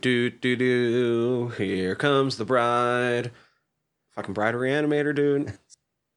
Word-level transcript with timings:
do 0.00 0.30
do 0.30 0.56
do. 0.56 1.48
Here 1.56 1.94
comes 1.94 2.36
the 2.36 2.44
bride. 2.44 3.30
Fucking 4.12 4.34
bride 4.34 4.54
reanimator, 4.54 5.14
dude. 5.14 5.52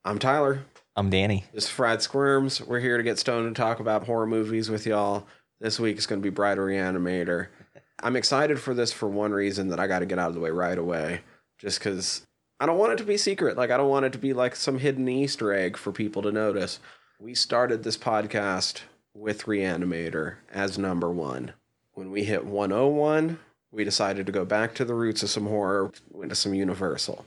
I'm 0.04 0.20
Tyler. 0.20 0.66
I'm 0.96 1.10
Danny. 1.10 1.46
This 1.54 1.66
is 1.66 1.70
Fried 1.70 2.02
Squirms. 2.02 2.62
We're 2.62 2.80
here 2.80 2.98
to 2.98 3.04
get 3.04 3.20
stoned 3.20 3.48
and 3.48 3.56
talk 3.56 3.80
about 3.80 4.06
horror 4.06 4.28
movies 4.28 4.70
with 4.70 4.86
y'all. 4.86 5.28
This 5.60 5.80
week 5.80 5.98
is 5.98 6.07
going 6.07 6.21
to 6.21 6.24
be 6.24 6.34
Bride 6.34 6.57
Reanimator. 6.57 7.48
I'm 8.02 8.16
excited 8.16 8.60
for 8.60 8.74
this 8.74 8.94
for 8.94 9.07
one 9.07 9.32
reason 9.32 9.70
that 9.70 9.80
I 9.80 9.88
got 9.88 10.00
to 10.00 10.06
get 10.06 10.20
out 10.20 10.30
of 10.30 10.36
the 10.36 10.42
way 10.42 10.52
right 10.52 10.78
away. 10.78 11.21
Just 11.57 11.80
because 11.80 12.25
I 12.60 12.66
don't 12.66 12.78
want 12.78 12.93
it 12.93 12.98
to 12.98 13.04
be 13.04 13.18
secret. 13.18 13.57
Like, 13.57 13.71
I 13.71 13.78
don't 13.78 13.89
want 13.89 14.06
it 14.06 14.14
to 14.14 14.20
be 14.20 14.34
like 14.34 14.56
some 14.56 14.80
hidden 14.80 15.07
Easter 15.07 15.54
egg 15.54 15.78
for 15.78 15.92
people 15.92 16.21
to 16.24 16.32
notice. 16.32 16.80
We 17.20 17.34
started 17.34 17.84
this 17.84 17.98
podcast 17.98 18.82
with 19.14 19.43
Reanimator 19.43 20.36
as 20.52 20.78
number 20.78 21.11
one. 21.11 21.54
When 21.93 22.11
we 22.11 22.24
hit 22.24 22.46
101, 22.46 23.39
we 23.71 23.83
decided 23.83 24.25
to 24.25 24.32
go 24.32 24.46
back 24.46 24.73
to 24.75 24.86
the 24.86 24.93
roots 24.93 25.23
of 25.23 25.29
some 25.29 25.47
horror, 25.47 25.91
went 26.11 26.29
to 26.29 26.36
some 26.36 26.54
Universal. 26.54 27.25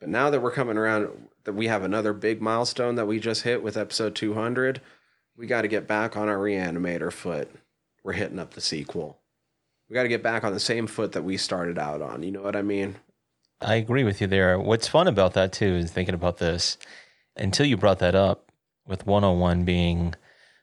But 0.00 0.08
now 0.08 0.30
that 0.30 0.40
we're 0.40 0.50
coming 0.50 0.76
around, 0.76 1.28
that 1.44 1.52
we 1.52 1.66
have 1.66 1.82
another 1.82 2.12
big 2.12 2.40
milestone 2.40 2.94
that 2.96 3.06
we 3.06 3.20
just 3.20 3.42
hit 3.42 3.62
with 3.62 3.76
episode 3.76 4.14
200, 4.14 4.80
we 5.36 5.46
got 5.46 5.62
to 5.62 5.68
get 5.68 5.86
back 5.86 6.16
on 6.16 6.28
our 6.28 6.38
Reanimator 6.38 7.12
foot. 7.12 7.50
We're 8.02 8.12
hitting 8.12 8.38
up 8.38 8.54
the 8.54 8.60
sequel. 8.60 9.18
We 9.88 9.94
got 9.94 10.04
to 10.04 10.08
get 10.08 10.22
back 10.22 10.44
on 10.44 10.52
the 10.52 10.60
same 10.60 10.86
foot 10.86 11.12
that 11.12 11.24
we 11.24 11.36
started 11.36 11.78
out 11.78 12.02
on. 12.02 12.22
You 12.22 12.32
know 12.32 12.42
what 12.42 12.56
I 12.56 12.62
mean? 12.62 12.96
I 13.60 13.76
agree 13.76 14.04
with 14.04 14.20
you 14.20 14.26
there. 14.26 14.58
What's 14.58 14.88
fun 14.88 15.08
about 15.08 15.34
that 15.34 15.52
too 15.52 15.76
is 15.76 15.90
thinking 15.90 16.14
about 16.14 16.38
this 16.38 16.76
until 17.36 17.66
you 17.66 17.76
brought 17.76 17.98
that 18.00 18.14
up 18.14 18.52
with 18.86 19.06
101 19.06 19.64
being 19.64 20.14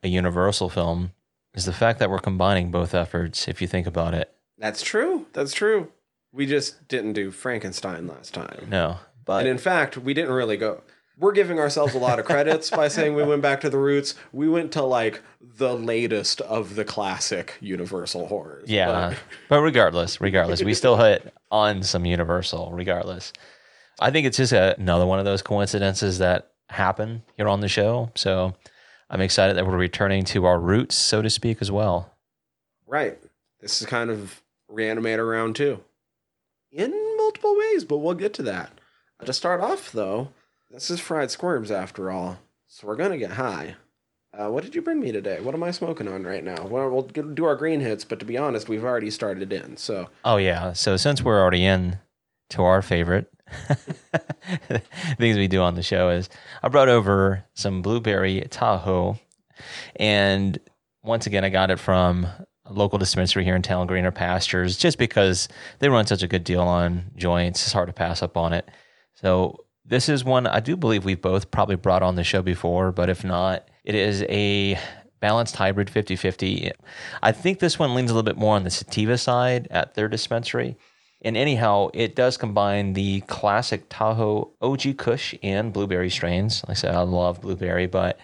a 0.04 0.08
universal 0.08 0.70
film 0.70 1.12
is 1.54 1.66
the 1.66 1.74
fact 1.74 2.00
that 2.00 2.10
we're 2.10 2.20
combining 2.20 2.72
both 2.72 2.94
efforts 2.94 3.48
if 3.48 3.62
you 3.62 3.68
think 3.68 3.88
about 3.88 4.14
it. 4.14 4.34
That's 4.62 4.84
true. 4.84 5.26
That's 5.34 5.54
true. 5.54 5.92
We 6.32 6.46
just 6.46 6.88
didn't 6.88 7.14
do 7.14 7.32
Frankenstein 7.32 8.08
last 8.08 8.34
time. 8.34 8.68
No. 8.70 8.98
But 9.26 9.40
and 9.40 9.50
in 9.50 9.58
fact, 9.58 9.98
we 9.98 10.14
didn't 10.14 10.32
really 10.32 10.56
go. 10.56 10.82
We're 11.18 11.34
giving 11.34 11.60
ourselves 11.60 11.94
a 11.94 11.98
lot 11.98 12.20
of 12.20 12.26
credits 12.26 12.70
by 12.70 12.88
saying 12.88 13.16
we 13.16 13.24
went 13.24 13.42
back 13.42 13.62
to 13.62 13.70
the 13.70 13.78
roots. 13.78 14.16
We 14.32 14.48
went 14.48 14.72
to 14.74 14.84
like 14.84 15.22
the 15.42 15.76
latest 15.76 16.42
of 16.42 16.76
the 16.76 16.86
classic 16.86 17.58
Universal 17.60 18.28
horrors. 18.28 18.70
yeah. 18.70 19.10
But, 19.10 19.18
but 19.50 19.62
regardless, 19.62 20.22
regardless, 20.22 20.64
we 20.64 20.74
still 20.74 20.96
hit 20.96 21.34
on 21.50 21.84
some 21.84 22.06
Universal 22.06 22.72
regardless. 22.72 23.34
I 24.00 24.12
think 24.12 24.26
it's 24.26 24.38
just 24.38 24.54
a, 24.54 24.76
another 24.80 25.06
one 25.06 25.20
of 25.20 25.26
those 25.26 25.42
coincidences 25.42 26.20
that 26.20 26.52
happen 26.70 27.24
here 27.36 27.50
on 27.50 27.60
the 27.60 27.68
show. 27.68 28.12
So 28.16 28.56
I'm 29.10 29.22
excited 29.22 29.58
that 29.58 29.68
we're 29.68 29.78
returning 29.78 30.24
to 30.26 30.46
our 30.46 30.60
roots, 30.60 30.96
so 30.96 31.22
to 31.22 31.30
speak, 31.30 31.58
as 31.62 31.72
well. 31.72 32.14
Right. 32.88 33.18
This 33.60 33.82
is 33.82 33.88
kind 33.88 34.10
of 34.10 34.42
reanimator 34.72 35.30
round 35.30 35.56
two 35.56 35.82
in 36.72 36.92
multiple 37.18 37.58
ways, 37.58 37.84
but 37.84 37.98
we'll 37.98 38.14
get 38.14 38.34
to 38.36 38.44
that. 38.44 38.72
To 39.26 39.34
start 39.34 39.62
off, 39.62 39.92
though, 39.92 40.30
this 40.70 40.90
is 40.90 41.00
fried 41.00 41.30
squirms 41.30 41.70
after 41.70 42.10
all, 42.10 42.40
so 42.68 42.88
we're 42.88 42.96
gonna 42.96 43.18
get 43.18 43.32
high. 43.32 43.76
Uh, 44.34 44.50
what 44.50 44.64
did 44.64 44.74
you 44.74 44.82
bring 44.82 45.00
me 45.00 45.12
today? 45.12 45.42
What 45.42 45.54
am 45.54 45.64
I 45.64 45.72
smoking 45.72 46.08
on 46.08 46.24
right 46.24 46.44
now? 46.44 46.66
Well, 46.66 46.90
we'll 46.90 47.04
do 47.04 47.46
our 47.46 47.56
green 47.56 47.82
hits, 47.82 48.06
but 48.06 48.20
to 48.20 48.26
be 48.26 48.38
honest, 48.38 48.70
we've 48.70 48.84
already 48.84 49.12
started 49.12 49.52
in. 49.52 49.76
So. 49.76 50.10
Oh 50.24 50.38
yeah. 50.38 50.72
So 50.74 50.96
since 50.96 51.22
we're 51.22 51.42
already 51.42 51.66
in 51.66 52.00
to 52.52 52.64
our 52.64 52.82
favorite 52.82 53.32
things 55.18 55.38
we 55.38 55.48
do 55.48 55.62
on 55.62 55.76
the 55.76 55.84
show 55.84 56.10
is 56.10 56.30
I 56.64 56.70
brought 56.70 56.90
over 56.90 57.44
some 57.54 57.82
blueberry 57.82 58.48
Tahoe, 58.50 59.20
and 59.98 60.58
once 61.04 61.28
again 61.28 61.44
I 61.44 61.50
got 61.50 61.70
it 61.70 61.80
from 61.80 62.26
a 62.26 62.46
local 62.76 63.00
dispensary 63.00 63.44
here 63.44 63.56
in 63.56 63.62
town, 63.62 63.88
Greener 63.88 64.12
Pastures, 64.12 64.78
just 64.78 64.98
because 64.98 65.48
they 65.80 65.90
run 65.90 66.08
such 66.08 66.24
a 66.24 66.28
good 66.28 66.44
deal 66.44 66.62
on 66.62 67.12
joints. 67.16 67.64
It's 67.64 67.74
hard 67.74 67.88
to 67.88 67.94
pass 67.94 68.22
up 68.22 68.38
on 68.38 68.54
it. 68.54 68.70
So 69.14 69.66
this 69.86 70.10
is 70.10 70.24
one 70.24 70.48
I 70.48 70.60
do 70.60 70.76
believe 70.76 71.06
we've 71.06 71.22
both 71.22 71.52
probably 71.52 71.76
brought 71.76 72.04
on 72.04 72.16
the 72.16 72.24
show 72.24 72.42
before, 72.42 72.92
but 72.92 73.10
if 73.10 73.24
not, 73.24 73.68
it 73.84 73.96
is 73.96 74.24
a 74.24 74.78
balanced 75.20 75.56
hybrid 75.56 75.88
50-50. 75.88 76.72
I 77.22 77.32
think 77.32 77.60
this 77.60 77.78
one 77.78 77.94
leans 77.94 78.10
a 78.10 78.14
little 78.14 78.24
bit 78.26 78.38
more 78.38 78.56
on 78.56 78.64
the 78.64 78.70
sativa 78.70 79.18
side 79.18 79.68
at 79.70 79.94
their 79.94 80.08
dispensary. 80.08 80.78
And 81.24 81.38
anyhow, 81.38 81.90
it 81.94 82.16
does 82.16 82.38
combine 82.38 82.94
the 82.94 83.22
classic 83.22 83.84
Tahoe 83.90 84.52
OG 84.62 84.98
Kush 84.98 85.36
and 85.44 85.72
blueberry 85.72 86.10
strains. 86.10 86.64
Like 86.64 86.78
I 86.78 86.80
said, 86.80 86.96
I 86.96 87.02
love 87.02 87.42
blueberry, 87.42 87.86
but 87.86 88.20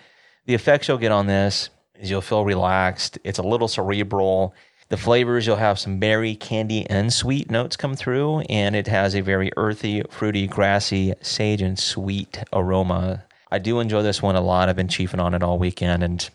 the 0.46 0.56
effects 0.56 0.88
you'll 0.88 0.98
get 0.98 1.12
on 1.12 1.28
this 1.28 1.66
is 1.66 1.70
you'll 2.02 2.22
feel 2.22 2.46
relaxed. 2.46 3.18
It's 3.24 3.40
a 3.40 3.44
little 3.44 3.68
cerebral. 3.68 4.54
The 4.90 4.98
flavors, 4.98 5.46
you'll 5.46 5.58
have 5.58 5.80
some 5.80 6.00
berry, 6.00 6.36
candy, 6.36 6.86
and 6.90 7.12
sweet 7.12 7.52
notes 7.52 7.76
come 7.76 7.96
through, 7.96 8.40
and 8.42 8.76
it 8.76 8.88
has 8.88 9.16
a 9.16 9.22
very 9.22 9.52
earthy, 9.58 10.02
fruity, 10.10 10.48
grassy, 10.48 11.14
sage, 11.22 11.62
and 11.62 11.78
sweet 11.78 12.42
aroma. 12.54 13.26
I 13.52 13.60
do 13.60 13.80
enjoy 13.80 14.02
this 14.02 14.22
one 14.22 14.36
a 14.36 14.42
lot. 14.42 14.70
I've 14.70 14.76
been 14.76 14.88
chiefing 14.88 15.20
on 15.20 15.34
it 15.34 15.44
all 15.44 15.60
weekend, 15.60 16.04
and 16.04 16.30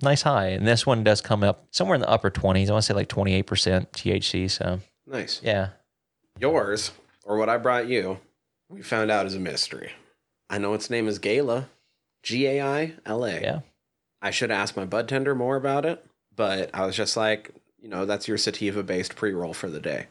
nice 0.00 0.22
high. 0.22 0.48
And 0.48 0.66
this 0.66 0.86
one 0.86 1.02
does 1.02 1.20
come 1.20 1.42
up 1.42 1.66
somewhere 1.72 1.96
in 1.96 2.00
the 2.00 2.08
upper 2.08 2.30
20s. 2.30 2.68
I 2.68 2.72
want 2.72 2.84
to 2.84 2.86
say 2.86 2.94
like 2.94 3.08
28% 3.08 3.44
THC. 3.44 4.50
So 4.50 4.80
nice. 5.06 5.40
Yeah. 5.42 5.70
Yours, 6.38 6.92
or 7.24 7.36
what 7.36 7.48
I 7.48 7.56
brought 7.56 7.88
you, 7.88 8.18
we 8.68 8.82
found 8.82 9.10
out 9.10 9.26
is 9.26 9.34
a 9.34 9.40
mystery. 9.40 9.90
I 10.48 10.58
know 10.58 10.74
its 10.74 10.88
name 10.88 11.08
is 11.08 11.18
Gala, 11.18 11.68
G 12.22 12.46
A 12.46 12.62
I 12.62 12.94
L 13.04 13.24
A. 13.24 13.40
Yeah. 13.40 13.60
I 14.20 14.30
should 14.30 14.50
ask 14.50 14.76
my 14.76 14.84
bud 14.84 15.08
tender 15.08 15.34
more 15.34 15.56
about 15.56 15.84
it, 15.84 16.04
but 16.34 16.70
I 16.74 16.86
was 16.86 16.96
just 16.96 17.16
like, 17.16 17.50
you 17.80 17.88
know, 17.88 18.04
that's 18.04 18.28
your 18.28 18.38
sativa 18.38 18.82
based 18.82 19.16
pre 19.16 19.32
roll 19.32 19.54
for 19.54 19.68
the 19.68 19.80
day. 19.80 20.06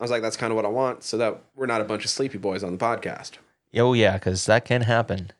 I 0.00 0.04
was 0.04 0.10
like, 0.10 0.22
that's 0.22 0.36
kind 0.36 0.50
of 0.50 0.56
what 0.56 0.64
I 0.64 0.68
want, 0.68 1.04
so 1.04 1.16
that 1.18 1.40
we're 1.54 1.66
not 1.66 1.80
a 1.80 1.84
bunch 1.84 2.04
of 2.04 2.10
sleepy 2.10 2.38
boys 2.38 2.64
on 2.64 2.72
the 2.72 2.84
podcast. 2.84 3.32
Oh 3.74 3.92
yeah, 3.92 4.14
because 4.14 4.46
that 4.46 4.64
can 4.64 4.82
happen. 4.82 5.30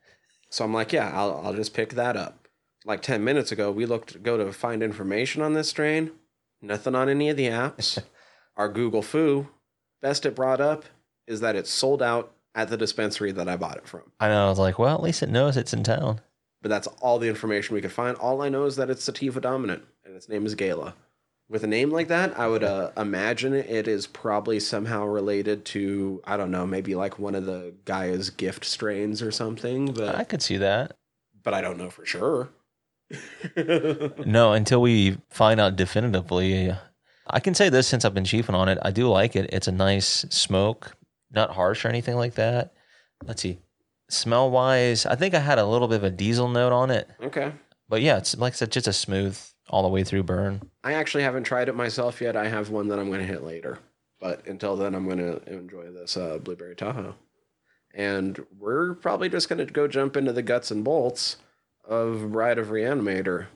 So 0.51 0.65
I'm 0.65 0.73
like, 0.73 0.93
yeah, 0.93 1.11
I'll 1.13 1.41
I'll 1.45 1.55
just 1.55 1.75
pick 1.75 1.95
that 1.95 2.17
up. 2.17 2.49
Like 2.85 3.03
ten 3.03 3.25
minutes 3.25 3.51
ago, 3.53 3.71
we 3.73 3.87
looked 3.87 4.23
go 4.23 4.37
to 4.37 4.53
find 4.53 4.83
information 4.83 5.43
on 5.43 5.55
this 5.55 5.69
strain. 5.69 6.13
Nothing 6.61 6.95
on 6.95 7.09
any 7.09 7.29
of 7.29 7.37
the 7.37 7.49
apps. 7.49 8.01
Our 8.57 8.69
Google 8.69 9.03
Foo 9.03 9.49
best 10.01 10.27
it 10.27 10.37
brought 10.37 10.61
up 10.61 10.85
is 11.27 11.41
that 11.41 11.57
it's 11.57 11.71
sold 11.71 12.03
out 12.03 12.33
at 12.55 12.69
the 12.69 12.77
dispensary 12.77 13.33
that 13.33 13.49
I 13.49 13.57
bought 13.57 13.79
it 13.79 13.89
from. 13.89 14.03
I 14.21 14.29
know. 14.29 14.47
I 14.47 14.49
was 14.51 14.59
like, 14.59 14.79
well, 14.79 14.95
at 14.95 15.03
least 15.03 15.23
it 15.23 15.31
knows 15.31 15.57
it's 15.57 15.73
in 15.73 15.85
town. 15.85 16.21
But 16.63 16.69
that's 16.69 16.87
all 17.01 17.19
the 17.19 17.29
information 17.29 17.75
we 17.75 17.83
could 17.83 17.93
find. 17.93 18.17
All 18.17 18.41
I 18.41 18.49
know 18.49 18.65
is 18.65 18.77
that 18.77 18.89
it's 18.89 19.03
sativa 19.03 19.41
dominant, 19.41 19.85
and 20.05 20.15
its 20.15 20.29
name 20.29 20.47
is 20.47 20.55
Gala. 20.55 20.95
With 21.49 21.65
a 21.65 21.67
name 21.67 21.91
like 21.91 22.09
that, 22.09 22.39
I 22.39 22.49
would 22.49 22.65
uh, 22.65 22.93
imagine 22.97 23.53
it 23.53 23.87
is 23.87 24.07
probably 24.07 24.59
somehow 24.59 25.05
related 25.05 25.65
to 25.67 26.23
I 26.25 26.37
don't 26.37 26.51
know, 26.51 26.67
maybe 26.67 26.95
like 26.95 27.19
one 27.19 27.35
of 27.35 27.45
the 27.45 27.75
Gaia's 27.85 28.31
gift 28.31 28.65
strains 28.65 29.21
or 29.21 29.31
something. 29.33 29.93
But 29.93 30.15
I 30.15 30.25
could 30.25 30.41
see 30.41 30.57
that, 30.59 30.97
but 31.43 31.53
I 31.53 31.61
don't 31.61 31.77
know 31.77 31.91
for 31.91 32.07
sure. 32.07 32.49
no, 34.25 34.53
until 34.53 34.81
we 34.81 35.19
find 35.31 35.61
out 35.61 35.77
definitively. 35.77 36.75
I 37.27 37.41
can 37.41 37.55
say 37.55 37.69
this 37.69 37.87
since 37.87 38.05
I've 38.05 38.15
been 38.15 38.25
chiefing 38.25 38.55
on 38.55 38.69
it. 38.69 38.79
I 38.83 38.91
do 38.91 39.09
like 39.09 39.37
it. 39.37 39.51
It's 39.53 39.69
a 39.69 39.73
nice 39.73 40.25
smoke, 40.31 40.97
not 41.31 41.51
harsh 41.51 41.85
or 41.85 41.89
anything 41.89 42.17
like 42.17 42.35
that. 42.35 42.73
Let's 43.25 43.43
see. 43.43 43.59
Smell 44.13 44.51
wise, 44.51 45.07
I 45.07 45.15
think 45.15 45.33
I 45.33 45.39
had 45.39 45.59
a 45.59 45.65
little 45.65 45.89
bit 45.89 45.97
of 45.97 46.05
a 46.05 46.11
diesel 46.11 46.47
note 46.47 46.73
on 46.73 46.91
it. 46.91 47.09
Okay. 47.23 47.51
But 47.89 48.03
yeah, 48.03 48.19
it's 48.19 48.37
like 48.37 48.53
I 48.53 48.57
said, 48.57 48.71
just 48.71 48.87
a 48.87 48.93
smooth 48.93 49.39
all 49.71 49.83
the 49.83 49.89
way 49.89 50.05
through 50.05 50.25
burn. 50.25 50.61
I 50.85 50.93
actually 50.93 51.23
haven't 51.23 51.45
tried 51.45 51.71
it 51.71 51.75
myself 51.75 52.21
yet. 52.21 52.37
I 52.37 52.49
have 52.49 52.69
one 52.69 52.89
that 52.89 52.99
I'm 52.99 53.09
going 53.09 53.21
to 53.21 53.27
hit 53.27 53.43
later. 53.43 53.79
But 54.21 54.47
until 54.47 54.77
then, 54.77 54.95
I'm 54.95 55.07
going 55.07 55.17
to 55.17 55.43
enjoy 55.51 55.91
this 55.91 56.19
uh, 56.19 56.37
Blueberry 56.37 56.77
Tahoe. 56.77 57.15
And 57.95 58.45
we're 58.59 58.93
probably 58.95 59.31
just 59.31 59.49
going 59.49 59.67
to 59.67 59.73
go 59.73 59.89
jump 59.89 60.15
into 60.17 60.35
the 60.35 60.43
guts 60.43 60.71
and 60.71 60.85
bolts 60.85 61.39
of 61.83 62.33
Bride 62.33 62.59
of 62.59 62.69
Reanimator. 62.69 63.47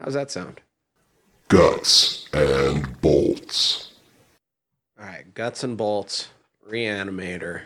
How's 0.00 0.14
that 0.14 0.32
sound? 0.32 0.60
Guts 1.46 2.28
and 2.32 3.00
bolts. 3.00 3.92
All 4.98 5.06
right, 5.06 5.32
guts 5.34 5.62
and 5.62 5.76
bolts, 5.76 6.30
Reanimator. 6.68 7.62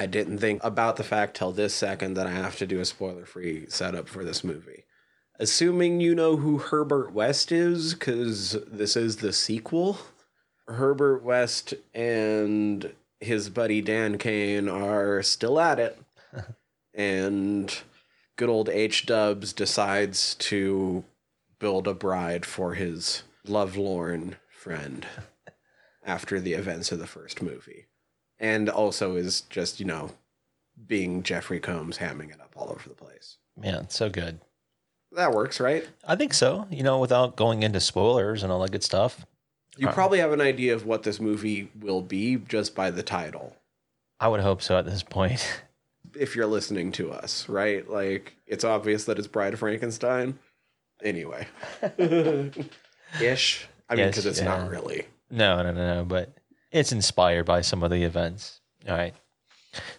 I 0.00 0.06
didn't 0.06 0.38
think 0.38 0.64
about 0.64 0.96
the 0.96 1.04
fact 1.04 1.36
till 1.36 1.52
this 1.52 1.74
second 1.74 2.14
that 2.14 2.26
I 2.26 2.30
have 2.30 2.56
to 2.56 2.66
do 2.66 2.80
a 2.80 2.86
spoiler 2.86 3.26
free 3.26 3.66
setup 3.68 4.08
for 4.08 4.24
this 4.24 4.42
movie. 4.42 4.84
Assuming 5.38 6.00
you 6.00 6.14
know 6.14 6.36
who 6.36 6.56
Herbert 6.56 7.12
West 7.12 7.52
is, 7.52 7.92
because 7.92 8.56
this 8.66 8.96
is 8.96 9.16
the 9.16 9.30
sequel, 9.30 9.98
Herbert 10.66 11.22
West 11.22 11.74
and 11.92 12.94
his 13.20 13.50
buddy 13.50 13.82
Dan 13.82 14.16
Kane 14.16 14.70
are 14.70 15.22
still 15.22 15.60
at 15.60 15.78
it. 15.78 15.98
and 16.94 17.82
good 18.36 18.48
old 18.48 18.70
H 18.70 19.04
Dubs 19.04 19.52
decides 19.52 20.34
to 20.36 21.04
build 21.58 21.86
a 21.86 21.92
bride 21.92 22.46
for 22.46 22.72
his 22.72 23.22
lovelorn 23.46 24.36
friend 24.50 25.06
after 26.02 26.40
the 26.40 26.54
events 26.54 26.90
of 26.90 26.98
the 26.98 27.06
first 27.06 27.42
movie. 27.42 27.84
And 28.40 28.68
also 28.70 29.16
is 29.16 29.42
just, 29.42 29.78
you 29.78 29.86
know, 29.86 30.12
being 30.86 31.22
Jeffrey 31.22 31.60
Combs 31.60 31.98
hamming 31.98 32.30
it 32.32 32.40
up 32.40 32.52
all 32.56 32.70
over 32.70 32.88
the 32.88 32.94
place. 32.94 33.36
Man, 33.56 33.90
so 33.90 34.08
good. 34.08 34.40
That 35.12 35.32
works, 35.32 35.60
right? 35.60 35.86
I 36.06 36.16
think 36.16 36.32
so. 36.32 36.66
You 36.70 36.82
know, 36.82 36.98
without 36.98 37.36
going 37.36 37.62
into 37.62 37.80
spoilers 37.80 38.42
and 38.42 38.50
all 38.50 38.60
that 38.62 38.70
good 38.72 38.84
stuff. 38.84 39.26
You 39.76 39.88
uh, 39.88 39.92
probably 39.92 40.18
have 40.20 40.32
an 40.32 40.40
idea 40.40 40.74
of 40.74 40.86
what 40.86 41.02
this 41.02 41.20
movie 41.20 41.70
will 41.78 42.00
be 42.02 42.36
just 42.36 42.74
by 42.74 42.90
the 42.90 43.02
title. 43.02 43.56
I 44.18 44.28
would 44.28 44.40
hope 44.40 44.62
so 44.62 44.76
at 44.78 44.84
this 44.86 45.02
point. 45.02 45.62
If 46.18 46.34
you're 46.34 46.46
listening 46.46 46.90
to 46.92 47.12
us, 47.12 47.48
right? 47.48 47.88
Like 47.88 48.34
it's 48.44 48.64
obvious 48.64 49.04
that 49.04 49.18
it's 49.18 49.28
Bride 49.28 49.52
of 49.52 49.60
Frankenstein. 49.60 50.40
Anyway. 51.04 51.46
Ish. 53.20 53.68
I 53.88 53.94
mean, 53.94 54.06
Yes, 54.06 54.10
because 54.10 54.26
it's 54.26 54.40
yeah. 54.40 54.46
not 54.46 54.70
really. 54.70 55.06
No, 55.30 55.62
no, 55.62 55.70
no, 55.70 55.94
no. 55.98 56.04
But 56.04 56.32
it's 56.72 56.92
inspired 56.92 57.46
by 57.46 57.60
some 57.60 57.82
of 57.82 57.90
the 57.90 58.04
events. 58.04 58.60
All 58.88 58.96
right. 58.96 59.14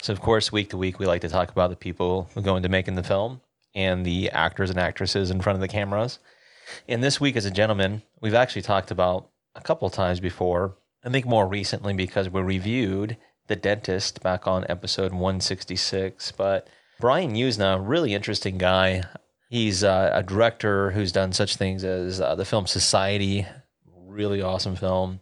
So, 0.02 0.12
of 0.12 0.22
course, 0.22 0.52
week 0.52 0.70
to 0.72 0.78
week, 0.78 1.00
we 1.00 1.06
like 1.06 1.22
to 1.22 1.30
talk 1.30 1.52
about 1.52 1.70
the 1.70 1.76
people 1.76 2.30
who 2.34 2.56
into 2.56 2.70
making 2.70 2.96
the 2.96 3.04
film 3.04 3.42
and 3.74 4.06
the 4.06 4.30
actors 4.32 4.70
and 4.70 4.80
actresses 4.80 5.32
in 5.32 5.42
front 5.42 5.56
of 5.56 5.62
the 5.62 5.68
cameras. 5.68 6.20
And 6.88 7.04
this 7.04 7.22
week, 7.22 7.36
as 7.36 7.46
a 7.46 7.52
gentleman, 7.52 8.02
we've 8.20 8.34
actually 8.34 8.64
talked 8.64 8.92
about 8.92 9.30
a 9.56 9.62
couple 9.62 9.90
times 9.90 10.20
before. 10.20 10.76
I 11.04 11.10
think 11.10 11.26
more 11.26 11.48
recently 11.48 11.94
because 11.94 12.30
we 12.30 12.42
reviewed 12.42 13.18
The 13.48 13.56
Dentist 13.56 14.22
back 14.22 14.46
on 14.46 14.66
episode 14.70 15.14
166. 15.14 16.34
But 16.34 16.68
Brian 17.00 17.34
Yuzna, 17.34 17.82
really 17.82 18.14
interesting 18.14 18.58
guy. 18.58 19.04
He's 19.50 19.84
uh, 19.84 20.12
a 20.14 20.24
director 20.24 20.92
who's 20.92 21.12
done 21.12 21.34
such 21.34 21.56
things 21.56 21.84
as 21.84 22.22
uh, 22.22 22.36
the 22.36 22.46
film 22.46 22.68
Society, 22.68 23.48
really 24.06 24.42
awesome 24.42 24.76
film. 24.76 25.20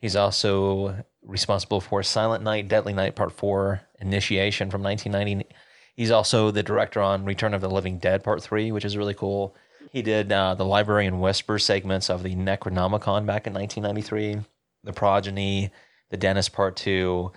He's 0.00 0.16
also 0.16 1.04
responsible 1.22 1.80
for 1.80 2.02
Silent 2.02 2.44
Night, 2.44 2.68
Deadly 2.68 2.92
Night 2.92 3.16
Part 3.16 3.32
4, 3.32 3.80
Initiation 4.00 4.70
from 4.70 4.82
1990. 4.82 5.48
He's 5.96 6.10
also 6.10 6.50
the 6.50 6.62
director 6.62 7.00
on 7.02 7.24
Return 7.24 7.54
of 7.54 7.60
the 7.60 7.70
Living 7.70 7.98
Dead 7.98 8.22
Part 8.22 8.42
3, 8.42 8.70
which 8.72 8.84
is 8.84 8.96
really 8.96 9.14
cool. 9.14 9.56
He 9.90 10.02
did 10.02 10.30
uh, 10.30 10.54
the 10.54 10.64
Library 10.64 11.06
and 11.06 11.20
Whisper 11.20 11.58
segments 11.58 12.08
of 12.10 12.22
the 12.22 12.34
Necronomicon 12.34 13.26
back 13.26 13.46
in 13.46 13.54
1993, 13.54 14.38
The 14.84 14.92
Progeny, 14.92 15.70
The 16.10 16.16
Dentist 16.16 16.52
Part 16.52 16.76
2, 16.76 17.32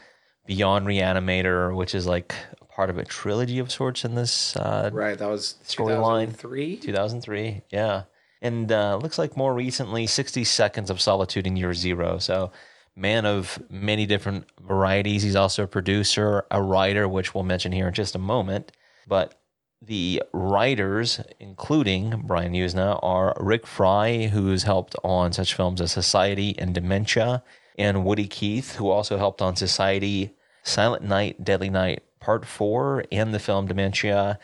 Beyond 0.46 0.86
Reanimator, 0.86 1.75
which 1.75 1.96
is 1.96 2.06
like 2.06 2.36
part 2.69 2.90
of 2.90 2.98
a 2.98 3.06
trilogy 3.06 3.60
of 3.60 3.72
sorts 3.72 4.06
in 4.06 4.16
this 4.16 4.56
uh, 4.56 4.90
Right. 4.94 5.18
That 5.18 5.30
was 5.30 5.56
Storyline. 5.63 6.28
2003. 6.28 6.78
2003. 6.78 7.62
Yeah. 7.72 8.04
And 8.41 8.71
uh, 8.71 8.97
looks 8.97 9.19
like 9.19 9.38
more 9.38 9.53
recently, 9.53 10.07
60 10.07 10.43
Seconds 10.43 10.89
of 10.89 10.99
Solitude 10.99 11.45
in 11.45 11.55
Year 11.55 11.73
Zero. 11.73 12.17
So, 12.17 12.51
man 12.95 13.25
of 13.25 13.61
many 13.69 14.05
different 14.05 14.45
varieties. 14.59 15.23
He's 15.23 15.35
also 15.35 15.63
a 15.63 15.67
producer, 15.67 16.45
a 16.51 16.61
writer, 16.61 17.07
which 17.07 17.33
we'll 17.33 17.43
mention 17.43 17.71
here 17.71 17.88
in 17.88 17.93
just 17.93 18.15
a 18.15 18.19
moment. 18.19 18.71
But 19.07 19.35
the 19.81 20.21
writers, 20.33 21.21
including 21.39 22.23
Brian 22.25 22.53
Yuzna, 22.53 22.99
are 23.01 23.35
Rick 23.39 23.65
Fry, 23.65 24.27
who's 24.27 24.63
helped 24.63 24.95
on 25.03 25.33
such 25.33 25.53
films 25.55 25.81
as 25.81 25.91
Society 25.91 26.55
and 26.59 26.75
Dementia, 26.75 27.43
and 27.77 28.05
Woody 28.05 28.27
Keith, 28.27 28.75
who 28.75 28.89
also 28.89 29.17
helped 29.17 29.41
on 29.41 29.55
Society, 29.55 30.35
Silent 30.63 31.03
Night, 31.03 31.43
Deadly 31.43 31.69
Night 31.69 32.03
Part 32.19 32.45
4, 32.45 33.05
and 33.11 33.33
the 33.33 33.39
film 33.39 33.67
Dementia. 33.67 34.38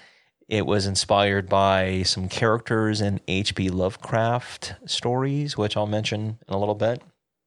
It 0.50 0.66
was 0.66 0.86
inspired 0.86 1.50
by 1.50 2.04
some 2.04 2.30
characters 2.30 3.02
in 3.02 3.20
H.P. 3.28 3.70
Lovecraft 3.70 4.76
stories, 4.86 5.58
which 5.58 5.76
I'll 5.76 5.88
mention 5.88 6.40
in 6.48 6.54
a 6.54 6.58
little 6.58 6.76
bit. 6.76 7.02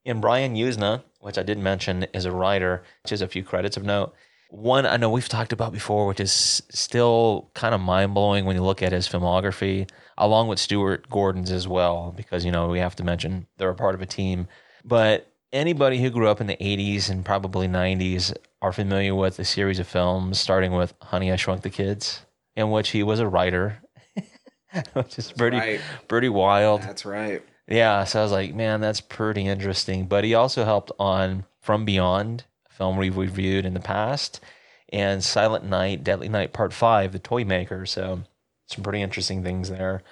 And 0.05 0.20
Brian 0.20 0.55
Yuzna, 0.55 1.02
which 1.20 1.38
I 1.38 1.43
did 1.43 1.58
mention, 1.58 2.05
is 2.12 2.26
a 2.26 2.32
writer, 2.32 2.82
is 3.11 3.23
a 3.23 3.29
few 3.29 3.43
credits 3.43 3.79
of 3.79 3.85
note. 3.85 4.14
One 4.50 4.85
I 4.85 4.99
know 4.99 5.08
we've 5.08 5.29
talked 5.29 5.52
about 5.52 5.73
before, 5.73 6.06
which 6.06 6.20
is 6.20 6.62
still 6.70 7.50
kind 7.55 7.75
of 7.75 7.81
mind 7.81 8.12
blowing 8.12 8.44
when 8.44 8.56
you 8.56 8.62
look 8.62 8.82
at 8.82 8.93
his 8.93 9.08
filmography, 9.08 9.88
along 10.19 10.49
with 10.49 10.58
Stuart 10.58 11.08
Gordon's 11.08 11.50
as 11.50 11.67
well, 11.67 12.12
because, 12.14 12.44
you 12.44 12.52
know, 12.52 12.69
we 12.69 12.81
have 12.81 12.97
to 12.97 13.05
mention 13.05 13.47
they're 13.56 13.70
a 13.70 13.75
part 13.75 13.94
of 13.94 14.02
a 14.02 14.06
team. 14.06 14.47
But 14.85 15.32
anybody 15.52 16.02
who 16.02 16.11
grew 16.11 16.29
up 16.29 16.41
in 16.43 16.49
the 16.49 16.56
80s 16.56 17.08
and 17.08 17.25
probably 17.25 17.67
90s 17.67 18.35
are 18.61 18.73
familiar 18.73 19.14
with 19.14 19.38
a 19.38 19.44
series 19.44 19.79
of 19.79 19.87
films, 19.87 20.38
starting 20.38 20.73
with 20.73 20.93
Honey, 21.00 21.32
I 21.32 21.37
Shrunk 21.37 21.62
the 21.62 21.70
Kids, 21.70 22.26
in 22.56 22.70
which 22.70 22.91
he 22.91 23.02
was 23.02 23.20
a 23.20 23.29
writer, 23.29 23.79
which 24.93 25.19
is 25.19 25.32
pretty, 25.32 25.58
right. 25.58 25.81
pretty 26.08 26.29
wild. 26.29 26.82
That's 26.82 27.05
right. 27.05 27.43
Yeah, 27.69 28.05
so 28.05 28.20
I 28.20 28.23
was 28.23 28.32
like, 28.32 28.55
man, 28.55 28.81
that's 28.81 29.00
pretty 29.00 29.47
interesting. 29.47 30.06
But 30.06 30.25
he 30.25 30.35
also 30.35 30.64
helped 30.64 30.91
on 30.99 31.44
From 31.61 31.85
Beyond, 31.85 32.44
a 32.69 32.75
film 32.75 32.97
we've 32.97 33.17
reviewed 33.17 33.64
in 33.64 33.75
the 33.75 33.81
past, 33.81 34.41
and 34.93 35.23
Silent 35.23 35.64
Night, 35.64 36.02
Deadly 36.02 36.29
Night 36.29 36.52
Part 36.52 36.73
5, 36.73 37.12
The 37.12 37.19
Toy 37.20 37.44
Maker. 37.44 37.87
So 37.87 38.23
some 38.67 38.82
pretty 38.82 39.02
interesting 39.02 39.44
things 39.44 39.70
there. 39.70 40.02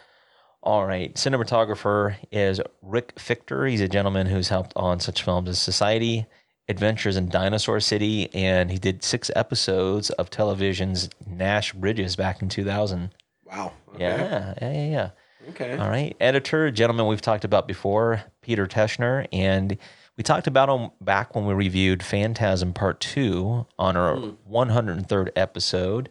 All 0.62 0.86
right, 0.86 1.14
cinematographer 1.14 2.16
is 2.30 2.60
Rick 2.82 3.14
Fichter. 3.16 3.68
He's 3.70 3.80
a 3.80 3.88
gentleman 3.88 4.26
who's 4.26 4.48
helped 4.48 4.72
on 4.76 5.00
such 5.00 5.22
films 5.22 5.48
as 5.48 5.60
Society, 5.60 6.26
Adventures 6.68 7.16
in 7.16 7.28
Dinosaur 7.28 7.80
City, 7.80 8.32
and 8.34 8.70
he 8.70 8.78
did 8.78 9.02
six 9.02 9.30
episodes 9.34 10.10
of 10.10 10.30
television's 10.30 11.08
Nash 11.26 11.72
Bridges 11.72 12.16
back 12.16 12.42
in 12.42 12.48
2000. 12.48 13.10
Wow. 13.44 13.72
Okay. 13.94 14.04
Yeah, 14.04 14.54
yeah, 14.60 14.72
yeah, 14.72 14.90
yeah. 14.90 15.10
Okay. 15.50 15.76
All 15.78 15.88
right. 15.88 16.14
Editor, 16.20 16.70
gentleman 16.70 17.06
we've 17.06 17.22
talked 17.22 17.44
about 17.44 17.66
before, 17.66 18.22
Peter 18.42 18.66
Teschner. 18.66 19.26
And 19.32 19.78
we 20.16 20.22
talked 20.22 20.46
about 20.46 20.68
him 20.68 20.90
back 21.00 21.34
when 21.34 21.46
we 21.46 21.54
reviewed 21.54 22.02
Phantasm 22.02 22.74
Part 22.74 23.00
2 23.00 23.66
on 23.78 23.96
our 23.96 24.16
hmm. 24.16 24.54
103rd 24.54 25.30
episode. 25.36 26.10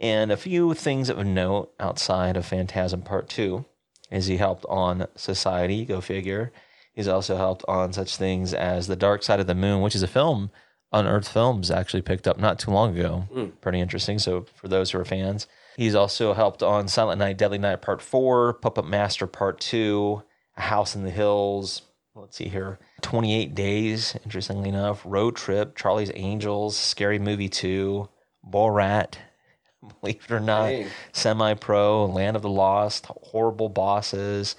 And 0.00 0.30
a 0.30 0.36
few 0.36 0.74
things 0.74 1.08
of 1.08 1.24
note 1.26 1.72
outside 1.80 2.36
of 2.36 2.46
Phantasm 2.46 3.02
Part 3.02 3.28
2 3.28 3.64
is 4.12 4.26
he 4.26 4.36
helped 4.36 4.64
on 4.66 5.08
Society, 5.16 5.84
go 5.84 6.00
figure. 6.00 6.52
He's 6.98 7.06
also 7.06 7.36
helped 7.36 7.64
on 7.68 7.92
such 7.92 8.16
things 8.16 8.52
as 8.52 8.88
The 8.88 8.96
Dark 8.96 9.22
Side 9.22 9.38
of 9.38 9.46
the 9.46 9.54
Moon, 9.54 9.82
which 9.82 9.94
is 9.94 10.02
a 10.02 10.08
film 10.08 10.50
Unearthed 10.92 11.28
Films 11.28 11.70
actually 11.70 12.02
picked 12.02 12.26
up 12.26 12.40
not 12.40 12.58
too 12.58 12.72
long 12.72 12.98
ago. 12.98 13.28
Hmm. 13.32 13.46
Pretty 13.60 13.78
interesting. 13.78 14.18
So 14.18 14.46
for 14.56 14.66
those 14.66 14.90
who 14.90 14.98
are 14.98 15.04
fans, 15.04 15.46
he's 15.76 15.94
also 15.94 16.34
helped 16.34 16.60
on 16.60 16.88
Silent 16.88 17.20
Night, 17.20 17.38
Deadly 17.38 17.58
Night 17.58 17.82
Part 17.82 18.02
Four, 18.02 18.54
Puppet 18.54 18.84
Master 18.84 19.28
Part 19.28 19.60
Two, 19.60 20.24
A 20.56 20.62
House 20.62 20.96
in 20.96 21.04
the 21.04 21.10
Hills. 21.12 21.82
Let's 22.16 22.36
see 22.36 22.48
here, 22.48 22.80
28 23.02 23.54
Days. 23.54 24.16
Interestingly 24.24 24.70
enough, 24.70 25.00
Road 25.04 25.36
Trip, 25.36 25.76
Charlie's 25.76 26.10
Angels, 26.16 26.76
Scary 26.76 27.20
Movie 27.20 27.48
Two, 27.48 28.08
Borat. 28.44 29.18
Believe 30.00 30.24
it 30.24 30.32
or 30.32 30.40
not, 30.40 30.72
Semi 31.12 31.54
Pro, 31.54 32.06
Land 32.06 32.34
of 32.34 32.42
the 32.42 32.48
Lost, 32.48 33.06
Horrible 33.06 33.68
Bosses, 33.68 34.56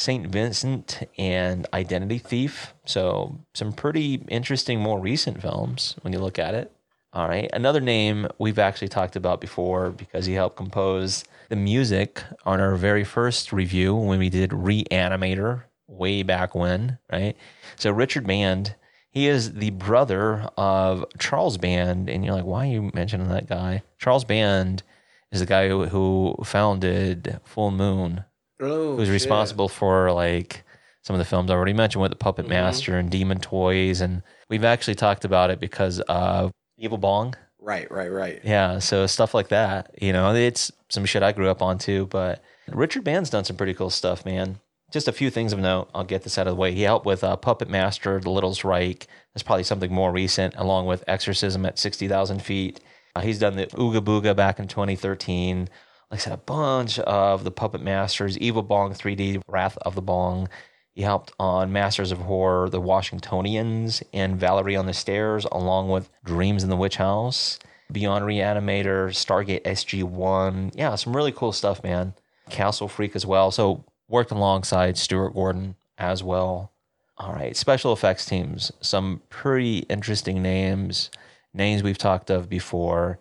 St. 0.00 0.28
Vincent, 0.28 1.02
and 1.18 1.66
Identity 1.74 2.16
Thief. 2.16 2.72
So, 2.86 3.38
some 3.52 3.74
pretty 3.74 4.14
interesting, 4.28 4.80
more 4.80 4.98
recent 4.98 5.42
films 5.42 5.94
when 6.00 6.14
you 6.14 6.20
look 6.20 6.38
at 6.38 6.54
it. 6.54 6.72
All 7.12 7.28
right. 7.28 7.50
Another 7.52 7.82
name 7.82 8.26
we've 8.38 8.58
actually 8.58 8.88
talked 8.88 9.14
about 9.14 9.42
before 9.42 9.90
because 9.90 10.24
he 10.24 10.32
helped 10.32 10.56
compose 10.56 11.24
the 11.50 11.56
music 11.56 12.22
on 12.46 12.60
our 12.60 12.76
very 12.76 13.04
first 13.04 13.52
review 13.52 13.94
when 13.94 14.18
we 14.18 14.30
did 14.30 14.52
Reanimator 14.52 15.64
way 15.86 16.22
back 16.22 16.54
when, 16.54 16.96
right? 17.12 17.36
So, 17.76 17.90
Richard 17.90 18.26
Band. 18.26 18.74
He 19.12 19.26
is 19.26 19.54
the 19.54 19.70
brother 19.70 20.48
of 20.56 21.04
Charles 21.18 21.58
Band, 21.58 22.08
and 22.08 22.24
you're 22.24 22.32
like, 22.32 22.44
why 22.44 22.68
are 22.68 22.70
you 22.70 22.92
mentioning 22.94 23.28
that 23.30 23.48
guy? 23.48 23.82
Charles 23.98 24.24
Band 24.24 24.84
is 25.32 25.40
the 25.40 25.46
guy 25.46 25.68
who, 25.68 25.86
who 25.86 26.36
founded 26.44 27.40
Full 27.42 27.72
Moon, 27.72 28.24
Oh, 28.60 28.96
who's 28.96 29.06
shit. 29.08 29.12
responsible 29.12 29.68
for 29.68 30.12
like 30.12 30.64
some 31.02 31.14
of 31.14 31.18
the 31.18 31.24
films 31.24 31.50
I 31.50 31.54
already 31.54 31.72
mentioned 31.72 32.02
with 32.02 32.10
the 32.12 32.16
Puppet 32.16 32.44
Mm-hmm. 32.44 32.52
Master 32.54 32.98
and 32.98 33.10
Demon 33.10 33.38
Toys, 33.40 34.00
and 34.00 34.22
we've 34.48 34.64
actually 34.64 34.94
talked 34.96 35.24
about 35.24 35.50
it 35.50 35.60
because 35.60 36.00
of 36.00 36.52
Evil 36.78 36.98
Bong. 36.98 37.34
Right, 37.58 37.90
right, 37.90 38.10
right. 38.10 38.40
Yeah, 38.42 38.78
so 38.78 39.06
stuff 39.06 39.34
like 39.34 39.48
that. 39.48 39.94
You 40.00 40.12
know, 40.12 40.34
it's 40.34 40.72
some 40.88 41.04
shit 41.04 41.22
I 41.22 41.32
grew 41.32 41.48
up 41.50 41.60
on 41.62 41.78
too. 41.78 42.06
But 42.06 42.42
Richard 42.68 43.04
Band's 43.04 43.30
done 43.30 43.44
some 43.44 43.56
pretty 43.56 43.74
cool 43.74 43.90
stuff, 43.90 44.24
man. 44.24 44.60
Just 44.92 45.08
a 45.08 45.12
few 45.12 45.30
things 45.30 45.52
of 45.52 45.58
note. 45.60 45.88
I'll 45.94 46.04
get 46.04 46.22
this 46.24 46.36
out 46.38 46.46
of 46.48 46.54
the 46.56 46.60
way. 46.60 46.72
He 46.72 46.82
helped 46.82 47.06
with 47.06 47.22
uh, 47.22 47.36
Puppet 47.36 47.68
Master, 47.70 48.18
The 48.18 48.30
Littlest 48.30 48.64
Reich. 48.64 49.06
That's 49.34 49.42
probably 49.44 49.62
something 49.64 49.92
more 49.92 50.10
recent, 50.10 50.54
along 50.56 50.86
with 50.86 51.04
Exorcism 51.06 51.64
at 51.66 51.78
60,000 51.78 52.42
feet. 52.42 52.80
Uh, 53.14 53.20
he's 53.20 53.38
done 53.38 53.56
the 53.56 53.66
Ooga 53.68 54.00
Booga 54.00 54.34
back 54.34 54.58
in 54.58 54.66
2013. 54.66 55.68
Like 56.10 56.18
I 56.18 56.22
said, 56.24 56.32
a 56.32 56.38
bunch 56.38 56.98
of 56.98 57.44
the 57.44 57.52
Puppet 57.52 57.82
Masters, 57.82 58.36
Evil 58.38 58.62
Bong 58.62 58.92
3D, 58.92 59.42
Wrath 59.46 59.78
of 59.82 59.94
the 59.94 60.02
Bong. 60.02 60.48
He 60.92 61.02
helped 61.02 61.32
on 61.38 61.72
Masters 61.72 62.10
of 62.10 62.18
Horror, 62.18 62.68
The 62.68 62.80
Washingtonians, 62.80 64.02
and 64.12 64.36
Valerie 64.36 64.74
on 64.74 64.86
the 64.86 64.92
Stairs, 64.92 65.46
along 65.52 65.88
with 65.88 66.10
Dreams 66.24 66.64
in 66.64 66.68
the 66.68 66.76
Witch 66.76 66.96
House, 66.96 67.60
Beyond 67.92 68.24
Reanimator, 68.24 69.10
Stargate 69.10 69.62
SG1. 69.62 70.72
Yeah, 70.74 70.96
some 70.96 71.14
really 71.14 71.30
cool 71.30 71.52
stuff, 71.52 71.84
man. 71.84 72.14
Castle 72.48 72.88
Freak 72.88 73.14
as 73.14 73.24
well. 73.24 73.52
So 73.52 73.84
worked 74.08 74.32
alongside 74.32 74.98
Stuart 74.98 75.30
Gordon 75.30 75.76
as 75.96 76.24
well. 76.24 76.72
All 77.18 77.32
right, 77.32 77.56
special 77.56 77.92
effects 77.92 78.26
teams. 78.26 78.72
Some 78.80 79.22
pretty 79.28 79.78
interesting 79.88 80.42
names, 80.42 81.10
names 81.54 81.84
we've 81.84 81.98
talked 81.98 82.30
of 82.30 82.48
before. 82.48 83.20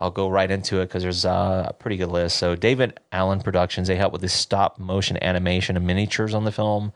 I'll 0.00 0.10
go 0.10 0.28
right 0.28 0.50
into 0.50 0.80
it 0.80 0.86
because 0.86 1.02
there's 1.02 1.26
uh, 1.26 1.66
a 1.68 1.72
pretty 1.74 1.98
good 1.98 2.08
list. 2.08 2.38
So 2.38 2.56
David 2.56 2.98
Allen 3.12 3.40
Productions, 3.40 3.86
they 3.86 3.96
help 3.96 4.12
with 4.12 4.22
the 4.22 4.28
stop 4.28 4.78
motion 4.78 5.22
animation 5.22 5.76
and 5.76 5.86
miniatures 5.86 6.34
on 6.34 6.44
the 6.44 6.52
film. 6.52 6.92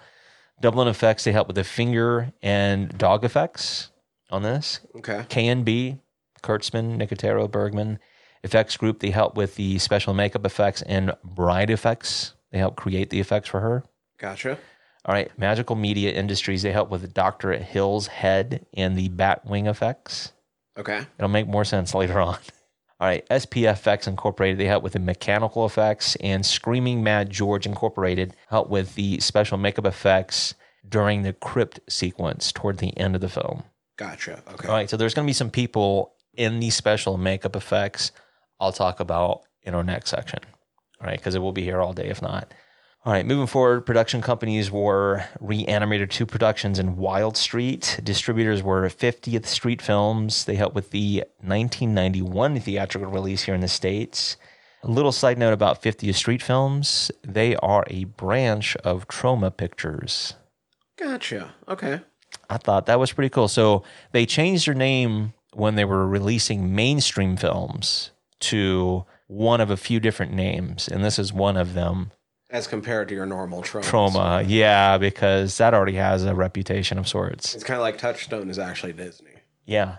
Doublin 0.62 0.88
Effects, 0.88 1.25
they 1.25 1.32
help 1.32 1.46
with 1.46 1.56
the 1.56 1.64
finger 1.64 2.32
and 2.42 2.96
dog 2.96 3.25
effects 3.25 3.90
on 4.30 4.42
this. 4.42 4.80
Okay. 4.96 5.26
K&B, 5.28 5.99
Kurtzman, 6.42 6.99
Nicotero, 6.99 7.50
Bergman. 7.50 7.99
Effects 8.42 8.76
Group, 8.76 9.00
they 9.00 9.11
help 9.11 9.37
with 9.37 9.54
the 9.56 9.78
special 9.78 10.12
makeup 10.12 10.44
effects 10.44 10.82
and 10.82 11.12
bride 11.25 11.70
effects. 11.70 12.34
They 12.52 12.58
help 12.58 12.76
create 12.76 13.11
the 13.11 13.18
effects 13.20 13.49
for 13.49 13.61
her. 13.61 13.84
Gotcha. 14.18 14.58
All 15.06 15.14
right, 15.14 15.30
Magical 15.38 15.76
Media 15.76 16.12
Industries, 16.12 16.62
they 16.62 16.73
help 16.73 16.90
with 16.90 17.02
the 17.02 17.08
Dr. 17.08 17.52
Hill's 17.54 18.06
head 18.06 18.66
and 18.75 18.96
the 18.96 19.08
bat 19.08 19.46
wing 19.46 19.66
effects. 19.66 20.32
Okay. 20.78 21.06
It'll 21.18 21.28
make 21.30 21.49
more 21.49 21.64
sense 21.64 21.94
later 21.94 22.20
on. 22.20 22.38
All 23.04 23.11
right, 23.11 23.28
SPFX 23.28 24.08
Incorporated, 24.08 24.56
they 24.56 24.64
help 24.64 24.82
with 24.82 24.94
the 24.94 24.99
mechanical 24.99 25.66
effects, 25.66 26.16
and 26.20 26.46
Screaming 26.46 27.04
Mad 27.04 27.28
George 27.28 27.66
Incorporated 27.66 28.34
help 28.49 28.70
with 28.70 28.94
the 28.94 29.20
special 29.20 29.58
makeup 29.58 29.84
effects 29.84 30.54
during 30.88 31.20
the 31.20 31.34
crypt 31.34 31.80
sequence 31.87 32.50
toward 32.50 32.78
the 32.78 32.96
end 32.96 33.14
of 33.14 33.20
the 33.20 33.28
film. 33.28 33.64
Gotcha. 33.99 34.42
Okay. 34.50 34.68
All 34.68 34.75
right, 34.75 34.88
so 34.88 34.96
there's 34.96 35.12
going 35.12 35.26
to 35.26 35.28
be 35.28 35.34
some 35.34 35.50
people 35.50 36.14
in 36.32 36.61
these 36.61 36.76
special 36.76 37.18
makeup 37.18 37.56
effects 37.56 38.11
I'll 38.58 38.73
talk 38.73 39.00
about 39.00 39.42
in 39.64 39.75
our 39.75 39.84
next 39.84 40.08
section. 40.08 40.38
All 40.99 41.06
right, 41.06 41.18
because 41.18 41.34
it 41.34 41.40
will 41.40 41.52
be 41.52 41.62
here 41.62 41.82
all 41.82 41.92
day 41.92 42.08
if 42.08 42.23
not. 42.23 42.54
All 43.06 43.12
right, 43.12 43.26
moving 43.26 43.46
forward, 43.46 43.82
production 43.82 44.23
companies 44.23 44.70
were 44.70 45.25
Reanimator 45.38 46.08
2 46.08 46.25
Productions 46.25 46.78
and 46.78 46.96
Wild 46.96 47.37
Street. 47.37 48.00
Distributors 48.02 48.62
were 48.62 48.88
50th 48.88 49.44
Street 49.44 49.82
Films. 49.82 50.46
They 50.46 50.54
helped 50.54 50.75
with 50.75 50.90
the 50.90 51.23
1991 51.40 52.61
theatrical 52.61 53.11
release 53.11 53.42
here 53.42 53.54
in 53.54 53.61
the 53.61 53.68
States. 53.68 54.38
A 54.82 54.90
little 54.90 55.12
side 55.12 55.37
note 55.37 55.52
about 55.52 55.82
50th 55.82 56.14
Street 56.14 56.40
Films 56.40 57.11
they 57.23 57.56
are 57.56 57.84
a 57.88 58.04
branch 58.04 58.75
of 58.76 59.06
Troma 59.06 59.54
Pictures. 59.54 60.32
Gotcha. 60.96 61.54
Okay. 61.68 62.00
I 62.49 62.56
thought 62.56 62.87
that 62.87 62.99
was 62.99 63.12
pretty 63.12 63.28
cool. 63.28 63.49
So 63.49 63.82
they 64.12 64.25
changed 64.25 64.66
their 64.66 64.75
name 64.75 65.34
when 65.52 65.75
they 65.75 65.84
were 65.84 66.08
releasing 66.08 66.75
mainstream 66.75 67.37
films 67.37 68.12
to 68.40 69.04
one 69.26 69.61
of 69.61 69.70
a 69.70 69.76
few 69.76 70.00
different 70.00 70.32
names, 70.32 70.88
and 70.88 71.04
this 71.04 71.18
is 71.18 71.34
one 71.34 71.58
of 71.58 71.75
them. 71.75 72.11
As 72.54 72.68
compared 72.68 73.08
to 73.08 73.14
your 73.16 73.26
normal 73.26 73.62
Troma. 73.62 73.82
Troma, 73.82 74.44
yeah, 74.46 74.96
because 74.96 75.58
that 75.58 75.75
already 75.75 75.96
has 75.96 76.25
a 76.25 76.37
reputation 76.37 76.99
of 76.99 77.08
sorts. 77.08 77.52
It's 77.52 77.64
kind 77.64 77.78
of 77.78 77.82
like 77.82 77.99
Touchstone 77.99 78.49
is 78.49 78.61
actually 78.61 78.92
Disney. 78.92 79.32
Yeah. 79.66 79.96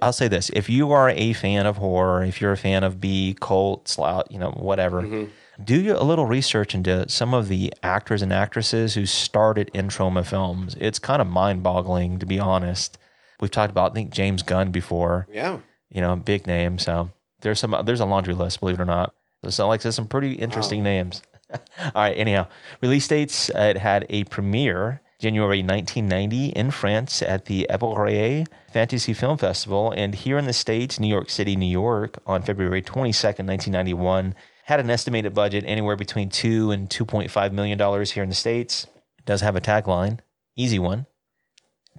I'll 0.00 0.14
say 0.14 0.26
this: 0.26 0.48
if 0.54 0.70
you 0.70 0.90
are 0.90 1.10
a 1.10 1.34
fan 1.34 1.66
of 1.66 1.76
horror, 1.76 2.24
if 2.24 2.40
you're 2.40 2.52
a 2.52 2.56
fan 2.56 2.82
of 2.82 2.98
B, 2.98 3.36
cult, 3.38 3.88
slout, 3.88 4.32
you 4.32 4.38
know, 4.38 4.52
whatever, 4.52 5.02
mm-hmm. 5.02 5.30
do 5.62 5.94
a 5.94 6.02
little 6.02 6.24
research 6.24 6.74
into 6.74 7.06
some 7.10 7.34
of 7.34 7.48
the 7.48 7.74
actors 7.82 8.22
and 8.22 8.32
actresses 8.32 8.94
who 8.94 9.04
started 9.04 9.70
in 9.74 9.88
Troma 9.88 10.24
films. 10.24 10.76
It's 10.80 10.98
kind 10.98 11.20
of 11.20 11.28
mind-boggling, 11.28 12.20
to 12.20 12.26
be 12.26 12.38
honest. 12.38 12.96
We've 13.38 13.50
talked 13.50 13.70
about, 13.70 13.90
I 13.90 13.94
think, 13.94 14.12
James 14.12 14.42
Gunn 14.42 14.70
before. 14.70 15.26
Yeah. 15.30 15.58
You 15.90 16.00
know, 16.00 16.16
big 16.16 16.46
name. 16.46 16.78
So 16.78 17.10
there's 17.42 17.60
some, 17.60 17.76
there's 17.84 18.00
a 18.00 18.06
laundry 18.06 18.32
list, 18.32 18.60
believe 18.60 18.80
it 18.80 18.82
or 18.82 18.86
not. 18.86 19.14
So 19.50 19.68
like, 19.68 19.82
there's 19.82 19.94
some 19.94 20.08
pretty 20.08 20.32
interesting 20.32 20.82
names. 20.82 21.22
All 21.54 21.90
right. 21.94 22.16
Anyhow, 22.16 22.46
release 22.80 23.08
dates. 23.08 23.50
Uh, 23.50 23.72
it 23.74 23.78
had 23.78 24.06
a 24.08 24.24
premiere 24.24 25.00
January 25.18 25.62
1990 25.62 26.50
in 26.50 26.70
France 26.70 27.22
at 27.22 27.46
the 27.46 27.66
Avoriaz 27.68 28.46
Fantasy 28.72 29.12
Film 29.12 29.36
Festival, 29.36 29.92
and 29.96 30.14
here 30.14 30.38
in 30.38 30.44
the 30.44 30.52
states, 30.52 31.00
New 31.00 31.08
York 31.08 31.30
City, 31.30 31.56
New 31.56 31.66
York, 31.66 32.18
on 32.26 32.42
February 32.42 32.82
22nd, 32.82 33.46
1991. 33.46 34.34
Had 34.64 34.80
an 34.80 34.90
estimated 34.90 35.32
budget 35.32 35.64
anywhere 35.66 35.96
between 35.96 36.28
two 36.28 36.70
and 36.70 36.90
2.5 36.90 37.52
million 37.52 37.78
dollars 37.78 38.12
here 38.12 38.22
in 38.22 38.28
the 38.28 38.34
states. 38.34 38.86
It 39.18 39.24
does 39.24 39.40
have 39.40 39.56
a 39.56 39.62
tagline, 39.62 40.20
easy 40.56 40.78
one: 40.78 41.06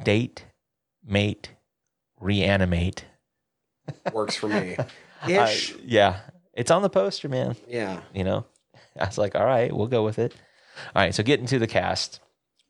date, 0.03 0.45
mate, 1.03 1.49
reanimate. 2.19 3.05
Works 4.13 4.35
for 4.35 4.47
me. 4.47 4.77
Ish. 5.27 5.75
yeah, 5.83 6.19
it's 6.53 6.71
on 6.71 6.81
the 6.81 6.89
poster, 6.89 7.27
man 7.27 7.55
yeah. 7.67 8.01
you 8.13 8.23
know 8.23 8.45
i 8.99 9.05
was 9.05 9.17
like 9.17 9.35
all 9.35 9.45
right 9.45 9.75
we'll 9.75 9.87
go 9.87 10.03
with 10.03 10.19
it 10.19 10.33
all 10.95 11.01
right 11.03 11.15
so 11.15 11.23
getting 11.23 11.45
to 11.45 11.59
the 11.59 11.67
cast 11.67 12.19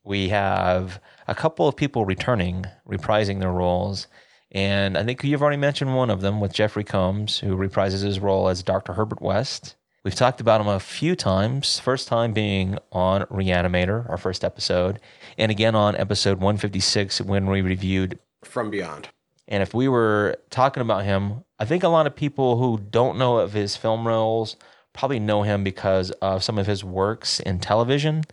we 0.04 0.30
have 0.30 1.00
a 1.28 1.36
couple 1.36 1.68
of 1.68 1.76
people 1.76 2.06
returning 2.06 2.66
reprising 2.88 3.40
their 3.40 3.52
roles 3.52 4.08
and 4.52 4.98
i 4.98 5.04
think 5.04 5.24
you've 5.24 5.42
already 5.42 5.58
mentioned 5.58 5.96
one 5.96 6.10
of 6.10 6.22
them 6.22 6.40
with 6.40 6.54
jeffrey 6.54 6.84
combs 6.84 7.40
who 7.40 7.56
reprises 7.56 8.04
his 8.04 8.20
role 8.20 8.48
as 8.48 8.64
dr 8.64 8.92
herbert 8.94 9.22
west 9.22 9.76
we've 10.04 10.16
talked 10.16 10.42
about 10.42 10.62
him 10.62 10.68
a 10.68 10.80
few 10.80 11.16
times 11.16 11.80
first 11.80 12.08
time 12.08 12.34
being 12.34 12.78
on 12.92 13.22
reanimator 13.24 14.10
our 14.10 14.18
first 14.18 14.44
episode 14.44 15.00
and 15.38 15.52
again 15.52 15.76
on 15.76 15.96
episode 15.98 16.38
156 16.38 17.22
when 17.22 17.48
we 17.48 17.62
reviewed 17.62 18.18
From 18.44 18.70
Beyond. 18.70 19.10
and 19.48 19.62
if 19.62 19.74
we 19.74 19.88
were 19.88 20.38
talking 20.50 20.82
about 20.82 21.04
him, 21.06 21.44
I 21.60 21.66
think 21.66 21.84
a 21.84 21.90
lot 21.90 22.08
of 22.08 22.16
people 22.16 22.58
who 22.58 22.80
don't 22.90 23.18
know 23.18 23.38
of 23.40 23.54
his 23.54 23.76
film 23.76 24.08
roles 24.08 24.56
probably 24.94 25.20
know 25.20 25.44
him 25.44 25.64
because 25.64 26.12
of 26.22 26.44
some 26.44 26.58
of 26.58 26.68
his 26.68 26.84
works 26.84 27.40
in 27.40 27.60
television. 27.60 28.24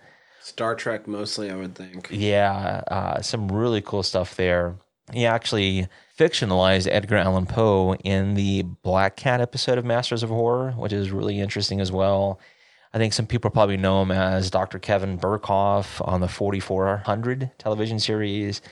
Star 0.41 0.75
Trek 0.75 1.07
mostly, 1.09 1.51
I 1.51 1.57
would 1.57 1.75
think. 1.75 2.09
Yeah, 2.11 2.83
uh, 2.89 3.21
some 3.21 3.49
really 3.49 3.81
cool 3.81 4.03
stuff 4.03 4.37
there. 4.37 4.77
He 5.13 5.27
actually 5.27 5.89
fictionalized 6.19 6.89
Edgar 6.91 7.17
Allan 7.17 7.47
Poe 7.47 7.95
in 7.97 8.35
the 8.35 8.63
Black 8.63 9.17
Cat 9.17 9.41
episode 9.41 9.79
of 9.79 9.85
Masters 9.85 10.23
of 10.23 10.31
Horror, 10.31 10.73
which 10.73 10.93
is 10.93 11.11
really 11.11 11.41
interesting 11.41 11.81
as 11.81 11.93
well. 11.93 12.41
I 12.93 12.99
think 12.99 13.13
some 13.13 13.27
people 13.27 13.51
probably 13.51 13.77
know 13.77 14.03
him 14.03 14.11
as 14.11 14.51
Dr. 14.51 14.79
Kevin 14.79 15.19
Burkhoff 15.19 16.07
on 16.07 16.21
the 16.21 16.29
4400 16.29 17.51
television 17.59 17.99
series. 17.99 18.63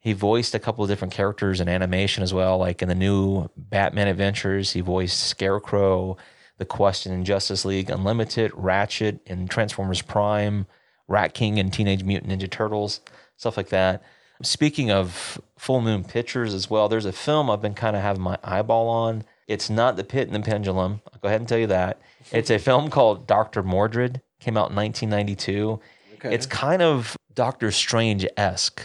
He 0.00 0.12
voiced 0.12 0.54
a 0.54 0.58
couple 0.58 0.84
of 0.84 0.90
different 0.90 1.14
characters 1.14 1.60
in 1.60 1.68
animation 1.68 2.22
as 2.22 2.32
well, 2.34 2.58
like 2.58 2.82
in 2.82 2.88
the 2.88 2.94
new 2.94 3.48
Batman 3.56 4.08
Adventures. 4.08 4.72
He 4.72 4.80
voiced 4.80 5.18
Scarecrow, 5.18 6.18
The 6.58 6.64
Question 6.64 7.12
in 7.12 7.24
Justice 7.24 7.64
League 7.64 7.90
Unlimited, 7.90 8.52
Ratchet 8.54 9.20
in 9.26 9.48
Transformers 9.48 10.02
Prime, 10.02 10.66
Rat 11.08 11.34
King 11.34 11.58
and 11.58 11.72
Teenage 11.72 12.04
Mutant 12.04 12.32
Ninja 12.32 12.50
Turtles, 12.50 13.00
stuff 13.36 13.56
like 13.56 13.68
that. 13.70 14.02
Speaking 14.42 14.90
of 14.90 15.40
Full 15.58 15.80
Moon 15.80 16.04
Pictures 16.04 16.54
as 16.54 16.68
well, 16.68 16.88
there's 16.88 17.06
a 17.06 17.12
film 17.12 17.50
I've 17.50 17.62
been 17.62 17.74
kind 17.74 17.96
of 17.96 18.02
having 18.02 18.22
my 18.22 18.38
eyeball 18.42 18.88
on. 18.88 19.24
It's 19.46 19.68
not 19.68 19.96
The 19.96 20.04
Pit 20.04 20.28
and 20.28 20.34
the 20.34 20.48
Pendulum. 20.48 21.00
I'll 21.12 21.20
go 21.20 21.28
ahead 21.28 21.40
and 21.40 21.48
tell 21.48 21.58
you 21.58 21.66
that. 21.68 22.00
It's 22.32 22.50
a 22.50 22.58
film 22.58 22.90
called 22.90 23.26
Dr. 23.26 23.62
Mordrid, 23.62 24.20
came 24.40 24.56
out 24.56 24.70
in 24.70 24.76
1992. 24.76 25.80
Okay. 26.14 26.34
It's 26.34 26.46
kind 26.46 26.82
of 26.82 27.16
Doctor 27.34 27.70
Strange 27.70 28.26
esque 28.36 28.82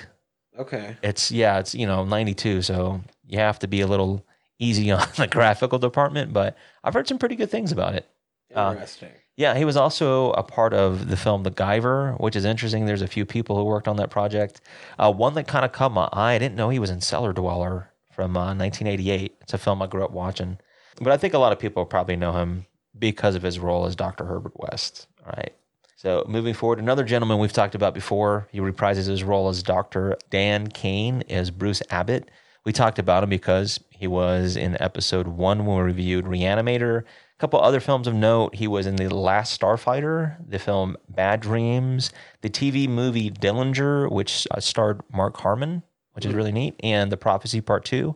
okay. 0.60 0.98
it's 1.02 1.32
yeah, 1.32 1.60
it's 1.60 1.74
you 1.74 1.88
know 1.88 2.04
92, 2.04 2.62
so 2.62 3.02
you 3.26 3.40
have 3.40 3.58
to 3.60 3.68
be 3.68 3.82
a 3.82 3.88
little 3.88 4.26
easy 4.60 4.92
on 4.92 5.08
the 5.18 5.28
graphical 5.28 5.80
department, 5.80 6.34
but 6.34 6.58
I've 6.84 6.94
heard 6.94 7.08
some 7.08 7.18
pretty 7.18 7.36
good 7.36 7.50
things 7.50 7.72
about 7.72 7.96
it. 7.96 8.08
Uh, 8.54 8.72
Interesting. 8.74 9.10
Yeah, 9.38 9.56
he 9.56 9.64
was 9.64 9.78
also 9.78 10.32
a 10.32 10.44
part 10.44 10.74
of 10.74 11.08
the 11.08 11.16
film 11.16 11.44
The 11.44 11.52
Guyver, 11.52 12.20
which 12.20 12.36
is 12.36 12.44
interesting. 12.44 12.86
There's 12.86 13.02
a 13.02 13.08
few 13.08 13.26
people 13.26 13.56
who 13.56 13.64
worked 13.64 13.88
on 13.88 13.96
that 13.96 14.10
project. 14.10 14.60
Uh, 14.98 15.14
one 15.14 15.34
that 15.36 15.48
kind 15.48 15.64
of 15.64 15.72
caught 15.72 15.94
my 15.94 16.10
eye, 16.12 16.34
I 16.34 16.40
didn't 16.40 16.56
know 16.56 16.70
he 16.70 16.80
was 16.80 16.90
in 16.90 17.00
Cellar 17.00 17.32
Dweller 17.32 17.90
from 18.12 18.36
uh, 18.36 18.54
1988. 18.54 19.38
It's 19.40 19.54
a 19.54 19.58
film 19.58 19.82
I 19.82 19.88
grew 19.88 20.04
up 20.04 20.12
watching. 20.12 20.58
But 21.00 21.14
I 21.14 21.18
think 21.18 21.34
a 21.34 21.38
lot 21.38 21.54
of 21.54 21.60
people 21.60 21.86
probably 21.86 22.18
know 22.18 22.34
him 22.34 22.66
because 22.98 23.36
of 23.36 23.44
his 23.44 23.60
role 23.60 23.86
as 23.86 23.96
Dr. 23.96 24.26
Herbert 24.26 24.60
West. 24.60 25.08
All 25.26 25.32
right. 25.38 25.54
So 25.96 26.26
moving 26.28 26.54
forward, 26.54 26.80
another 26.80 27.06
gentleman 27.06 27.40
we've 27.40 27.54
talked 27.54 27.76
about 27.76 27.94
before. 27.94 28.50
He 28.52 28.60
reprises 28.60 29.08
his 29.08 29.24
role 29.24 29.48
as 29.48 29.64
Dr. 29.64 30.18
Dan 30.30 30.68
Kane 30.68 31.24
as 31.30 31.50
Bruce 31.50 31.82
Abbott. 31.90 32.30
We 32.66 32.74
talked 32.74 33.00
about 33.00 33.24
him 33.24 33.30
because 33.30 33.80
he 33.90 34.08
was 34.08 34.56
in 34.56 34.80
episode 34.82 35.28
one 35.28 35.66
when 35.66 35.78
we 35.78 35.84
reviewed 35.84 36.26
Reanimator. 36.26 37.00
A 37.02 37.40
couple 37.40 37.60
other 37.62 37.80
films 37.80 38.06
of 38.08 38.14
note. 38.14 38.56
He 38.56 38.68
was 38.68 38.86
in 38.86 38.98
The 38.98 39.14
Last 39.14 39.60
Starfighter, 39.60 40.38
the 40.46 40.60
film 40.60 40.98
Bad 41.08 41.40
Dreams, 41.40 42.12
the 42.42 42.50
TV 42.50 42.88
movie 42.88 43.32
Dillinger, 43.32 44.12
which 44.12 44.46
uh, 44.52 44.60
starred 44.60 45.02
Mark 45.12 45.38
Harmon, 45.38 45.84
which 46.14 46.26
is 46.26 46.34
really 46.34 46.52
neat, 46.52 46.76
and 46.82 47.12
The 47.12 47.18
Prophecy 47.18 47.62
Part 47.62 47.86
2. 47.86 48.16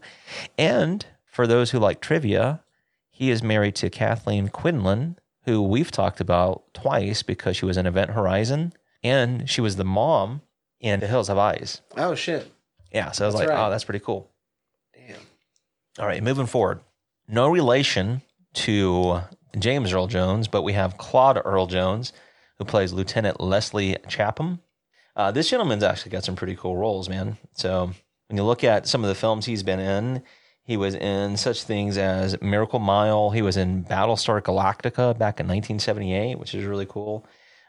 And 0.58 1.06
for 1.26 1.48
those 1.48 1.72
who 1.72 1.80
like 1.80 2.02
trivia, 2.02 2.62
he 3.10 3.30
is 3.32 3.42
married 3.42 3.76
to 3.76 3.90
Kathleen 3.90 4.50
Quinlan, 4.50 5.18
who 5.46 5.62
we've 5.62 5.92
talked 5.92 6.20
about 6.20 6.64
twice 6.74 7.24
because 7.24 7.56
she 7.56 7.66
was 7.66 7.78
in 7.78 7.86
Event 7.86 8.12
Horizon 8.12 8.74
and 9.04 9.50
she 9.50 9.62
was 9.62 9.76
the 9.76 9.84
mom 9.86 10.42
in 10.80 11.00
The 11.00 11.08
Hills 11.08 11.28
Have 11.28 11.38
Eyes. 11.38 11.82
Oh 11.98 12.16
shit. 12.16 12.52
Yeah, 12.92 13.12
so 13.12 13.26
I 13.26 13.28
was 13.28 13.36
That's 13.36 13.48
like, 13.48 13.50
right. 13.50 13.68
oh, 13.68 13.70
that's 13.70 13.84
pretty 13.84 14.04
cool. 14.04 14.30
All 16.00 16.08
right, 16.08 16.24
moving 16.24 16.48
forward. 16.48 16.80
No 17.28 17.50
relation 17.50 18.24
to 18.54 19.22
James 19.58 19.94
Earl 19.94 20.08
Jones, 20.08 20.48
but 20.48 20.64
we 20.64 20.74
have 20.74 20.98
Claude 20.98 21.40
Earl 21.44 21.68
Jones, 21.68 22.14
who 22.58 22.66
plays 22.66 22.94
Lieutenant 22.94 23.40
Leslie 23.40 23.98
Chapham. 24.08 24.60
Uh, 25.16 25.32
this 25.32 25.50
gentleman's 25.50 25.84
actually 25.84 26.12
got 26.12 26.24
some 26.24 26.36
pretty 26.36 26.56
cool 26.56 26.76
roles, 26.76 27.08
man. 27.10 27.38
So 27.54 27.92
when 28.28 28.38
you 28.38 28.44
look 28.44 28.64
at 28.64 28.88
some 28.88 29.04
of 29.04 29.08
the 29.08 29.16
films 29.16 29.46
he's 29.46 29.62
been 29.62 29.80
in, 29.80 30.24
he 30.64 30.78
was 30.78 30.96
in 30.96 31.38
such 31.38 31.64
things 31.64 31.98
as 31.98 32.42
Miracle 32.42 32.80
Mile. 32.80 33.30
He 33.30 33.44
was 33.44 33.58
in 33.58 33.84
Battlestar 33.84 34.42
Galactica 34.42 35.16
back 35.18 35.40
in 35.40 35.48
1978, 35.48 36.40
which 36.40 36.56
is 36.56 36.66
really 36.66 36.88
cool. 36.88 37.26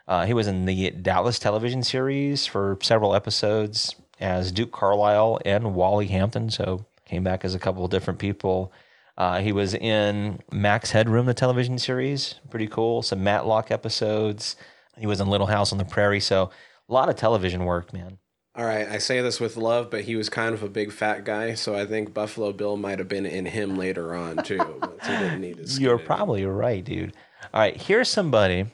Uh, 0.07 0.25
he 0.25 0.33
was 0.33 0.47
in 0.47 0.65
the 0.65 0.89
Dallas 0.89 1.37
television 1.37 1.83
series 1.83 2.47
for 2.47 2.79
several 2.81 3.13
episodes 3.13 3.95
as 4.19 4.51
Duke 4.51 4.71
Carlisle 4.71 5.41
and 5.45 5.75
Wally 5.75 6.07
Hampton. 6.07 6.49
So 6.49 6.85
came 7.05 7.23
back 7.23 7.45
as 7.45 7.55
a 7.55 7.59
couple 7.59 7.85
of 7.85 7.91
different 7.91 8.19
people. 8.19 8.71
Uh, 9.17 9.39
he 9.39 9.51
was 9.51 9.73
in 9.73 10.39
Max 10.51 10.91
Headroom, 10.91 11.25
the 11.25 11.33
television 11.33 11.77
series. 11.77 12.35
Pretty 12.49 12.67
cool. 12.67 13.01
Some 13.01 13.23
Matlock 13.23 13.71
episodes. 13.71 14.57
He 14.97 15.07
was 15.07 15.21
in 15.21 15.29
Little 15.29 15.47
House 15.47 15.71
on 15.71 15.77
the 15.77 15.85
Prairie. 15.85 16.19
So 16.19 16.49
a 16.89 16.93
lot 16.93 17.09
of 17.09 17.15
television 17.15 17.65
work, 17.65 17.93
man. 17.93 18.17
All 18.57 18.65
right, 18.65 18.87
I 18.87 18.99
say 18.99 19.19
this 19.19 19.41
with 19.41 19.57
love, 19.57 19.91
but 19.91 20.05
he 20.05 20.15
was 20.15 20.29
kind 20.29 20.53
of 20.53 20.63
a 20.63 20.69
big 20.69 20.93
fat 20.93 21.25
guy, 21.25 21.55
so 21.55 21.75
I 21.75 21.85
think 21.85 22.13
Buffalo 22.13 22.53
Bill 22.53 22.77
might 22.77 22.99
have 22.99 23.09
been 23.09 23.25
in 23.25 23.45
him 23.45 23.77
later 23.77 24.15
on 24.15 24.37
too. 24.37 24.57
but 24.79 24.97
he 25.03 25.11
didn't 25.11 25.41
need 25.41 25.57
his. 25.57 25.77
You're 25.77 25.97
probably 25.97 26.45
right, 26.45 26.81
dude. 26.81 27.13
All 27.53 27.59
right, 27.59 27.75
here's 27.75 28.07
somebody 28.07 28.67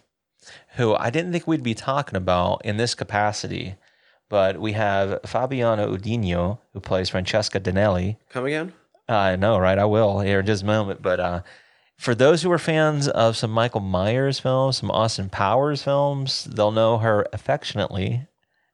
who 0.75 0.93
I 0.93 1.09
didn't 1.09 1.31
think 1.31 1.47
we'd 1.47 1.63
be 1.63 1.73
talking 1.73 2.15
about 2.15 2.63
in 2.63 2.77
this 2.77 2.93
capacity, 2.93 3.75
but 4.31 4.61
we 4.61 4.71
have 4.71 5.21
Fabiana 5.23 5.89
Udenio, 5.89 6.57
who 6.71 6.79
plays 6.79 7.09
Francesca 7.09 7.59
Danelli. 7.59 8.15
Come 8.29 8.45
again? 8.45 8.71
I 9.09 9.35
know, 9.35 9.59
right? 9.59 9.77
I 9.77 9.83
will 9.83 10.21
here 10.21 10.39
in 10.39 10.45
just 10.45 10.63
a 10.63 10.65
moment. 10.65 11.01
But 11.01 11.19
uh, 11.19 11.41
for 11.97 12.15
those 12.15 12.41
who 12.41 12.49
are 12.53 12.57
fans 12.57 13.09
of 13.09 13.35
some 13.35 13.51
Michael 13.51 13.81
Myers 13.81 14.39
films, 14.39 14.77
some 14.77 14.89
Austin 14.89 15.27
Powers 15.27 15.83
films, 15.83 16.45
they'll 16.45 16.71
know 16.71 16.99
her 16.99 17.27
affectionately 17.33 18.25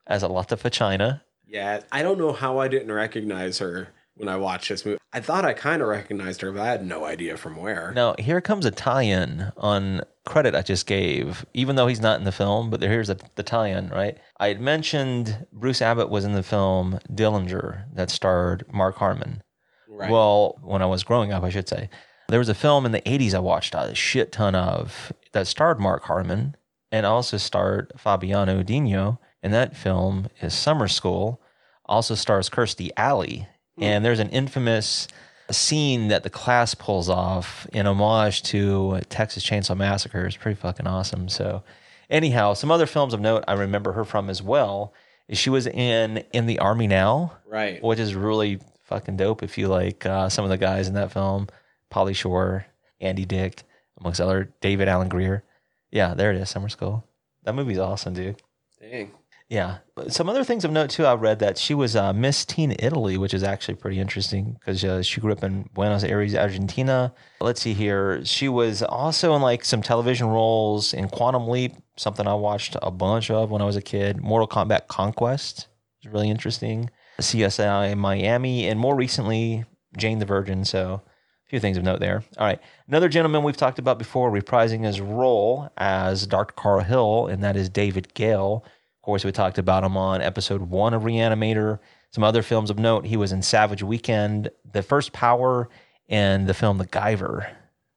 as 0.06 0.22
Alotta 0.22 0.56
Fagina. 0.56 1.22
Yeah, 1.44 1.80
I 1.90 2.02
don't 2.02 2.18
know 2.18 2.32
how 2.32 2.58
I 2.58 2.68
didn't 2.68 2.92
recognize 2.92 3.58
her 3.58 3.88
when 4.18 4.28
I 4.28 4.36
watched 4.36 4.68
this 4.68 4.84
movie. 4.84 4.98
I 5.12 5.20
thought 5.20 5.44
I 5.44 5.54
kind 5.54 5.80
of 5.80 5.88
recognized 5.88 6.42
her, 6.42 6.52
but 6.52 6.60
I 6.60 6.66
had 6.66 6.84
no 6.84 7.04
idea 7.04 7.36
from 7.36 7.56
where. 7.56 7.92
Now, 7.94 8.14
here 8.18 8.40
comes 8.40 8.66
a 8.66 8.70
tie-in 8.70 9.52
on 9.56 10.02
credit 10.26 10.54
I 10.54 10.62
just 10.62 10.86
gave, 10.86 11.46
even 11.54 11.76
though 11.76 11.86
he's 11.86 12.00
not 12.00 12.18
in 12.18 12.24
the 12.24 12.32
film, 12.32 12.68
but 12.68 12.82
here's 12.82 13.08
a, 13.08 13.16
the 13.36 13.42
tie-in, 13.42 13.88
right? 13.88 14.18
I 14.38 14.48
had 14.48 14.60
mentioned 14.60 15.46
Bruce 15.52 15.80
Abbott 15.80 16.10
was 16.10 16.24
in 16.24 16.34
the 16.34 16.42
film 16.42 16.98
Dillinger 17.10 17.84
that 17.94 18.10
starred 18.10 18.64
Mark 18.70 18.96
Harmon. 18.96 19.42
Right. 19.88 20.10
Well, 20.10 20.58
when 20.62 20.82
I 20.82 20.86
was 20.86 21.04
growing 21.04 21.32
up, 21.32 21.42
I 21.42 21.50
should 21.50 21.68
say. 21.68 21.88
There 22.28 22.38
was 22.38 22.50
a 22.50 22.54
film 22.54 22.84
in 22.84 22.92
the 22.92 23.00
80s 23.00 23.32
I 23.32 23.38
watched 23.38 23.74
a 23.74 23.94
shit 23.94 24.32
ton 24.32 24.54
of 24.54 25.12
that 25.32 25.46
starred 25.46 25.80
Mark 25.80 26.04
Harmon 26.04 26.56
and 26.92 27.06
also 27.06 27.38
starred 27.38 27.90
Fabiana 27.96 28.62
Udenio. 28.62 29.18
And 29.42 29.54
that 29.54 29.76
film 29.76 30.28
is 30.42 30.52
Summer 30.52 30.88
School. 30.88 31.40
Also 31.86 32.14
stars 32.14 32.50
Kirstie 32.50 32.90
Alley. 32.96 33.48
And 33.80 34.04
there's 34.04 34.18
an 34.20 34.30
infamous 34.30 35.08
scene 35.50 36.08
that 36.08 36.22
the 36.24 36.30
class 36.30 36.74
pulls 36.74 37.08
off 37.08 37.66
in 37.72 37.86
homage 37.86 38.42
to 38.44 39.00
Texas 39.08 39.44
Chainsaw 39.44 39.76
Massacre. 39.76 40.26
It's 40.26 40.36
pretty 40.36 40.60
fucking 40.60 40.86
awesome. 40.86 41.28
So, 41.28 41.62
anyhow, 42.10 42.54
some 42.54 42.70
other 42.70 42.86
films 42.86 43.14
of 43.14 43.20
note 43.20 43.44
I 43.48 43.54
remember 43.54 43.92
her 43.92 44.04
from 44.04 44.28
as 44.28 44.42
well 44.42 44.92
is 45.28 45.38
she 45.38 45.50
was 45.50 45.66
in 45.66 46.24
In 46.32 46.46
the 46.46 46.58
Army 46.58 46.86
Now 46.86 47.32
right. 47.46 47.82
which 47.82 47.98
is 47.98 48.14
really 48.14 48.60
fucking 48.84 49.16
dope 49.16 49.42
if 49.42 49.58
you 49.58 49.68
like 49.68 50.04
uh, 50.06 50.28
some 50.28 50.44
of 50.44 50.50
the 50.50 50.56
guys 50.58 50.88
in 50.88 50.94
that 50.94 51.12
film 51.12 51.48
Pauly 51.90 52.14
Shore, 52.14 52.66
Andy 53.00 53.24
Dick, 53.24 53.62
amongst 53.98 54.20
other 54.20 54.52
David 54.60 54.88
Alan 54.88 55.08
Grier. 55.08 55.44
Yeah, 55.90 56.14
there 56.14 56.30
it 56.32 56.36
is, 56.36 56.50
Summer 56.50 56.68
School. 56.68 57.04
That 57.44 57.54
movie's 57.54 57.78
awesome, 57.78 58.12
dude. 58.12 58.42
Dang. 58.80 59.12
Yeah. 59.48 59.78
Some 60.08 60.28
other 60.28 60.44
things 60.44 60.64
of 60.64 60.72
note 60.72 60.90
too. 60.90 61.06
I 61.06 61.14
read 61.14 61.38
that 61.38 61.56
she 61.56 61.72
was 61.72 61.96
uh, 61.96 62.12
Miss 62.12 62.44
Teen 62.44 62.76
Italy, 62.78 63.16
which 63.16 63.32
is 63.32 63.42
actually 63.42 63.76
pretty 63.76 63.98
interesting 63.98 64.54
because 64.60 64.84
uh, 64.84 65.02
she 65.02 65.20
grew 65.22 65.32
up 65.32 65.42
in 65.42 65.68
Buenos 65.72 66.04
Aires, 66.04 66.34
Argentina. 66.34 67.14
Let's 67.40 67.62
see 67.62 67.72
here. 67.72 68.22
She 68.24 68.48
was 68.48 68.82
also 68.82 69.34
in 69.34 69.40
like 69.42 69.64
some 69.64 69.80
television 69.80 70.28
roles 70.28 70.92
in 70.92 71.08
Quantum 71.08 71.48
Leap, 71.48 71.74
something 71.96 72.26
I 72.26 72.34
watched 72.34 72.76
a 72.82 72.90
bunch 72.90 73.30
of 73.30 73.50
when 73.50 73.62
I 73.62 73.64
was 73.64 73.76
a 73.76 73.82
kid. 73.82 74.20
Mortal 74.20 74.48
Kombat 74.48 74.86
Conquest 74.86 75.68
is 76.02 76.12
really 76.12 76.28
interesting. 76.28 76.90
CSI 77.18 77.96
Miami, 77.96 78.68
and 78.68 78.78
more 78.78 78.94
recently 78.94 79.64
Jane 79.96 80.18
the 80.18 80.26
Virgin. 80.26 80.64
So 80.66 81.02
a 81.48 81.48
few 81.48 81.58
things 81.58 81.78
of 81.78 81.84
note 81.84 82.00
there. 82.00 82.22
All 82.36 82.46
right. 82.46 82.60
Another 82.86 83.08
gentleman 83.08 83.42
we've 83.42 83.56
talked 83.56 83.78
about 83.78 83.98
before 83.98 84.30
reprising 84.30 84.84
his 84.84 85.00
role 85.00 85.70
as 85.78 86.26
Dr. 86.26 86.52
Carl 86.52 86.80
Hill, 86.80 87.26
and 87.28 87.42
that 87.42 87.56
is 87.56 87.70
David 87.70 88.12
Gale. 88.12 88.62
Course, 89.08 89.24
we 89.24 89.32
talked 89.32 89.56
about 89.56 89.84
him 89.84 89.96
on 89.96 90.20
episode 90.20 90.60
one 90.60 90.92
of 90.92 91.04
Reanimator. 91.04 91.78
Some 92.10 92.22
other 92.22 92.42
films 92.42 92.68
of 92.68 92.78
note. 92.78 93.06
He 93.06 93.16
was 93.16 93.32
in 93.32 93.40
Savage 93.40 93.82
Weekend, 93.82 94.50
The 94.70 94.82
First 94.82 95.14
Power, 95.14 95.70
and 96.10 96.46
the 96.46 96.52
film 96.52 96.76
The 96.76 96.86
Guyver. 96.86 97.48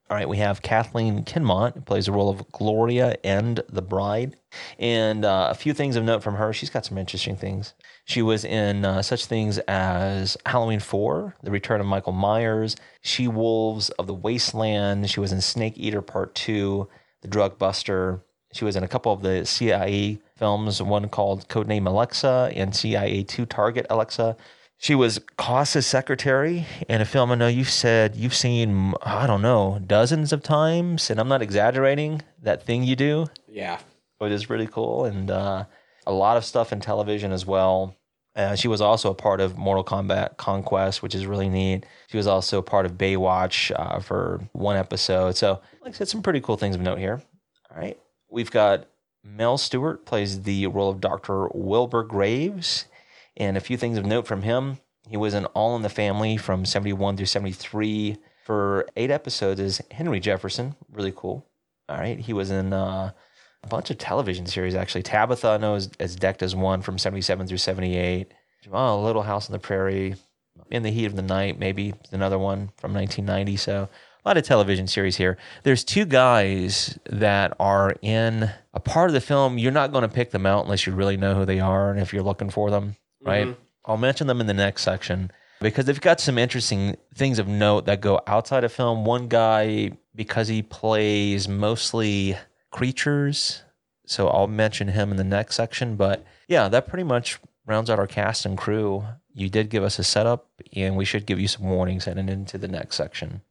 All 0.09 0.15
right, 0.15 0.29
we 0.29 0.37
have 0.37 0.61
Kathleen 0.61 1.25
Kinmont, 1.25 1.73
who 1.73 1.81
plays 1.81 2.05
the 2.05 2.13
role 2.13 2.29
of 2.29 2.49
Gloria 2.53 3.17
and 3.25 3.61
the 3.67 3.81
bride. 3.81 4.37
And 4.79 5.25
uh, 5.25 5.49
a 5.51 5.53
few 5.53 5.73
things 5.73 5.97
of 5.97 6.05
note 6.05 6.23
from 6.23 6.35
her. 6.35 6.53
She's 6.53 6.69
got 6.69 6.85
some 6.85 6.97
interesting 6.97 7.35
things. 7.35 7.73
She 8.05 8.21
was 8.21 8.45
in 8.45 8.85
uh, 8.85 9.01
such 9.01 9.25
things 9.25 9.57
as 9.67 10.37
Halloween 10.45 10.79
4, 10.79 11.35
The 11.43 11.51
Return 11.51 11.81
of 11.81 11.87
Michael 11.87 12.13
Myers, 12.13 12.77
She 13.01 13.27
Wolves 13.27 13.89
of 13.99 14.07
the 14.07 14.13
Wasteland. 14.13 15.09
She 15.09 15.19
was 15.19 15.33
in 15.33 15.41
Snake 15.41 15.73
Eater 15.75 16.01
Part 16.01 16.35
2, 16.35 16.87
The 17.21 17.27
Drug 17.27 17.59
Buster. 17.59 18.23
She 18.53 18.63
was 18.63 18.77
in 18.77 18.83
a 18.83 18.87
couple 18.87 19.11
of 19.11 19.21
the 19.21 19.45
CIA 19.45 20.21
films, 20.45 20.81
one 20.81 21.07
called 21.07 21.47
Codename 21.49 21.85
Alexa 21.85 22.51
and 22.55 22.75
CIA 22.75 23.21
2 23.23 23.45
Target 23.45 23.85
Alexa. 23.91 24.35
She 24.79 24.95
was 24.95 25.19
Koss's 25.37 25.85
secretary 25.85 26.65
in 26.89 26.99
a 26.99 27.05
film 27.05 27.31
I 27.31 27.35
know 27.35 27.47
you've 27.47 27.69
said 27.69 28.15
you've 28.15 28.33
seen, 28.33 28.95
I 29.03 29.27
don't 29.27 29.43
know, 29.43 29.79
dozens 29.85 30.33
of 30.33 30.41
times. 30.41 31.11
And 31.11 31.19
I'm 31.19 31.27
not 31.27 31.43
exaggerating 31.43 32.23
that 32.41 32.63
thing 32.63 32.83
you 32.83 32.95
do 32.95 33.27
Yeah. 33.47 33.77
which 34.17 34.31
is 34.31 34.49
really 34.49 34.65
cool, 34.65 35.05
and 35.05 35.29
uh, 35.29 35.65
a 36.07 36.11
lot 36.11 36.37
of 36.37 36.43
stuff 36.43 36.73
in 36.73 36.79
television 36.79 37.31
as 37.31 37.45
well. 37.45 37.95
Uh, 38.35 38.55
she 38.55 38.67
was 38.67 38.81
also 38.81 39.11
a 39.11 39.13
part 39.13 39.41
of 39.41 39.57
Mortal 39.59 39.83
Kombat 39.83 40.37
Conquest, 40.37 41.03
which 41.03 41.13
is 41.13 41.27
really 41.27 41.49
neat. 41.49 41.85
She 42.07 42.17
was 42.17 42.25
also 42.27 42.57
a 42.57 42.63
part 42.63 42.87
of 42.87 42.93
Baywatch 42.93 43.71
uh, 43.77 43.99
for 43.99 44.41
one 44.53 44.77
episode. 44.77 45.35
So, 45.37 45.59
like 45.83 45.93
I 45.93 45.97
said, 45.97 46.07
some 46.07 46.23
pretty 46.23 46.41
cool 46.41 46.57
things 46.57 46.75
of 46.75 46.81
note 46.81 46.97
here. 46.97 47.21
All 47.69 47.77
right, 47.79 47.99
we've 48.29 48.49
got 48.49 48.87
Mel 49.23 49.57
Stewart 49.57 50.05
plays 50.05 50.43
the 50.43 50.67
role 50.67 50.89
of 50.89 51.01
Doctor 51.01 51.47
Wilbur 51.53 52.03
Graves, 52.03 52.85
and 53.37 53.55
a 53.55 53.61
few 53.61 53.77
things 53.77 53.97
of 53.97 54.05
note 54.05 54.27
from 54.27 54.41
him. 54.41 54.79
He 55.07 55.17
was 55.17 55.33
in 55.33 55.45
All 55.47 55.75
in 55.75 55.81
the 55.81 55.89
Family 55.89 56.37
from 56.37 56.65
seventy 56.65 56.93
one 56.93 57.17
through 57.17 57.25
seventy 57.27 57.51
three 57.51 58.17
for 58.45 58.87
eight 58.95 59.11
episodes 59.11 59.59
as 59.59 59.81
Henry 59.91 60.19
Jefferson. 60.19 60.75
Really 60.91 61.13
cool. 61.15 61.45
All 61.87 61.97
right, 61.97 62.19
he 62.19 62.33
was 62.33 62.51
in. 62.51 62.73
Uh, 62.73 63.11
a 63.63 63.67
bunch 63.67 63.89
of 63.89 63.97
television 63.97 64.45
series 64.45 64.75
actually. 64.75 65.03
Tabitha 65.03 65.49
I 65.49 65.57
know 65.57 65.75
is 65.75 65.89
as 65.99 66.15
decked 66.15 66.41
as 66.41 66.55
one 66.55 66.81
from 66.81 66.97
77 66.97 67.47
through 67.47 67.57
78. 67.57 68.33
Oh, 68.71 69.01
Little 69.01 69.23
House 69.23 69.49
on 69.49 69.53
the 69.53 69.59
Prairie, 69.59 70.15
In 70.69 70.83
the 70.83 70.91
Heat 70.91 71.05
of 71.05 71.15
the 71.15 71.21
Night, 71.21 71.59
maybe 71.59 71.93
another 72.11 72.37
one 72.37 72.71
from 72.77 72.93
1990. 72.93 73.57
So 73.57 73.89
a 74.23 74.29
lot 74.29 74.37
of 74.37 74.43
television 74.43 74.87
series 74.87 75.17
here. 75.17 75.37
There's 75.63 75.83
two 75.83 76.05
guys 76.05 76.97
that 77.09 77.53
are 77.59 77.95
in 78.01 78.51
a 78.73 78.79
part 78.79 79.09
of 79.09 79.13
the 79.13 79.21
film. 79.21 79.57
You're 79.57 79.71
not 79.71 79.91
going 79.91 80.03
to 80.03 80.07
pick 80.07 80.31
them 80.31 80.45
out 80.45 80.65
unless 80.65 80.85
you 80.85 80.93
really 80.93 81.17
know 81.17 81.35
who 81.35 81.45
they 81.45 81.59
are 81.59 81.89
and 81.89 81.99
if 81.99 82.13
you're 82.13 82.23
looking 82.23 82.49
for 82.49 82.69
them, 82.69 82.95
right? 83.23 83.47
Mm-hmm. 83.47 83.61
I'll 83.85 83.97
mention 83.97 84.27
them 84.27 84.39
in 84.39 84.47
the 84.47 84.53
next 84.53 84.83
section 84.83 85.31
because 85.59 85.85
they've 85.85 85.99
got 85.99 86.19
some 86.19 86.37
interesting 86.37 86.97
things 87.15 87.39
of 87.39 87.47
note 87.47 87.85
that 87.85 88.01
go 88.01 88.21
outside 88.27 88.63
of 88.63 88.71
film. 88.71 89.05
One 89.05 89.27
guy, 89.27 89.91
because 90.13 90.47
he 90.47 90.61
plays 90.61 91.47
mostly 91.47 92.37
creatures, 92.69 93.63
so 94.05 94.27
I'll 94.27 94.47
mention 94.47 94.89
him 94.89 95.09
in 95.11 95.17
the 95.17 95.23
next 95.23 95.55
section. 95.55 95.95
But 95.95 96.23
yeah, 96.47 96.69
that 96.69 96.87
pretty 96.87 97.03
much 97.03 97.39
rounds 97.65 97.89
out 97.89 97.97
our 97.97 98.07
cast 98.07 98.45
and 98.45 98.57
crew. 98.57 99.03
You 99.33 99.49
did 99.49 99.69
give 99.69 99.83
us 99.83 99.97
a 99.97 100.03
setup, 100.03 100.47
and 100.75 100.95
we 100.95 101.05
should 101.05 101.25
give 101.25 101.39
you 101.39 101.47
some 101.47 101.63
warnings 101.63 102.05
heading 102.05 102.29
into 102.29 102.59
the 102.59 102.67
next 102.67 102.97
section. 102.97 103.41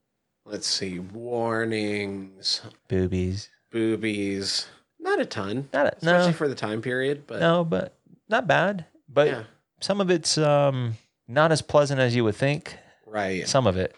Let's 0.51 0.67
see. 0.67 0.99
Warnings, 0.99 2.59
Boobies. 2.89 3.47
boobies. 3.71 4.67
Not 4.99 5.21
a 5.21 5.25
ton, 5.25 5.69
Not 5.73 5.85
a, 5.87 5.95
especially 5.95 6.31
no, 6.31 6.33
for 6.37 6.47
the 6.49 6.55
time 6.55 6.81
period. 6.81 7.23
But 7.25 7.39
no, 7.39 7.63
but 7.63 7.95
not 8.27 8.47
bad. 8.47 8.85
But 9.07 9.27
yeah, 9.27 9.43
some 9.79 10.01
of 10.01 10.11
it's 10.11 10.37
um, 10.37 10.95
not 11.27 11.53
as 11.53 11.61
pleasant 11.61 12.01
as 12.01 12.15
you 12.15 12.25
would 12.25 12.35
think. 12.35 12.75
right. 13.07 13.47
Some 13.47 13.65
of 13.65 13.77
it. 13.77 13.95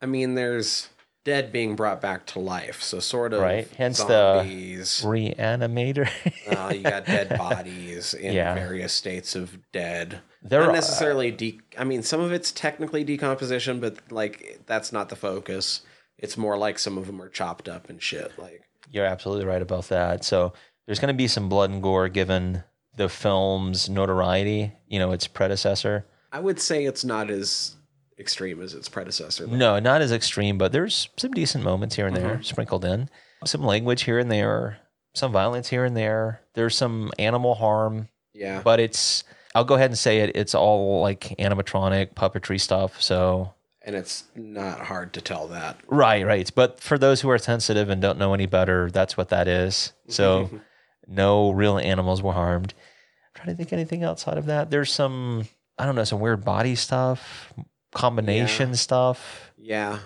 I 0.00 0.06
mean, 0.06 0.34
there's 0.36 0.88
dead 1.24 1.52
being 1.52 1.76
brought 1.76 2.00
back 2.00 2.24
to 2.28 2.38
life, 2.38 2.80
so 2.82 2.98
sort 2.98 3.34
of 3.34 3.42
Right, 3.42 3.68
hence 3.76 3.98
the- 4.02 4.38
zombies. 4.38 5.02
Reanimator. 5.04 6.08
uh, 6.48 6.72
you 6.72 6.82
got 6.82 7.04
dead 7.04 7.28
bodies 7.38 8.14
in 8.14 8.32
Yeah. 8.32 8.54
various 8.54 8.94
states 8.94 9.36
of 9.36 9.58
dead. 9.70 10.20
They're 10.42 10.64
not 10.64 10.72
necessarily 10.72 11.30
de. 11.30 11.60
I 11.76 11.84
mean, 11.84 12.02
some 12.02 12.20
of 12.20 12.32
it's 12.32 12.50
technically 12.50 13.04
decomposition, 13.04 13.78
but 13.80 13.98
like 14.10 14.60
that's 14.64 14.90
not 14.92 15.10
the 15.10 15.16
focus. 15.16 15.82
It's 16.20 16.36
more 16.36 16.56
like 16.56 16.78
some 16.78 16.96
of 16.98 17.06
them 17.06 17.20
are 17.20 17.28
chopped 17.28 17.68
up 17.68 17.88
and 17.90 18.02
shit. 18.02 18.32
Like 18.38 18.62
You're 18.90 19.06
absolutely 19.06 19.46
right 19.46 19.62
about 19.62 19.88
that. 19.88 20.24
So 20.24 20.52
there's 20.86 21.00
going 21.00 21.12
to 21.12 21.16
be 21.18 21.26
some 21.28 21.48
blood 21.48 21.70
and 21.70 21.82
gore 21.82 22.08
given 22.08 22.62
the 22.96 23.08
film's 23.08 23.88
notoriety, 23.88 24.72
you 24.86 24.98
know, 24.98 25.12
its 25.12 25.26
predecessor. 25.26 26.04
I 26.32 26.40
would 26.40 26.60
say 26.60 26.84
it's 26.84 27.04
not 27.04 27.30
as 27.30 27.76
extreme 28.18 28.60
as 28.60 28.74
its 28.74 28.88
predecessor. 28.88 29.46
though. 29.46 29.56
No, 29.56 29.78
not 29.78 30.02
as 30.02 30.12
extreme, 30.12 30.58
but 30.58 30.72
there's 30.72 31.08
some 31.16 31.32
decent 31.32 31.64
moments 31.64 31.96
here 31.96 32.06
and 32.06 32.14
there 32.16 32.36
Mhm. 32.36 32.44
sprinkled 32.44 32.84
in. 32.84 33.08
Some 33.46 33.64
language 33.64 34.02
here 34.02 34.18
and 34.18 34.30
there. 34.30 34.78
some 35.12 35.32
violence 35.32 35.68
here 35.68 35.84
and 35.84 35.96
there. 35.96 36.40
There's 36.54 36.76
some 36.76 37.10
animal 37.18 37.56
harm, 37.56 38.08
Yeah. 38.32 38.60
but 38.62 38.78
it's 38.78 39.24
I'll 39.56 39.64
go 39.64 39.74
ahead 39.74 39.90
and 39.90 39.98
say 39.98 40.20
it. 40.20 40.36
It's 40.36 40.54
all 40.54 41.00
like 41.00 41.34
animatronic 41.36 42.14
puppetry 42.14 42.60
stuff. 42.60 43.02
So 43.02 43.52
and 43.82 43.96
it's 43.96 44.24
not 44.34 44.80
hard 44.80 45.12
to 45.14 45.20
tell 45.20 45.48
that. 45.48 45.78
right, 45.88 46.24
right. 46.26 46.50
But 46.54 46.80
for 46.80 46.98
those 46.98 47.20
who 47.20 47.30
are 47.30 47.38
sensitive 47.38 47.88
and 47.88 48.00
don't 48.02 48.18
know 48.18 48.34
any 48.34 48.46
better, 48.46 48.90
that's 48.90 49.16
what 49.16 49.30
that 49.30 49.48
is. 49.48 49.92
So 50.08 50.50
no 51.06 51.50
real 51.50 51.78
animals 51.78 52.22
were 52.22 52.32
harmed. 52.32 52.74
I'm 52.74 53.30
trying 53.44 53.48
to 53.48 53.56
think 53.56 53.72
anything 53.72 54.04
outside 54.04 54.38
of 54.38 54.46
that. 54.46 54.70
There's 54.70 54.92
some 54.92 55.48
I 55.78 55.86
don't 55.86 55.94
know 55.94 56.04
some 56.04 56.20
weird 56.20 56.44
body 56.44 56.74
stuff, 56.74 57.52
combination 57.92 58.70
Yeah. 58.70 58.74
stuff. 58.76 59.52
Yeah. 59.56 59.98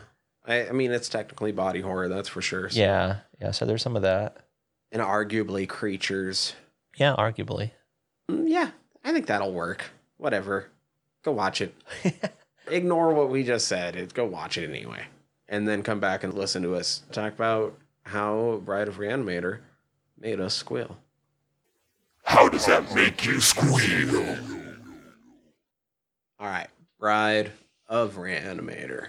I, 0.46 0.68
I 0.68 0.72
mean, 0.72 0.92
it's 0.92 1.08
technically 1.08 1.52
body 1.52 1.80
horror, 1.80 2.08
that's 2.08 2.28
for 2.28 2.42
sure. 2.42 2.68
So- 2.68 2.78
Yeah, 2.78 3.16
yeah. 3.40 3.50
So 3.50 3.64
there's 3.64 3.82
some 3.82 3.96
of 3.96 4.02
that. 4.02 4.36
And 4.92 5.02
arguably 5.02 5.68
creatures. 5.68 6.54
Yeah, 6.96 7.16
arguably. 7.18 7.72
Mm, 8.30 8.44
Yeah, 8.48 8.70
I 9.02 9.12
think 9.12 9.26
that'll 9.26 9.52
work. 9.52 9.84
Whatever. 10.18 10.70
Go 11.24 11.32
watch 11.32 11.60
it. 11.60 11.74
Ignore 12.68 13.14
what 13.14 13.30
we 13.30 13.42
just 13.42 13.68
said. 13.68 13.96
It, 13.96 14.14
go 14.14 14.24
watch 14.24 14.58
it 14.58 14.68
anyway. 14.68 15.04
And 15.48 15.68
then 15.68 15.82
come 15.82 16.00
back 16.00 16.24
and 16.24 16.32
listen 16.32 16.62
to 16.62 16.74
us 16.74 17.02
talk 17.12 17.34
about 17.34 17.78
how 18.04 18.62
Bride 18.64 18.88
of 18.88 18.96
Reanimator 18.96 19.60
made 20.18 20.40
us 20.40 20.54
squeal. 20.54 20.96
How 22.24 22.48
does 22.48 22.66
that 22.66 22.94
make 22.94 23.24
you 23.24 23.40
squeal? 23.40 24.38
All 26.40 26.48
right. 26.48 26.68
Bride 26.98 27.52
of 27.86 28.16
Reanimator. 28.16 29.08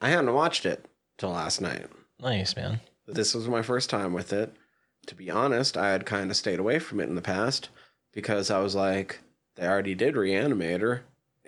I 0.00 0.08
hadn't 0.08 0.34
watched 0.34 0.66
it 0.66 0.86
till 1.16 1.30
last 1.30 1.60
night. 1.60 1.86
Nice, 2.20 2.56
man. 2.56 2.80
This 3.06 3.34
was 3.34 3.48
my 3.48 3.62
first 3.62 3.88
time 3.90 4.12
with 4.12 4.32
it. 4.32 4.54
To 5.06 5.14
be 5.14 5.30
honest, 5.30 5.76
I 5.76 5.90
had 5.90 6.06
kind 6.06 6.30
of 6.30 6.36
stayed 6.36 6.58
away 6.58 6.78
from 6.78 7.00
it 7.00 7.08
in 7.08 7.14
the 7.14 7.22
past 7.22 7.68
because 8.12 8.50
I 8.50 8.60
was 8.60 8.74
like, 8.74 9.20
they 9.56 9.66
already 9.66 9.94
did 9.94 10.14
Reanimator 10.14 11.00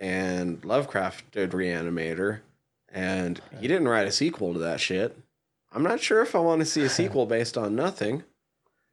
and 0.03 0.63
Lovecraft 0.65 1.31
did 1.31 1.51
Reanimator 1.51 2.41
and 2.91 3.39
he 3.61 3.69
didn't 3.69 3.87
write 3.87 4.05
a 4.05 4.11
sequel 4.11 4.51
to 4.51 4.59
that 4.59 4.81
shit. 4.81 5.17
I'm 5.71 5.81
not 5.81 6.01
sure 6.01 6.21
if 6.21 6.35
I 6.35 6.39
want 6.39 6.59
to 6.59 6.65
see 6.65 6.83
a 6.83 6.89
sequel 6.99 7.25
based 7.25 7.57
on 7.57 7.73
nothing. 7.73 8.23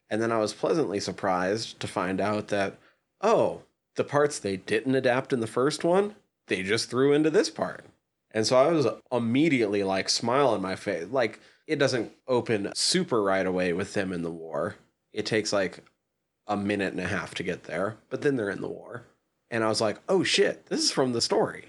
And 0.09 0.23
then 0.23 0.31
I 0.31 0.39
was 0.39 0.53
pleasantly 0.53 1.01
surprised 1.01 1.81
to 1.81 1.89
find 1.89 2.21
out 2.21 2.47
that, 2.49 2.79
oh, 3.21 3.63
the 3.97 4.05
parts 4.05 4.39
they 4.39 4.57
didn't 4.57 4.95
adapt 4.95 5.33
in 5.33 5.41
the 5.41 5.49
first 5.49 5.83
one, 5.83 6.15
they 6.47 6.63
just 6.63 6.89
threw 6.89 7.13
into 7.13 7.29
this 7.29 7.51
part. 7.51 7.85
And 8.31 8.47
so 8.47 8.57
I 8.57 8.71
was 8.71 8.87
immediately 9.11 9.83
like 9.83 10.09
smile 10.09 10.51
on 10.51 10.63
my 10.63 10.77
face. 10.77 11.09
Like 11.11 11.41
it 11.67 11.81
doesn't 11.81 12.13
open 12.29 12.71
super 12.77 13.21
right 13.21 13.47
away 13.47 13.73
with 13.73 13.95
them 13.95 14.13
in 14.13 14.23
the 14.23 14.31
war. 14.31 14.77
It 15.13 15.27
takes 15.27 15.53
like 15.53 15.83
a 16.47 16.57
minute 16.57 16.93
and 16.93 17.01
a 17.01 17.09
half 17.09 17.35
to 17.35 17.43
get 17.43 17.65
there, 17.65 17.97
but 18.11 18.23
then 18.23 18.37
they're 18.37 18.51
in 18.51 18.61
the 18.61 18.69
war. 18.69 19.07
And 19.51 19.65
I 19.65 19.69
was 19.69 19.81
like, 19.81 19.99
"Oh 20.09 20.23
shit, 20.23 20.67
this 20.67 20.81
is 20.81 20.91
from 20.93 21.13
the 21.13 21.21
story." 21.21 21.67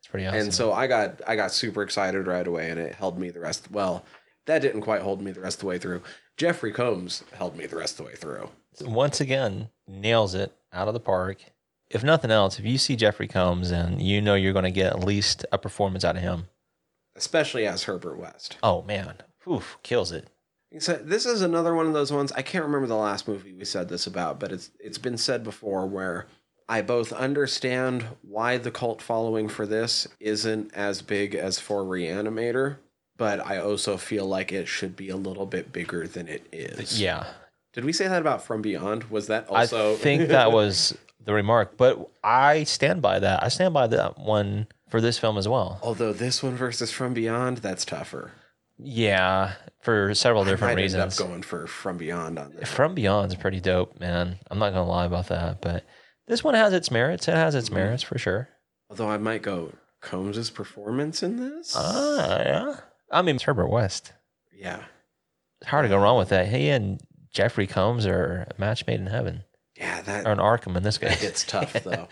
It's 0.00 0.08
pretty 0.08 0.26
awesome. 0.26 0.40
And 0.40 0.54
so 0.54 0.72
I 0.72 0.86
got 0.86 1.20
I 1.26 1.36
got 1.36 1.52
super 1.52 1.82
excited 1.82 2.26
right 2.26 2.46
away 2.46 2.70
and 2.70 2.80
it 2.80 2.94
held 2.94 3.18
me 3.18 3.30
the 3.30 3.40
rest 3.40 3.70
well, 3.70 4.04
that 4.46 4.62
didn't 4.62 4.80
quite 4.82 5.02
hold 5.02 5.20
me 5.22 5.30
the 5.30 5.40
rest 5.40 5.58
of 5.58 5.60
the 5.60 5.66
way 5.66 5.78
through. 5.78 6.02
Jeffrey 6.36 6.72
Combs 6.72 7.22
held 7.34 7.56
me 7.56 7.66
the 7.66 7.76
rest 7.76 7.92
of 8.00 8.06
the 8.06 8.10
way 8.10 8.16
through. 8.16 8.48
once 8.82 9.20
again 9.20 9.68
nails 9.86 10.34
it 10.34 10.52
out 10.72 10.88
of 10.88 10.94
the 10.94 11.00
park. 11.00 11.38
If 11.90 12.02
nothing 12.04 12.30
else, 12.30 12.58
if 12.58 12.64
you 12.64 12.78
see 12.78 12.94
Jeffrey 12.96 13.26
Combs 13.28 13.70
and 13.72 14.00
you 14.00 14.20
know 14.22 14.34
you're 14.36 14.52
going 14.52 14.64
to 14.64 14.70
get 14.70 14.92
at 14.92 15.04
least 15.04 15.44
a 15.52 15.58
performance 15.58 16.04
out 16.04 16.16
of 16.16 16.22
him, 16.22 16.46
Especially 17.16 17.66
as 17.66 17.82
Herbert 17.84 18.18
West. 18.18 18.56
oh 18.62 18.82
man, 18.82 19.14
oof, 19.48 19.76
kills 19.82 20.12
it. 20.12 20.28
So 20.78 20.94
this 20.94 21.26
is 21.26 21.42
another 21.42 21.74
one 21.74 21.86
of 21.86 21.92
those 21.92 22.12
ones. 22.12 22.30
I 22.32 22.42
can't 22.42 22.64
remember 22.64 22.86
the 22.86 22.94
last 22.94 23.26
movie 23.26 23.52
we 23.52 23.64
said 23.64 23.88
this 23.88 24.06
about, 24.06 24.38
but 24.40 24.52
it's 24.52 24.70
it's 24.78 24.98
been 24.98 25.18
said 25.18 25.42
before 25.44 25.84
where 25.86 26.26
I 26.70 26.82
both 26.82 27.12
understand 27.12 28.06
why 28.22 28.56
the 28.56 28.70
cult 28.70 29.02
following 29.02 29.48
for 29.48 29.66
this 29.66 30.06
isn't 30.20 30.72
as 30.72 31.02
big 31.02 31.34
as 31.34 31.58
for 31.58 31.82
Reanimator, 31.82 32.76
but 33.16 33.44
I 33.44 33.58
also 33.58 33.96
feel 33.96 34.24
like 34.24 34.52
it 34.52 34.68
should 34.68 34.94
be 34.94 35.08
a 35.08 35.16
little 35.16 35.46
bit 35.46 35.72
bigger 35.72 36.06
than 36.06 36.28
it 36.28 36.46
is. 36.52 37.00
Yeah, 37.00 37.26
Did 37.72 37.84
we 37.84 37.92
say 37.92 38.06
that 38.06 38.20
about 38.20 38.44
From 38.44 38.62
Beyond? 38.62 39.10
Was 39.10 39.26
that 39.26 39.48
also 39.48 39.94
I 39.94 39.96
think 39.96 40.28
that 40.28 40.52
was 40.52 40.96
the 41.24 41.34
remark, 41.34 41.76
but 41.76 42.08
I 42.22 42.62
stand 42.62 43.02
by 43.02 43.18
that. 43.18 43.42
I 43.42 43.48
stand 43.48 43.74
by 43.74 43.88
that 43.88 44.16
one 44.16 44.68
for 44.90 45.00
this 45.00 45.18
film 45.18 45.38
as 45.38 45.48
well. 45.48 45.80
Although 45.82 46.12
this 46.12 46.40
one 46.40 46.54
versus 46.54 46.92
From 46.92 47.14
Beyond, 47.14 47.58
that's 47.58 47.84
tougher. 47.84 48.30
Yeah, 48.78 49.54
for 49.80 50.14
several 50.14 50.44
different 50.44 50.72
I 50.72 50.74
might 50.76 50.82
reasons. 50.82 51.02
end 51.02 51.12
up 51.12 51.28
going 51.30 51.42
for 51.42 51.66
From 51.66 51.96
Beyond 51.96 52.38
on 52.38 52.52
this. 52.52 52.72
From 52.72 52.94
Beyond's 52.94 53.34
pretty 53.34 53.58
dope, 53.60 53.98
man. 53.98 54.38
I'm 54.52 54.60
not 54.60 54.70
gonna 54.72 54.88
lie 54.88 55.04
about 55.06 55.26
that, 55.28 55.60
but 55.60 55.84
this 56.26 56.42
one 56.44 56.54
has 56.54 56.72
its 56.72 56.90
merits. 56.90 57.28
It 57.28 57.34
has 57.34 57.54
its 57.54 57.68
Mm-hmm. 57.68 57.74
merits 57.78 58.02
for 58.02 58.18
sure. 58.18 58.48
Although 58.88 59.08
I 59.08 59.18
might 59.18 59.42
go 59.42 59.72
Combs' 60.00 60.50
performance 60.50 61.22
in 61.22 61.36
this. 61.36 61.74
Ah, 61.76 62.38
yeah. 62.42 62.76
I 63.10 63.22
mean, 63.22 63.36
it's 63.36 63.44
Herbert 63.44 63.68
West. 63.68 64.12
yeah. 64.52 64.84
It's 65.60 65.68
hard 65.68 65.84
to 65.84 65.88
go 65.90 65.98
wrong 65.98 66.16
with 66.18 66.30
that. 66.30 66.48
He 66.48 66.70
and 66.70 67.00
Jeffrey 67.32 67.66
Combs 67.66 68.06
are 68.06 68.46
a 68.50 68.60
match 68.60 68.86
made 68.86 68.98
in 68.98 69.06
heaven, 69.08 69.44
Yeah, 69.76 70.00
that 70.02 70.26
or 70.26 70.30
an 70.32 70.38
Arkham 70.38 70.74
in 70.76 70.82
this 70.82 70.96
case. 70.96 71.20
gets 71.20 71.44
tough 71.44 71.72
though. 71.84 72.08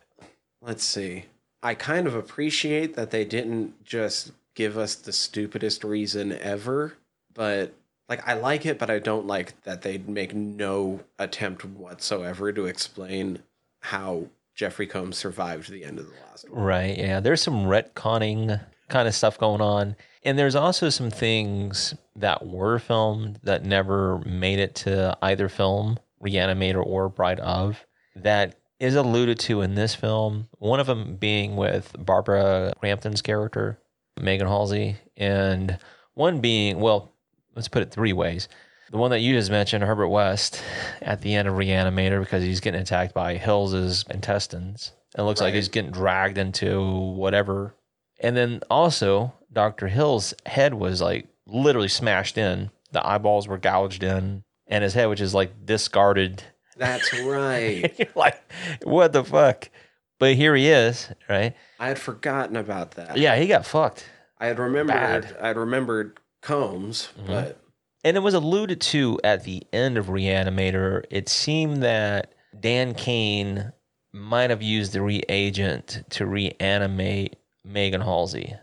Let's 0.60 0.84
see. 0.84 1.26
I 1.62 1.74
kind 1.74 2.06
of 2.06 2.14
appreciate 2.14 2.96
that 2.96 3.10
they 3.10 3.24
didn't 3.24 3.84
just 3.84 4.32
give 4.54 4.76
us 4.76 4.94
the 4.96 5.12
stupidest 5.12 5.84
reason 5.84 6.32
ever, 6.32 6.94
but 7.32 7.72
like 8.10 8.26
I 8.28 8.34
like 8.34 8.66
it, 8.66 8.78
but 8.78 8.90
I 8.90 8.98
don't 8.98 9.26
like 9.26 9.62
that 9.62 9.82
they 9.82 9.98
make 9.98 10.34
no 10.34 11.00
attempt 11.18 11.64
whatsoever 11.64 12.52
to 12.52 12.66
explain 12.66 13.38
how 13.78 14.26
Jeffrey 14.54 14.86
Combs 14.86 15.16
survived 15.16 15.70
the 15.70 15.84
end 15.84 15.98
of 16.00 16.06
the 16.06 16.14
last 16.28 16.50
one. 16.50 16.62
Right. 16.62 16.98
Yeah. 16.98 17.20
There's 17.20 17.40
some 17.40 17.64
retconning 17.64 18.60
kind 18.88 19.08
of 19.08 19.14
stuff 19.14 19.38
going 19.38 19.60
on. 19.62 19.96
And 20.24 20.38
there's 20.38 20.56
also 20.56 20.90
some 20.90 21.10
things 21.10 21.94
that 22.16 22.46
were 22.46 22.78
filmed 22.78 23.38
that 23.44 23.64
never 23.64 24.18
made 24.18 24.58
it 24.58 24.74
to 24.74 25.16
either 25.22 25.48
film, 25.48 25.98
Reanimator 26.22 26.84
or 26.84 27.08
Bride 27.08 27.40
of, 27.40 27.86
that 28.16 28.56
is 28.80 28.96
alluded 28.96 29.38
to 29.38 29.62
in 29.62 29.76
this 29.76 29.94
film. 29.94 30.48
One 30.58 30.80
of 30.80 30.86
them 30.86 31.16
being 31.16 31.56
with 31.56 31.94
Barbara 31.98 32.74
Crampton's 32.80 33.22
character, 33.22 33.78
Megan 34.20 34.48
Halsey, 34.48 34.96
and 35.16 35.78
one 36.14 36.40
being, 36.40 36.80
well, 36.80 37.09
let's 37.54 37.68
put 37.68 37.82
it 37.82 37.90
three 37.90 38.12
ways. 38.12 38.48
The 38.90 38.98
one 38.98 39.12
that 39.12 39.20
you 39.20 39.34
just 39.34 39.50
mentioned, 39.50 39.84
Herbert 39.84 40.08
West, 40.08 40.62
at 41.00 41.20
the 41.20 41.34
end 41.34 41.46
of 41.46 41.54
Reanimator 41.54 42.20
because 42.20 42.42
he's 42.42 42.60
getting 42.60 42.80
attacked 42.80 43.14
by 43.14 43.36
Hills's 43.36 44.04
intestines. 44.10 44.92
It 45.16 45.22
looks 45.22 45.40
like 45.40 45.54
he's 45.54 45.68
getting 45.68 45.92
dragged 45.92 46.38
into 46.38 46.82
whatever. 46.82 47.74
And 48.20 48.36
then 48.36 48.60
also, 48.70 49.32
Dr. 49.52 49.88
Hill's 49.88 50.34
head 50.46 50.74
was 50.74 51.00
like 51.00 51.28
literally 51.46 51.88
smashed 51.88 52.36
in. 52.36 52.70
The 52.92 53.06
eyeballs 53.06 53.46
were 53.46 53.58
gouged 53.58 54.02
in, 54.02 54.42
and 54.66 54.84
his 54.84 54.94
head 54.94 55.06
which 55.06 55.20
is 55.20 55.34
like 55.34 55.64
discarded. 55.64 56.42
That's 56.76 57.12
right. 57.22 58.08
Like, 58.16 58.40
what 58.82 59.12
the 59.12 59.24
fuck? 59.24 59.70
But 60.18 60.34
here 60.34 60.54
he 60.54 60.68
is, 60.68 61.08
right? 61.28 61.54
I 61.78 61.88
had 61.88 61.98
forgotten 61.98 62.56
about 62.56 62.92
that. 62.92 63.16
Yeah, 63.16 63.36
he 63.36 63.46
got 63.46 63.64
fucked. 63.64 64.04
I 64.38 64.46
had 64.46 64.58
remembered 64.58 64.94
Bad. 64.94 65.36
I 65.40 65.48
had 65.48 65.56
remembered 65.56 66.18
Combs, 66.42 67.08
Mhm. 67.18 67.26
but 67.26 67.60
And 68.02 68.16
it 68.16 68.20
was 68.20 68.32
alluded 68.34 68.80
to 68.80 69.20
at 69.22 69.44
the 69.44 69.62
end 69.74 69.98
of 69.98 70.06
Reanimator. 70.06 71.04
It 71.10 71.28
seemed 71.28 71.82
that 71.82 72.32
Dan 72.58 72.94
Kane 72.94 73.72
might 74.12 74.48
have 74.50 74.62
used 74.62 74.92
the 74.94 75.02
reagent 75.02 76.02
to 76.10 76.24
reanimate 76.26 77.36
Megan 77.64 78.00
Halsey. 78.00 78.54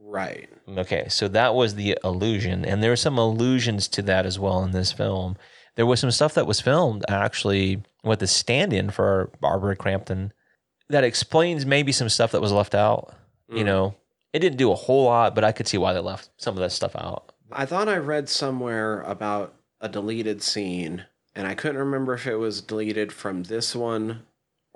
right. 0.00 0.48
Okay, 0.66 1.06
so 1.10 1.28
that 1.28 1.54
was 1.54 1.74
the 1.74 1.96
illusion, 2.02 2.64
and 2.64 2.82
there 2.82 2.90
are 2.92 2.96
some 2.96 3.18
allusions 3.18 3.88
to 3.88 4.00
that 4.02 4.24
as 4.24 4.38
well 4.38 4.62
in 4.64 4.70
this 4.72 4.90
film. 4.90 5.36
There 5.76 5.84
was 5.86 6.00
some 6.00 6.10
stuff 6.10 6.32
that 6.34 6.46
was 6.46 6.62
filmed 6.62 7.04
actually 7.08 7.82
with 8.02 8.20
the 8.20 8.26
stand-in 8.26 8.88
for 8.90 9.30
Barbara 9.40 9.76
Crampton 9.76 10.32
that 10.88 11.04
explains 11.04 11.66
maybe 11.66 11.92
some 11.92 12.08
stuff 12.08 12.32
that 12.32 12.40
was 12.40 12.52
left 12.52 12.74
out. 12.74 13.14
You 13.50 13.62
Mm. 13.62 13.66
know, 13.66 13.94
it 14.32 14.40
didn't 14.40 14.58
do 14.58 14.72
a 14.72 14.76
whole 14.76 15.04
lot, 15.04 15.34
but 15.34 15.44
I 15.44 15.52
could 15.52 15.68
see 15.68 15.78
why 15.78 15.92
they 15.92 16.00
left 16.00 16.30
some 16.36 16.54
of 16.54 16.60
that 16.60 16.72
stuff 16.72 16.94
out. 16.96 17.32
I 17.50 17.66
thought 17.66 17.88
I 17.88 17.96
read 17.96 18.28
somewhere 18.28 19.02
about 19.02 19.54
a 19.80 19.88
deleted 19.88 20.42
scene, 20.42 21.06
and 21.34 21.46
I 21.46 21.54
couldn't 21.54 21.78
remember 21.78 22.14
if 22.14 22.26
it 22.26 22.36
was 22.36 22.60
deleted 22.60 23.12
from 23.12 23.44
this 23.44 23.74
one 23.74 24.22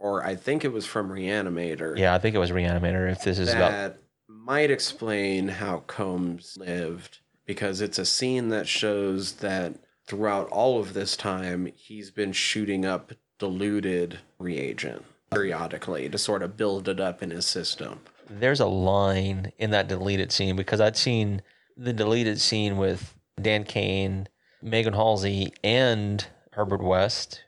or 0.02 0.24
I 0.24 0.34
think 0.34 0.64
it 0.64 0.72
was 0.72 0.84
from 0.84 1.10
Reanimator. 1.10 1.96
Yeah, 1.96 2.12
I 2.12 2.18
think 2.18 2.34
it 2.34 2.40
was 2.40 2.50
Reanimator. 2.50 3.10
If 3.10 3.22
this 3.22 3.38
is 3.38 3.48
about 3.48 3.70
that 3.70 3.98
might 4.28 4.70
explain 4.70 5.46
how 5.46 5.78
Combs 5.86 6.56
lived 6.58 7.20
because 7.46 7.80
it's 7.80 7.98
a 7.98 8.04
scene 8.04 8.48
that 8.48 8.66
shows 8.66 9.34
that 9.34 9.74
throughout 10.04 10.48
all 10.48 10.80
of 10.80 10.94
this 10.94 11.16
time 11.16 11.72
he's 11.76 12.10
been 12.10 12.32
shooting 12.32 12.84
up 12.84 13.12
diluted 13.38 14.18
reagent 14.38 15.04
periodically 15.30 16.08
to 16.08 16.18
sort 16.18 16.42
of 16.42 16.56
build 16.56 16.88
it 16.88 17.00
up 17.00 17.22
in 17.22 17.30
his 17.30 17.46
system. 17.46 18.00
There's 18.28 18.60
a 18.60 18.66
line 18.66 19.52
in 19.58 19.70
that 19.70 19.88
deleted 19.88 20.32
scene 20.32 20.56
because 20.56 20.80
I'd 20.80 20.96
seen 20.96 21.42
the 21.76 21.92
deleted 21.92 22.40
scene 22.40 22.76
with 22.76 23.14
Dan 23.40 23.64
Kane, 23.64 24.28
Megan 24.62 24.94
Halsey 24.94 25.52
and 25.64 26.24
Herbert 26.52 26.82
West, 26.82 27.42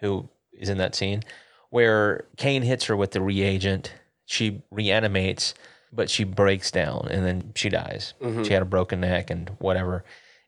who 0.00 0.28
is 0.52 0.68
in 0.68 0.78
that 0.78 0.94
scene, 0.94 1.22
where 1.70 2.24
Kane 2.36 2.62
hits 2.62 2.86
her 2.86 2.96
with 2.96 3.12
the 3.12 3.20
reagent. 3.20 3.92
She 4.26 4.62
reanimates, 4.70 5.54
but 5.92 6.10
she 6.10 6.24
breaks 6.24 6.70
down 6.70 7.08
and 7.10 7.24
then 7.24 7.52
she 7.54 7.68
dies. 7.68 8.14
She 8.44 8.52
had 8.52 8.62
a 8.62 8.66
broken 8.66 9.00
neck 9.00 9.30
and 9.30 9.48
whatever. 9.58 10.04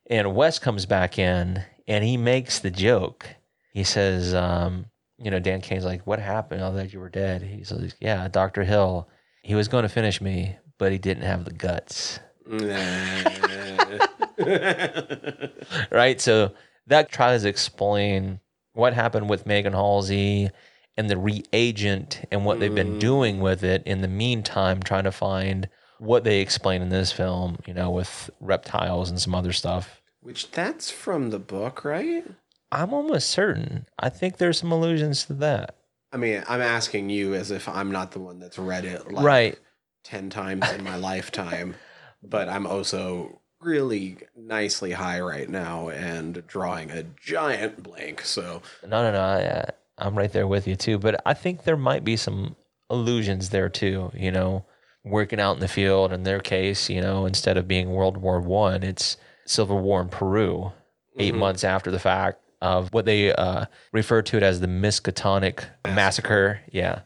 And 0.09 0.35
West 0.35 0.61
comes 0.61 0.85
back 0.85 1.17
in 1.17 1.63
and 1.87 2.03
he 2.03 2.17
makes 2.17 2.59
the 2.59 2.71
joke. 2.71 3.25
He 3.73 3.83
says, 3.83 4.33
um, 4.33 4.85
you 5.17 5.31
know, 5.31 5.39
Dan 5.39 5.61
Kane's 5.61 5.85
like, 5.85 6.05
What 6.05 6.19
happened? 6.19 6.63
I 6.63 6.71
thought 6.71 6.93
you 6.93 6.99
were 6.99 7.09
dead. 7.09 7.41
He's 7.41 7.71
like, 7.71 7.93
Yeah, 7.99 8.27
Dr. 8.27 8.63
Hill, 8.63 9.07
he 9.43 9.55
was 9.55 9.67
going 9.67 9.83
to 9.83 9.89
finish 9.89 10.21
me, 10.21 10.55
but 10.79 10.91
he 10.91 10.97
didn't 10.97 11.23
have 11.23 11.45
the 11.45 11.53
guts. 11.53 12.19
right? 15.91 16.19
So 16.19 16.53
that 16.87 17.11
tries 17.11 17.43
to 17.43 17.49
explain 17.49 18.39
what 18.73 18.93
happened 18.93 19.29
with 19.29 19.45
Megan 19.45 19.73
Halsey 19.73 20.49
and 20.97 21.09
the 21.09 21.17
reagent 21.17 22.21
and 22.31 22.45
what 22.45 22.59
they've 22.59 22.73
been 22.73 22.95
mm. 22.95 22.99
doing 22.99 23.39
with 23.39 23.63
it 23.63 23.83
in 23.85 24.01
the 24.01 24.07
meantime, 24.07 24.81
trying 24.81 25.03
to 25.03 25.11
find 25.11 25.67
what 25.99 26.23
they 26.23 26.39
explain 26.39 26.81
in 26.81 26.89
this 26.89 27.11
film, 27.11 27.57
you 27.65 27.73
know, 27.73 27.91
with 27.91 28.29
reptiles 28.39 29.09
and 29.09 29.19
some 29.19 29.35
other 29.35 29.53
stuff. 29.53 30.01
Which 30.21 30.51
that's 30.51 30.89
from 30.89 31.31
the 31.31 31.39
book, 31.39 31.83
right? 31.83 32.25
I'm 32.71 32.93
almost 32.93 33.29
certain. 33.29 33.87
I 33.99 34.09
think 34.09 34.37
there's 34.37 34.59
some 34.59 34.71
allusions 34.71 35.25
to 35.25 35.33
that. 35.35 35.75
I 36.13 36.17
mean, 36.17 36.43
I'm 36.47 36.61
asking 36.61 37.09
you 37.09 37.33
as 37.33 37.49
if 37.49 37.67
I'm 37.67 37.91
not 37.91 38.11
the 38.11 38.19
one 38.19 38.39
that's 38.39 38.59
read 38.59 38.85
it 38.85 39.11
like 39.11 39.25
Right. 39.25 39.59
10 40.03 40.29
times 40.29 40.69
in 40.71 40.83
my 40.83 40.95
lifetime, 40.97 41.75
but 42.21 42.47
I'm 42.47 42.67
also 42.67 43.41
really 43.59 44.17
nicely 44.35 44.91
high 44.91 45.19
right 45.21 45.49
now 45.49 45.89
and 45.89 46.45
drawing 46.45 46.91
a 46.91 47.03
giant 47.19 47.81
blank. 47.81 48.21
So, 48.21 48.61
No, 48.83 49.01
no, 49.01 49.11
no. 49.11 49.19
I, 49.19 49.43
uh, 49.43 49.65
I'm 49.97 50.15
right 50.15 50.31
there 50.31 50.47
with 50.47 50.67
you 50.67 50.75
too. 50.75 50.99
But 50.99 51.19
I 51.25 51.33
think 51.33 51.63
there 51.63 51.77
might 51.77 52.03
be 52.03 52.15
some 52.15 52.55
illusions 52.91 53.49
there 53.49 53.69
too. 53.69 54.11
You 54.13 54.31
know, 54.31 54.65
working 55.03 55.39
out 55.39 55.55
in 55.55 55.61
the 55.61 55.67
field. 55.67 56.13
In 56.13 56.23
their 56.23 56.39
case, 56.39 56.89
you 56.89 57.01
know, 57.01 57.25
instead 57.25 57.57
of 57.57 57.67
being 57.67 57.91
World 57.91 58.17
War 58.17 58.39
One, 58.39 58.83
it's 58.83 59.17
Civil 59.45 59.79
War 59.79 60.01
in 60.01 60.09
Peru, 60.09 60.71
8 61.17 61.31
mm-hmm. 61.31 61.39
months 61.39 61.63
after 61.63 61.89
the 61.89 61.99
fact 61.99 62.42
of 62.63 62.93
what 62.93 63.03
they 63.03 63.33
uh, 63.33 63.65
refer 63.91 64.21
to 64.21 64.37
it 64.37 64.41
as 64.41 64.61
the 64.61 64.67
Miskatonic 64.67 65.65
massacre. 65.85 66.61
Yeah. 66.71 67.01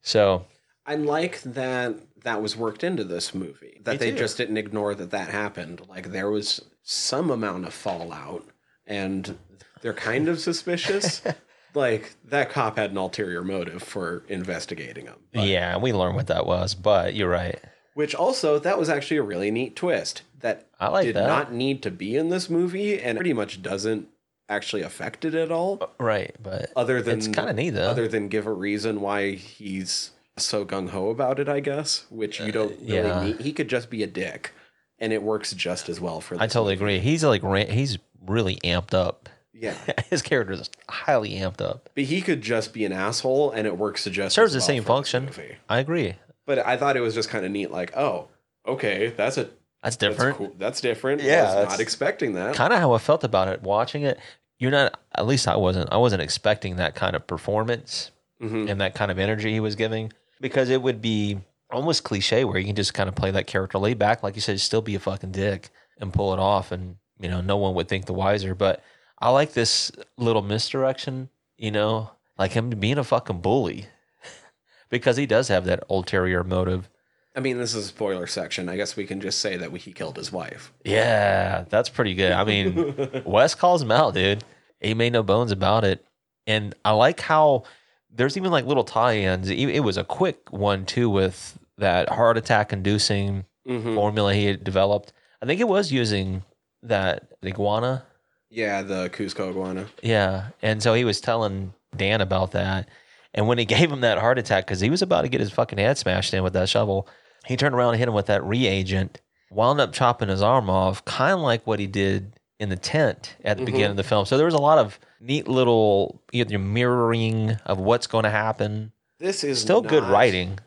So 0.00 0.46
I 0.86 0.94
like 0.94 1.42
that 1.42 1.96
that 2.22 2.40
was 2.40 2.56
worked 2.56 2.82
into 2.82 3.04
this 3.04 3.34
movie. 3.34 3.78
That 3.84 3.98
they 3.98 4.10
too. 4.10 4.16
just 4.16 4.38
didn't 4.38 4.56
ignore 4.56 4.94
that 4.94 5.10
that 5.10 5.28
happened. 5.28 5.82
Like 5.86 6.12
there 6.12 6.30
was 6.30 6.64
some 6.82 7.30
amount 7.30 7.66
of 7.66 7.74
fallout 7.74 8.46
and 8.86 9.36
they're 9.82 9.92
kind 9.92 10.28
of 10.28 10.40
suspicious. 10.40 11.20
like 11.74 12.14
that 12.24 12.48
cop 12.48 12.78
had 12.78 12.90
an 12.90 12.96
ulterior 12.96 13.44
motive 13.44 13.82
for 13.82 14.24
investigating 14.28 15.04
him. 15.06 15.16
But- 15.34 15.44
yeah, 15.44 15.76
we 15.76 15.92
learned 15.92 16.16
what 16.16 16.28
that 16.28 16.46
was. 16.46 16.74
But 16.74 17.14
you're 17.14 17.28
right. 17.28 17.60
Which 17.92 18.14
also 18.14 18.58
that 18.58 18.78
was 18.78 18.88
actually 18.88 19.18
a 19.18 19.22
really 19.22 19.50
neat 19.50 19.76
twist 19.76 20.22
that 20.40 20.66
I 20.80 20.88
like 20.88 21.04
did 21.04 21.16
that. 21.16 21.26
not 21.26 21.52
need 21.52 21.82
to 21.82 21.90
be 21.90 22.16
in 22.16 22.30
this 22.30 22.48
movie 22.48 22.98
and 22.98 23.18
pretty 23.18 23.34
much 23.34 23.62
doesn't 23.62 24.08
actually 24.48 24.82
affected 24.82 25.34
at 25.34 25.50
all. 25.50 25.90
Right. 25.98 26.34
But 26.42 26.70
Other 26.76 27.02
than 27.02 27.18
it's 27.18 27.28
kind 27.28 27.48
of 27.50 27.56
neat 27.56 27.70
though. 27.70 27.88
other 27.88 28.08
than 28.08 28.28
give 28.28 28.46
a 28.46 28.52
reason 28.52 29.00
why 29.00 29.32
he's 29.32 30.10
so 30.36 30.64
gung 30.64 30.90
ho 30.90 31.10
about 31.10 31.38
it, 31.40 31.48
I 31.48 31.60
guess. 31.60 32.04
Which 32.10 32.40
you 32.40 32.52
don't 32.52 32.78
really 32.80 33.00
Uh, 33.00 33.20
yeah. 33.20 33.24
need. 33.24 33.40
He 33.40 33.52
could 33.52 33.68
just 33.68 33.90
be 33.90 34.02
a 34.02 34.06
dick, 34.06 34.52
and 34.98 35.12
it 35.12 35.22
works 35.22 35.52
just 35.52 35.88
as 35.88 36.00
well 36.00 36.20
for. 36.20 36.36
I 36.36 36.46
totally 36.46 36.74
agree. 36.74 36.98
He's 36.98 37.24
like 37.24 37.42
he's 37.68 37.98
really 38.24 38.56
amped 38.64 38.94
up. 38.94 39.28
Yeah, 39.58 39.74
His 40.10 40.20
character 40.20 40.52
is 40.52 40.68
highly 40.88 41.30
amped 41.36 41.62
up. 41.62 41.88
but 41.94 42.04
he 42.04 42.20
could 42.20 42.42
just 42.42 42.74
be 42.74 42.84
an 42.84 42.92
asshole, 42.92 43.50
and 43.52 43.66
it 43.66 43.78
works 43.78 44.04
just 44.04 44.34
Serves 44.34 44.54
as 44.54 44.62
the 44.66 44.70
well 44.72 44.76
same 44.76 44.84
function. 44.84 45.30
I 45.68 45.78
agree. 45.78 46.14
But 46.44 46.58
I 46.66 46.76
thought 46.76 46.96
it 46.96 47.00
was 47.00 47.14
just 47.14 47.30
kind 47.30 47.44
of 47.46 47.50
neat. 47.50 47.70
Like, 47.70 47.96
oh, 47.96 48.28
okay, 48.68 49.14
that's 49.16 49.38
a 49.38 49.48
That's 49.86 49.96
that's 49.96 50.16
different. 50.16 50.36
cool. 50.38 50.52
That's 50.58 50.80
different. 50.80 51.22
Yeah, 51.22 51.42
I 51.42 51.44
was 51.44 51.54
that's- 51.54 51.72
not 51.74 51.80
expecting 51.80 52.34
that. 52.34 52.54
Kind 52.54 52.72
of 52.72 52.78
how 52.80 52.92
I 52.92 52.98
felt 52.98 53.22
about 53.24 53.48
it 53.48 53.62
watching 53.62 54.02
it. 54.02 54.18
You're 54.58 54.70
not. 54.70 54.98
At 55.14 55.26
least 55.26 55.46
I 55.48 55.56
wasn't. 55.56 55.92
I 55.92 55.96
wasn't 55.96 56.22
expecting 56.22 56.76
that 56.76 56.94
kind 56.94 57.14
of 57.14 57.26
performance 57.26 58.10
Mhm. 58.42 58.70
and 58.70 58.80
that 58.80 58.94
kind 58.94 59.10
of 59.10 59.18
energy 59.18 59.52
he 59.52 59.60
was 59.60 59.76
giving 59.76 60.12
because 60.40 60.68
it 60.70 60.82
would 60.82 61.00
be 61.00 61.38
almost 61.70 62.04
cliche 62.04 62.44
where 62.44 62.58
you 62.58 62.64
can 62.66 62.76
just 62.76 62.94
kind 62.94 63.08
of 63.08 63.14
play 63.14 63.30
that 63.30 63.46
character 63.46 63.78
laid 63.78 63.98
back, 63.98 64.22
like 64.22 64.34
you 64.34 64.40
said, 64.40 64.60
still 64.60 64.82
be 64.82 64.94
a 64.94 64.98
fucking 65.00 65.32
dick 65.32 65.70
and 65.98 66.12
pull 66.12 66.32
it 66.32 66.38
off, 66.38 66.72
and 66.72 66.96
you 67.20 67.28
know 67.28 67.40
no 67.40 67.56
one 67.56 67.74
would 67.74 67.88
think 67.88 68.06
the 68.06 68.12
wiser. 68.12 68.54
But 68.54 68.82
I 69.18 69.30
like 69.30 69.52
this 69.52 69.90
little 70.18 70.42
misdirection. 70.42 71.28
You 71.58 71.70
know, 71.70 72.10
like 72.38 72.52
him 72.52 72.70
being 72.70 72.98
a 72.98 73.04
fucking 73.04 73.40
bully 73.40 73.86
because 74.90 75.16
he 75.16 75.26
does 75.26 75.48
have 75.48 75.64
that 75.66 75.84
ulterior 75.90 76.44
motive. 76.44 76.88
I 77.36 77.40
mean, 77.40 77.58
this 77.58 77.74
is 77.74 77.84
a 77.84 77.88
spoiler 77.88 78.26
section. 78.26 78.68
I 78.70 78.76
guess 78.76 78.96
we 78.96 79.04
can 79.06 79.20
just 79.20 79.40
say 79.40 79.56
that 79.58 79.70
he 79.76 79.92
killed 79.92 80.16
his 80.16 80.32
wife. 80.32 80.72
Yeah, 80.84 81.64
that's 81.68 81.90
pretty 81.90 82.14
good. 82.14 82.32
I 82.32 82.44
mean, 82.44 82.94
Wes 83.26 83.54
calls 83.54 83.82
him 83.82 83.92
out, 83.92 84.14
dude. 84.14 84.42
He 84.80 84.94
made 84.94 85.12
no 85.12 85.22
bones 85.22 85.52
about 85.52 85.84
it. 85.84 86.04
And 86.46 86.74
I 86.84 86.92
like 86.92 87.20
how 87.20 87.64
there's 88.10 88.36
even 88.38 88.50
like 88.50 88.64
little 88.64 88.84
tie-ins. 88.84 89.50
It 89.50 89.56
it 89.58 89.80
was 89.80 89.96
a 89.98 90.04
quick 90.04 90.50
one 90.50 90.86
too 90.86 91.10
with 91.10 91.58
that 91.78 92.08
heart 92.08 92.38
attack 92.38 92.72
inducing 92.72 93.44
Mhm. 93.68 93.94
formula 93.94 94.32
he 94.32 94.46
had 94.46 94.64
developed. 94.64 95.12
I 95.42 95.46
think 95.46 95.60
it 95.60 95.68
was 95.68 95.92
using 95.92 96.42
that 96.84 97.24
iguana. 97.44 98.04
Yeah, 98.48 98.80
the 98.82 99.10
Cusco 99.10 99.50
iguana. 99.50 99.86
Yeah. 100.02 100.48
And 100.62 100.82
so 100.82 100.94
he 100.94 101.04
was 101.04 101.20
telling 101.20 101.74
Dan 101.94 102.20
about 102.20 102.52
that. 102.52 102.88
And 103.34 103.46
when 103.48 103.58
he 103.58 103.64
gave 103.76 103.90
him 103.92 104.00
that 104.02 104.18
heart 104.18 104.38
attack, 104.38 104.64
because 104.66 104.80
he 104.80 104.88
was 104.88 105.02
about 105.02 105.22
to 105.22 105.28
get 105.28 105.40
his 105.40 105.50
fucking 105.50 105.78
head 105.78 105.98
smashed 105.98 106.32
in 106.32 106.42
with 106.44 106.52
that 106.54 106.68
shovel, 106.68 107.08
he 107.46 107.56
turned 107.56 107.74
around 107.74 107.90
and 107.90 107.98
hit 107.98 108.08
him 108.08 108.14
with 108.14 108.26
that 108.26 108.44
reagent, 108.44 109.20
wound 109.50 109.80
up 109.80 109.92
chopping 109.92 110.28
his 110.28 110.42
arm 110.42 110.68
off, 110.68 111.04
kind 111.04 111.34
of 111.34 111.40
like 111.40 111.66
what 111.66 111.78
he 111.78 111.86
did 111.86 112.32
in 112.58 112.68
the 112.68 112.76
tent 112.76 113.36
at 113.44 113.58
the 113.58 113.64
beginning 113.64 113.90
of 113.90 113.96
the 113.96 114.02
mm-hmm. 114.02 114.08
film. 114.08 114.26
So 114.26 114.36
there 114.36 114.46
was 114.46 114.54
a 114.54 114.60
lot 114.60 114.78
of 114.78 114.98
neat 115.20 115.46
little 115.46 116.20
either 116.32 116.58
mirroring 116.58 117.56
of 117.66 117.78
what's 117.78 118.06
going 118.06 118.24
to 118.24 118.30
happen. 118.30 118.92
This 119.18 119.44
is 119.44 119.60
Still 119.60 119.80
good 119.80 120.04
writing. 120.04 120.58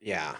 Yeah, 0.00 0.36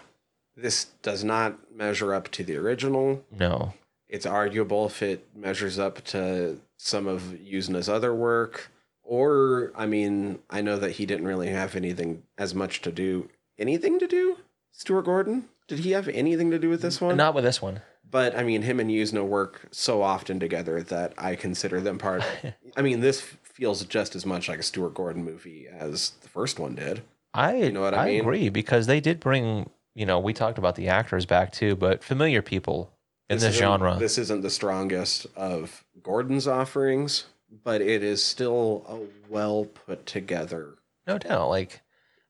this 0.55 0.85
does 1.01 1.23
not 1.23 1.75
measure 1.75 2.13
up 2.13 2.31
to 2.31 2.43
the 2.43 2.57
original. 2.57 3.23
No. 3.37 3.73
It's 4.09 4.25
arguable 4.25 4.85
if 4.87 5.01
it 5.03 5.27
measures 5.35 5.77
up 5.77 6.03
to 6.05 6.59
some 6.77 7.07
of 7.07 7.21
Yuzna's 7.21 7.89
other 7.89 8.13
work. 8.15 8.71
Or, 9.03 9.71
I 9.75 9.85
mean, 9.85 10.39
I 10.49 10.61
know 10.61 10.77
that 10.77 10.91
he 10.91 11.05
didn't 11.05 11.27
really 11.27 11.49
have 11.49 11.75
anything 11.75 12.23
as 12.37 12.55
much 12.55 12.81
to 12.81 12.91
do. 12.91 13.29
Anything 13.57 13.99
to 13.99 14.07
do? 14.07 14.37
Stuart 14.71 15.03
Gordon? 15.03 15.45
Did 15.67 15.79
he 15.79 15.91
have 15.91 16.07
anything 16.07 16.51
to 16.51 16.59
do 16.59 16.69
with 16.69 16.81
this 16.81 17.01
one? 17.01 17.17
Not 17.17 17.33
with 17.35 17.43
this 17.43 17.61
one. 17.61 17.81
But 18.09 18.37
I 18.37 18.43
mean, 18.43 18.61
him 18.61 18.79
and 18.79 18.89
Yuzna 18.89 19.25
work 19.25 19.67
so 19.71 20.01
often 20.01 20.39
together 20.39 20.81
that 20.83 21.13
I 21.17 21.35
consider 21.35 21.81
them 21.81 21.97
part. 21.97 22.23
I 22.77 22.81
mean, 22.81 23.01
this 23.01 23.19
feels 23.43 23.83
just 23.85 24.15
as 24.15 24.25
much 24.25 24.47
like 24.47 24.59
a 24.59 24.63
Stuart 24.63 24.93
Gordon 24.93 25.25
movie 25.25 25.67
as 25.67 26.11
the 26.21 26.29
first 26.29 26.57
one 26.59 26.75
did. 26.75 27.01
I 27.33 27.69
know 27.69 27.81
what 27.81 27.93
I 27.93 28.03
I 28.03 28.05
mean? 28.11 28.21
agree 28.21 28.49
because 28.49 28.87
they 28.87 28.99
did 29.01 29.19
bring, 29.19 29.69
you 29.93 30.05
know, 30.05 30.19
we 30.19 30.31
talked 30.33 30.57
about 30.57 30.75
the 30.75 30.87
actors 30.87 31.25
back 31.25 31.51
too, 31.51 31.75
but 31.75 32.01
familiar 32.03 32.41
people 32.41 32.91
in 33.29 33.35
this, 33.37 33.43
isn't- 33.43 33.59
genre. 33.59 33.97
This 33.99 34.17
isn't 34.17 34.41
the 34.41 34.49
strongest 34.49 35.27
of 35.35 35.83
Gordon's 36.01 36.47
offerings, 36.47 37.25
but 37.65 37.81
it 37.81 38.03
is 38.03 38.23
still 38.23 38.85
a 38.87 39.29
well 39.29 39.65
put 39.65 40.05
together. 40.05 40.75
No 41.05 41.17
doubt. 41.17 41.49
Like, 41.49 41.81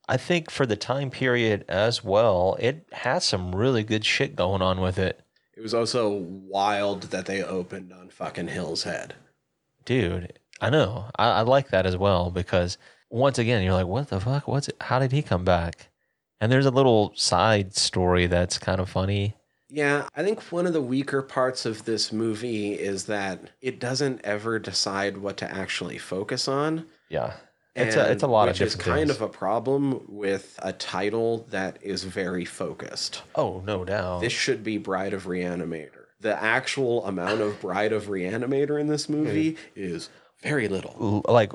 I 0.08 0.18
think 0.18 0.50
for 0.50 0.66
the 0.66 0.76
time 0.76 1.10
period 1.10 1.66
as 1.68 2.04
well, 2.04 2.56
it 2.60 2.88
has 2.94 3.26
some 3.26 3.54
really 3.54 3.84
good 3.84 4.06
shit 4.06 4.36
going 4.36 4.62
on 4.62 4.80
with 4.80 4.98
it. 4.98 5.22
It 5.56 5.62
was 5.62 5.74
also 5.74 6.10
wild 6.10 7.04
that 7.04 7.26
they 7.26 7.44
opened 7.44 7.92
on 7.92 8.10
fucking 8.10 8.48
Hill's 8.48 8.84
Head. 8.84 9.16
Dude, 9.86 10.40
I 10.62 10.70
know. 10.70 11.06
I, 11.18 11.30
I 11.30 11.42
like 11.42 11.70
that 11.70 11.86
as 11.86 11.98
well 11.98 12.32
because 12.32 12.78
once 13.10 13.40
again, 13.40 13.64
you're 13.64 13.74
like, 13.74 13.88
what 13.88 14.10
the 14.10 14.20
fuck? 14.20 14.48
What's 14.48 14.68
it? 14.70 14.78
How 14.82 15.00
did 15.00 15.12
he 15.12 15.22
come 15.22 15.44
back? 15.44 15.90
And 16.40 16.52
there's 16.52 16.66
a 16.66 16.72
little 16.72 17.14
side 17.16 17.76
story 17.76 18.28
that's 18.28 18.60
kind 18.60 18.80
of 18.80 18.90
funny. 18.90 19.34
Yeah, 19.70 20.08
I 20.16 20.24
think 20.24 20.42
one 20.44 20.66
of 20.66 20.74
the 20.74 20.82
weaker 20.82 21.22
parts 21.22 21.66
of 21.66 21.84
this 21.84 22.14
movie 22.14 22.74
is 22.74 23.06
that 23.06 23.50
it 23.62 23.80
doesn't 23.80 24.22
ever 24.24 24.60
decide 24.60 25.18
what 25.18 25.38
to 25.38 25.52
actually 25.52 25.98
focus 25.98 26.48
on. 26.48 26.86
Yeah. 27.10 27.34
It's 27.78 27.96
a, 27.96 28.12
it's 28.12 28.24
a 28.24 28.26
and- 28.26 28.32
lot 28.32 28.50
of 28.50 28.56
which 28.56 28.62
is 28.62 28.76
kind 28.76 29.08
things. 29.08 29.12
of 29.12 29.22
a 29.22 29.30
problem 29.30 30.04
with 30.08 30.60
a 30.62 30.74
title 30.74 31.46
that 31.50 31.78
is 31.82 32.04
very 32.04 32.46
focused. 32.46 33.22
Oh, 33.36 33.62
no 33.66 33.86
doubt. 33.86 34.22
This 34.22 34.34
should 34.34 34.64
be 34.64 34.78
Bride 34.78 35.14
of 35.14 35.26
Reanimator. 35.26 36.06
The 36.20 36.42
actual 36.42 37.06
amount 37.06 37.42
of 37.42 37.60
Bride 37.62 37.94
of 37.94 38.06
Reanimator 38.06 38.80
in 38.80 38.88
this 38.88 39.06
hmm. 39.06 39.14
movie 39.14 39.58
is 39.76 40.10
very 40.42 40.68
little. 40.68 41.22
Like 41.28 41.52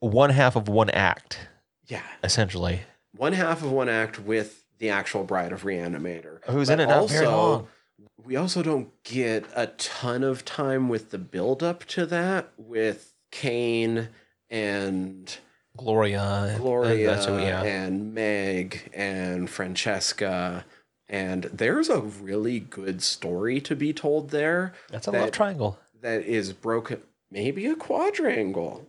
one 0.00 0.30
half 0.30 0.56
of 0.56 0.68
one 0.68 0.90
act, 0.90 1.38
Yeah. 1.86 2.02
essentially. 2.24 2.80
One 3.16 3.32
half 3.32 3.62
of 3.62 3.70
one 3.70 3.88
act 3.88 4.18
with 4.18 4.64
the 4.78 4.90
actual 4.90 5.24
Bride 5.24 5.52
of 5.52 5.62
Reanimator. 5.62 6.38
Who's 6.46 6.68
But 6.68 6.80
in 6.80 6.88
it 6.88 6.92
not 6.92 7.08
very 7.08 7.26
long. 7.26 7.68
We 8.16 8.36
also 8.36 8.62
don't 8.62 8.90
get 9.04 9.46
a 9.54 9.68
ton 9.68 10.24
of 10.24 10.44
time 10.44 10.88
with 10.88 11.10
the 11.10 11.18
build 11.18 11.62
up 11.62 11.84
to 11.86 12.06
that 12.06 12.52
with 12.56 13.14
Kane 13.30 14.08
and 14.48 15.38
Gloria. 15.76 16.54
Gloria 16.58 17.16
who, 17.16 17.38
yeah. 17.38 17.62
and 17.62 18.12
Meg 18.14 18.90
and 18.92 19.48
Francesca. 19.48 20.64
And 21.08 21.44
there's 21.44 21.88
a 21.88 22.00
really 22.00 22.60
good 22.60 23.02
story 23.02 23.60
to 23.62 23.74
be 23.74 23.92
told 23.92 24.30
there 24.30 24.72
That's 24.90 25.08
a 25.08 25.10
that- 25.10 25.20
love 25.20 25.30
triangle. 25.32 25.78
that 26.02 26.22
is 26.22 26.52
broken, 26.52 27.00
maybe 27.30 27.66
a 27.66 27.74
quadrangle, 27.74 28.86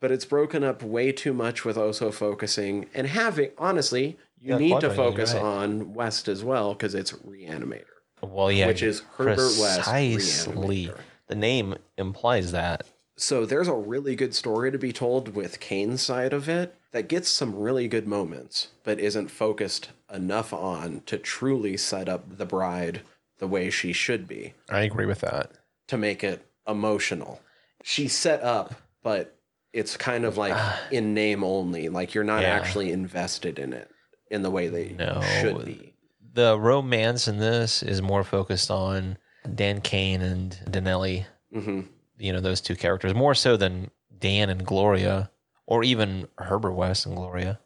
but 0.00 0.12
it's 0.12 0.24
broken 0.24 0.62
up 0.62 0.82
way 0.82 1.10
too 1.10 1.32
much 1.32 1.64
with 1.64 1.76
also 1.76 2.12
focusing 2.12 2.86
and 2.94 3.06
having, 3.08 3.50
honestly, 3.58 4.16
you 4.40 4.52
Yeah, 4.52 4.58
need 4.58 4.80
to 4.80 4.90
focus 4.90 5.32
right. 5.34 5.42
on 5.42 5.94
West 5.94 6.28
as 6.28 6.44
well 6.44 6.74
because 6.74 6.94
it's 6.94 7.12
Reanimator, 7.12 7.84
Well, 8.22 8.52
yeah. 8.52 8.66
which 8.68 8.82
is 8.82 9.00
Herbert 9.16 9.38
West. 9.58 9.80
Precisely. 9.82 10.92
The 11.28 11.34
name 11.34 11.74
implies 11.98 12.52
that. 12.52 12.86
So 13.16 13.46
there's 13.46 13.68
a 13.68 13.74
really 13.74 14.14
good 14.14 14.34
story 14.34 14.70
to 14.70 14.78
be 14.78 14.92
told 14.92 15.34
with 15.34 15.58
Cain's 15.60 16.02
side 16.02 16.32
of 16.32 16.48
it 16.48 16.74
that 16.92 17.08
gets 17.08 17.28
some 17.30 17.54
really 17.54 17.88
good 17.88 18.06
moments, 18.06 18.68
but 18.84 19.00
isn't 19.00 19.30
focused 19.30 19.90
enough 20.12 20.52
on 20.52 21.00
to 21.06 21.16
truly 21.18 21.76
set 21.76 22.08
up 22.08 22.36
the 22.36 22.44
bride 22.46 23.00
the 23.38 23.46
way 23.46 23.70
she 23.70 23.92
should 23.92 24.26
be 24.28 24.54
I 24.68 24.80
agree 24.80 25.06
with 25.06 25.20
that. 25.20 25.50
to 25.88 25.96
make 25.96 26.22
it 26.24 26.46
emotional. 26.68 27.40
She's 27.82 28.12
set 28.14 28.42
up, 28.42 28.74
but 29.02 29.34
it's 29.72 29.96
kind 29.96 30.24
of 30.24 30.36
like 30.36 30.56
in 30.90 31.14
name 31.14 31.42
only. 31.44 31.88
Like 31.88 32.12
you're 32.14 32.24
not 32.24 32.42
Yeah. 32.42 32.48
actually 32.54 32.92
invested 32.92 33.58
in 33.58 33.72
it 33.72 33.90
in 34.30 34.42
the 34.42 34.50
way 34.50 34.68
they 34.68 34.90
No. 34.98 35.20
should 35.40 35.64
be. 35.64 35.94
The 36.34 36.58
romance 36.58 37.28
in 37.28 37.38
this 37.38 37.82
is 37.82 38.02
more 38.02 38.24
focused 38.24 38.70
on 38.70 39.16
Dan 39.54 39.80
Kane 39.80 40.20
and 40.20 40.58
Danelli. 40.68 41.24
hmm 41.52 41.80
You 42.18 42.32
know, 42.32 42.40
those 42.40 42.60
two 42.60 42.76
characters 42.76 43.14
more 43.14 43.34
so 43.34 43.56
than 43.56 43.90
Dan 44.18 44.48
and 44.50 44.64
Gloria, 44.66 45.30
or 45.66 45.84
even 45.84 46.28
Herbert 46.38 46.72
West 46.72 47.06
and 47.06 47.16
Gloria. 47.16 47.58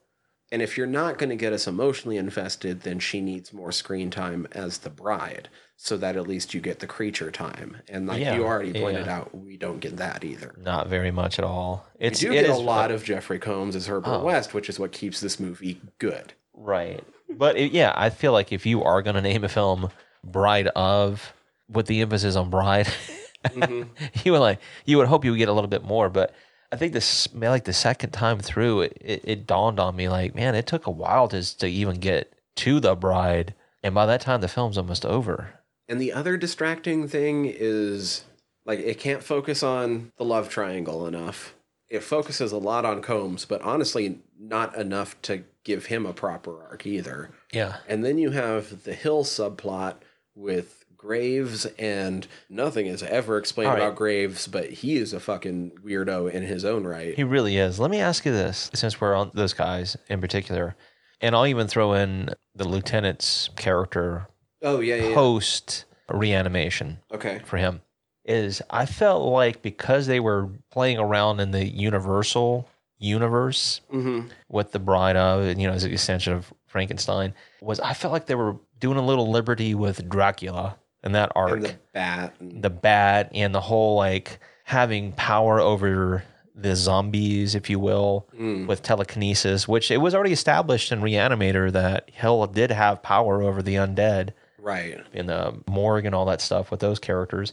And 0.53 0.63
if 0.63 0.77
you're 0.77 0.89
not 0.89 1.17
going 1.17 1.31
to 1.31 1.37
get 1.37 1.53
us 1.53 1.69
emotionally 1.69 2.17
invested, 2.17 2.81
then 2.81 2.99
she 2.99 3.21
needs 3.21 3.53
more 3.53 3.71
screen 3.71 4.11
time 4.11 4.49
as 4.51 4.79
the 4.79 4.91
bride, 4.91 5.49
so 5.77 5.97
that 5.99 6.17
at 6.17 6.27
least 6.27 6.53
you 6.55 6.61
get 6.61 6.81
the 6.81 6.89
creature 6.89 7.31
time. 7.31 7.77
And 7.89 8.09
like 8.09 8.21
Yeah, 8.21 8.35
you 8.35 8.45
already 8.45 8.73
pointed 8.73 9.07
yeah. 9.07 9.19
out, 9.19 9.33
we 9.33 9.57
don't 9.57 9.79
get 9.79 9.97
that 9.99 10.25
either. 10.25 10.53
Not 10.59 10.89
very 10.89 11.13
much 11.13 11.39
at 11.39 11.45
all. 11.45 11.87
It's 12.01 12.21
we 12.21 12.31
do 12.31 12.35
it 12.35 12.41
get 12.43 12.51
a 12.51 12.57
lot 12.57 12.91
of 12.91 13.05
Jeffrey 13.05 13.39
Combs 13.39 13.77
as 13.77 13.87
Herbert 13.87 14.11
Oh. 14.13 14.25
West, 14.25 14.53
which 14.53 14.69
is 14.69 14.81
what 14.81 14.91
keeps 14.91 15.21
this 15.21 15.39
movie 15.39 15.81
good. 15.99 16.33
Right. 16.53 17.05
But 17.29 17.57
it, 17.57 17.71
yeah, 17.71 17.93
I 17.95 18.11
feel 18.11 18.33
like 18.33 18.51
if 18.51 18.67
you 18.67 18.83
are 18.83 19.03
going 19.03 19.15
to 19.15 19.23
name 19.23 19.45
a 19.45 19.49
film 19.49 19.91
Bride 20.25 20.67
of 20.75 21.33
with 21.69 21.87
the 21.87 22.01
emphasis 22.01 22.35
on 22.35 22.51
bride, 22.51 22.89
Mhm. 23.45 23.89
you 24.25 24.33
would 24.33 24.41
like 24.41 24.61
you 24.85 24.97
would 24.99 25.09
hope 25.09 25.25
you 25.25 25.31
would 25.31 25.39
get 25.39 25.49
a 25.49 25.53
little 25.53 25.69
bit 25.69 25.85
more, 25.85 26.09
but 26.09 26.35
I 26.73 26.77
think 26.77 26.93
this 26.93 27.29
like 27.35 27.65
the 27.65 27.73
second 27.73 28.11
time 28.11 28.39
through 28.39 28.83
it, 28.83 28.99
it, 29.01 29.21
it 29.25 29.47
dawned 29.47 29.81
on 29.81 29.97
me 29.97 30.09
like, 30.09 30.35
man, 30.35 30.55
it 30.55 30.67
took 30.67 30.87
a 30.87 30.91
while 30.91 31.29
to 31.29 31.59
to 31.59 31.67
even 31.67 31.99
get 32.01 32.33
to 32.57 32.81
the 32.81 32.95
bride. 32.95 33.55
And 33.83 33.95
by 33.95 34.07
that 34.07 34.21
time 34.21 34.41
the 34.41 34.49
film's 34.49 34.79
almost 34.79 35.07
over. 35.07 35.55
And 35.89 36.01
the 36.01 36.13
other 36.13 36.37
distracting 36.37 37.09
thing 37.09 37.47
is 37.47 38.25
like 38.65 38.79
it 38.79 38.99
can't 39.01 39.23
focus 39.23 39.63
on 39.63 40.13
the 40.17 40.25
love 40.25 40.49
triangle 40.49 41.07
enough. 41.07 41.55
It 41.89 42.05
focuses 42.05 42.53
a 42.53 42.59
lot 42.59 42.85
on 42.85 43.03
Combs, 43.03 43.45
but 43.45 43.63
honestly, 43.63 44.21
not 44.39 44.77
enough 44.77 45.21
to 45.23 45.43
give 45.65 45.87
him 45.87 46.07
a 46.07 46.13
proper 46.13 46.63
arc 46.63 46.87
either. 46.87 47.31
Yeah. 47.53 47.79
And 47.89 48.05
then 48.05 48.17
you 48.17 48.31
have 48.31 48.85
the 48.85 48.95
Hill 48.95 49.25
subplot 49.25 49.97
with 50.37 50.80
Graves, 51.01 51.65
and 51.79 52.27
nothing 52.51 52.85
is 52.85 53.03
ever 53.03 53.39
explained 53.39 53.71
right. 53.71 53.79
about 53.79 53.97
Graves, 53.97 54.47
but 54.47 54.69
he 54.69 54.97
is 54.97 55.15
a 55.15 55.21
fucking 55.21 55.73
weirdo 55.83 56.31
in 56.31 56.43
his 56.43 56.63
own 56.63 56.87
right. 56.87 57.15
He 57.15 57.25
really 57.25 57.57
is. 57.57 57.81
Let 57.81 57.91
me 57.91 58.01
ask 58.01 58.27
you 58.27 58.33
this, 58.33 58.71
since 58.75 59.01
we're 59.01 59.15
on 59.15 59.31
those 59.33 59.55
guys 59.55 59.97
in 60.11 60.21
particular, 60.21 60.77
and 61.23 61.35
I'll 61.35 61.47
even 61.47 61.69
throw 61.69 61.95
in 61.95 62.29
the 62.55 62.69
lieutenant's 62.69 63.49
character 63.57 64.29
oh 64.61 64.81
yeah, 64.81 64.97
yeah. 64.97 65.09
yeah. 65.09 65.15
post 65.15 65.87
reanimation. 66.13 66.99
Okay. 67.15 67.41
for 67.47 67.57
him 67.57 67.81
is 68.27 68.61
I 68.69 68.85
felt 68.85 69.27
like 69.33 69.63
because 69.63 70.07
they 70.07 70.21
were 70.21 70.51
playing 70.71 70.99
around 70.99 71.41
in 71.41 71.51
the 71.51 71.67
Universal 71.67 72.69
universe 72.99 73.81
Mm-hmm. 73.91 74.29
with 74.51 74.73
the 74.73 74.79
Bride 74.79 75.17
of, 75.17 75.59
you 75.59 75.67
know, 75.67 75.73
as 75.73 75.85
an 75.85 75.93
extension 75.93 76.35
of 76.35 76.53
Frankenstein, 76.67 77.33
was 77.63 77.81
I 77.81 77.95
felt 77.95 78.13
like 78.13 78.27
they 78.27 78.35
were 78.35 78.57
doing 78.79 78.99
a 78.99 79.05
little 79.05 79.31
liberty 79.31 79.75
with 79.75 80.07
Dracula 80.11 80.77
and 81.03 81.15
that 81.15 81.33
arc, 81.35 81.53
And 81.53 81.63
the 81.65 81.79
bat. 81.95 82.35
And, 82.41 82.63
the 82.63 82.71
bat, 82.71 83.31
and 83.35 83.55
the 83.55 83.61
whole 83.61 83.97
like 83.97 84.39
having 84.65 85.13
power 85.13 85.61
over 85.61 86.23
the 86.55 86.77
zombies, 86.77 87.55
if 87.55 87.71
you 87.71 87.79
will, 87.79 88.29
Mm. 88.39 88.67
with 88.67 88.83
telekinesis, 88.83 89.67
which 89.67 89.91
it 89.91 89.97
was 89.99 90.15
already 90.15 90.33
established 90.33 90.93
in 90.93 91.01
Reanimator 91.01 91.73
that 91.73 92.11
Hill 92.11 92.47
did 92.49 92.71
have 92.71 93.03
power 93.03 93.43
over 93.43 93.63
the 93.63 93.77
undead 93.77 94.31
right. 94.59 94.99
in 95.13 95.27
the 95.27 95.55
morgue 95.67 96.05
and 96.05 96.15
all 96.15 96.27
that 96.27 96.41
stuff 96.43 96.71
with 96.71 96.81
those 96.81 96.99
characters. 96.99 97.53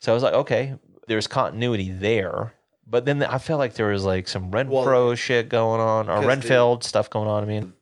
So 0.00 0.12
I 0.12 0.14
was 0.14 0.22
like, 0.22 0.32
okay, 0.34 0.74
there's 1.06 1.26
continuity 1.26 1.90
there. 1.90 2.54
But 2.88 3.04
then 3.04 3.22
I 3.22 3.38
felt 3.38 3.58
like 3.58 3.74
there 3.74 3.88
was 3.88 4.04
like 4.04 4.26
some 4.28 4.50
Renfro 4.52 4.68
Well, 4.84 5.14
shit 5.16 5.48
going 5.48 5.80
on, 5.80 6.08
or 6.08 6.14
'cause 6.14 6.22
the- 6.22 6.28
Renfield 6.28 6.84
stuff 6.84 7.10
going 7.10 7.28
on. 7.28 7.42
I 7.42 7.46
mean, 7.46 7.72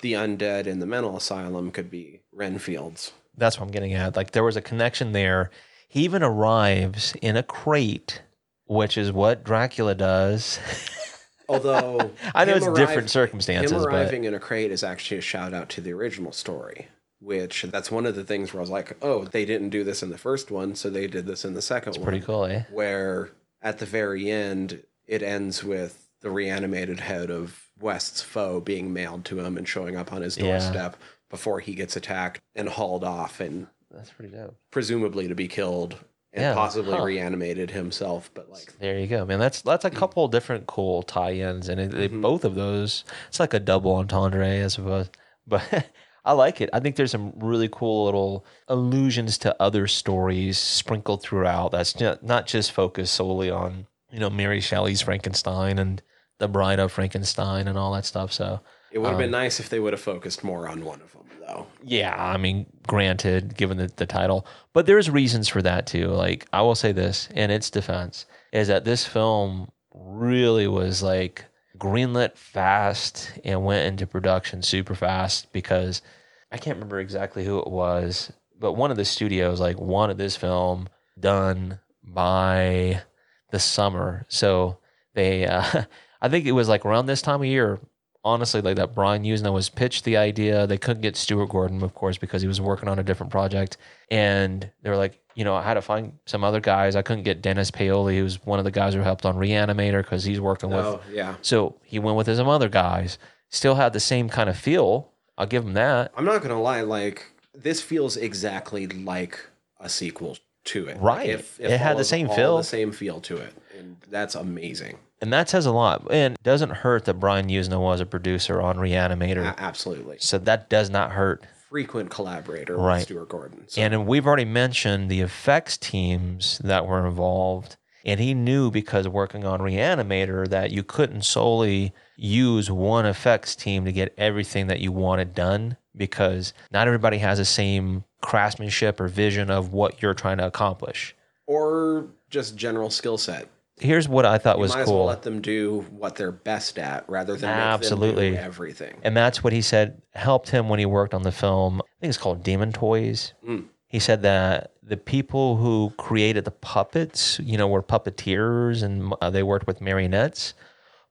The 0.00 0.14
undead 0.14 0.66
in 0.66 0.78
the 0.80 0.86
mental 0.86 1.16
asylum 1.16 1.70
could 1.70 1.90
be 1.90 2.20
Renfield's. 2.32 3.12
That's 3.36 3.58
what 3.58 3.66
I'm 3.66 3.72
getting 3.72 3.94
at. 3.94 4.16
Like 4.16 4.32
there 4.32 4.44
was 4.44 4.56
a 4.56 4.62
connection 4.62 5.12
there. 5.12 5.50
He 5.88 6.04
even 6.04 6.22
arrives 6.22 7.14
in 7.20 7.36
a 7.36 7.42
crate, 7.42 8.22
which 8.66 8.96
is 8.96 9.12
what 9.12 9.44
Dracula 9.44 9.94
does. 9.94 10.58
Although 11.48 12.10
I 12.34 12.44
know 12.44 12.54
it's 12.54 12.66
arrive- 12.66 12.76
different 12.76 13.10
circumstances, 13.10 13.72
Him 13.72 13.78
but 13.82 13.88
arriving 13.88 14.24
in 14.24 14.34
a 14.34 14.40
crate 14.40 14.70
is 14.70 14.82
actually 14.82 15.18
a 15.18 15.22
shout 15.22 15.52
out 15.52 15.68
to 15.70 15.80
the 15.80 15.92
original 15.92 16.32
story, 16.32 16.88
which 17.20 17.62
that's 17.64 17.90
one 17.90 18.06
of 18.06 18.14
the 18.14 18.24
things 18.24 18.52
where 18.52 18.60
I 18.60 18.62
was 18.62 18.70
like, 18.70 18.96
oh, 19.02 19.24
they 19.24 19.44
didn't 19.44 19.70
do 19.70 19.84
this 19.84 20.02
in 20.02 20.10
the 20.10 20.18
first 20.18 20.50
one, 20.50 20.74
so 20.74 20.88
they 20.88 21.06
did 21.06 21.26
this 21.26 21.44
in 21.44 21.54
the 21.54 21.60
second 21.62 21.92
one. 21.92 21.96
It's 22.00 22.04
pretty 22.04 22.24
cool, 22.24 22.44
eh? 22.46 22.62
Where 22.70 23.30
at 23.60 23.78
the 23.78 23.86
very 23.86 24.30
end, 24.30 24.82
it 25.06 25.22
ends 25.22 25.62
with 25.62 26.08
the 26.20 26.30
reanimated 26.30 27.00
head 27.00 27.30
of 27.30 27.60
West's 27.80 28.22
foe 28.22 28.60
being 28.60 28.92
mailed 28.92 29.24
to 29.26 29.40
him 29.40 29.56
and 29.58 29.68
showing 29.68 29.96
up 29.96 30.12
on 30.12 30.22
his 30.22 30.38
Yeah. 30.38 30.96
Before 31.32 31.58
he 31.58 31.74
gets 31.74 31.96
attacked 31.96 32.40
and 32.54 32.68
hauled 32.68 33.02
off 33.02 33.40
and 33.40 33.66
That's 33.90 34.10
pretty 34.12 34.32
dope. 34.32 34.54
presumably 34.70 35.26
to 35.26 35.34
be 35.34 35.48
killed 35.48 35.96
and 36.32 36.42
Yeah, 36.42 36.54
possibly 36.54 36.96
huh. 36.96 37.02
reanimated 37.02 37.70
himself. 37.72 38.30
But 38.34 38.48
like, 38.50 38.78
There 38.78 38.98
you 38.98 39.06
go, 39.08 39.24
man. 39.24 39.40
That's 39.40 39.62
that's 39.62 39.84
a 39.84 39.90
couple 39.90 40.28
different 40.28 40.66
cool 40.66 41.02
tie-ins, 41.02 41.68
and 41.68 41.80
it, 41.80 41.92
it- 41.94 42.12
Mhm. 42.12 42.22
both 42.22 42.44
of 42.44 42.54
those, 42.54 43.04
it's 43.28 43.40
like 43.40 43.54
a 43.54 43.60
double 43.60 43.96
entendre, 43.96 44.62
I 44.64 44.68
suppose. 44.68 45.10
But 45.48 45.86
I 46.24 46.32
like 46.34 46.60
it. 46.60 46.70
I 46.72 46.78
think 46.78 46.94
there's 46.94 47.10
some 47.10 47.32
really 47.36 47.68
cool 47.68 48.04
little 48.04 48.44
allusions 48.68 49.38
to 49.38 49.56
other 49.60 49.88
stories 49.88 50.56
sprinkled 50.58 51.20
throughout. 51.22 51.72
That's 51.72 51.98
not, 52.22 52.46
just 52.46 52.70
focused 52.70 53.12
solely 53.14 53.50
on 53.50 53.86
you 54.12 54.20
know 54.20 54.30
Mary 54.30 54.60
Shelley's 54.60 55.00
Frankenstein 55.02 55.78
and 55.80 56.00
the 56.38 56.46
Bride 56.48 56.78
of 56.78 56.92
Frankenstein 56.92 57.66
and 57.68 57.76
all 57.78 57.92
that 57.94 58.04
stuff. 58.04 58.32
So 58.32 58.60
it 58.92 58.98
would 59.00 59.08
have 59.08 59.18
been 59.18 59.34
Um, 59.34 59.40
nice 59.42 59.58
if 59.58 59.68
they 59.68 59.80
would 59.80 59.92
have 59.94 60.00
focused 60.02 60.44
more 60.44 60.68
on 60.68 60.84
one 60.84 61.00
of 61.02 61.12
them, 61.12 61.21
though. 61.52 61.66
yeah, 61.82 62.14
I 62.16 62.36
mean, 62.36 62.66
granted, 62.86 63.56
given 63.56 63.76
the, 63.76 63.90
the 63.96 64.06
title, 64.06 64.46
but 64.72 64.86
there's 64.86 65.10
reasons 65.10 65.48
for 65.48 65.62
that 65.62 65.86
too. 65.86 66.08
Like, 66.08 66.46
I 66.52 66.62
will 66.62 66.74
say 66.74 66.92
this 66.92 67.28
in 67.34 67.50
its 67.50 67.70
defense 67.70 68.26
is 68.52 68.68
that 68.68 68.84
this 68.84 69.06
film 69.06 69.70
really 69.94 70.66
was 70.66 71.02
like 71.02 71.44
greenlit 71.78 72.36
fast 72.36 73.32
and 73.44 73.64
went 73.64 73.86
into 73.86 74.06
production 74.06 74.62
super 74.62 74.94
fast 74.94 75.52
because 75.52 76.02
I 76.50 76.58
can't 76.58 76.76
remember 76.76 77.00
exactly 77.00 77.44
who 77.44 77.58
it 77.58 77.68
was, 77.68 78.32
but 78.58 78.74
one 78.74 78.90
of 78.90 78.96
the 78.96 79.04
studios 79.04 79.60
like 79.60 79.80
wanted 79.80 80.18
this 80.18 80.36
film 80.36 80.88
done 81.18 81.80
by 82.04 83.02
the 83.50 83.58
summer. 83.58 84.26
So 84.28 84.78
they, 85.14 85.46
uh, 85.46 85.84
I 86.22 86.28
think 86.28 86.46
it 86.46 86.52
was 86.52 86.68
like 86.68 86.84
around 86.84 87.06
this 87.06 87.22
time 87.22 87.40
of 87.40 87.46
year, 87.46 87.80
honestly 88.24 88.60
like 88.60 88.76
that 88.76 88.94
Brian 88.94 89.24
Yuzna 89.24 89.52
was 89.52 89.68
pitched 89.68 90.04
the 90.04 90.16
idea. 90.16 90.66
They 90.66 90.78
couldn't 90.78 91.02
get 91.02 91.16
Stuart 91.16 91.48
Gordon, 91.48 91.82
of 91.82 91.94
course, 91.94 92.18
because 92.18 92.42
he 92.42 92.48
was 92.48 92.60
working 92.60 92.88
on 92.88 92.98
a 92.98 93.02
different 93.02 93.32
project. 93.32 93.76
And 94.10 94.70
they 94.82 94.90
were 94.90 94.96
like, 94.96 95.18
you 95.34 95.44
know, 95.44 95.54
I 95.54 95.62
had 95.62 95.74
to 95.74 95.82
find 95.82 96.12
some 96.26 96.44
other 96.44 96.60
guys. 96.60 96.94
I 96.94 97.02
couldn't 97.02 97.24
get 97.24 97.42
Dennis 97.42 97.70
Paoli, 97.70 98.18
who's 98.18 98.44
one 98.44 98.58
of 98.58 98.64
the 98.64 98.70
guys 98.70 98.94
who 98.94 99.00
helped 99.00 99.24
on 99.24 99.36
Reanimator 99.36 100.02
because 100.02 100.24
he's 100.24 100.40
working 100.40 100.70
with. 100.70 100.84
Oh, 100.84 101.00
yeah. 101.10 101.36
So 101.42 101.76
he 101.84 101.98
went 101.98 102.16
with 102.16 102.34
some 102.34 102.48
other 102.48 102.68
guys. 102.68 103.18
Still 103.50 103.74
had 103.74 103.92
the 103.92 104.00
same 104.00 104.28
kind 104.28 104.48
of 104.50 104.56
feel. 104.58 105.10
I'll 105.38 105.46
give 105.46 105.64
him 105.64 105.72
that. 105.74 106.12
I'm 106.16 106.24
not 106.24 106.42
gonna 106.42 106.60
lie, 106.60 106.82
like 106.82 107.24
this 107.54 107.80
feels 107.80 108.16
exactly 108.16 108.86
like 108.86 109.38
a 109.80 109.88
sequel 109.88 110.36
to 110.64 110.86
it. 110.86 110.98
Right. 111.00 111.36
Like, 111.36 111.46
It 111.58 111.78
had 111.78 111.96
the 111.96 112.04
same 112.04 112.28
feel. 112.28 112.56
the 112.58 112.62
same 112.64 112.92
feel 112.92 113.20
to 113.22 113.36
it, 113.38 113.52
and 113.78 113.96
that's 114.10 114.34
amazing. 114.34 114.98
And 115.22 115.32
that 115.32 115.48
says 115.48 115.64
a 115.66 115.72
lot. 115.72 116.06
And 116.10 116.34
it 116.34 116.42
doesn't 116.42 116.70
hurt 116.70 117.04
that 117.06 117.14
Brian 117.14 117.46
Yuzna 117.48 117.80
was 117.80 118.00
a 118.00 118.06
producer 118.06 118.60
on 118.60 118.76
Reanimator. 118.76 119.44
A- 119.54 119.60
absolutely. 119.60 120.16
So 120.18 120.36
that 120.38 120.68
does 120.68 120.90
not 120.90 121.12
hurt 121.12 121.44
frequent 121.70 122.10
collaborator 122.10 122.76
Right. 122.76 122.96
with 122.96 123.04
Stuart 123.04 123.28
Gordon. 123.30 123.64
So, 123.68 123.80
And 123.80 124.06
we've 124.06 124.26
already 124.26 124.44
mentioned 124.44 125.08
the 125.10 125.20
effects 125.22 125.78
teams 125.78 126.58
that 126.64 126.86
were 126.86 127.06
involved. 127.06 127.76
And 128.04 128.18
he 128.18 128.34
knew 128.34 128.70
because 128.70 129.06
working 129.06 129.46
on 129.46 129.60
Reanimator 129.60 130.48
that 130.48 130.72
you 130.72 130.82
couldn't 130.82 131.22
solely 131.24 131.94
use 132.16 132.68
one 132.70 133.06
effects 133.06 133.54
team 133.54 133.84
to 133.84 133.92
get 133.92 134.12
everything 134.18 134.66
that 134.66 134.80
you 134.80 134.90
wanted 134.90 135.34
done 135.34 135.76
because 135.96 136.52
not 136.72 136.88
everybody 136.88 137.18
has 137.18 137.38
the 137.38 137.44
same 137.44 138.02
craftsmanship 138.20 139.00
or 139.00 139.06
vision 139.06 139.50
of 139.50 139.72
what 139.72 140.02
you're 140.02 140.14
trying 140.14 140.38
to 140.38 140.46
accomplish. 140.46 141.14
or 141.46 142.06
just 142.30 142.56
general 142.56 142.88
skill 142.88 143.18
set. 143.18 143.46
Here's 143.82 144.08
what 144.08 144.24
I 144.24 144.38
thought 144.38 144.56
You 144.56 144.62
was 144.62 144.74
might 144.74 144.82
as 144.82 144.86
well 144.88 144.98
cool. 144.98 145.06
let 145.06 145.22
them 145.22 145.40
do 145.40 145.84
what 145.90 146.14
they're 146.16 146.30
best 146.32 146.78
at 146.78 147.08
rather 147.08 147.34
than 147.36 147.50
Absolutely. 147.50 148.36
everything. 148.36 148.96
And 149.02 149.16
that's 149.16 149.42
what 149.42 149.52
he 149.52 149.60
said 149.60 150.00
helped 150.14 150.50
him 150.50 150.68
when 150.68 150.78
he 150.78 150.86
worked 150.86 151.14
on 151.14 151.22
the 151.22 151.32
film. 151.32 151.80
I 151.80 152.00
think 152.00 152.10
it's 152.10 152.18
called 152.18 152.42
Demon 152.42 152.72
Toys. 152.72 153.34
Mm. 153.46 153.64
He 153.88 153.98
said 153.98 154.22
that 154.22 154.72
the 154.82 154.96
people 154.96 155.56
who 155.56 155.92
created 155.98 156.44
the 156.44 156.50
puppets, 156.50 157.38
you 157.40 157.58
know, 157.58 157.66
were 157.68 157.82
puppeteers 157.82 158.82
and 158.82 159.12
uh, 159.20 159.30
they 159.30 159.42
worked 159.42 159.66
with 159.66 159.80
marionettes, 159.80 160.54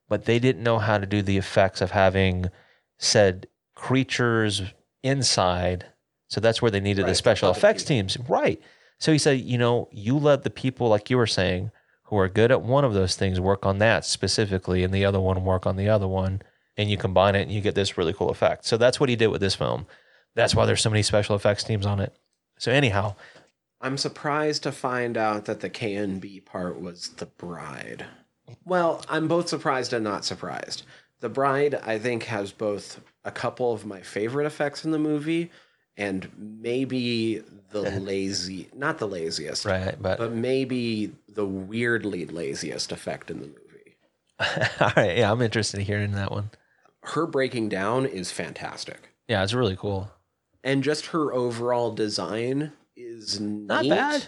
but 0.10 0.26
they 0.26 0.40
didn't 0.40 0.64
know 0.64 0.80
how 0.80 0.98
to 0.98 1.06
do 1.06 1.22
the 1.22 1.38
effects 1.38 1.82
of 1.82 1.92
having 1.92 2.48
said 2.98 3.48
creatures 3.76 4.64
inside. 5.04 5.86
So 6.28 6.40
that's 6.40 6.62
where 6.62 6.72
they 6.72 6.80
needed 6.80 7.06
the 7.06 7.16
special 7.16 7.52
effects 7.52 7.84
team. 7.84 8.08
teams. 8.08 8.30
Right. 8.30 8.62
So 9.00 9.12
he 9.12 9.18
said, 9.18 9.42
you 9.42 9.58
know, 9.58 9.90
you 9.92 10.18
let 10.18 10.44
the 10.44 10.50
people, 10.50 10.88
like 10.88 11.10
you 11.10 11.18
were 11.18 11.28
saying, 11.28 11.72
who 12.12 12.18
are 12.18 12.28
good 12.28 12.52
at 12.52 12.62
one 12.62 12.84
of 12.84 12.94
those 12.94 13.16
things 13.16 13.40
work 13.40 13.66
on 13.66 13.78
that 13.78 14.04
specifically, 14.04 14.84
and 14.84 14.94
the 14.94 15.06
other 15.06 15.20
one 15.20 15.46
work 15.46 15.66
on 15.66 15.78
the 15.78 15.88
other 15.88 16.10
one, 16.10 16.42
and 16.76 16.92
you 16.92 16.98
combine 16.98 17.36
it 17.36 17.44
and 17.44 17.52
you 17.52 17.62
get 17.62 17.74
this 17.74 17.98
really 17.98 18.12
cool 18.12 18.30
effect. 18.30 18.66
So 18.66 18.76
that's 18.76 19.00
what 19.00 19.08
he 19.08 19.16
did 19.16 19.28
with 19.28 19.40
this 19.40 19.56
film. 19.56 19.88
That's 20.36 20.54
why 20.54 20.66
there's 20.66 20.82
so 20.82 20.90
many 20.90 21.04
special 21.04 21.38
effects 21.38 21.64
teams 21.64 21.86
on 21.86 22.02
it. 22.02 22.14
So 22.60 22.70
anyhow, 22.70 23.16
I'm 23.80 23.98
surprised 23.98 24.64
to 24.64 24.74
find 24.74 25.18
out 25.18 25.46
that 25.46 25.62
the 25.62 25.70
K 25.70 25.96
and 25.96 26.20
B 26.20 26.42
part 26.42 26.82
was 26.82 27.12
the 27.16 27.28
bride. 27.28 28.06
Well, 28.66 29.06
I'm 29.08 29.30
both 29.30 29.48
surprised 29.48 29.94
and 29.94 30.04
not 30.04 30.26
surprised. 30.26 30.84
The 31.22 31.30
bride, 31.30 31.76
I 31.76 31.98
think, 31.98 32.24
has 32.24 32.52
both 32.52 33.00
a 33.24 33.32
couple 33.32 33.72
of 33.72 33.86
my 33.86 34.02
favorite 34.02 34.48
effects 34.48 34.84
in 34.84 34.92
the 34.92 35.00
movie 35.00 35.50
and 35.98 36.30
maybe 36.38 37.44
the 37.72 37.82
lazy, 38.00 38.70
not 38.76 38.98
the 38.98 39.08
laziest, 39.08 39.66
right, 39.66 39.96
but, 40.02 40.18
but 40.18 40.32
maybe 40.32 41.12
the 41.30 41.46
weirdly 41.46 42.26
laziest 42.26 42.92
effect 42.92 43.32
in 43.32 43.40
the 43.40 43.48
movie. 43.48 43.60
all 44.80 44.92
right, 44.96 45.18
yeah, 45.18 45.32
I'm 45.32 45.42
interested 45.42 45.80
in 45.80 45.86
hearing 45.86 46.12
that 46.14 46.32
one. 46.32 46.52
Her 47.04 47.26
breaking 47.26 47.70
down 47.70 48.06
is 48.06 48.32
fantastic. 48.32 49.10
Yeah, 49.28 49.44
it's 49.44 49.54
really 49.54 49.76
cool. 49.76 50.12
And 50.64 50.84
just 50.84 51.08
her 51.08 51.34
overall 51.34 51.92
design 51.92 52.74
is 52.96 53.40
Not 53.40 53.84
neat. 53.84 53.90
bad. 53.90 54.28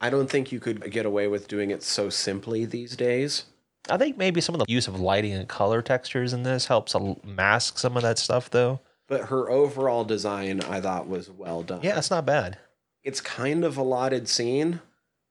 I 0.00 0.10
don't 0.10 0.28
think 0.28 0.52
you 0.52 0.60
could 0.60 0.90
get 0.90 1.06
away 1.06 1.28
with 1.28 1.48
doing 1.48 1.70
it 1.70 1.82
so 1.82 2.10
simply 2.10 2.66
these 2.66 2.96
days. 2.96 3.44
I 3.88 3.96
think 3.96 4.16
maybe 4.16 4.40
some 4.40 4.54
of 4.54 4.58
the 4.58 4.70
use 4.70 4.88
of 4.88 5.00
lighting 5.00 5.32
and 5.32 5.48
color 5.48 5.82
textures 5.82 6.32
in 6.32 6.42
this 6.42 6.66
helps 6.66 6.94
mask 7.22 7.78
some 7.78 7.96
of 7.96 8.02
that 8.02 8.18
stuff, 8.18 8.50
though. 8.50 8.80
But 9.06 9.26
her 9.28 9.50
overall 9.50 10.04
design, 10.04 10.60
I 10.62 10.80
thought, 10.80 11.08
was 11.08 11.30
well 11.30 11.62
done. 11.62 11.80
Yeah, 11.82 11.98
it's 11.98 12.10
not 12.10 12.24
bad. 12.24 12.58
It's 13.02 13.20
kind 13.20 13.64
of 13.64 13.76
a 13.76 13.82
lotted 13.82 14.28
scene, 14.28 14.80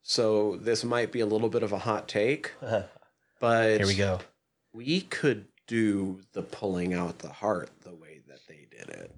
so 0.03 0.57
this 0.57 0.84
might 0.84 1.11
be 1.11 1.21
a 1.21 1.26
little 1.26 1.49
bit 1.49 1.63
of 1.63 1.71
a 1.71 1.80
hot 1.80 2.07
take. 2.07 2.51
But 3.39 3.80
Here 3.80 3.88
we 3.88 3.95
go. 3.95 4.19
We 4.71 5.01
could 5.01 5.47
do 5.67 6.21
the 6.32 6.43
pulling 6.43 6.93
out 6.93 7.19
the 7.19 7.28
heart 7.28 7.71
the 7.82 7.93
way 7.93 8.21
that 8.30 8.39
they 8.47 8.67
did 8.71 8.88
it. 8.88 9.13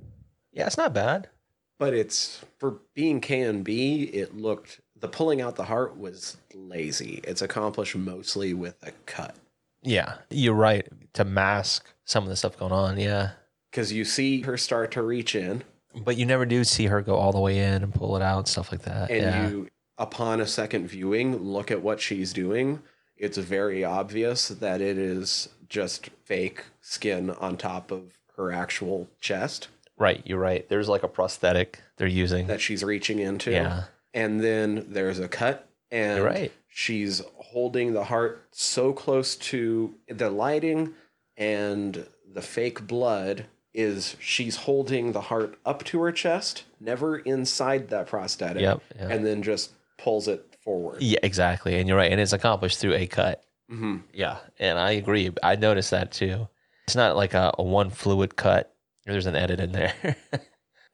Yeah, 0.51 0.65
it's 0.65 0.79
not 0.79 0.95
bad. 0.95 1.29
But 1.77 1.93
it's 1.93 2.43
for 2.57 2.79
being 2.95 3.21
K 3.21 3.41
and 3.41 3.63
B, 3.63 4.01
it 4.01 4.35
looked 4.35 4.81
the 4.99 5.07
pulling 5.07 5.41
out 5.41 5.55
the 5.57 5.65
heart 5.65 5.97
was 5.97 6.37
lazy. 6.55 7.21
It's 7.23 7.43
accomplished 7.43 7.95
mostly 7.95 8.55
with 8.55 8.75
a 8.81 8.91
cut. 9.05 9.35
Yeah, 9.83 10.15
you're 10.31 10.55
right. 10.55 10.87
To 11.13 11.23
mask 11.23 11.85
some 12.05 12.23
of 12.23 12.29
the 12.29 12.35
stuff 12.35 12.57
going 12.57 12.71
on, 12.71 12.97
yeah. 12.97 13.31
Because 13.75 13.91
you 13.91 14.05
see 14.05 14.41
her 14.43 14.55
start 14.55 14.91
to 14.91 15.01
reach 15.01 15.35
in, 15.35 15.61
But 15.93 16.15
you 16.15 16.25
never 16.25 16.45
do 16.45 16.63
see 16.63 16.85
her 16.85 17.01
go 17.01 17.15
all 17.17 17.33
the 17.33 17.41
way 17.41 17.57
in 17.57 17.83
and 17.83 17.93
pull 17.93 18.15
it 18.15 18.21
out, 18.21 18.47
stuff 18.47 18.71
like 18.71 18.83
that. 18.83 19.11
and 19.11 19.21
yeah. 19.21 19.49
you 19.49 19.67
upon 19.97 20.39
a 20.39 20.47
second 20.47 20.87
viewing 20.87 21.35
look 21.37 21.71
at 21.71 21.81
what 21.81 21.99
she's 22.01 22.31
doing 22.33 22.81
it's 23.17 23.37
very 23.37 23.83
obvious 23.83 24.49
that 24.49 24.81
it 24.81 24.97
is 24.97 25.49
just 25.69 26.09
fake 26.23 26.63
skin 26.81 27.29
on 27.31 27.57
top 27.57 27.91
of 27.91 28.03
her 28.37 28.51
actual 28.51 29.09
chest 29.19 29.67
right, 29.97 30.21
you're 30.25 30.39
right. 30.39 30.67
There's 30.69 30.89
like 30.89 31.03
a 31.03 31.07
prosthetic 31.07 31.81
they're 31.97 32.07
using. 32.07 32.47
that 32.47 32.61
she's 32.61 32.83
reaching 32.83 33.19
into 33.19 33.51
yeah, 33.51 33.85
and 34.13 34.41
then 34.41 34.85
there's 34.89 35.19
a 35.19 35.27
cut 35.27 35.67
and 35.91 36.17
You're 36.17 36.27
right. 36.27 36.51
she's 36.67 37.21
holding 37.35 37.93
the 37.93 38.05
heart 38.05 38.45
so 38.51 38.93
close 38.93 39.35
to 39.37 39.93
the 40.09 40.29
lighting 40.29 40.93
and 41.37 42.05
the 42.33 42.41
fake 42.41 42.85
blood 42.87 43.45
is 43.75 44.15
she's 44.19 44.55
holding 44.55 45.11
the 45.11 45.21
heart 45.21 45.57
up 45.65 45.83
to 45.83 46.01
her 46.01 46.11
chest 46.11 46.63
never 46.79 47.17
inside 47.19 47.89
that 47.89 48.07
prosthetic 48.07 48.61
Yep, 48.61 48.81
yep. 48.99 49.11
and 49.11 49.25
then 49.25 49.43
just 49.43 49.71
pulls 49.97 50.27
it 50.27 50.55
forward 50.63 51.01
yeah, 51.01 51.19
exactly. 51.21 51.77
And 51.79 51.87
you're 51.87 51.97
right. 51.97 52.11
And 52.11 52.19
it's 52.19 52.33
accomplished 52.33 52.79
through 52.79 52.93
a 52.95 53.05
cut. 53.05 53.43
hmm 53.69 53.97
Yeah, 54.13 54.37
and 54.59 54.79
I 54.79 54.91
agree. 54.91 55.29
I 55.43 55.55
noticed 55.55 55.91
that 55.91 56.11
too. 56.11 56.47
It's 56.87 56.95
not 56.95 57.15
like 57.15 57.33
a, 57.33 57.53
a 57.59 57.63
one 57.63 57.89
fluid 57.91 58.35
cut. 58.35 58.73
There's 59.05 59.25
an 59.27 59.35
edit 59.35 59.59
in 59.59 59.71
there. 59.71 59.93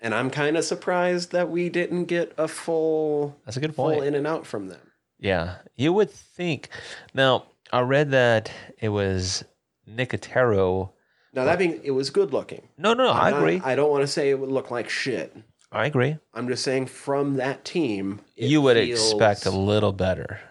And 0.03 0.15
I'm 0.15 0.31
kind 0.31 0.57
of 0.57 0.63
surprised 0.63 1.31
that 1.31 1.51
we 1.51 1.69
didn't 1.69 2.05
get 2.05 2.33
a 2.35 2.47
full 2.47 3.37
That's 3.45 3.57
a 3.57 3.59
good 3.59 3.75
full 3.75 3.91
point. 3.91 4.03
in 4.05 4.15
and 4.15 4.25
out 4.25 4.47
from 4.47 4.67
them. 4.67 4.79
Yeah, 5.19 5.57
you 5.75 5.93
would 5.93 6.09
think. 6.09 6.69
Now, 7.13 7.45
I 7.71 7.81
read 7.81 8.09
that 8.09 8.51
it 8.79 8.89
was 8.89 9.43
Nicotero. 9.87 10.89
Now 11.33 11.45
that 11.45 11.57
being, 11.59 11.79
it 11.83 11.91
was 11.91 12.09
good 12.09 12.33
looking. 12.33 12.67
No, 12.77 12.93
no, 12.93 13.05
no 13.05 13.11
I 13.11 13.29
agree. 13.29 13.61
I 13.63 13.75
don't 13.75 13.89
want 13.89 14.01
to 14.03 14.07
say 14.07 14.29
it 14.29 14.39
would 14.39 14.51
look 14.51 14.69
like 14.71 14.89
shit. 14.89 15.35
I 15.71 15.85
agree. 15.85 16.17
I'm 16.33 16.47
just 16.49 16.63
saying 16.63 16.87
from 16.87 17.37
that 17.37 17.63
team, 17.63 18.19
it 18.35 18.49
You 18.49 18.61
would 18.61 18.75
feels- 18.77 18.99
expect 19.13 19.45
a 19.45 19.51
little 19.51 19.93
better, 19.93 20.41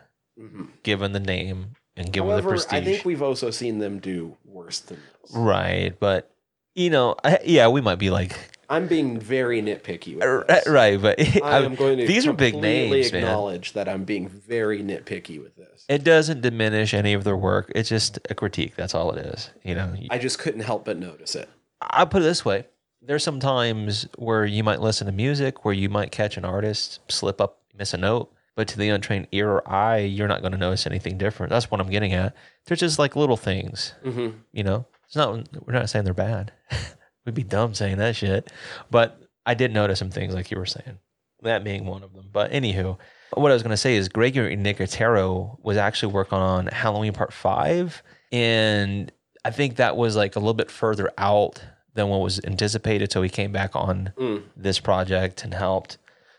Mhm. 0.41 0.69
given 0.83 1.13
the 1.13 1.21
name 1.21 1.73
and 1.97 2.11
given 2.11 2.35
the 2.35 2.43
prestige. 2.43 2.73
I 2.73 2.83
think 2.83 3.05
we've 3.05 3.21
also 3.23 3.51
seen 3.51 3.79
them 3.79 3.99
do 3.99 4.37
worse 4.45 4.79
than 4.81 4.99
this. 5.23 5.33
right, 5.35 5.95
but 6.01 6.31
you 6.75 6.89
know, 6.89 7.17
I, 7.23 7.39
yeah, 7.45 7.69
we 7.69 7.81
might 7.83 7.99
be 7.99 8.09
like 8.11 8.35
I'm 8.71 8.87
being 8.87 9.19
very 9.19 9.61
nitpicky 9.61 10.15
with 10.17 10.47
this. 10.47 10.67
right, 10.69 11.01
but 11.03 11.19
I 11.43 11.59
am 11.65 11.75
going 11.75 11.99
to 11.99 12.07
these 12.07 12.27
are 12.27 12.33
big 12.33 12.55
names, 12.55 13.13
man. 13.13 13.23
acknowledge 13.25 13.73
that 13.73 13.89
I'm 13.89 14.05
being 14.05 14.29
very 14.29 14.81
nitpicky 14.81 15.43
with 15.43 15.57
this. 15.57 15.85
It 15.89 16.05
doesn't 16.05 16.41
diminish 16.41 16.95
any 16.95 17.13
of 17.13 17.25
their 17.25 17.37
work. 17.37 17.73
It's 17.75 17.89
just 17.89 18.19
a 18.31 18.35
critique. 18.35 18.77
That's 18.77 18.95
all 18.95 19.11
it 19.11 19.27
is. 19.27 19.51
You 19.65 19.75
know, 19.75 19.95
I 20.11 20.19
just 20.19 20.39
couldn't 20.39 20.61
help 20.61 20.85
but 20.85 20.97
notice 20.99 21.35
it. 21.35 21.49
I 21.81 22.05
put 22.05 22.23
it 22.23 22.27
this 22.27 22.45
way: 22.45 22.67
there's 23.03 23.25
some 23.25 23.41
times 23.41 24.07
where 24.17 24.47
you 24.47 24.63
might 24.63 24.81
listen 24.81 25.07
to 25.07 25.13
music 25.13 25.65
where 25.65 25.75
you 25.75 25.89
might 25.89 26.13
catch 26.13 26.37
an 26.37 26.45
artist 26.45 27.01
slip 27.09 27.41
up, 27.41 27.59
miss 27.77 27.93
a 27.93 27.97
note, 27.99 28.33
but 28.55 28.69
to 28.69 28.79
the 28.79 28.89
untrained 28.91 29.27
ear 29.33 29.51
or 29.51 29.69
eye, 29.69 29.99
you're 29.99 30.29
not 30.29 30.43
going 30.43 30.53
to 30.53 30.59
notice 30.59 30.87
anything 30.87 31.19
different. 31.19 31.51
That's 31.51 31.73
what 31.73 31.81
I'm 31.81 31.91
getting 31.91 32.13
at. 32.13 32.37
They're 32.67 32.77
just 32.77 33.01
like 33.01 33.17
little 33.17 33.37
things, 33.37 33.95
hmm 34.05 34.29
you 34.53 34.63
know. 34.63 34.87
It's 35.07 35.17
not. 35.17 35.49
We're 35.67 35.73
not 35.73 35.91
saying 35.91 36.05
they're 36.05 36.15
bad. 36.15 36.53
We'd 37.27 37.35
be 37.35 37.43
dumb 37.43 37.75
saying 37.75 37.99
that 37.99 38.17
shit, 38.17 38.51
but 38.91 39.21
I 39.45 39.55
did 39.55 39.73
notice 39.73 39.99
some 39.99 40.11
things 40.11 40.35
like 40.35 40.51
you 40.51 40.57
were 40.59 40.67
saying. 40.67 40.99
That 41.43 41.65
being 41.65 41.87
one 41.87 42.03
of 42.03 42.13
them. 42.13 42.29
But 42.33 42.51
anywho, 42.53 42.99
what 43.35 43.51
I 43.51 43.55
was 43.55 43.63
going 43.63 43.71
to 43.71 43.77
say 43.77 43.97
is 43.97 44.09
Gregory 44.09 44.57
Nicotero 44.57 45.57
was 45.63 45.77
actually 45.77 46.13
working 46.13 46.39
on 46.39 46.67
Halloween 46.67 47.13
Part 47.13 47.33
Five, 47.33 48.03
and 48.33 49.11
I 49.45 49.51
think 49.51 49.77
that 49.77 49.97
was 49.97 50.17
like 50.17 50.37
a 50.37 50.39
little 50.39 50.55
bit 50.55 50.71
further 50.71 51.11
out 51.19 51.63
than 51.95 52.09
what 52.09 52.21
was 52.21 52.41
anticipated. 52.45 53.11
So 53.13 53.23
he 53.23 53.29
came 53.29 53.53
back 53.53 53.75
on 53.75 54.13
Mm. 54.19 54.43
this 54.57 54.79
project 54.81 55.45
and 55.45 55.55
helped. 55.55 55.99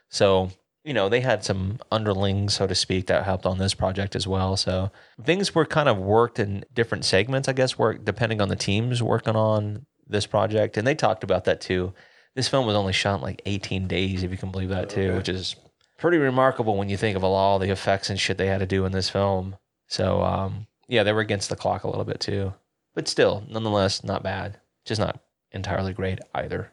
So 0.09 0.51
you 0.83 0.93
know 0.93 1.09
they 1.09 1.21
had 1.21 1.43
some 1.43 1.79
underlings, 1.91 2.53
so 2.55 2.65
to 2.67 2.75
speak, 2.75 3.07
that 3.07 3.23
helped 3.23 3.45
on 3.45 3.57
this 3.57 3.73
project 3.73 4.15
as 4.15 4.27
well. 4.27 4.55
So 4.57 4.91
things 5.23 5.53
were 5.55 5.65
kind 5.65 5.89
of 5.89 5.97
worked 5.97 6.39
in 6.39 6.63
different 6.73 7.05
segments, 7.05 7.47
I 7.47 7.53
guess, 7.53 7.77
work 7.77 8.03
depending 8.05 8.41
on 8.41 8.49
the 8.49 8.55
teams 8.55 9.01
working 9.03 9.35
on 9.35 9.85
this 10.11 10.25
project, 10.27 10.77
and 10.77 10.85
they 10.85 10.95
talked 10.95 11.23
about 11.23 11.45
that 11.45 11.61
too. 11.61 11.93
This 12.35 12.47
film 12.47 12.65
was 12.65 12.75
only 12.75 12.93
shot 12.93 13.15
in 13.15 13.21
like 13.21 13.41
18 13.45 13.87
days, 13.87 14.23
if 14.23 14.31
you 14.31 14.37
can 14.37 14.51
believe 14.51 14.69
that 14.69 14.89
too, 14.89 15.01
Okay. 15.09 15.17
which 15.17 15.29
is 15.29 15.55
pretty 15.97 16.17
remarkable 16.17 16.77
when 16.77 16.89
you 16.89 16.97
think 16.97 17.17
of 17.17 17.23
all 17.23 17.59
the 17.59 17.69
effects 17.71 18.09
and 18.09 18.19
shit 18.19 18.37
they 18.37 18.47
had 18.47 18.59
to 18.59 18.65
do 18.65 18.85
in 18.85 18.91
this 18.91 19.09
film. 19.09 19.55
So 19.87 20.21
um, 20.21 20.67
yeah, 20.87 21.03
they 21.03 21.13
were 21.13 21.21
against 21.21 21.49
the 21.49 21.55
clock 21.55 21.83
a 21.83 21.89
little 21.89 22.05
bit 22.05 22.19
too, 22.19 22.53
but 22.93 23.07
still, 23.07 23.43
nonetheless, 23.49 24.03
not 24.03 24.23
bad. 24.23 24.59
Just 24.85 24.99
not 25.01 25.19
entirely 25.51 25.93
great 25.93 26.19
either. 26.33 26.71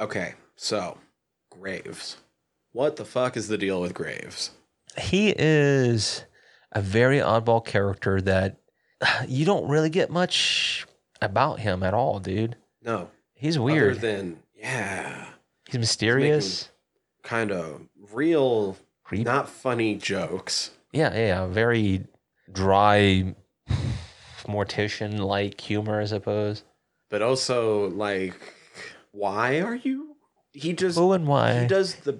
Okay, 0.00 0.34
so 0.56 0.98
Graves. 1.50 2.16
What 2.72 2.96
the 2.96 3.04
fuck 3.04 3.36
is 3.36 3.48
the 3.48 3.58
deal 3.58 3.80
with 3.80 3.94
Graves? 3.94 4.50
He 4.98 5.34
is 5.36 6.24
a 6.72 6.80
very 6.80 7.18
oddball 7.18 7.64
character 7.64 8.20
that 8.22 8.56
you 9.28 9.44
don't 9.44 9.68
really 9.68 9.90
get 9.90 10.10
much 10.10 10.86
about 11.22 11.60
him 11.60 11.82
at 11.82 11.94
all, 11.94 12.18
dude. 12.20 12.56
No, 12.82 13.10
He's 13.34 13.58
weird. 13.58 13.98
Other 13.98 14.00
than 14.00 14.38
yeah, 14.54 15.26
He's 15.68 15.78
mysterious. 15.78 16.70
kind 17.22 17.50
of 17.52 17.82
real, 18.12 18.76
Creep. 19.04 19.24
not 19.24 19.48
funny 19.48 19.94
jokes. 19.94 20.70
Yeah, 20.92 21.12
yeah, 21.14 21.26
yeah. 21.26 21.46
Very 21.46 22.04
dry, 22.52 23.34
mortician 24.46 25.18
like 25.18 25.60
humor, 25.60 26.00
I 26.00 26.04
suppose. 26.06 26.64
but 27.08 27.22
also 27.22 27.88
like 27.90 28.34
why 29.12 29.60
are 29.60 29.74
you 29.74 30.16
he 30.52 30.72
just 30.72 30.98
Who 30.98 31.12
and 31.12 31.26
why? 31.26 31.60
he 31.62 31.66
does 31.66 31.94
the 31.96 32.18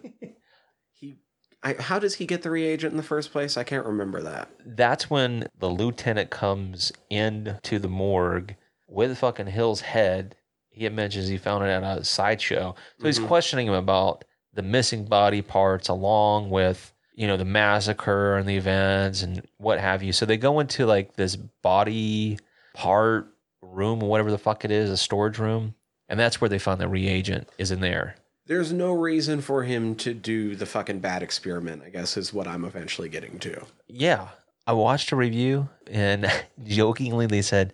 he 0.92 1.16
I, 1.62 1.74
how 1.74 1.98
does 1.98 2.14
he 2.14 2.26
get 2.26 2.42
the 2.42 2.50
reagent 2.50 2.92
in 2.92 2.96
the 2.96 3.02
first 3.02 3.30
place 3.32 3.56
i 3.56 3.62
can't 3.64 3.86
remember 3.86 4.22
that 4.22 4.48
That's 4.64 5.08
when 5.10 5.48
the 5.58 5.68
lieutenant 5.68 6.30
comes 6.30 6.92
in 7.08 7.58
to 7.62 7.78
the 7.78 7.88
morgue 7.88 8.54
with 8.90 9.16
fucking 9.18 9.46
Hill's 9.46 9.80
head. 9.80 10.36
He 10.70 10.88
mentions 10.88 11.28
he 11.28 11.38
found 11.38 11.64
it 11.64 11.68
at 11.68 11.82
a 11.98 12.04
sideshow. 12.04 12.74
So 12.98 13.06
he's 13.06 13.18
Mhm. 13.18 13.26
questioning 13.28 13.66
him 13.68 13.74
about 13.74 14.24
the 14.52 14.62
missing 14.62 15.04
body 15.04 15.42
parts 15.42 15.88
along 15.88 16.50
with, 16.50 16.92
you 17.14 17.26
know, 17.26 17.36
the 17.36 17.44
massacre 17.44 18.36
and 18.36 18.48
the 18.48 18.56
events 18.56 19.22
and 19.22 19.46
what 19.58 19.78
have 19.80 20.02
you. 20.02 20.12
So 20.12 20.26
they 20.26 20.36
go 20.36 20.60
into 20.60 20.86
like 20.86 21.14
this 21.16 21.36
body 21.36 22.38
part 22.74 23.26
room 23.62 24.02
or 24.02 24.08
whatever 24.08 24.30
the 24.30 24.38
fuck 24.38 24.64
it 24.64 24.70
is, 24.70 24.90
a 24.90 24.96
storage 24.96 25.38
room. 25.38 25.74
And 26.08 26.18
that's 26.18 26.40
where 26.40 26.48
they 26.48 26.58
find 26.58 26.80
the 26.80 26.88
reagent 26.88 27.48
is 27.58 27.70
in 27.70 27.80
there. 27.80 28.16
there's 28.46 28.72
no 28.72 28.92
reason 28.92 29.40
for 29.40 29.62
him 29.62 29.94
to 29.94 30.12
do 30.12 30.56
the 30.56 30.66
fucking 30.66 30.98
bad 30.98 31.22
experiment 31.22 31.82
i 31.86 31.88
guess 31.88 32.16
is 32.16 32.32
what 32.32 32.48
i'm 32.48 32.64
eventually 32.64 33.08
getting 33.08 33.38
to 33.38 33.64
Yeah. 33.86 34.28
I 34.66 34.72
watched 34.72 35.12
a 35.12 35.16
review 35.16 35.68
and 35.88 36.26
jokingly 36.64 37.26
they 37.26 37.42
said, 37.42 37.72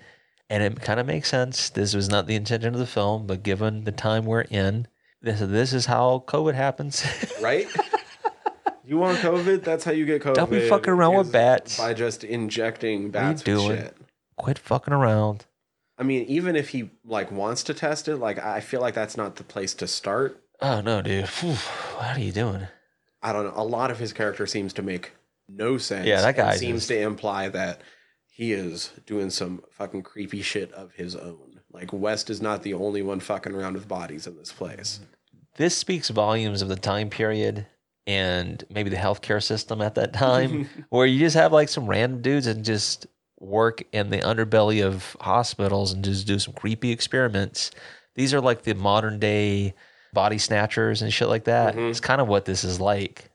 and 0.51 0.63
it 0.63 0.81
kind 0.81 1.01
of 1.01 1.07
makes 1.07 1.29
sense. 1.29 1.71
This 1.71 1.95
was 1.95 2.09
not 2.09 2.27
the 2.27 2.35
intention 2.37 2.73
of 2.75 2.79
the 2.81 2.87
film, 2.87 3.27
but 3.27 3.43
given 3.43 3.85
the 3.85 3.93
time 3.93 4.25
we're 4.25 4.43
in, 4.43 4.87
this, 5.23 5.41
this 5.41 5.73
is 5.73 5.87
how 5.87 6.25
COVID 6.27 6.55
happens. 6.55 7.05
right 7.43 7.67
you 8.85 8.97
want 8.99 9.19
covid 9.19 9.65
that's 9.65 9.83
how 9.85 9.91
you 9.91 10.07
get 10.07 10.23
covid 10.23 10.35
Don't 10.35 10.51
be 10.51 10.69
fucking 10.69 10.93
around 10.93 11.17
with 11.17 11.33
bats. 11.33 11.77
by 11.79 11.93
just 11.93 12.23
injecting 12.23 13.01
are 13.01 13.03
you 13.07 13.09
bats 13.09 13.45
with 13.45 13.45
doing? 13.45 13.77
shit 13.79 13.97
Quit 14.37 14.59
fucking 14.61 14.95
around. 14.95 15.45
i 15.99 16.03
mean 16.05 16.25
even 16.29 16.55
if 16.55 16.69
he 16.69 16.91
like 17.05 17.33
wants 17.33 17.65
to 17.65 17.75
test 17.75 18.07
it 18.07 18.17
like 18.17 18.39
i 18.39 18.61
feel 18.61 18.81
like 18.81 18.95
that's 18.95 19.17
not 19.17 19.37
the 19.37 19.43
place 19.45 19.75
to 19.75 19.87
start 19.89 20.41
Oh, 20.63 20.81
no, 20.81 21.03
dude. 21.03 21.29
Phew. 21.29 21.51
What 21.51 22.17
are 22.17 22.19
you 22.19 22.33
doing? 22.33 22.67
I 23.23 23.35
don't 23.35 23.45
know. 23.45 23.53
A 23.57 23.63
lot 23.63 23.91
of 23.91 23.99
his 23.99 24.15
character 24.15 24.47
seems 24.47 24.73
to 24.73 24.83
make 24.83 25.13
no 25.51 25.77
sense. 25.77 26.07
Yeah, 26.07 26.23
that 26.23 26.35
guy 26.35 26.57
seems 26.57 26.81
just- 26.81 26.89
to 26.89 26.99
imply 26.99 27.51
that 27.51 27.83
he 28.37 28.53
is 28.53 28.93
doing 29.07 29.31
some 29.31 29.63
fucking 29.71 30.03
creepy 30.03 30.43
shit 30.43 30.71
of 30.73 30.93
his 30.93 31.17
own. 31.17 31.61
Like 31.73 31.91
West 31.91 32.29
is 32.29 32.43
not 32.43 32.63
the 32.63 32.75
only 32.75 33.01
one 33.01 33.19
fucking 33.19 33.55
around 33.55 33.73
with 33.75 33.89
bodies 33.89 34.27
in 34.27 34.37
this 34.37 34.53
place. 34.53 35.01
This 35.57 35.75
speaks 35.75 36.11
volumes 36.11 36.61
of 36.61 36.69
the 36.69 36.77
time 36.77 37.09
period 37.09 37.67
and 38.07 38.63
maybe 38.69 38.91
the 38.91 38.97
healthcare 38.97 39.43
system 39.43 39.81
at 39.81 39.95
that 39.95 40.13
time, 40.13 40.69
where 40.91 41.07
you 41.07 41.19
just 41.19 41.35
have 41.35 41.51
like 41.51 41.71
some 41.71 41.87
random 41.87 42.21
dudes 42.21 42.47
and 42.47 42.63
just 42.63 43.07
work 43.41 43.83
in 43.93 44.11
the 44.11 44.19
underbelly 44.19 44.85
of 44.85 45.17
hospitals 45.19 45.95
and 45.95 46.05
just 46.05 46.27
do 46.27 46.39
some 46.39 46.53
creepy 46.53 46.91
experiments. 46.91 47.71
These 48.17 48.35
are 48.35 48.41
like 48.43 48.63
the 48.65 48.75
modern 48.75 49.19
day 49.19 49.75
body 50.13 50.37
snatchers 50.37 51.01
and 51.01 51.11
shit 51.13 51.29
like 51.29 51.45
that. 51.45 51.75
Mhm. 51.75 51.89
It's 51.89 52.01
kind 52.01 52.21
of 52.21 52.29
what 52.29 52.45
this 52.45 52.65
is 52.65 52.81
like. 52.81 53.31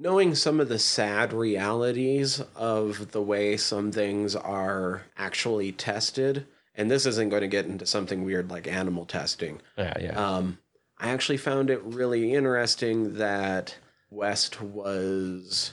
Knowing 0.00 0.34
some 0.34 0.60
of 0.60 0.68
the 0.70 0.78
sad 0.78 1.30
realities 1.32 2.40
of 2.56 3.10
the 3.12 3.20
way 3.20 3.54
some 3.58 3.92
things 3.92 4.34
are 4.34 5.02
actually 5.18 5.72
tested, 5.72 6.46
and 6.74 6.90
this 6.90 7.04
isn't 7.04 7.28
going 7.28 7.42
to 7.42 7.48
get 7.48 7.66
into 7.66 7.84
something 7.84 8.24
weird 8.24 8.50
like 8.50 8.66
animal 8.66 9.04
testing. 9.04 9.60
Yeah, 9.76 9.92
yeah. 10.00 10.12
Um, 10.36 10.58
I 10.98 11.10
actually 11.10 11.36
found 11.36 11.68
it 11.68 11.82
really 11.82 12.32
interesting 12.32 13.16
that 13.18 13.76
West 14.10 14.62
was 14.62 15.72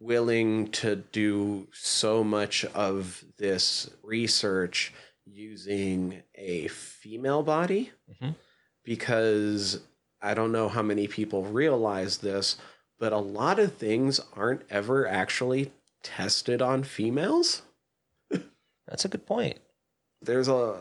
willing 0.00 0.68
to 0.68 0.96
do 0.96 1.68
so 1.72 2.24
much 2.24 2.64
of 2.66 3.24
this 3.36 3.90
research 4.02 4.94
using 5.26 6.22
a 6.34 6.68
female 6.68 7.42
body 7.42 7.90
Mhm. 8.22 8.36
because 8.84 9.80
I 10.22 10.32
don't 10.34 10.52
know 10.52 10.68
how 10.70 10.82
many 10.82 11.08
people 11.08 11.42
realize 11.44 12.18
this, 12.18 12.56
but 12.98 13.12
a 13.12 13.18
lot 13.18 13.58
of 13.58 13.74
things 13.74 14.20
aren't 14.34 14.62
ever 14.70 15.06
actually 15.06 15.72
tested 16.02 16.62
on 16.62 16.82
females 16.82 17.62
That's 18.88 19.04
a 19.04 19.08
good 19.08 19.26
point. 19.26 19.58
there's 20.22 20.48
a 20.48 20.78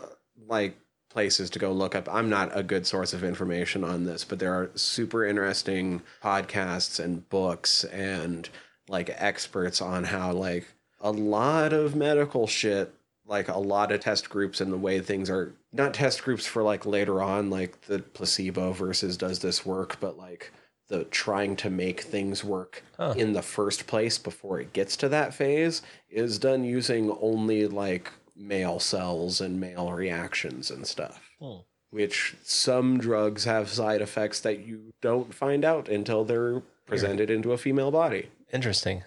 like 0.47 0.78
places 1.09 1.49
to 1.49 1.59
go 1.59 1.72
look 1.72 1.95
up. 1.95 2.13
I'm 2.13 2.30
not 2.30 2.51
a 2.55 2.61
good 2.61 2.86
source 2.86 3.13
of 3.13 3.24
information 3.24 3.84
on 3.86 4.03
this, 4.03 4.26
but 4.26 4.38
there 4.38 4.53
are 4.53 4.70
super 4.76 5.26
interesting 5.26 6.01
podcasts 6.22 6.99
and 7.03 7.28
books 7.30 7.86
and 7.86 8.49
like 8.89 9.09
experts 9.16 9.82
on 9.82 10.03
how 10.03 10.34
like 10.34 10.68
a 10.99 11.11
lot 11.11 11.72
of 11.72 11.95
medical 11.95 12.47
shit, 12.47 12.93
like 13.26 13.47
a 13.47 13.57
lot 13.57 13.91
of 13.93 14.01
test 14.01 14.30
groups 14.30 14.59
and 14.59 14.74
the 14.74 14.78
way 14.78 14.99
things 14.99 15.30
are 15.30 15.53
not 15.72 15.93
test 15.93 16.22
groups 16.24 16.45
for 16.45 16.63
like 16.63 16.86
later 16.86 17.22
on, 17.22 17.49
like 17.49 17.82
the 17.84 17.99
placebo 17.99 18.74
versus 18.74 19.16
does 19.18 19.39
this 19.39 19.66
work, 19.66 19.97
but 20.01 20.18
like 20.18 20.51
the 20.88 21.03
trying 21.05 21.55
to 21.57 21.69
make 21.69 22.01
things 22.01 22.43
work 22.43 22.83
Huh. 22.97 23.13
in 23.17 23.33
the 23.33 23.41
first 23.41 23.88
place 23.88 24.17
before 24.17 24.59
it 24.59 24.71
gets 24.73 24.95
to 24.97 25.09
that 25.09 25.33
phase 25.33 25.81
is 26.09 26.38
done 26.39 26.63
using 26.63 27.11
only 27.21 27.67
like 27.67 28.11
male 28.36 28.79
cells 28.79 29.41
and 29.41 29.59
male 29.59 29.91
reactions 29.91 30.69
and 30.69 30.86
stuff. 30.86 31.21
Hmm. 31.39 31.57
Which 31.89 32.36
some 32.43 32.97
drugs 32.99 33.45
have 33.45 33.69
side 33.69 34.01
effects 34.01 34.41
that 34.41 34.59
you 34.67 34.93
don't 35.01 35.33
find 35.33 35.63
out 35.65 35.88
until 35.89 36.23
they're 36.25 36.61
presented 36.86 37.29
into 37.29 37.51
a 37.53 37.57
female 37.57 37.89
body. 37.91 38.29
Interesting. 38.53 39.03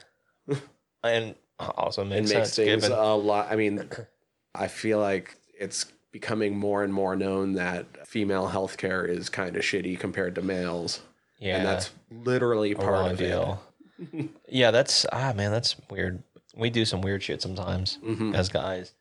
and 1.05 1.35
also 1.59 2.03
It 2.03 2.07
makes, 2.09 2.33
makes 2.33 2.53
sense. 2.53 2.57
things 2.57 2.83
given- 2.85 2.99
a 2.99 3.15
lot. 3.15 3.49
I 3.53 3.57
mean, 3.57 3.89
I 4.55 4.69
feel 4.69 4.99
like 4.99 5.37
it's 5.59 5.87
becoming 6.11 6.57
more 6.57 6.83
and 6.83 6.93
more 6.93 7.15
known 7.15 7.53
that 7.55 8.07
female 8.09 8.49
healthcare 8.49 9.07
is 9.09 9.29
kind 9.29 9.55
of 9.57 9.63
shitty 9.63 9.99
compared 10.01 10.35
to 10.37 10.43
males. 10.43 11.03
Yeah, 11.39 11.59
And 11.59 11.67
that's 11.67 11.91
literally 12.11 12.73
a 12.73 12.77
part 12.77 12.93
raw 12.93 13.07
of 13.11 13.19
deal. 13.19 13.63
yeah, 14.49 14.71
that's 14.71 15.07
ah 15.13 15.33
man, 15.35 15.51
that's 15.53 15.77
weird. 15.91 16.23
We 16.57 16.71
do 16.71 16.85
some 16.85 17.01
weird 17.03 17.23
shit 17.23 17.41
sometimes 17.43 17.99
it. 18.03 18.19
Mhm. 18.19 18.35
as 18.35 18.49
guys. 18.49 18.93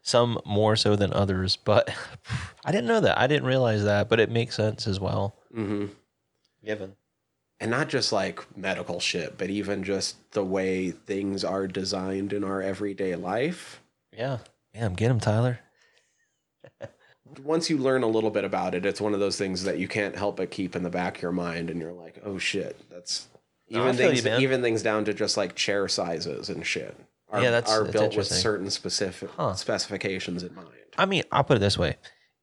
Some 0.00 0.40
more 0.46 0.76
so 0.76 0.96
than 0.96 1.12
others, 1.12 1.56
but 1.56 1.90
I 2.64 2.72
didn't 2.72 2.86
know 2.86 3.00
that. 3.00 3.18
I 3.18 3.26
didn't 3.26 3.46
realize 3.46 3.84
that, 3.84 4.08
but 4.08 4.18
it 4.18 4.30
makes 4.30 4.56
sense 4.56 4.86
as 4.86 4.98
well. 4.98 5.36
Mhm. 5.54 5.90
Given. 6.64 6.96
and 7.60 7.70
not 7.70 7.88
just 7.88 8.12
like 8.12 8.40
medical 8.56 8.98
shit, 8.98 9.36
but 9.38 9.48
even 9.50 9.84
just 9.84 10.16
the 10.32 10.44
way 10.44 10.90
things 10.90 11.44
are 11.44 11.66
designed 11.68 12.32
in 12.32 12.42
our 12.42 12.60
everyday 12.62 13.14
life. 13.14 13.80
Yeah. 14.12 14.38
Damn, 14.74 14.94
get 14.94 15.10
him, 15.12 15.20
Tyler. 15.20 15.60
Once 17.40 17.70
you 17.70 17.78
learn 17.78 18.02
a 18.02 18.06
little 18.06 18.30
bit 18.30 18.44
about 18.44 18.74
it, 18.74 18.84
it's 18.84 19.00
one 19.00 19.14
of 19.14 19.20
those 19.20 19.36
things 19.38 19.64
that 19.64 19.78
you 19.78 19.88
can't 19.88 20.16
help 20.16 20.36
but 20.36 20.50
keep 20.50 20.74
in 20.76 20.82
the 20.82 20.90
back 20.90 21.16
of 21.16 21.22
your 21.22 21.32
mind, 21.32 21.70
and 21.70 21.80
you're 21.80 21.92
like, 21.92 22.20
"Oh 22.24 22.38
shit, 22.38 22.76
that's." 22.90 23.28
Even 23.68 23.96
things, 23.96 24.24
you, 24.24 24.36
even 24.36 24.60
things 24.60 24.82
down 24.82 25.04
to 25.06 25.14
just 25.14 25.36
like 25.38 25.54
chair 25.54 25.88
sizes 25.88 26.50
and 26.50 26.66
shit, 26.66 26.94
are, 27.30 27.40
Yeah, 27.42 27.50
that's- 27.50 27.72
are 27.72 27.84
that's 27.84 27.92
built 27.92 28.16
with 28.16 28.26
certain 28.26 28.68
specific 28.68 29.30
Huh. 29.30 29.54
specifications 29.54 30.42
in 30.42 30.54
mind. 30.54 30.68
I 30.98 31.06
mean, 31.06 31.22
I'll 31.32 31.44
put 31.44 31.56
it 31.56 31.60
this 31.60 31.78
way, 31.78 31.96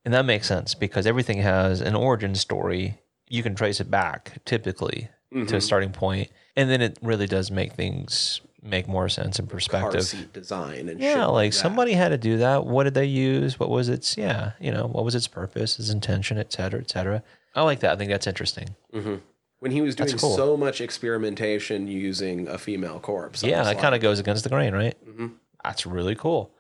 and 0.06 0.14
that 0.16 0.26
makes 0.26 0.48
sense 0.48 0.74
because 0.74 1.06
everything 1.06 1.38
has 1.40 1.82
an 1.82 1.94
origin 1.96 2.34
story. 2.34 3.00
You 3.28 3.44
can 3.44 3.54
trace 3.54 3.80
it 3.80 3.92
back 3.92 4.44
typically 4.46 5.10
to 5.32 5.40
a 5.42 5.44
Mhm. 5.44 5.62
starting 5.62 5.92
point, 5.92 6.32
and 6.56 6.68
then 6.72 6.82
it 6.82 6.98
really 7.04 7.28
does 7.28 7.52
make 7.52 7.74
things 7.74 8.42
make 8.62 8.88
more 8.88 9.08
sense 9.10 9.40
in 9.40 9.48
perspective. 9.48 9.92
Car 9.94 10.02
seat 10.02 10.34
design 10.34 10.90
and 10.90 11.00
Yeah, 11.00 11.26
like 11.26 11.52
that. 11.52 11.58
somebody 11.58 11.94
had 11.94 12.10
to 12.10 12.18
do 12.18 12.38
that. 12.40 12.66
What 12.66 12.84
did 12.84 12.94
they 12.94 13.06
use? 13.06 13.60
What 13.60 13.70
was 13.70 13.90
its 13.90 14.18
yeah, 14.18 14.52
you 14.60 14.72
know, 14.72 14.88
what 14.88 15.06
was 15.06 15.16
its 15.16 15.28
purpose, 15.28 15.80
its 15.80 15.90
intention, 15.90 16.38
et 16.38 16.52
cetera, 16.52 16.80
et 16.82 16.90
cetera. 16.90 17.24
I 17.56 17.62
like 17.64 17.80
that. 17.80 17.92
I 17.94 17.96
think 17.96 18.12
that's 18.12 18.28
interesting. 18.28 18.76
Mhm. 18.94 19.22
when 19.60 19.72
he 19.72 19.82
was 19.82 19.94
doing 19.96 20.18
cool. 20.18 20.36
so 20.38 20.56
much 20.56 20.80
experimentation 20.80 21.88
using 21.88 22.48
a 22.48 22.58
female 22.58 23.00
corpse. 23.00 23.44
Yeah, 23.44 23.58
that 23.64 23.66
like, 23.76 23.80
kind 23.80 23.94
of 23.94 24.00
goes 24.02 24.18
against 24.20 24.44
the 24.44 24.50
grain, 24.50 24.74
right? 24.74 24.96
Mhm. 25.06 25.34
That's 25.64 25.86
really 25.86 26.16
cool. 26.16 26.52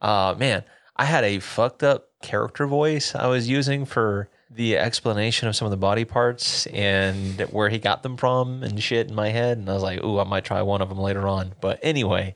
Uh 0.00 0.34
man, 0.38 0.64
I 0.96 1.04
had 1.04 1.22
a 1.24 1.38
fucked 1.38 1.82
up 1.84 2.08
character 2.22 2.66
voice 2.66 3.14
I 3.14 3.26
was 3.28 3.48
using 3.48 3.84
for 3.84 4.28
the 4.50 4.78
explanation 4.78 5.46
of 5.48 5.54
some 5.56 5.66
of 5.66 5.70
the 5.70 5.76
body 5.76 6.04
parts 6.04 6.66
and 6.66 7.40
where 7.50 7.68
he 7.68 7.78
got 7.78 8.02
them 8.02 8.16
from 8.16 8.62
and 8.62 8.82
shit 8.82 9.08
in 9.08 9.14
my 9.14 9.28
head. 9.28 9.58
And 9.58 9.68
I 9.68 9.74
was 9.74 9.82
like, 9.82 10.02
ooh, 10.02 10.18
I 10.18 10.24
might 10.24 10.44
try 10.44 10.62
one 10.62 10.80
of 10.80 10.88
them 10.88 10.98
later 10.98 11.28
on. 11.28 11.54
But 11.60 11.78
anyway, 11.82 12.34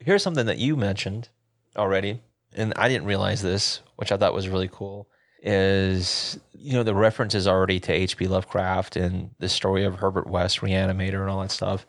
here's 0.00 0.22
something 0.22 0.46
that 0.46 0.58
you 0.58 0.76
mentioned 0.76 1.28
already, 1.76 2.20
and 2.54 2.72
I 2.76 2.88
didn't 2.88 3.06
realize 3.06 3.42
this, 3.42 3.80
which 3.96 4.10
I 4.12 4.16
thought 4.16 4.34
was 4.34 4.48
really 4.48 4.68
cool. 4.72 5.08
Is 5.44 6.38
you 6.52 6.74
know 6.74 6.84
the 6.84 6.94
references 6.94 7.48
already 7.48 7.80
to 7.80 7.92
H.P. 7.92 8.28
Lovecraft 8.28 8.94
and 8.96 9.30
the 9.40 9.48
story 9.48 9.84
of 9.84 9.96
Herbert 9.96 10.28
West, 10.28 10.60
Reanimator, 10.60 11.20
and 11.20 11.28
all 11.30 11.40
that 11.42 11.50
stuff. 11.50 11.84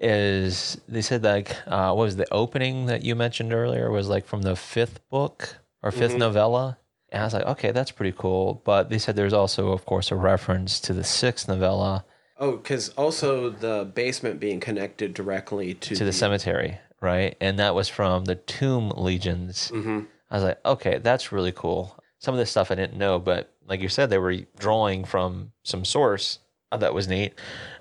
Is 0.00 0.80
they 0.88 1.02
said 1.02 1.22
like 1.24 1.56
uh, 1.66 1.92
what 1.92 2.04
was 2.04 2.16
the 2.16 2.26
opening 2.32 2.86
that 2.86 3.02
you 3.04 3.14
mentioned 3.14 3.52
earlier 3.52 3.90
was 3.90 4.08
like 4.08 4.26
from 4.26 4.42
the 4.42 4.54
fifth 4.56 5.00
book 5.10 5.56
or 5.82 5.90
5th 5.90 6.14
Mhm. 6.14 6.18
novella, 6.18 6.78
And 7.10 7.22
I 7.22 7.24
was 7.26 7.34
like, 7.34 7.46
okay, 7.46 7.70
that's 7.72 7.90
pretty 7.90 8.14
cool. 8.16 8.60
But 8.64 8.90
they 8.90 8.98
said 8.98 9.16
there's 9.16 9.32
also, 9.32 9.72
of 9.72 9.86
course, 9.86 10.10
a 10.10 10.16
reference 10.16 10.78
to 10.80 10.92
the 10.92 11.04
sixth 11.04 11.48
novella 11.48 12.04
Oh, 12.40 12.52
because 12.56 12.90
also 12.90 13.50
the 13.50 13.90
basement 13.94 14.38
being 14.38 14.60
connected 14.60 15.12
directly 15.12 15.74
to, 15.74 15.96
to 15.96 16.04
the 16.04 16.12
cemetery, 16.12 16.78
right? 17.00 17.36
And 17.40 17.58
that 17.58 17.74
was 17.74 17.88
from 17.88 18.26
the 18.26 18.36
Tomb 18.36 18.90
Legions. 18.90 19.72
Mhm. 19.74 20.06
I 20.30 20.34
was 20.36 20.44
like, 20.44 20.64
okay, 20.64 20.98
that's 20.98 21.32
really 21.32 21.50
cool. 21.50 21.98
Some 22.20 22.34
of 22.34 22.38
this 22.38 22.50
stuff 22.50 22.70
I 22.70 22.76
didn't 22.76 22.96
know, 22.98 23.18
but 23.18 23.52
like 23.66 23.80
you 23.80 23.88
said, 23.88 24.08
they 24.10 24.18
were 24.18 24.36
drawing 24.58 25.04
from 25.04 25.50
some 25.64 25.84
source. 25.84 26.38
I 26.70 26.76
thought 26.76 26.94
was 26.94 27.08
neat. 27.08 27.34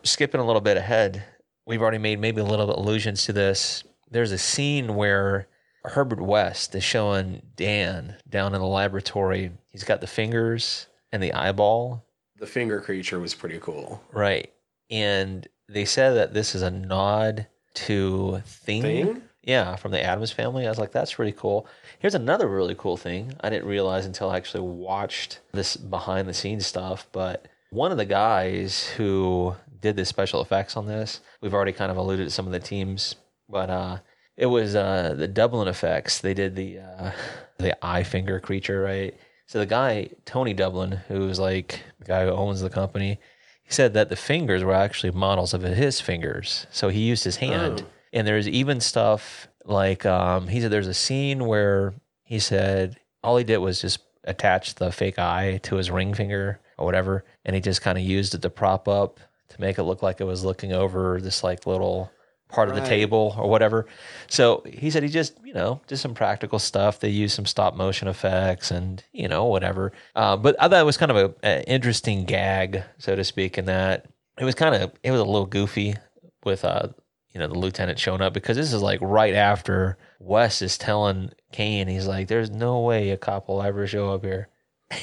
Skipping 0.03 0.41
a 0.41 0.45
little 0.45 0.61
bit 0.61 0.77
ahead, 0.77 1.23
we've 1.67 1.81
already 1.81 1.97
made 1.99 2.19
maybe 2.19 2.41
a 2.41 2.45
little 2.45 2.65
bit 2.65 2.77
allusions 2.77 3.25
to 3.25 3.33
this. 3.33 3.83
There's 4.09 4.31
a 4.31 4.37
scene 4.39 4.95
where 4.95 5.47
Herbert 5.89 6.21
West 6.21 6.73
is 6.75 6.83
showing 6.83 7.41
Dan 7.55 8.15
down 8.29 8.53
in 8.53 8.61
the 8.61 8.67
laboratory. 8.67 9.51
He's 9.71 9.83
got 9.83 10.01
the 10.01 10.07
fingers 10.07 10.87
and 11.11 11.21
the 11.23 11.33
eyeball, 11.33 12.05
The 12.37 12.47
finger 12.47 12.81
creature 12.81 13.19
was 13.19 13.33
pretty 13.33 13.59
cool. 13.59 14.01
right? 14.11 14.51
And 14.89 15.47
they 15.69 15.85
said 15.85 16.11
that 16.15 16.33
this 16.33 16.55
is 16.55 16.61
a 16.61 16.71
nod 16.71 17.47
to 17.75 18.41
Thing. 18.45 18.81
Thing? 18.81 19.21
Yeah, 19.43 19.75
from 19.77 19.91
the 19.91 20.03
Addams 20.03 20.31
family. 20.31 20.65
I 20.65 20.69
was 20.69 20.77
like, 20.77 20.91
that's 20.91 21.19
really 21.19 21.31
cool. 21.31 21.67
Here's 21.99 22.15
another 22.15 22.47
really 22.47 22.75
cool 22.75 22.97
thing 22.97 23.33
I 23.41 23.49
didn't 23.49 23.67
realize 23.67 24.05
until 24.05 24.29
I 24.29 24.37
actually 24.37 24.63
watched 24.67 25.39
this 25.53 25.77
behind 25.77 26.27
the 26.27 26.33
scenes 26.33 26.67
stuff. 26.67 27.07
But 27.13 27.47
one 27.69 27.91
of 27.91 27.97
the 27.97 28.05
guys 28.05 28.85
who 28.97 29.55
did 29.79 29.95
the 29.95 30.05
special 30.05 30.41
effects 30.41 30.75
on 30.75 30.85
this, 30.87 31.21
we've 31.41 31.53
already 31.53 31.71
kind 31.71 31.91
of 31.91 31.97
alluded 31.97 32.27
to 32.27 32.31
some 32.31 32.45
of 32.45 32.51
the 32.51 32.59
teams, 32.59 33.15
but 33.49 33.69
uh, 33.69 33.97
it 34.37 34.45
was 34.45 34.75
uh, 34.75 35.15
the 35.17 35.27
Doublin 35.27 35.67
effects. 35.67 36.19
They 36.19 36.33
did 36.33 36.55
the 36.55 36.79
uh, 36.79 37.11
the 37.57 37.85
eye 37.85 38.03
finger 38.03 38.39
creature, 38.39 38.81
right? 38.81 39.15
So 39.47 39.59
the 39.59 39.65
guy 39.65 40.09
Tony 40.25 40.53
Doublin, 40.53 40.99
who's 41.07 41.39
like 41.39 41.81
the 41.99 42.05
guy 42.05 42.25
who 42.25 42.31
owns 42.31 42.61
the 42.61 42.69
company, 42.69 43.19
he 43.63 43.73
said 43.73 43.93
that 43.95 44.09
the 44.09 44.15
fingers 44.15 44.63
were 44.63 44.73
actually 44.73 45.11
models 45.11 45.53
of 45.53 45.63
his 45.63 45.99
fingers. 45.99 46.67
So 46.71 46.89
he 46.89 47.01
used 47.01 47.23
his 47.23 47.37
hand. 47.37 47.83
Oh. 47.85 47.89
And 48.13 48.25
there's 48.25 48.47
even 48.47 48.79
stuff 48.79 49.47
like 49.65 50.05
um, 50.05 50.47
he 50.47 50.61
said 50.61 50.71
there's 50.71 50.87
a 50.87 50.93
scene 50.93 51.45
where 51.45 51.93
he 52.23 52.39
said 52.39 52.97
all 53.23 53.37
he 53.37 53.43
did 53.43 53.57
was 53.57 53.81
just 53.81 53.99
attach 54.23 54.75
the 54.75 54.91
fake 54.91 55.19
eye 55.19 55.59
to 55.63 55.75
his 55.75 55.89
ring 55.89 56.13
finger 56.13 56.59
or 56.77 56.85
whatever, 56.85 57.25
and 57.43 57.55
he 57.55 57.61
just 57.61 57.81
kind 57.81 57.97
of 57.97 58.03
used 58.03 58.35
it 58.35 58.41
to 58.43 58.49
prop 58.49 58.87
up 58.87 59.19
to 59.49 59.61
make 59.61 59.77
it 59.77 59.83
look 59.83 60.03
like 60.03 60.21
it 60.21 60.25
was 60.25 60.43
looking 60.43 60.73
over 60.73 61.19
this 61.21 61.43
like 61.43 61.65
little 61.65 62.11
part 62.49 62.69
of 62.69 62.75
the 62.75 62.81
table 62.81 63.35
or 63.37 63.49
whatever. 63.49 63.85
So 64.27 64.63
he 64.65 64.89
said 64.89 65.03
he 65.03 65.09
just, 65.09 65.37
you 65.43 65.53
know, 65.53 65.81
did 65.87 65.97
some 65.97 66.13
practical 66.13 66.59
stuff. 66.59 66.99
They 66.99 67.09
used 67.09 67.35
some 67.35 67.45
stop 67.45 67.75
motion 67.75 68.07
effects 68.07 68.71
and, 68.71 69.03
you 69.11 69.27
know, 69.27 69.45
whatever. 69.45 69.91
Uh, 70.15 70.37
but 70.37 70.55
I 70.59 70.67
thought 70.67 70.79
it 70.79 70.85
was 70.85 70.97
kind 70.97 71.11
of 71.11 71.17
a, 71.17 71.35
a 71.43 71.63
interesting 71.69 72.23
gag, 72.25 72.83
so 72.97 73.15
to 73.15 73.23
speak, 73.23 73.57
in 73.57 73.65
that 73.65 74.05
it 74.39 74.45
was 74.45 74.55
kind 74.55 74.75
of, 74.75 74.91
it 75.03 75.11
was 75.11 75.19
a 75.19 75.25
little 75.25 75.45
goofy 75.45 75.95
with, 76.43 76.63
uh, 76.63 76.87
you 77.33 77.39
know, 77.39 77.47
the 77.47 77.59
lieutenant 77.59 77.99
showing 77.99 78.21
up 78.21 78.33
because 78.33 78.55
this 78.55 78.71
is 78.73 78.81
like 78.81 78.99
right 79.01 79.33
after 79.35 79.97
Wes 80.19 80.61
is 80.61 80.77
telling 80.77 81.31
Cain, 81.51 81.87
he's 81.87 82.07
like, 82.07 82.27
there's 82.27 82.49
no 82.49 82.79
way 82.81 83.09
a 83.11 83.17
cop 83.17 83.47
will 83.49 83.61
ever 83.61 83.85
show 83.87 84.13
up 84.13 84.23
here. 84.23 84.49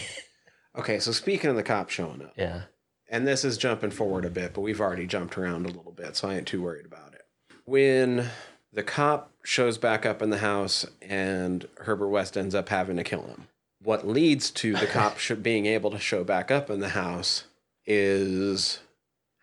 Okay, 0.76 0.98
so 0.98 1.12
speaking 1.12 1.50
of 1.50 1.56
the 1.56 1.62
cop 1.62 1.88
showing 1.88 2.20
up, 2.20 2.32
Yeah. 2.36 2.62
and 3.08 3.26
this 3.26 3.44
is 3.44 3.56
jumping 3.56 3.92
forward 3.92 4.24
a 4.24 4.30
bit, 4.30 4.54
but 4.54 4.62
we've 4.62 4.80
already 4.80 5.06
jumped 5.06 5.38
around 5.38 5.66
a 5.66 5.68
little 5.68 5.92
bit, 5.92 6.16
so 6.16 6.28
I 6.28 6.34
ain't 6.34 6.48
too 6.48 6.62
worried 6.62 6.86
about 6.86 7.13
it. 7.13 7.13
When 7.64 8.28
the 8.72 8.82
cop 8.82 9.32
shows 9.44 9.78
back 9.78 10.04
up 10.04 10.22
in 10.22 10.30
the 10.30 10.38
house 10.38 10.86
and 11.02 11.66
Herbert 11.78 12.08
West 12.08 12.36
ends 12.36 12.54
up 12.54 12.68
having 12.68 12.96
to 12.96 13.04
kill 13.04 13.22
him, 13.22 13.48
what 13.82 14.06
leads 14.06 14.50
to 14.52 14.74
the 14.74 14.86
cop 14.86 15.16
being 15.42 15.66
able 15.66 15.90
to 15.90 15.98
show 15.98 16.24
back 16.24 16.50
up 16.50 16.70
in 16.70 16.80
the 16.80 16.90
house 16.90 17.44
is 17.86 18.80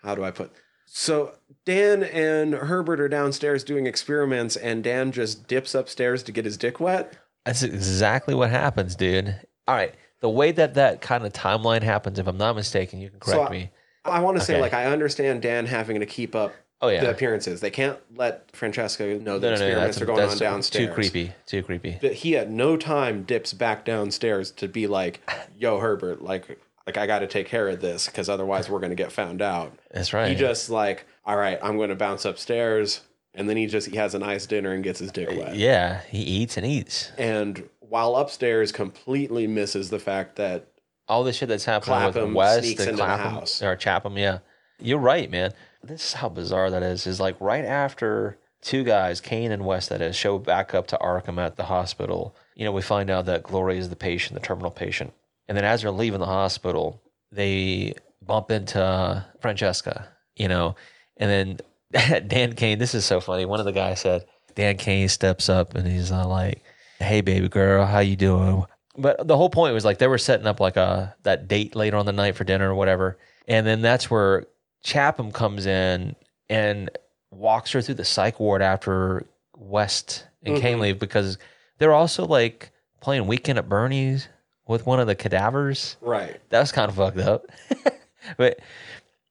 how 0.01 0.15
do 0.15 0.23
I 0.23 0.31
put 0.31 0.51
so 0.93 1.35
Dan 1.65 2.03
and 2.03 2.53
Herbert 2.53 2.99
are 2.99 3.07
downstairs 3.07 3.63
doing 3.63 3.85
experiments, 3.87 4.57
and 4.57 4.83
Dan 4.83 5.13
just 5.13 5.47
dips 5.47 5.73
upstairs 5.73 6.21
to 6.23 6.33
get 6.33 6.43
his 6.43 6.57
dick 6.57 6.81
wet. 6.81 7.13
That's 7.45 7.63
exactly 7.63 8.35
what 8.35 8.49
happens, 8.49 8.95
dude. 8.95 9.39
All 9.67 9.75
right. 9.75 9.95
The 10.19 10.29
way 10.29 10.51
that 10.51 10.73
that 10.73 10.99
kind 10.99 11.25
of 11.25 11.31
timeline 11.31 11.81
happens, 11.81 12.19
if 12.19 12.27
I'm 12.27 12.37
not 12.37 12.57
mistaken, 12.57 12.99
you 12.99 13.09
can 13.09 13.19
correct 13.21 13.47
So, 13.47 13.49
me. 13.49 13.71
I 14.03 14.19
want 14.19 14.37
to 14.37 14.43
say, 14.43 14.59
like, 14.59 14.73
I 14.73 14.85
understand 14.85 15.41
Dan 15.41 15.65
having 15.65 15.99
to 16.01 16.05
keep 16.05 16.35
up 16.35 16.53
Oh, 16.81 16.87
yeah. 16.89 17.01
the 17.01 17.11
appearances. 17.11 17.61
They 17.61 17.69
can't 17.69 17.97
let 18.15 18.49
Francesca 18.55 19.03
know 19.19 19.37
the 19.37 19.51
no, 19.51 19.55
no, 19.55 19.59
no. 19.59 19.65
experiments 19.67 19.97
That's, 19.97 20.01
are 20.01 20.05
going 20.05 20.29
on 20.29 20.37
downstairs. 20.37 20.87
too 20.87 20.93
creepy. 20.93 21.31
Too 21.45 21.61
creepy. 21.63 21.97
But 22.01 22.13
he 22.13 22.35
at 22.37 22.49
no 22.49 22.75
time 22.77 23.23
dips 23.23 23.53
back 23.53 23.85
downstairs 23.85 24.49
to 24.51 24.67
be 24.67 24.87
like, 24.87 25.21
"Yo, 25.57 25.79
Herbert, 25.79 26.21
like, 26.23 26.59
like 26.87 26.97
I 26.97 27.05
got 27.05 27.19
to 27.19 27.27
take 27.27 27.47
care 27.47 27.67
of 27.69 27.81
this 27.81 28.07
because 28.07 28.29
otherwise 28.29 28.67
we're 28.69 28.79
gonna 28.79 28.95
get 28.95 29.11
found 29.11 29.41
out." 29.41 29.77
That's 29.91 30.11
right. 30.11 30.29
He 30.29 30.35
just 30.35 30.69
like, 30.71 31.05
"All 31.25 31.37
right, 31.37 31.59
I'm 31.61 31.77
gonna 31.77 31.95
bounce 31.95 32.25
upstairs," 32.25 33.01
and 33.35 33.47
then 33.47 33.57
he 33.57 33.67
just 33.67 33.87
he 33.87 33.97
has 33.97 34.15
a 34.15 34.19
nice 34.19 34.47
dinner 34.47 34.71
and 34.71 34.83
gets 34.83 34.99
his 34.99 35.11
dick 35.11 35.29
wet. 35.29 35.55
yeah, 35.55 36.01
he 36.09 36.19
eats 36.19 36.57
and 36.57 36.65
eats. 36.65 37.11
And 37.17 37.69
while 37.79 38.15
upstairs, 38.15 38.71
completely 38.71 39.45
misses 39.45 39.91
the 39.91 39.99
fact 39.99 40.37
that 40.37 40.65
All 41.07 41.23
the 41.23 41.33
shit 41.33 41.47
that's 41.49 41.65
happening 41.65 41.95
Clapham 41.97 42.29
with 42.29 42.35
West 42.37 42.63
sneaks 42.63 42.81
and 42.81 42.89
into 42.91 43.03
the 43.03 43.07
house. 43.17 43.61
or 43.61 43.75
Chapham, 43.75 44.17
yeah. 44.17 44.39
You're 44.79 44.97
right, 44.97 45.29
man. 45.29 45.51
This 45.83 46.07
is 46.07 46.13
how 46.13 46.29
bizarre 46.29 46.69
that 46.69 46.83
is. 46.83 47.07
Is 47.07 47.19
like 47.19 47.35
right 47.39 47.65
after 47.65 48.37
two 48.61 48.83
guys, 48.83 49.21
Cain 49.21 49.51
and 49.51 49.65
West, 49.65 49.89
that 49.89 50.01
is, 50.01 50.15
show 50.15 50.37
back 50.37 50.73
up 50.73 50.87
to 50.87 50.97
Arkham 50.97 51.39
at 51.39 51.57
the 51.57 51.65
hospital. 51.65 52.35
You 52.55 52.65
know, 52.65 52.71
we 52.71 52.81
find 52.81 53.09
out 53.09 53.25
that 53.25 53.43
Gloria 53.43 53.79
is 53.79 53.89
the 53.89 53.95
patient, 53.95 54.39
the 54.39 54.45
terminal 54.45 54.71
patient, 54.71 55.13
and 55.47 55.57
then 55.57 55.65
as 55.65 55.81
they're 55.81 55.91
leaving 55.91 56.19
the 56.19 56.25
hospital, 56.25 57.01
they 57.31 57.93
bump 58.21 58.51
into 58.51 59.25
Francesca. 59.39 60.07
You 60.35 60.47
know, 60.47 60.75
and 61.17 61.59
then 61.93 62.27
Dan 62.27 62.53
Cain. 62.53 62.79
This 62.79 62.95
is 62.95 63.05
so 63.05 63.19
funny. 63.19 63.45
One 63.45 63.59
of 63.59 63.65
the 63.65 63.71
guys 63.71 64.01
said, 64.01 64.25
Dan 64.55 64.77
Cain 64.77 65.09
steps 65.09 65.49
up 65.49 65.75
and 65.75 65.87
he's 65.87 66.11
uh, 66.11 66.27
like, 66.27 66.63
"Hey, 66.99 67.21
baby 67.21 67.49
girl, 67.49 67.85
how 67.85 67.99
you 67.99 68.15
doing?" 68.15 68.65
But 68.97 69.27
the 69.27 69.37
whole 69.37 69.49
point 69.49 69.73
was 69.73 69.85
like 69.85 69.97
they 69.97 70.07
were 70.07 70.17
setting 70.17 70.47
up 70.47 70.59
like 70.59 70.77
a 70.77 71.15
that 71.23 71.47
date 71.47 71.75
later 71.75 71.97
on 71.97 72.05
the 72.05 72.11
night 72.11 72.35
for 72.35 72.43
dinner 72.43 72.71
or 72.71 72.75
whatever, 72.75 73.17
and 73.47 73.65
then 73.65 73.81
that's 73.81 74.09
where 74.11 74.45
Chapham 74.83 75.31
comes 75.31 75.65
in 75.65 76.15
and 76.49 76.89
walks 77.31 77.71
her 77.71 77.81
through 77.81 77.95
the 77.95 78.05
psych 78.05 78.39
ward 78.39 78.61
after 78.61 79.25
West 79.55 80.25
and 80.43 80.57
Cain 80.57 80.77
Mhm. 80.77 80.81
leave 80.81 80.99
because 80.99 81.37
they're 81.77 81.93
also 81.93 82.25
like 82.25 82.71
playing 82.99 83.27
Weekend 83.27 83.57
at 83.59 83.69
Bernie's 83.69 84.27
with 84.67 84.85
one 84.85 84.99
of 84.99 85.07
the 85.07 85.15
cadavers. 85.15 85.97
right, 86.01 86.39
That 86.49 86.59
was 86.59 86.71
kind 86.71 86.89
of 86.89 86.95
fucked 86.95 87.17
up. 87.19 87.45
but 88.37 88.59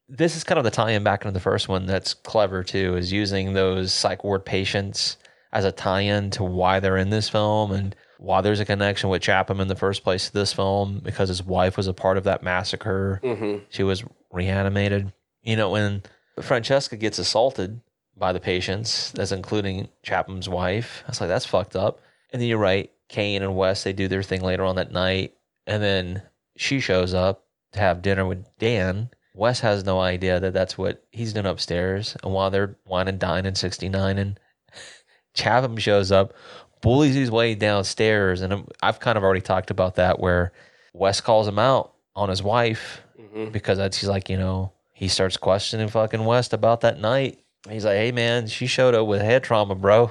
this 0.08 0.36
is 0.36 0.44
kind 0.44 0.58
of 0.58 0.64
the 0.64 0.70
tie-in 0.70 1.04
back 1.04 1.22
into 1.24 1.32
the 1.32 1.40
first 1.40 1.68
one 1.68 1.86
that's 1.86 2.14
clever 2.14 2.62
too, 2.64 2.96
is 2.96 3.12
using 3.12 3.52
those 3.52 3.92
psych 3.92 4.24
ward 4.24 4.44
patients 4.44 5.16
as 5.52 5.64
a 5.64 5.72
tie-in 5.72 6.30
to 6.30 6.44
why 6.44 6.80
they're 6.80 6.96
in 6.96 7.10
this 7.10 7.28
film 7.28 7.70
and 7.72 7.94
why 8.18 8.40
there's 8.40 8.60
a 8.60 8.64
connection 8.64 9.08
with 9.08 9.22
Chapham 9.22 9.60
in 9.60 9.68
the 9.68 9.76
first 9.76 10.02
place 10.04 10.26
to 10.26 10.32
this 10.32 10.52
film 10.52 11.00
because 11.02 11.28
his 11.28 11.42
wife 11.42 11.76
was 11.76 11.86
a 11.86 11.94
part 11.94 12.16
of 12.16 12.24
that 12.24 12.42
massacre. 12.42 13.18
hmm 13.22 13.58
She 13.68 13.82
was 13.82 14.04
reanimated. 14.32 15.12
You 15.42 15.56
know, 15.56 15.70
when 15.70 16.02
Francesca 16.40 16.96
gets 16.96 17.18
assaulted 17.18 17.80
by 18.16 18.32
the 18.32 18.40
patients, 18.40 19.12
that's 19.12 19.32
including 19.32 19.88
Chapham's 20.02 20.48
wife, 20.48 21.02
I 21.06 21.10
was 21.10 21.20
like, 21.20 21.28
that's 21.28 21.46
fucked 21.46 21.76
up. 21.76 22.00
And 22.32 22.40
then 22.40 22.48
you're 22.48 22.58
right, 22.58 22.90
Cain 23.08 23.42
and 23.42 23.56
Wes, 23.56 23.82
they 23.82 23.92
do 23.92 24.08
their 24.08 24.22
thing 24.22 24.40
later 24.42 24.64
on 24.64 24.76
that 24.76 24.92
night. 24.92 25.34
And 25.66 25.82
then 25.82 26.22
she 26.56 26.80
shows 26.80 27.14
up 27.14 27.44
to 27.72 27.78
have 27.80 28.02
dinner 28.02 28.26
with 28.26 28.44
Dan. 28.58 29.10
Wes 29.34 29.60
has 29.60 29.84
no 29.84 30.00
idea 30.00 30.38
that 30.40 30.52
that's 30.52 30.76
what 30.76 31.04
he's 31.10 31.32
doing 31.32 31.46
upstairs. 31.46 32.16
And 32.22 32.32
while 32.32 32.50
they're 32.50 32.76
wine 32.84 33.08
and 33.08 33.18
dine 33.18 33.46
in 33.46 33.54
69, 33.54 34.18
and 34.18 34.38
Chatham 35.34 35.76
shows 35.76 36.12
up, 36.12 36.34
bullies 36.82 37.14
his 37.14 37.30
way 37.30 37.54
downstairs. 37.54 38.42
And 38.42 38.52
I'm- 38.52 38.68
I've 38.82 39.00
kind 39.00 39.16
of 39.16 39.24
already 39.24 39.40
talked 39.40 39.70
about 39.70 39.94
that 39.96 40.18
where 40.20 40.52
Wes 40.92 41.20
calls 41.20 41.46
him 41.48 41.58
out 41.58 41.94
on 42.16 42.28
his 42.28 42.42
wife 42.42 43.02
hmm 43.32 43.46
because 43.50 43.78
that's 43.78 43.98
he's 43.98 44.08
like, 44.08 44.28
you 44.28 44.36
know, 44.36 44.72
he 45.00 45.08
starts 45.08 45.38
questioning 45.38 45.88
fucking 45.88 46.26
West 46.26 46.52
about 46.52 46.82
that 46.82 47.00
night. 47.00 47.38
He's 47.66 47.86
like, 47.86 47.96
hey 47.96 48.12
man, 48.12 48.48
she 48.48 48.66
showed 48.66 48.94
up 48.94 49.06
with 49.06 49.22
head 49.22 49.42
trauma, 49.42 49.74
bro. 49.74 50.10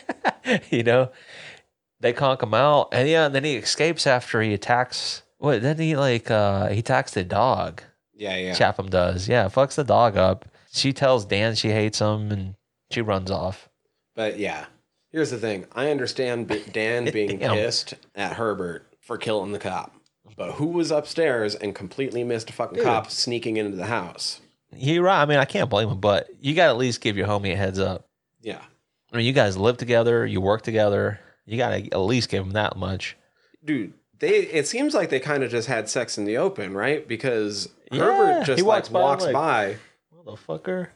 you 0.70 0.82
know, 0.82 1.10
they 2.00 2.12
conk 2.12 2.42
him 2.42 2.52
out, 2.52 2.90
and 2.92 3.08
yeah, 3.08 3.24
and 3.24 3.34
then 3.34 3.44
he 3.44 3.56
escapes 3.56 4.06
after 4.06 4.42
he 4.42 4.52
attacks. 4.52 5.22
What? 5.38 5.62
Then 5.62 5.78
he 5.78 5.96
like 5.96 6.30
uh 6.30 6.68
he 6.68 6.80
attacks 6.80 7.12
the 7.12 7.24
dog. 7.24 7.82
yeah, 8.14 8.36
yeah. 8.36 8.54
Chapham 8.54 8.90
does, 8.90 9.26
yeah, 9.26 9.46
fucks 9.46 9.76
the 9.76 9.84
dog 9.84 10.18
up. 10.18 10.44
She 10.70 10.92
tells 10.92 11.24
Dan 11.24 11.54
she 11.54 11.70
hates 11.70 12.00
him, 12.00 12.30
and 12.30 12.56
she 12.90 13.00
runs 13.00 13.30
off. 13.30 13.70
But 14.14 14.38
yeah, 14.38 14.66
here's 15.12 15.30
the 15.30 15.38
thing. 15.38 15.64
I 15.72 15.90
understand 15.90 16.54
Dan 16.74 17.04
being 17.10 17.38
pissed 17.38 17.94
at 18.14 18.34
Herbert 18.34 18.86
for 19.00 19.16
killing 19.16 19.52
the 19.52 19.58
cop. 19.58 19.94
But 20.40 20.52
who 20.52 20.68
was 20.68 20.90
upstairs 20.90 21.54
and 21.54 21.74
completely 21.74 22.24
missed 22.24 22.48
a 22.48 22.54
fucking 22.54 22.76
Dude. 22.76 22.84
cop 22.86 23.10
sneaking 23.10 23.58
into 23.58 23.76
the 23.76 23.84
house? 23.84 24.40
You're 24.74 25.02
right. 25.02 25.20
I 25.20 25.26
mean, 25.26 25.36
I 25.36 25.44
can't 25.44 25.68
blame 25.68 25.90
him, 25.90 26.00
but 26.00 26.28
you 26.40 26.54
got 26.54 26.64
to 26.64 26.70
at 26.70 26.76
least 26.78 27.02
give 27.02 27.14
your 27.18 27.26
homie 27.26 27.52
a 27.52 27.56
heads 27.56 27.78
up. 27.78 28.06
Yeah. 28.40 28.62
I 29.12 29.16
mean, 29.18 29.26
you 29.26 29.34
guys 29.34 29.58
live 29.58 29.76
together, 29.76 30.24
you 30.24 30.40
work 30.40 30.62
together. 30.62 31.20
You 31.44 31.58
got 31.58 31.70
to 31.76 31.90
at 31.92 31.98
least 31.98 32.30
give 32.30 32.42
him 32.42 32.52
that 32.52 32.78
much. 32.78 33.18
Dude, 33.62 33.92
they 34.18 34.30
it 34.30 34.66
seems 34.66 34.94
like 34.94 35.10
they 35.10 35.20
kind 35.20 35.42
of 35.42 35.50
just 35.50 35.68
had 35.68 35.90
sex 35.90 36.16
in 36.16 36.24
the 36.24 36.38
open, 36.38 36.72
right? 36.72 37.06
Because 37.06 37.68
Yeah, 37.92 38.04
Herbert 38.04 38.46
just 38.46 38.58
he 38.60 38.62
like 38.62 38.84
walks 38.84 38.88
by, 38.88 39.00
walks 39.02 39.24
like- 39.24 39.32
by 39.34 39.76
Motherfucker. 40.24 40.88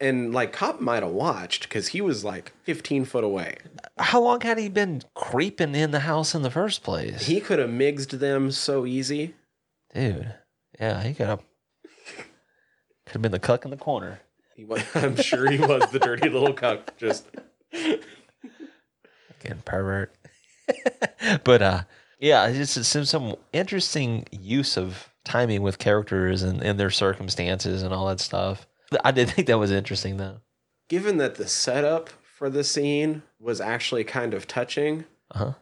And 0.00 0.32
like 0.32 0.52
cop 0.52 0.80
might 0.80 1.02
have 1.02 1.12
watched 1.12 1.64
because 1.64 1.88
he 1.88 2.00
was 2.00 2.24
like 2.24 2.52
15 2.64 3.04
foot 3.04 3.24
away. 3.24 3.58
How 3.98 4.20
long 4.20 4.40
had 4.40 4.58
he 4.58 4.68
been 4.68 5.02
creeping 5.14 5.74
in 5.74 5.90
the 5.90 6.00
house 6.00 6.34
in 6.34 6.42
the 6.42 6.50
first 6.50 6.82
place? 6.82 7.26
He 7.26 7.40
could 7.40 7.58
have 7.58 7.70
mixed 7.70 8.18
them 8.18 8.50
so 8.50 8.86
easy. 8.86 9.34
Dude. 9.94 10.34
Yeah, 10.80 11.02
he 11.02 11.14
could 11.14 11.26
have 11.26 11.40
could 13.04 13.14
have 13.14 13.22
been 13.22 13.32
the 13.32 13.38
cuck 13.38 13.64
in 13.64 13.70
the 13.70 13.76
corner. 13.76 14.20
He 14.54 14.64
was, 14.64 14.82
I'm 14.94 15.16
sure 15.16 15.50
he 15.50 15.58
was 15.58 15.90
the 15.90 15.98
dirty 15.98 16.28
little 16.28 16.54
cuck. 16.54 16.96
Just 16.96 17.26
Again, 17.72 19.62
pervert. 19.64 20.14
but 21.44 21.62
uh 21.62 21.82
yeah, 22.18 22.46
it's 22.46 22.74
just 22.74 22.90
some 22.90 23.04
some 23.04 23.36
interesting 23.52 24.26
use 24.30 24.76
of 24.76 25.10
timing 25.24 25.62
with 25.62 25.78
characters 25.78 26.42
and, 26.42 26.62
and 26.62 26.78
their 26.78 26.90
circumstances 26.90 27.82
and 27.82 27.92
all 27.92 28.06
that 28.08 28.20
stuff. 28.20 28.66
I 29.04 29.10
did 29.10 29.30
think 29.30 29.46
that 29.48 29.58
was 29.58 29.70
interesting 29.70 30.16
though. 30.16 30.38
given 30.88 31.16
that 31.18 31.36
the 31.36 31.46
setup 31.46 32.08
for 32.22 32.50
the 32.50 32.64
scene 32.64 33.22
was 33.38 33.60
actually 33.60 34.04
kind 34.04 34.34
of 34.34 34.46
touching, 34.46 35.04
Uh-huh. 35.32 35.52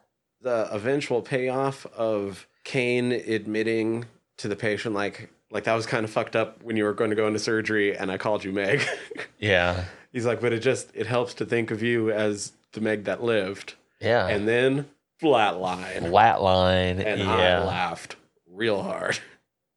the 0.40 0.68
eventual 0.72 1.22
payoff 1.22 1.86
of 1.96 2.46
Cain 2.64 3.12
admitting 3.12 4.04
to 4.38 4.48
the 4.48 4.56
patient 4.56 4.94
like 4.94 5.30
like 5.50 5.64
that 5.64 5.74
was 5.74 5.86
kind 5.86 6.04
of 6.04 6.10
fucked 6.10 6.36
up 6.36 6.62
when 6.62 6.76
you 6.76 6.84
were 6.84 6.92
going 6.92 7.10
to 7.10 7.16
go 7.16 7.26
into 7.26 7.38
surgery 7.38 7.96
and 7.96 8.10
I 8.12 8.18
called 8.18 8.44
you 8.44 8.52
Meg. 8.52 8.82
Yeah. 9.38 9.84
He's 10.12 10.26
like, 10.26 10.40
but 10.40 10.52
it 10.52 10.60
just 10.60 10.90
it 10.94 11.06
helps 11.06 11.34
to 11.34 11.46
think 11.46 11.70
of 11.70 11.82
you 11.82 12.10
as 12.10 12.52
the 12.72 12.80
Meg 12.80 13.04
that 13.04 13.22
lived. 13.22 13.74
Yeah. 14.00 14.26
And 14.28 14.46
then 14.48 14.86
flatline. 15.22 16.02
Flatline. 16.10 17.04
And 17.04 17.20
yeah. 17.20 17.60
I 17.62 17.64
laughed 17.64 18.16
real 18.50 18.82
hard. 18.82 19.18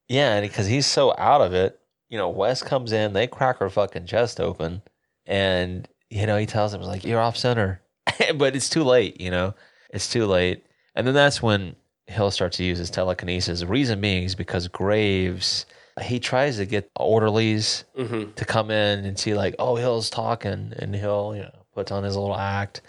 Yeah, 0.09 0.35
and 0.35 0.47
because 0.47 0.67
he's 0.67 0.85
so 0.85 1.13
out 1.17 1.41
of 1.41 1.53
it, 1.53 1.79
you 2.11 2.17
know, 2.17 2.29
Wes 2.29 2.61
comes 2.61 2.91
in, 2.91 3.13
they 3.13 3.25
crack 3.25 3.57
her 3.59 3.69
fucking 3.69 4.05
chest 4.05 4.39
open, 4.39 4.83
and 5.25 5.87
you 6.09 6.27
know, 6.27 6.37
he 6.37 6.45
tells 6.45 6.73
him, 6.73 6.81
like, 6.81 7.05
you're 7.05 7.21
off 7.21 7.37
center," 7.37 7.81
but 8.35 8.55
it's 8.55 8.69
too 8.69 8.83
late. 8.83 9.19
You 9.19 9.31
know, 9.31 9.55
it's 9.89 10.11
too 10.11 10.25
late, 10.25 10.65
and 10.93 11.07
then 11.07 11.13
that's 11.13 11.41
when 11.41 11.75
Hill 12.07 12.29
starts 12.29 12.57
to 12.57 12.63
use 12.63 12.77
his 12.77 12.91
telekinesis. 12.91 13.61
The 13.61 13.67
reason 13.67 14.01
being 14.01 14.23
is 14.23 14.35
because 14.35 14.67
Graves. 14.67 15.65
He 16.01 16.19
tries 16.19 16.55
to 16.57 16.65
get 16.65 16.89
orderlies 16.95 17.83
hmm 17.95 18.31
to 18.35 18.45
come 18.45 18.71
in 18.71 19.05
and 19.05 19.19
see, 19.19 19.33
like, 19.33 19.55
oh, 19.59 19.75
Hill's 19.75 20.09
talking, 20.09 20.73
and 20.77 20.95
Hill, 20.95 21.33
you 21.35 21.43
know, 21.43 21.65
puts 21.73 21.91
on 21.91 22.03
his 22.03 22.15
little 22.15 22.35
act, 22.35 22.81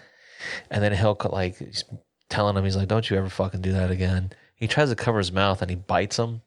and 0.69 0.83
then 0.83 0.93
Hill, 0.93 1.17
like, 1.31 1.57
he's 1.57 1.83
telling 2.29 2.57
him, 2.57 2.63
he's 2.63 2.75
like, 2.75 2.87
don't 2.87 3.09
you 3.09 3.17
ever 3.17 3.29
fucking 3.29 3.61
do 3.61 3.73
that 3.73 3.91
again. 3.91 4.31
He 4.55 4.67
tries 4.67 4.89
to 4.89 4.95
cover 4.95 5.19
his 5.19 5.31
mouth 5.31 5.61
and 5.61 5.69
he 5.69 5.75
bites 5.75 6.17
him. 6.17 6.41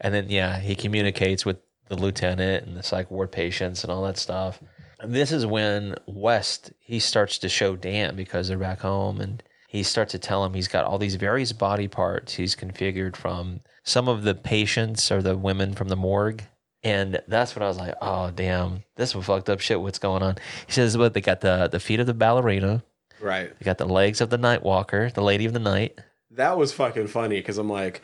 And 0.00 0.12
then, 0.12 0.30
yeah, 0.30 0.58
he 0.58 0.74
communicates 0.74 1.44
with 1.44 1.58
the 1.90 1.96
lieutenant 1.96 2.66
and 2.66 2.76
the 2.76 2.82
psych 2.82 3.10
ward 3.10 3.30
patients 3.30 3.82
and 3.82 3.92
all 3.92 4.04
that 4.04 4.16
stuff. 4.16 4.62
And 5.00 5.12
this 5.12 5.32
is 5.32 5.44
when 5.44 5.96
West, 6.06 6.72
he 6.78 7.00
starts 7.00 7.36
to 7.38 7.48
show 7.48 7.76
Dan 7.76 8.16
because 8.16 8.48
they're 8.48 8.56
back 8.56 8.80
home 8.80 9.20
and 9.20 9.42
he 9.68 9.82
starts 9.82 10.12
to 10.12 10.18
tell 10.18 10.44
him 10.44 10.54
he's 10.54 10.68
got 10.68 10.84
all 10.84 10.98
these 10.98 11.16
various 11.16 11.52
body 11.52 11.88
parts 11.88 12.34
he's 12.34 12.56
configured 12.56 13.16
from 13.16 13.60
some 13.82 14.08
of 14.08 14.22
the 14.22 14.34
patients 14.34 15.10
or 15.10 15.20
the 15.20 15.36
women 15.36 15.74
from 15.74 15.88
the 15.88 15.96
morgue. 15.96 16.44
And 16.82 17.20
that's 17.28 17.54
when 17.54 17.62
I 17.62 17.68
was 17.68 17.76
like, 17.76 17.94
oh, 18.00 18.30
damn, 18.30 18.84
this 18.96 19.14
is 19.14 19.24
fucked 19.24 19.50
up 19.50 19.60
shit. 19.60 19.80
What's 19.80 19.98
going 19.98 20.22
on? 20.22 20.36
He 20.66 20.72
says, 20.72 20.96
what, 20.96 21.12
they 21.12 21.20
got 21.20 21.40
the, 21.40 21.68
the 21.70 21.80
feet 21.80 22.00
of 22.00 22.06
the 22.06 22.14
ballerina. 22.14 22.82
Right. 23.20 23.52
They 23.58 23.64
got 23.64 23.78
the 23.78 23.84
legs 23.84 24.20
of 24.20 24.30
the 24.30 24.38
night 24.38 24.62
walker, 24.62 25.10
the 25.10 25.22
lady 25.22 25.44
of 25.44 25.52
the 25.52 25.58
night. 25.58 25.98
That 26.30 26.56
was 26.56 26.72
fucking 26.72 27.08
funny 27.08 27.38
because 27.40 27.58
I'm 27.58 27.68
like, 27.68 28.00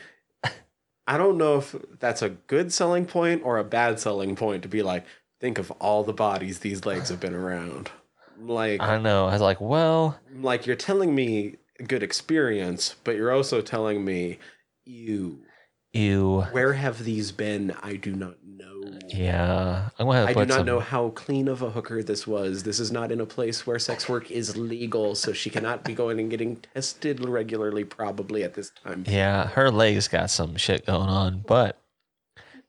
I 1.07 1.17
don't 1.17 1.39
know 1.39 1.59
if 1.59 1.75
that's 2.01 2.23
a 2.23 2.31
good 2.31 2.73
selling 2.73 3.07
point 3.07 3.43
or 3.45 3.59
a 3.59 3.65
bad 3.65 4.01
selling 4.01 4.35
point 4.35 4.63
to 4.63 4.69
be 4.69 4.83
like, 4.83 5.05
think 5.41 5.59
of 5.59 5.71
all 5.73 6.03
the 6.03 6.13
bodies 6.13 6.59
these 6.61 6.85
legs 6.85 7.09
have 7.11 7.21
been 7.21 7.35
around. 7.35 7.91
Like, 8.41 8.81
I 8.81 8.99
know. 8.99 9.27
I 9.27 9.33
was 9.33 9.41
like, 9.41 9.61
well, 9.61 10.19
like 10.35 10.67
you're 10.67 10.77
telling 10.77 11.15
me 11.15 11.57
a 11.79 11.85
good 11.85 12.03
experience, 12.03 12.97
but 13.05 13.17
you're 13.17 13.33
also 13.33 13.61
telling 13.61 14.05
me, 14.05 14.39
you, 14.85 15.41
ew. 15.93 16.43
where 16.53 16.75
have 16.75 17.05
these 17.05 17.33
been? 17.33 17.75
I 17.83 17.97
do 17.97 18.15
not 18.15 18.37
know. 18.45 18.76
Yeah. 19.09 19.89
I'm 19.99 20.07
going 20.07 20.25
to 20.25 20.31
I 20.31 20.33
do 20.33 20.47
not 20.47 20.57
some. 20.59 20.67
know 20.67 20.81
how 20.81 21.11
clean 21.11 21.49
of 21.49 21.63
a 21.63 21.71
hooker 21.71 22.03
this 22.03 22.27
was. 22.27 22.63
This 22.65 22.81
is 22.81 22.91
not 22.91 23.13
in 23.13 23.21
a 23.21 23.27
place 23.27 23.67
where 23.67 23.79
sex 23.79 24.09
work 24.09 24.31
is 24.31 24.57
legal, 24.57 25.15
so 25.15 25.33
she 25.33 25.51
cannot 25.51 25.85
be 25.85 25.95
going 25.95 26.19
and 26.19 26.31
getting 26.31 26.57
tested 26.75 27.25
regularly, 27.25 27.85
probably 27.85 28.43
at 28.43 28.55
this 28.55 28.71
time. 28.85 29.05
Yeah, 29.07 29.49
her 29.49 29.71
legs 29.71 30.09
got 30.09 30.31
some 30.31 30.57
shit 30.57 30.87
going 30.87 31.09
on, 31.09 31.45
but 31.47 31.79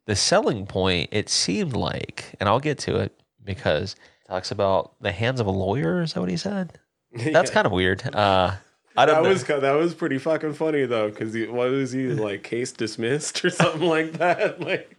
the 0.05 0.15
selling 0.15 0.65
point, 0.65 1.09
it 1.11 1.29
seemed 1.29 1.73
like, 1.73 2.35
and 2.39 2.47
I'll 2.47 2.59
get 2.59 2.77
to 2.79 2.97
it 2.97 3.19
because 3.43 3.93
it 3.93 4.29
talks 4.29 4.51
about 4.51 4.93
the 5.01 5.11
hands 5.11 5.39
of 5.39 5.47
a 5.47 5.51
lawyer. 5.51 6.01
Is 6.01 6.13
that 6.13 6.19
what 6.21 6.29
he 6.29 6.37
said? 6.37 6.79
That's 7.13 7.51
kind 7.51 7.65
of 7.65 7.71
weird. 7.71 8.03
Uh, 8.15 8.55
I 8.95 9.05
don't 9.05 9.15
that 9.15 9.23
know. 9.23 9.29
was 9.29 9.43
that 9.43 9.73
was 9.73 9.93
pretty 9.93 10.17
fucking 10.17 10.53
funny 10.53 10.85
though, 10.85 11.09
because 11.09 11.33
what 11.49 11.69
was 11.69 11.91
he 11.91 12.07
like 12.07 12.43
case 12.43 12.71
dismissed 12.71 13.45
or 13.45 13.49
something 13.49 13.87
like 13.87 14.13
that? 14.13 14.59
Like, 14.67 14.96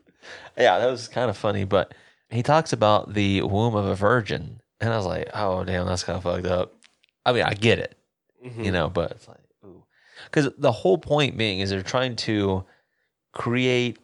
yeah, 0.56 0.78
that 0.78 0.90
was 0.90 1.08
kind 1.08 1.30
of 1.30 1.36
funny, 1.36 1.64
but 1.64 1.94
he 2.30 2.42
talks 2.42 2.72
about 2.72 3.14
the 3.14 3.42
womb 3.42 3.74
of 3.74 3.86
a 3.86 3.94
virgin, 3.94 4.60
and 4.80 4.92
I 4.92 4.96
was 4.96 5.06
like, 5.06 5.30
oh 5.34 5.64
damn, 5.64 5.86
that's 5.86 6.04
kind 6.04 6.16
of 6.16 6.22
fucked 6.22 6.46
up. 6.46 6.74
I 7.24 7.32
mean, 7.32 7.42
I 7.42 7.54
get 7.54 7.78
it, 7.78 7.96
mhm. 8.44 8.64
you 8.64 8.72
know, 8.72 8.88
but 8.88 9.12
it's 9.12 9.28
like, 9.28 9.40
ooh, 9.64 9.84
because 10.24 10.50
the 10.58 10.72
whole 10.72 10.98
point 10.98 11.36
being 11.36 11.60
is 11.60 11.70
they're 11.70 11.82
trying 11.82 12.16
to 12.16 12.64
create 13.32 13.98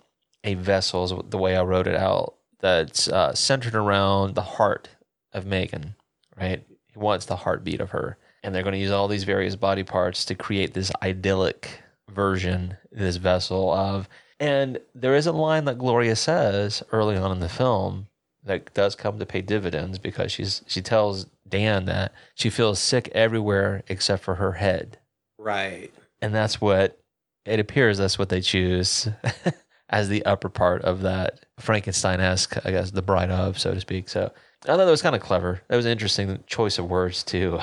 a 0.44 0.54
vessel, 0.54 1.04
is 1.04 1.12
the 1.30 1.38
way 1.38 1.56
I 1.56 1.62
wrote 1.62 1.86
it 1.86 1.96
out, 1.96 2.34
that's 2.60 3.08
uh, 3.08 3.34
centered 3.34 3.74
around 3.74 4.34
the 4.34 4.42
heart 4.42 4.88
of 5.32 5.46
Megan, 5.46 5.94
right? 6.36 6.62
He 6.86 6.98
wants 6.98 7.26
the 7.26 7.36
heartbeat 7.36 7.80
of 7.80 7.90
her, 7.90 8.16
and 8.42 8.54
they're 8.54 8.62
going 8.62 8.74
to 8.74 8.78
use 8.78 8.90
all 8.90 9.08
these 9.08 9.24
various 9.24 9.56
body 9.56 9.82
parts 9.82 10.24
to 10.26 10.34
create 10.34 10.74
this 10.74 10.92
idyllic 11.02 11.82
version, 12.10 12.76
this 12.92 13.16
vessel 13.16 13.72
of. 13.72 14.08
And 14.40 14.80
there 14.94 15.14
is 15.14 15.26
a 15.26 15.32
line 15.32 15.64
that 15.66 15.78
Gloria 15.78 16.16
says 16.16 16.82
early 16.92 17.16
on 17.16 17.30
in 17.32 17.40
the 17.40 17.48
film 17.48 18.08
that 18.44 18.74
does 18.74 18.94
come 18.94 19.18
to 19.18 19.26
pay 19.26 19.40
dividends 19.40 19.98
because 19.98 20.30
she's 20.32 20.62
she 20.66 20.82
tells 20.82 21.26
Dan 21.48 21.86
that 21.86 22.12
she 22.34 22.50
feels 22.50 22.78
sick 22.78 23.08
everywhere 23.14 23.82
except 23.88 24.22
for 24.22 24.36
her 24.36 24.52
head. 24.52 24.98
right. 25.38 25.92
And 26.20 26.34
that's 26.34 26.60
what 26.60 26.98
it 27.44 27.60
appears 27.60 27.98
that's 27.98 28.18
what 28.18 28.30
they 28.30 28.40
choose 28.40 29.08
as 29.90 30.08
the 30.08 30.24
upper 30.24 30.48
part 30.48 30.82
of 30.82 31.02
that 31.02 31.44
Frankenstein 31.58 32.20
esque, 32.20 32.56
I 32.64 32.70
guess, 32.70 32.90
the 32.90 33.02
bride 33.02 33.30
of, 33.30 33.58
so 33.58 33.74
to 33.74 33.80
speak. 33.80 34.08
So 34.08 34.32
I 34.62 34.66
thought 34.66 34.78
that 34.78 34.90
was 34.90 35.02
kind 35.02 35.14
of 35.14 35.20
clever. 35.20 35.60
That 35.68 35.76
was 35.76 35.84
an 35.84 35.92
interesting 35.92 36.42
choice 36.46 36.78
of 36.78 36.86
words 36.86 37.22
too. 37.22 37.58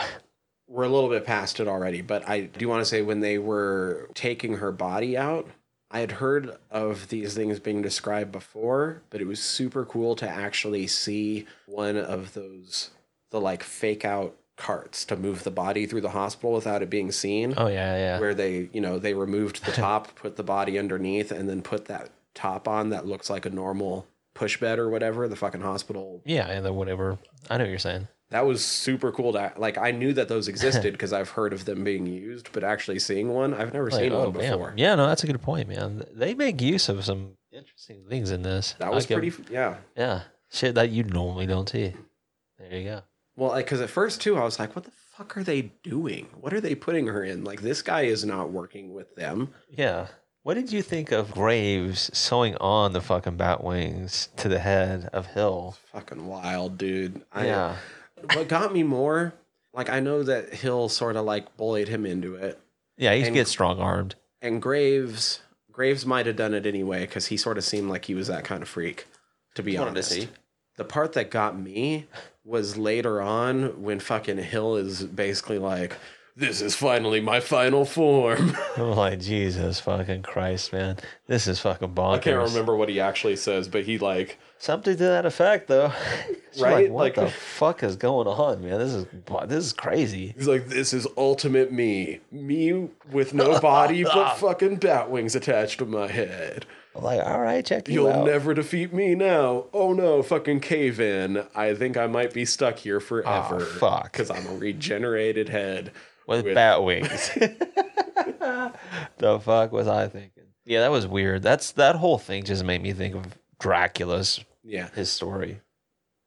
We're 0.68 0.84
a 0.84 0.90
little 0.90 1.10
bit 1.10 1.26
past 1.26 1.60
it 1.60 1.68
already, 1.68 2.02
but 2.02 2.28
I 2.30 2.42
do 2.42 2.70
want 2.70 2.82
to 2.82 2.86
say 2.86 3.02
when 3.02 3.20
they 3.20 3.38
were 3.40 4.10
taking 4.14 4.58
her 4.58 4.72
body 4.72 5.18
out, 5.18 5.48
I 5.92 6.00
had 6.00 6.14
heard 6.14 6.58
of 6.70 7.10
these 7.10 7.36
things 7.36 7.60
being 7.60 7.82
described 7.82 8.32
before, 8.32 9.02
but 9.10 9.22
it 9.22 9.28
was 9.28 9.42
super 9.42 9.86
cool 9.86 10.16
to 10.16 10.28
actually 10.28 10.88
see 10.88 11.46
one 11.66 11.98
of 11.98 12.34
those 12.34 12.92
the 13.30 13.42
like 13.42 13.64
fake 13.64 14.06
out 14.06 14.36
carts 14.58 15.06
to 15.06 15.16
move 15.16 15.44
the 15.44 15.52
body 15.52 15.86
through 15.86 16.02
the 16.02 16.12
hospital 16.12 16.54
without 16.54 16.82
it 16.82 16.90
being 16.90 17.12
seen. 17.12 17.54
Oh 17.58 17.68
yeah, 17.68 17.96
yeah. 17.98 18.20
where 18.20 18.34
they 18.34 18.70
you 18.72 18.80
know 18.82 19.00
they 19.00 19.14
removed 19.14 19.66
the 19.66 19.72
top 19.72 20.16
put 20.16 20.38
the 20.38 20.44
body 20.44 20.80
underneath 20.80 21.32
and 21.32 21.50
then 21.50 21.62
put 21.62 21.86
that 21.86 22.10
top 22.34 22.68
on 22.68 22.90
that 22.90 23.06
looks 23.06 23.30
like 23.30 23.46
a 23.46 23.50
normal 23.50 24.08
push 24.34 24.58
bed 24.58 24.80
or 24.80 24.90
whatever 24.90 25.28
the 25.28 25.36
fucking 25.36 25.62
hospital 25.62 26.22
yeah, 26.26 26.48
and 26.48 26.66
then 26.66 26.76
whatever. 26.76 27.18
I 27.50 27.58
know 27.58 27.66
what 27.66 27.70
you're 27.70 27.80
saying. 27.80 28.08
That 28.32 28.46
was 28.46 28.66
super 28.66 29.12
cool 29.12 29.32
to 29.34 29.54
like 29.58 29.78
i 29.78 29.92
knew 29.92 30.12
that 30.14 30.28
those 30.28 30.48
existed 30.54 30.92
because 30.94 31.14
i've 31.14 31.30
heard 31.30 31.54
of 31.54 31.66
them 31.66 31.84
being 31.84 32.06
used 32.08 32.50
but 32.52 32.64
actually 32.64 32.98
seeing 33.00 33.30
one 33.30 33.54
i've 33.54 33.72
never 33.74 33.90
Like, 33.92 34.02
seen 34.02 34.12
oh, 34.14 34.24
one 34.30 34.32
before 34.32 34.74
Yeah, 34.76 34.96
no, 34.96 35.06
that's 35.08 35.24
a 35.24 35.28
good 35.28 35.42
point, 35.42 35.68
man. 35.70 36.04
They 36.14 36.34
make 36.34 36.60
use 36.62 36.90
of 36.90 37.06
some 37.06 37.38
interesting 37.52 38.04
things 38.10 38.32
in 38.32 38.42
this. 38.42 38.74
that 38.80 38.92
was 38.92 39.06
give- 39.06 39.18
um, 39.18 39.22
pretty 39.30 39.54
yeah 39.54 39.76
Yeah, 39.96 40.22
shit 40.52 40.76
that 40.76 40.90
you 40.90 41.04
normally 41.04 41.46
don't 41.46 41.70
see. 41.70 41.94
There 42.58 42.80
you 42.80 42.84
go. 42.90 43.02
well 43.36 43.50
like 43.52 43.66
because 43.66 43.82
at 43.82 43.90
first 43.90 44.22
too 44.22 44.38
i 44.38 44.44
was 44.44 44.60
like 44.60 44.76
what 44.76 44.86
the 44.86 44.92
fuck 45.18 45.36
are 45.38 45.44
they 45.44 45.64
doing 45.84 46.28
what 46.40 46.54
are 46.54 46.62
they 46.62 46.74
putting 46.76 47.08
her 47.08 47.24
in 47.24 47.44
like 47.44 47.62
this 47.62 47.82
guy 47.82 48.02
is 48.04 48.24
not 48.26 48.52
working 48.52 48.94
with 48.94 49.14
them 49.16 49.54
Yeah. 49.70 50.08
What 50.44 50.56
did 50.56 50.72
you 50.72 50.82
think 50.82 51.12
of 51.12 51.30
Graves 51.34 52.10
sewing 52.18 52.56
on 52.58 52.94
the 52.94 53.02
fucking 53.02 53.38
bat 53.38 53.64
wings 53.64 54.30
to 54.38 54.50
the 54.50 54.58
head 54.58 55.08
of 55.14 55.28
Hill? 55.28 55.78
fucking 55.92 56.26
wild 56.26 56.80
dude 56.80 57.22
I, 57.32 57.46
yeah. 57.46 57.76
What 58.34 58.48
got 58.48 58.74
me 58.74 58.84
more 58.84 59.34
like 59.74 59.90
i 59.90 60.00
know 60.00 60.24
that 60.24 60.54
hill 60.54 60.90
sort 60.90 61.16
of 61.16 61.26
like 61.26 61.56
bullied 61.58 61.88
him 61.88 62.06
into 62.06 62.36
it 62.36 62.60
Yeah, 62.98 63.14
he 63.14 63.24
And- 63.24 63.34
gets 63.34 63.50
strong 63.50 63.80
armed. 63.80 64.16
and 64.42 64.62
Graves 64.62 65.42
Graves 65.72 66.06
might 66.06 66.26
have 66.26 66.36
done 66.36 66.54
it 66.54 66.66
anyway 66.66 67.02
because 67.02 67.28
he 67.28 67.38
sort 67.38 67.58
of 67.58 67.64
seemed 67.64 67.90
like 67.90 68.06
he 68.06 68.14
was 68.14 68.28
that 68.28 68.44
kind 68.44 68.62
of 68.62 68.68
freak. 68.70 69.08
To 69.56 69.64
be 69.64 69.72
Wanted 69.78 69.86
to 69.86 69.90
honest, 69.92 70.10
see. 70.12 70.28
the 70.78 70.84
part 70.84 71.14
that 71.14 71.32
got 71.32 71.58
me 71.58 72.08
was 72.44 72.76
later 72.78 73.22
on 73.22 73.82
when 73.82 74.00
fucking 74.02 74.38
Hill 74.38 74.76
is 74.76 75.04
basically 75.04 75.58
like, 75.60 75.96
this 76.36 76.62
is 76.62 76.76
finally 76.76 77.20
my 77.22 77.40
final 77.40 77.86
form. 77.86 78.56
I'm 78.78 78.92
like, 78.92 79.20
Jesus 79.22 79.80
fucking 79.80 80.24
Christ, 80.24 80.74
man. 80.74 80.98
This 81.28 81.48
is 81.48 81.60
fucking 81.62 81.96
bonkers. 81.96 82.16
I 82.16 82.20
can't 82.20 82.50
remember 82.50 82.76
what 82.76 82.90
he 82.90 83.00
actually 83.00 83.36
says, 83.38 83.68
but 83.70 83.86
he 83.86 83.98
like 83.98 84.38
Something 84.62 84.96
to 84.96 85.04
that 85.06 85.26
effect, 85.26 85.68
though. 85.68 85.92
Right? 86.60 86.84
Like, 86.84 86.92
what 86.92 87.04
Like- 87.04 87.16
the 87.16 87.22
uh, 87.28 87.30
fuck 87.30 87.82
is 87.82 87.96
going 87.96 88.28
on, 88.28 88.62
man? 88.62 88.78
This 88.78 88.92
is 88.94 89.06
this 89.48 89.66
is 89.68 89.72
crazy. 89.72 90.34
he's 90.38 90.50
like, 90.50 90.68
this 90.68 90.92
is 90.92 91.08
ultimate 91.16 91.72
me, 91.72 92.20
me 92.30 92.90
with 93.10 93.34
no 93.34 93.58
body 93.62 94.04
but 94.04 94.18
ah. 94.18 94.34
fucking 94.36 94.76
bat 94.76 95.10
wings 95.10 95.34
attached 95.34 95.80
to 95.80 95.86
my 95.86 96.08
head. 96.08 96.66
I'm 96.94 97.06
like, 97.06 97.22
all 97.26 97.40
right, 97.40 97.66
check 97.66 97.88
you 97.88 97.94
You'll 97.94 98.12
out. 98.12 98.26
never 98.26 98.54
defeat 98.54 98.92
me 98.94 99.16
now. 99.16 99.68
Oh 99.72 99.94
no, 99.94 100.22
fucking 100.22 100.60
cave 100.60 101.00
in. 101.00 101.48
I 101.56 101.74
think 101.74 101.96
I 101.96 102.08
might 102.08 102.34
be 102.34 102.44
stuck 102.44 102.80
here 102.80 102.98
ah, 102.98 103.00
forever. 103.00 103.56
Oh, 103.62 103.66
fuck. 103.80 104.12
Because 104.12 104.30
I'm 104.30 104.46
a 104.48 104.56
regenerated 104.56 105.48
head. 105.48 105.94
with, 106.28 106.44
with- 106.44 106.54
bat 106.56 106.84
wings. 106.84 107.32
the 109.20 109.40
fuck 109.40 109.72
was 109.72 109.88
I 109.88 110.10
thinking? 110.10 110.44
Yeah, 110.66 110.82
that 110.82 110.92
was 110.92 111.08
weird. 111.08 111.44
That's 111.44 111.72
that 111.72 111.96
whole 111.96 112.18
thing 112.18 112.44
just 112.44 112.66
made 112.66 112.84
me 112.84 112.92
think 112.92 113.16
of 113.16 113.38
Dracula's 113.58 114.44
Yeah. 114.64 114.90
his 114.94 115.10
story. 115.12 115.62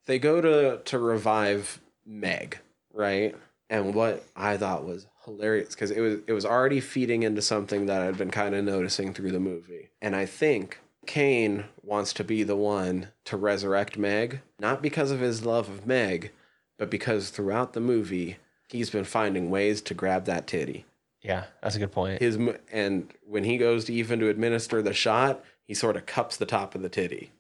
They 0.07 0.18
go 0.18 0.41
to 0.41 0.82
to 0.85 0.99
revive 0.99 1.80
Meg, 2.05 2.59
right? 2.93 3.35
And 3.70 3.95
what 3.95 4.24
I 4.37 4.57
thought 4.57 4.85
was 4.85 5.07
hilarious 5.24 5.70
because 5.70 5.91
it 5.91 6.01
was 6.01 6.20
it 6.26 6.32
was 6.32 6.45
already 6.45 6.80
feeding 6.80 7.22
into 7.22 7.41
something 7.43 7.87
that 7.87 8.03
I'd 8.03 8.18
been 8.18 8.30
kind 8.30 8.55
of 8.55 8.64
noticing 8.64 9.14
through 9.14 9.32
the 9.32 9.41
movie. 9.41 9.91
And 10.03 10.14
I 10.14 10.26
think 10.26 10.78
Cain 11.07 11.64
wants 11.82 12.12
to 12.14 12.24
be 12.24 12.43
the 12.43 12.57
one 12.57 13.09
to 13.24 13.37
resurrect 13.37 13.97
Meg, 13.97 14.41
not 14.59 14.82
because 14.82 15.11
of 15.11 15.20
his 15.20 15.45
love 15.45 15.68
of 15.68 15.87
Meg, 15.87 16.32
but 16.78 16.91
because 16.91 17.30
throughout 17.30 17.72
the 17.72 17.80
movie 17.80 18.37
he's 18.68 18.91
been 18.91 19.05
finding 19.05 19.51
ways 19.51 19.80
to 19.82 19.95
grab 19.95 20.24
that 20.26 20.47
titty. 20.47 20.85
Yeah, 21.22 21.45
that's 21.62 21.76
a 21.76 21.78
good 21.78 21.93
point. 21.93 22.20
his 22.20 22.39
and 22.70 23.11
when 23.26 23.45
he 23.45 23.57
goes 23.57 23.87
to 23.87 23.95
even 23.95 24.18
to 24.20 24.28
administer 24.28 24.82
the 24.82 24.93
shot, 24.93 25.43
he 25.62 25.72
sort 25.72 25.97
of 25.97 26.05
cups 26.05 26.37
the 26.37 26.45
top 26.45 26.74
of 26.74 26.82
the 26.82 26.91
titty. 26.91 27.30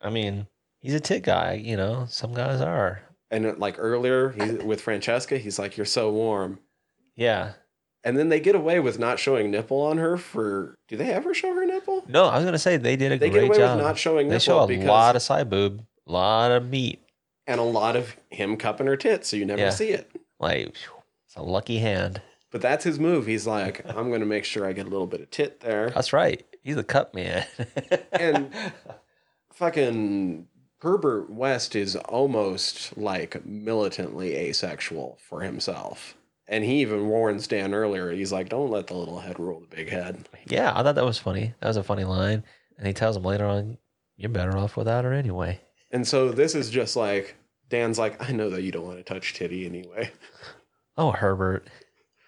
I 0.00 0.10
mean, 0.10 0.46
he's 0.80 0.94
a 0.94 1.00
tit 1.00 1.22
guy, 1.22 1.54
you 1.54 1.76
know. 1.76 2.06
Some 2.08 2.32
guys 2.34 2.60
are. 2.60 3.02
And 3.30 3.46
uh, 3.46 3.54
like 3.58 3.76
earlier, 3.78 4.30
he 4.30 4.52
with 4.64 4.80
Francesca, 4.80 5.38
he's 5.38 5.58
like, 5.58 5.76
"You're 5.76 5.86
so 5.86 6.10
warm." 6.10 6.58
Yeah. 7.16 7.52
And 8.02 8.16
then 8.16 8.30
they 8.30 8.40
get 8.40 8.54
away 8.54 8.80
with 8.80 8.98
not 8.98 9.18
showing 9.18 9.50
nipple 9.50 9.80
on 9.82 9.98
her 9.98 10.16
for. 10.16 10.74
Do 10.88 10.96
they 10.96 11.10
ever 11.12 11.34
show 11.34 11.54
her 11.54 11.66
nipple? 11.66 12.02
No, 12.08 12.24
I 12.26 12.36
was 12.36 12.44
gonna 12.44 12.58
say 12.58 12.76
they 12.78 12.96
did 12.96 13.12
a 13.12 13.18
They 13.18 13.28
get 13.28 13.32
great 13.34 13.48
away 13.48 13.58
job. 13.58 13.76
with 13.76 13.84
not 13.86 13.98
showing 13.98 14.28
they 14.28 14.34
nipple 14.36 14.40
show 14.40 14.58
a 14.60 14.66
because 14.66 14.86
lot 14.86 15.16
of 15.16 15.22
side 15.22 15.50
boob, 15.50 15.84
a 16.06 16.12
lot 16.12 16.50
of 16.50 16.66
meat. 16.68 17.00
and 17.46 17.60
a 17.60 17.64
lot 17.64 17.96
of 17.96 18.16
him 18.30 18.56
cupping 18.56 18.86
her 18.86 18.96
tits, 18.96 19.28
so 19.28 19.36
you 19.36 19.44
never 19.44 19.60
Yeah. 19.60 19.70
see 19.70 19.90
it. 19.90 20.10
Like 20.40 20.68
it's 21.26 21.36
a 21.36 21.42
lucky 21.42 21.78
hand. 21.78 22.22
But 22.50 22.62
that's 22.62 22.82
his 22.82 22.98
move. 22.98 23.26
He's 23.26 23.46
like, 23.46 23.84
"I'm 23.86 24.08
going 24.08 24.20
to 24.20 24.26
make 24.26 24.44
sure 24.44 24.66
I 24.66 24.72
get 24.72 24.86
a 24.86 24.88
little 24.90 25.06
bit 25.06 25.20
of 25.20 25.30
tit 25.30 25.60
there." 25.60 25.90
That's 25.90 26.12
right. 26.12 26.42
He's 26.64 26.76
a 26.78 26.82
cup 26.82 27.14
man. 27.14 27.44
And 28.12 28.50
fucking 29.60 30.48
Herbert 30.80 31.28
West 31.28 31.76
is 31.76 31.94
almost 31.94 32.96
like 32.96 33.44
militantly 33.44 34.34
asexual 34.34 35.18
for 35.20 35.42
himself. 35.42 36.16
And 36.48 36.64
he 36.64 36.80
even 36.80 37.08
warns 37.08 37.46
Dan 37.46 37.74
earlier. 37.74 38.10
He's 38.10 38.32
like, 38.32 38.48
"Don't 38.48 38.70
let 38.70 38.86
the 38.86 38.94
little 38.94 39.20
head 39.20 39.38
rule 39.38 39.60
the 39.60 39.76
big 39.76 39.90
head." 39.90 40.26
yeah, 40.46 40.72
I 40.74 40.82
thought 40.82 40.94
that 40.94 41.04
was 41.04 41.18
funny. 41.18 41.52
That 41.60 41.68
was 41.68 41.76
a 41.76 41.82
funny 41.82 42.04
line. 42.04 42.42
And 42.78 42.86
he 42.86 42.94
tells 42.94 43.18
him 43.18 43.22
later 43.22 43.44
on, 43.44 43.76
"You're 44.16 44.30
better 44.30 44.56
off 44.56 44.78
without 44.78 45.04
her 45.04 45.12
anyway." 45.12 45.60
And 45.90 46.08
so 46.08 46.30
this 46.30 46.54
is 46.54 46.70
just 46.70 46.96
like 46.96 47.36
Dan's 47.68 47.98
like, 47.98 48.30
"I 48.30 48.32
know 48.32 48.48
that 48.48 48.62
you 48.62 48.72
don't 48.72 48.86
want 48.86 48.96
to 48.96 49.04
touch 49.04 49.34
Titty 49.34 49.66
anyway. 49.66 50.10
Oh, 50.96 51.12
Herbert, 51.12 51.68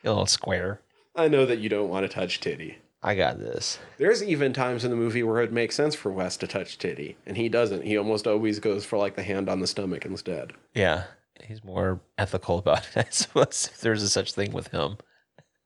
you 0.02 0.10
little 0.10 0.26
square. 0.26 0.80
I 1.16 1.28
know 1.28 1.46
that 1.46 1.58
you 1.58 1.70
don't 1.70 1.88
want 1.88 2.04
to 2.04 2.14
touch 2.14 2.40
Titty." 2.40 2.78
I 3.02 3.16
got 3.16 3.38
this. 3.38 3.78
There's 3.98 4.22
even 4.22 4.52
times 4.52 4.84
in 4.84 4.90
the 4.90 4.96
movie 4.96 5.24
where 5.24 5.42
it 5.42 5.52
makes 5.52 5.74
sense 5.74 5.94
for 5.94 6.12
West 6.12 6.40
to 6.40 6.46
touch 6.46 6.78
Titty, 6.78 7.16
and 7.26 7.36
he 7.36 7.48
doesn't. 7.48 7.84
He 7.84 7.96
almost 7.96 8.26
always 8.26 8.60
goes 8.60 8.84
for 8.84 8.96
like 8.96 9.16
the 9.16 9.24
hand 9.24 9.48
on 9.48 9.60
the 9.60 9.66
stomach 9.66 10.04
instead. 10.04 10.52
Yeah, 10.72 11.04
he's 11.42 11.64
more 11.64 12.00
ethical 12.16 12.58
about 12.58 12.88
it. 12.94 12.96
I 13.06 13.10
suppose 13.10 13.68
if 13.72 13.80
there's 13.80 14.02
a 14.02 14.08
such 14.08 14.34
thing 14.34 14.52
with 14.52 14.68
him. 14.68 14.98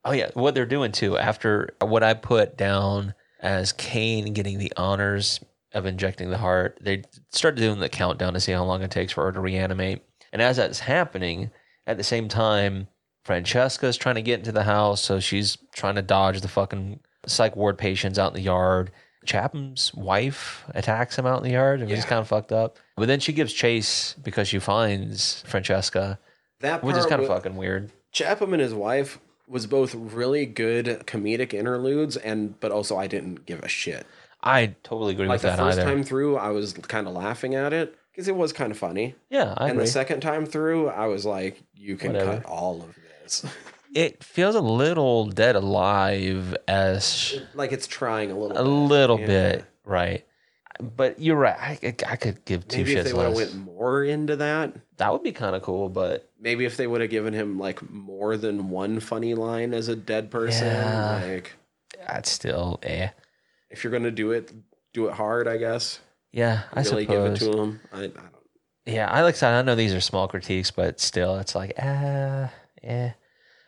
Oh 0.03 0.13
yeah, 0.13 0.29
what 0.33 0.55
they're 0.55 0.65
doing 0.65 0.91
too. 0.91 1.17
After 1.17 1.75
what 1.79 2.01
I 2.01 2.15
put 2.15 2.57
down 2.57 3.13
as 3.39 3.71
Cain 3.73 4.33
getting 4.33 4.57
the 4.57 4.73
honors 4.75 5.39
of 5.73 5.85
injecting 5.85 6.31
the 6.31 6.37
heart, 6.37 6.79
they 6.81 7.03
started 7.29 7.59
doing 7.59 7.79
the 7.79 7.89
countdown 7.89 8.33
to 8.33 8.39
see 8.39 8.51
how 8.51 8.63
long 8.63 8.81
it 8.81 8.89
takes 8.89 9.11
for 9.11 9.25
her 9.25 9.31
to 9.31 9.39
reanimate. 9.39 10.01
And 10.33 10.41
as 10.41 10.57
that's 10.57 10.79
happening, 10.79 11.51
at 11.85 11.97
the 11.97 12.03
same 12.03 12.29
time, 12.29 12.87
Francesca's 13.23 13.97
trying 13.97 14.15
to 14.15 14.21
get 14.21 14.39
into 14.39 14.51
the 14.51 14.63
house, 14.63 15.01
so 15.01 15.19
she's 15.19 15.57
trying 15.73 15.95
to 15.95 16.01
dodge 16.01 16.41
the 16.41 16.47
fucking 16.47 17.01
psych 17.27 17.55
ward 17.55 17.77
patients 17.77 18.17
out 18.17 18.29
in 18.29 18.35
the 18.35 18.41
yard. 18.41 18.91
Chapman's 19.25 19.93
wife 19.93 20.63
attacks 20.73 21.17
him 21.17 21.25
out 21.25 21.37
in 21.39 21.43
the 21.43 21.51
yard, 21.51 21.81
and 21.81 21.89
he's 21.89 22.05
kind 22.05 22.19
of 22.21 22.27
fucked 22.29 22.51
up. 22.53 22.77
But 22.95 23.07
then 23.07 23.19
she 23.19 23.33
gives 23.33 23.51
chase 23.53 24.15
because 24.23 24.47
she 24.47 24.57
finds 24.59 25.43
Francesca, 25.45 26.17
That 26.61 26.83
which 26.83 26.95
is 26.95 27.05
kind 27.05 27.21
of 27.21 27.27
fucking 27.27 27.55
weird. 27.57 27.91
Chapman 28.13 28.53
and 28.53 28.61
his 28.61 28.73
wife 28.73 29.19
was 29.49 29.67
both 29.67 29.93
really 29.93 30.45
good 30.45 30.85
comedic 31.05 31.53
interludes, 31.53 32.15
and 32.17 32.57
but 32.61 32.71
also 32.71 32.97
I 32.97 33.07
didn't 33.07 33.45
give 33.45 33.61
a 33.63 33.67
shit. 33.67 34.07
I 34.41 34.75
totally 34.83 35.13
agree 35.13 35.27
Like 35.27 35.35
with 35.35 35.41
the 35.41 35.47
that 35.49 35.57
first 35.57 35.79
either. 35.79 35.89
time 35.89 36.03
through, 36.03 36.37
I 36.37 36.49
was 36.49 36.73
kind 36.73 37.05
of 37.07 37.13
laughing 37.13 37.53
at 37.55 37.73
it 37.73 37.97
because 38.11 38.27
it 38.29 38.35
was 38.35 38.53
kind 38.53 38.71
of 38.71 38.77
funny, 38.77 39.15
yeah, 39.29 39.53
I 39.57 39.63
and 39.65 39.71
agree. 39.73 39.83
the 39.85 39.91
second 39.91 40.21
time 40.21 40.45
through, 40.45 40.87
I 40.89 41.07
was 41.07 41.25
like, 41.25 41.61
"You 41.75 41.97
can 41.97 42.13
Whatever. 42.13 42.37
cut 42.37 42.45
all 42.45 42.81
of 42.81 42.95
this." 43.23 43.43
it 43.97 44.23
feels 44.23 44.53
a 44.53 44.61
little 44.61 45.25
dead 45.25 45.55
alive 45.55 46.55
as 46.67 47.41
like 47.55 47.71
it's 47.71 47.87
trying 47.87 48.29
a 48.31 48.37
little, 48.37 48.55
a 48.57 48.63
bit. 48.63 48.69
little 48.69 49.19
Yeah. 49.19 49.25
bit, 49.25 49.65
right? 49.85 50.23
But 50.79 51.19
you're 51.19 51.35
right. 51.37 51.79
I, 51.83 51.95
I 52.07 52.15
could 52.17 52.45
give 52.45 52.67
two 52.67 52.77
Maybe 52.77 52.93
if 52.93 52.99
shits 52.99 53.03
they 53.05 53.13
would 53.13 53.25
have 53.25 53.33
went 53.33 53.55
more 53.55 54.03
into 54.03 54.35
that, 54.35 54.75
That 54.97 55.11
would 55.11 55.23
be 55.23 55.31
kind 55.31 55.55
of 55.55 55.63
cool, 55.63 55.89
but 55.89 56.29
maybe 56.39 56.65
if 56.65 56.77
they 56.77 56.85
would 56.85 57.01
have 57.01 57.09
given 57.09 57.33
him 57.33 57.57
like 57.57 57.89
more 57.89 58.37
than 58.37 58.69
one 58.69 58.99
funny 58.99 59.33
line 59.33 59.73
as 59.73 59.87
a 59.87 59.95
dead 59.95 60.29
person, 60.29 60.67
Yeah. 60.67 61.21
like 61.23 61.53
that's 62.07 62.29
still 62.29 62.79
eh. 62.83 63.09
if 63.71 63.83
you're 63.83 63.91
gonna 63.91 64.11
do 64.11 64.31
it, 64.31 64.51
do 64.93 65.07
it 65.07 65.13
hard, 65.13 65.47
I 65.47 65.57
guess. 65.57 65.99
Yeah, 66.31 66.61
I 66.71 66.81
really 66.81 67.05
suppose. 67.05 67.39
give 67.39 67.49
it 67.49 67.51
to 67.51 67.59
him. 67.59 67.79
I, 67.91 67.97
I 67.97 68.07
don't. 68.07 68.21
Yeah, 68.85 69.09
I 69.09 69.23
like 69.23 69.41
I 69.41 69.63
know 69.63 69.73
these 69.73 69.95
are 69.95 69.99
small 70.01 70.27
critiques, 70.27 70.69
but 70.69 70.99
still, 70.99 71.39
it's 71.39 71.55
like 71.55 71.73
ah, 71.81 72.51
eh. 72.83 73.11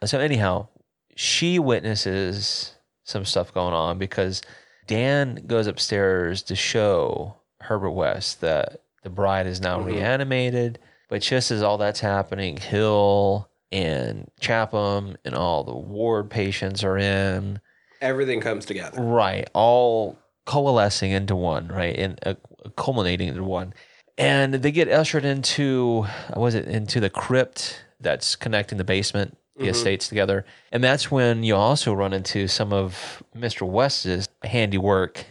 So 0.05 0.19
anyhow, 0.19 0.67
she 1.15 1.59
witnesses 1.59 2.75
some 3.03 3.25
stuff 3.25 3.53
going 3.53 3.73
on 3.73 3.97
because 3.97 4.41
Dan 4.87 5.43
goes 5.47 5.67
upstairs 5.67 6.41
to 6.43 6.55
show 6.55 7.35
Herbert 7.61 7.91
West 7.91 8.41
that 8.41 8.81
the 9.03 9.09
bride 9.09 9.47
is 9.47 9.59
now 9.61 9.79
Mhm. 9.79 9.85
reanimated. 9.85 10.79
But 11.09 11.21
just 11.21 11.51
as 11.51 11.61
all 11.63 11.77
that's 11.77 11.99
happening, 11.99 12.57
Hill 12.57 13.49
and 13.71 14.29
Chapham 14.39 15.17
and 15.25 15.35
all 15.35 15.63
the 15.63 15.75
ward 15.75 16.29
patients 16.29 16.83
are 16.83 16.97
in. 16.97 17.59
Everything 18.01 18.39
comes 18.41 18.65
together. 18.65 19.01
Right, 19.01 19.49
all 19.53 20.17
coalescing 20.45 21.11
into 21.11 21.35
one, 21.35 21.67
right, 21.67 21.95
and 21.97 22.19
uh, 22.25 22.35
culminating 22.77 23.27
into 23.27 23.43
one. 23.43 23.73
And 24.17 24.55
they 24.55 24.71
get 24.71 24.87
ushered 24.89 25.25
into, 25.25 26.05
was 26.35 26.55
it 26.55 26.65
into 26.65 26.99
the 26.99 27.09
crypt 27.09 27.83
that's 27.99 28.35
connecting 28.35 28.77
the 28.77 28.83
basement, 28.83 29.37
the 29.59 29.65
Mhm. 29.65 29.71
estates 29.71 30.07
together, 30.07 30.45
and 30.71 30.83
that's 30.83 31.11
when 31.11 31.43
you 31.43 31.55
also 31.55 31.93
run 31.93 32.13
into 32.13 32.47
some 32.47 32.71
of 32.73 33.21
Mr. 33.35 33.67
West's 33.67 34.27
handiwork. 34.43 35.25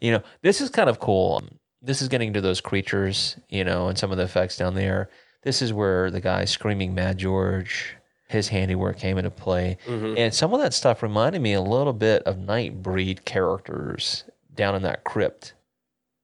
You 0.00 0.12
know, 0.12 0.22
this 0.42 0.60
is 0.60 0.70
kind 0.70 0.88
of 0.88 0.98
cool. 0.98 1.42
This 1.82 2.00
is 2.02 2.08
getting 2.08 2.32
to 2.32 2.40
those 2.40 2.60
creatures, 2.60 3.36
you 3.48 3.62
know, 3.64 3.88
and 3.88 3.96
some 3.98 4.10
of 4.10 4.16
the 4.16 4.24
effects 4.24 4.56
down 4.56 4.74
there. 4.74 5.08
This 5.42 5.62
is 5.62 5.72
where 5.72 6.10
the 6.10 6.20
guy 6.20 6.44
screaming 6.46 6.94
Mad 6.94 7.18
George, 7.18 7.96
his 8.28 8.48
handiwork 8.48 8.98
came 8.98 9.18
into 9.18 9.30
play. 9.30 9.76
Mhm. 9.86 10.18
And 10.18 10.34
some 10.34 10.52
of 10.54 10.60
that 10.60 10.72
stuff 10.74 11.02
reminded 11.02 11.40
me 11.42 11.52
a 11.52 11.60
little 11.60 11.92
bit 11.92 12.22
of 12.24 12.36
Nightbreed 12.36 13.24
characters 13.24 14.24
down 14.54 14.74
in 14.74 14.82
that 14.82 15.04
crypt. 15.04 15.54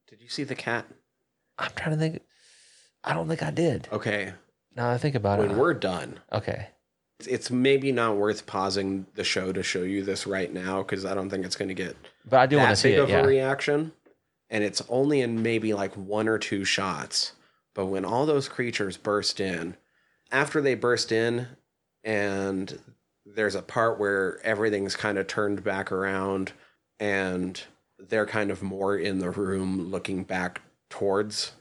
Did 0.09 0.21
you 0.23 0.29
see 0.29 0.45
the 0.45 0.55
cat? 0.55 0.87
I'm 1.59 1.71
trying 1.77 1.93
to 1.93 1.97
think. 1.99 2.23
I 3.05 3.13
don't 3.15 3.29
think 3.29 3.43
I 3.43 3.51
did. 3.51 3.89
Okay. 3.93 4.33
Now 4.75 4.91
I 4.91 4.99
think 4.99 5.15
about 5.15 5.39
When 5.39 5.53
it. 5.53 5.57
we're 5.57 5.73
done, 5.75 6.21
okay. 6.33 6.69
It's- 7.21 7.51
maybe 7.51 7.93
not 7.93 8.17
worth 8.17 8.47
pausing 8.47 9.07
the 9.15 9.25
show 9.25 9.53
to 9.53 9.63
show 9.63 9.83
you 9.83 10.03
this 10.03 10.27
right 10.27 10.53
now 10.53 10.83
because 10.83 11.05
I 11.05 11.15
don't 11.15 11.31
think 11.31 11.45
it's 11.47 11.57
going 11.57 11.69
to 11.69 11.75
get 11.75 11.97
But 12.29 12.41
I 12.41 12.47
do 12.47 12.57
want 12.59 12.71
to 12.71 12.77
see 12.77 12.93
it. 12.93 12.99
of 13.01 13.09
Yeah. 13.09 13.23
a 13.23 13.27
reaction. 13.27 13.93
And 14.51 14.63
it's 14.63 14.83
only 14.89 15.21
in 15.23 15.43
maybe 15.43 15.75
like 15.75 15.95
one 15.95 16.29
or 16.29 16.39
two 16.39 16.65
shots. 16.65 17.33
But 17.75 17.87
when 17.87 18.05
all 18.05 18.27
those 18.27 18.49
creatures 18.49 18.97
burst 18.97 19.41
in, 19.41 19.77
after 20.31 20.61
they 20.61 20.75
burst 20.75 21.11
in, 21.11 21.49
and 22.05 22.79
there's 23.25 23.55
a 23.55 23.63
part 23.63 23.99
where 23.99 24.41
everything's 24.45 24.95
kind 24.97 25.19
of 25.19 25.27
turned 25.27 25.65
back 25.65 25.91
around, 25.91 26.53
and 27.01 27.61
they're 27.99 28.27
kind 28.27 28.51
of 28.51 28.63
more 28.63 28.97
in 28.97 29.19
the 29.19 29.31
room 29.31 29.91
looking 29.91 30.23
back 30.23 30.61
towards. 30.91 31.53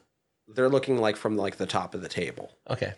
They're 0.48 0.70
looking 0.70 0.98
like 1.00 1.16
from 1.18 1.36
like 1.38 1.58
the 1.58 1.66
top 1.66 1.96
of 1.96 2.02
the 2.02 2.08
table. 2.10 2.52
Okay. 2.70 2.94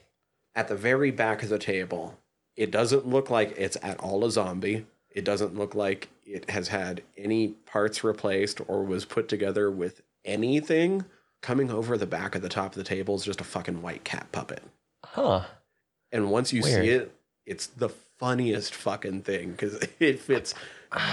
At 0.54 0.68
the 0.68 0.76
very 0.76 1.12
back 1.12 1.44
of 1.44 1.50
the 1.50 1.60
table 1.60 2.20
It 2.58 2.72
doesn't 2.72 3.08
look 3.08 3.30
like 3.30 3.54
it's 3.58 3.78
at 3.82 4.00
all 4.00 4.26
a 4.26 4.32
zombie. 4.32 4.88
It 5.12 5.24
doesn't 5.24 5.56
look 5.58 5.76
like 5.76 6.10
it 6.26 6.50
has 6.50 6.68
had 6.68 7.04
any 7.16 7.50
parts 7.50 8.04
replaced 8.04 8.60
or 8.68 8.84
was 8.84 9.06
put 9.06 9.30
together 9.30 9.72
with 9.72 10.02
anything. 10.26 11.06
Coming 11.42 11.70
over 11.70 11.98
the 11.98 12.08
back 12.08 12.34
of 12.34 12.42
the 12.42 12.50
top 12.50 12.72
of 12.72 12.78
the 12.78 12.84
table 12.84 13.16
is 13.16 13.24
just 13.24 13.40
a 13.40 13.46
fucking 13.46 13.84
white 13.84 14.04
cat 14.04 14.32
puppet. 14.32 14.64
Huh. 15.06 15.44
And 16.12 16.32
once 16.32 16.52
you 16.52 16.64
Weird. 16.64 16.84
see 16.84 16.90
it, 16.90 17.16
it's 17.46 17.68
the 17.68 17.90
funniest 17.90 18.74
fucking 18.74 19.22
thing 19.22 19.52
because 19.52 19.80
it 20.00 20.20
fits 20.20 20.56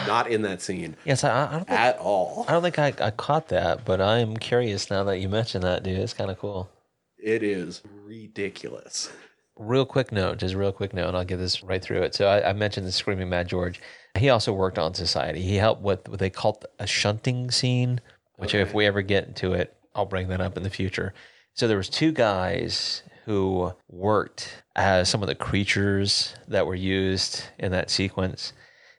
not 0.07 0.31
in 0.31 0.43
that 0.43 0.63
scene 0.63 0.97
Yes, 1.05 1.25
I, 1.25 1.47
I 1.47 1.51
don't 1.51 1.67
think, 1.67 1.79
at 1.79 1.99
all. 1.99 2.47
I 2.49 2.53
don't 2.53 2.63
think 2.63 2.79
I, 2.79 2.95
I 3.01 3.11
caught 3.11 3.49
that, 3.49 3.85
but 3.85 4.01
I'm 4.01 4.37
curious 4.37 4.91
now 4.91 5.05
that 5.05 5.19
you 5.19 5.29
mentioned 5.29 5.65
that, 5.65 5.83
dude. 5.83 5.99
It's 5.99 6.15
kind 6.15 6.31
of 6.31 6.39
cool. 6.39 6.71
It 7.19 7.43
is 7.43 7.83
ridiculous. 8.05 9.11
Real 9.57 9.87
quick 9.87 10.11
note, 10.11 10.39
just 10.39 10.55
real 10.55 10.73
quick 10.73 10.93
note, 10.93 11.09
and 11.09 11.17
I'll 11.17 11.25
get 11.25 11.37
this 11.37 11.63
right 11.63 11.83
through 11.83 12.03
it. 12.03 12.15
So 12.15 12.27
I, 12.27 12.51
I 12.51 12.53
mentioned 12.53 12.87
the 12.87 12.93
Screaming 12.93 13.29
Mad 13.29 13.49
George. 13.49 13.81
He 14.19 14.29
also 14.29 14.53
worked 14.53 14.79
on 14.79 14.95
Society. 14.95 15.43
He 15.43 15.57
helped 15.57 15.83
with 15.83 16.09
what 16.09 16.19
they 16.19 16.31
called 16.31 16.65
a 16.79 16.87
shunting 16.87 17.51
scene, 17.51 18.01
which 18.37 18.55
if 18.55 18.75
we 18.75 18.87
ever 18.87 19.03
get 19.03 19.29
into 19.29 19.53
it, 19.53 19.77
I'll 19.95 20.07
bring 20.07 20.29
that 20.29 20.41
up 20.41 20.57
in 20.57 20.63
the 20.63 20.71
future. 20.71 21.15
So 21.55 21.69
there 21.69 21.77
was 21.77 21.89
two 21.89 22.11
guys 22.11 23.03
who 23.27 23.73
worked 23.89 24.63
as 24.77 25.09
some 25.09 25.23
of 25.23 25.29
the 25.29 25.35
creatures 25.35 26.35
that 26.49 26.67
were 26.67 26.75
used 26.75 27.45
in 27.59 27.73
that 27.73 27.91
sequence. 27.91 28.53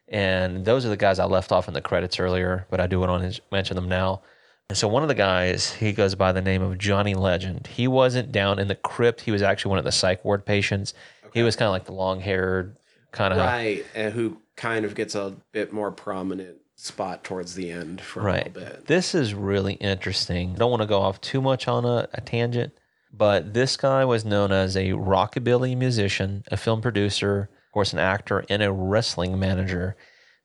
And 0.07 0.65
those 0.65 0.85
are 0.85 0.89
the 0.89 0.97
guys 0.97 1.19
I 1.19 1.25
left 1.25 1.51
off 1.51 1.67
in 1.67 1.73
the 1.73 1.81
credits 1.81 2.19
earlier, 2.19 2.65
but 2.69 2.79
I 2.79 2.87
do 2.87 2.99
want 2.99 3.33
to 3.33 3.41
mention 3.51 3.75
them 3.75 3.89
now. 3.89 4.21
And 4.69 4.77
so 4.77 4.87
one 4.87 5.03
of 5.03 5.09
the 5.09 5.15
guys, 5.15 5.73
he 5.73 5.93
goes 5.93 6.15
by 6.15 6.31
the 6.31 6.41
name 6.41 6.61
of 6.61 6.77
Johnny 6.77 7.13
Legend. 7.13 7.67
He 7.67 7.87
wasn't 7.87 8.31
down 8.31 8.57
in 8.57 8.67
the 8.67 8.75
crypt. 8.75 9.21
He 9.21 9.31
was 9.31 9.41
actually 9.41 9.69
one 9.69 9.79
of 9.79 9.85
the 9.85 9.91
psych 9.91 10.25
ward 10.25 10.45
patients. 10.45 10.93
He 11.33 11.43
was 11.43 11.55
kind 11.55 11.67
of 11.67 11.73
like 11.73 11.85
the 11.85 11.93
long 11.93 12.19
haired 12.19 12.77
kind 13.11 13.33
of 13.33 13.39
Right. 13.39 13.85
And 13.93 14.13
who 14.13 14.37
kind 14.55 14.85
of 14.85 14.95
gets 14.95 15.15
a 15.15 15.35
bit 15.51 15.71
more 15.71 15.91
prominent 15.91 16.57
spot 16.75 17.23
towards 17.23 17.55
the 17.55 17.71
end 17.71 18.01
for 18.01 18.23
right. 18.23 18.47
a 18.47 18.49
little 18.49 18.71
bit. 18.71 18.87
This 18.87 19.13
is 19.13 19.33
really 19.33 19.73
interesting. 19.73 20.53
I 20.55 20.55
don't 20.55 20.71
want 20.71 20.81
to 20.81 20.87
go 20.87 21.01
off 21.01 21.21
too 21.21 21.41
much 21.41 21.67
on 21.67 21.85
a, 21.85 22.07
a 22.13 22.21
tangent, 22.21 22.73
but 23.13 23.53
this 23.53 23.77
guy 23.77 24.03
was 24.03 24.25
known 24.25 24.51
as 24.51 24.75
a 24.75 24.89
rockabilly 24.89 25.77
musician, 25.77 26.43
a 26.51 26.57
film 26.57 26.81
producer, 26.81 27.49
of 27.67 27.71
course, 27.71 27.93
an 27.93 27.99
actor, 27.99 28.43
and 28.49 28.61
a 28.61 28.71
wrestling 28.71 29.39
manager. 29.39 29.95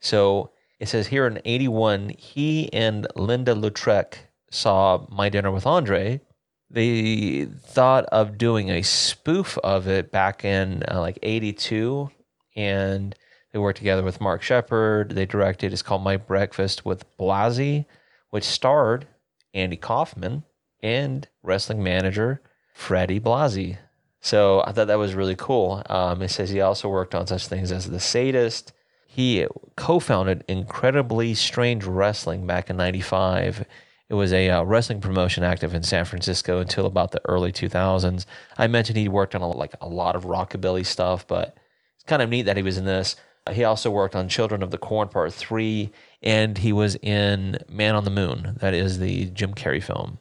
So 0.01 0.51
it 0.81 0.89
says 0.89 1.07
here 1.07 1.27
in 1.27 1.41
81, 1.45 2.15
he 2.17 2.73
and 2.73 3.07
Linda 3.15 3.55
Lautrec 3.55 4.15
saw 4.51 5.07
My 5.11 5.29
Dinner 5.29 5.51
with 5.51 5.67
Andre. 5.67 6.23
They 6.71 7.45
thought 7.45 8.07
of 8.07 8.39
doing 8.39 8.71
a 8.71 8.81
spoof 8.81 9.59
of 9.59 9.87
it 9.87 10.11
back 10.11 10.43
in 10.43 10.83
uh, 10.91 10.99
like 10.99 11.19
82. 11.23 12.11
And 12.57 13.15
they 13.53 13.59
worked 13.59 13.77
together 13.77 14.03
with 14.03 14.23
Mark 14.23 14.43
Shepard. 14.43 15.11
They 15.11 15.27
directed, 15.27 15.73
it's 15.75 15.83
called 15.83 16.03
My 16.03 16.17
Breakfast 16.17 16.87
with 16.87 17.05
Blassie, 17.19 17.85
which 18.31 18.45
starred 18.45 19.07
Andy 19.53 19.77
Kaufman 19.77 20.45
and 20.83 21.29
wrestling 21.43 21.83
manager 21.83 22.41
Freddie 22.73 23.21
Blassie. 23.21 23.77
So 24.23 24.63
I 24.67 24.73
thought 24.73 24.87
that 24.87 24.99
was 24.99 25.15
really 25.15 25.37
cool. 25.37 25.83
Um, 25.91 26.23
it 26.23 26.31
says 26.31 26.49
he 26.49 26.63
also 26.63 26.89
worked 26.89 27.15
on 27.15 27.27
such 27.27 27.49
things 27.49 27.71
as 27.71 27.91
The 27.91 28.01
Sadist. 28.01 28.73
He 29.13 29.45
co 29.75 29.99
founded 29.99 30.45
Incredibly 30.47 31.35
Strange 31.35 31.85
Wrestling 31.85 32.47
back 32.47 32.71
in 32.71 32.77
95. 32.77 33.65
It 34.09 34.15
was 34.15 34.33
a 34.33 34.51
uh, 34.51 34.63
wrestling 34.63 35.01
promotion 35.01 35.43
active 35.43 35.75
in 35.75 35.83
San 35.83 36.05
Francisco 36.05 36.61
until 36.61 36.87
about 36.87 37.11
the 37.11 37.21
early 37.29 37.51
2000s. 37.51 38.25
I 38.57 38.69
mentioned 38.69 38.97
he 38.97 39.09
worked 39.09 39.35
on 39.35 39.43
a, 39.43 39.49
like 39.49 39.75
a 39.81 39.89
lot 39.89 40.15
of 40.15 40.27
rockabilly 40.27 40.87
stuff, 40.87 41.27
but 41.27 41.57
it's 41.97 42.05
kind 42.05 42.23
of 42.23 42.31
neat 42.31 42.43
that 42.43 42.57
he 42.57 42.63
was 42.63 42.79
in 42.79 42.85
this. 42.85 43.17
He 43.51 43.65
also 43.65 43.91
worked 43.91 44.15
on 44.15 44.29
Children 44.29 44.63
of 44.63 44.71
the 44.71 44.79
Corn 44.79 45.09
Part 45.09 45.35
3, 45.35 45.91
and 46.23 46.57
he 46.57 46.73
was 46.73 46.95
in 47.03 47.59
Man 47.69 47.97
on 47.97 48.05
the 48.05 48.11
Moon. 48.11 48.59
That 48.61 48.75
is 48.75 49.01
the 49.01 49.27
Jim 49.27 49.55
Carrey 49.55 49.83
film. 49.83 50.21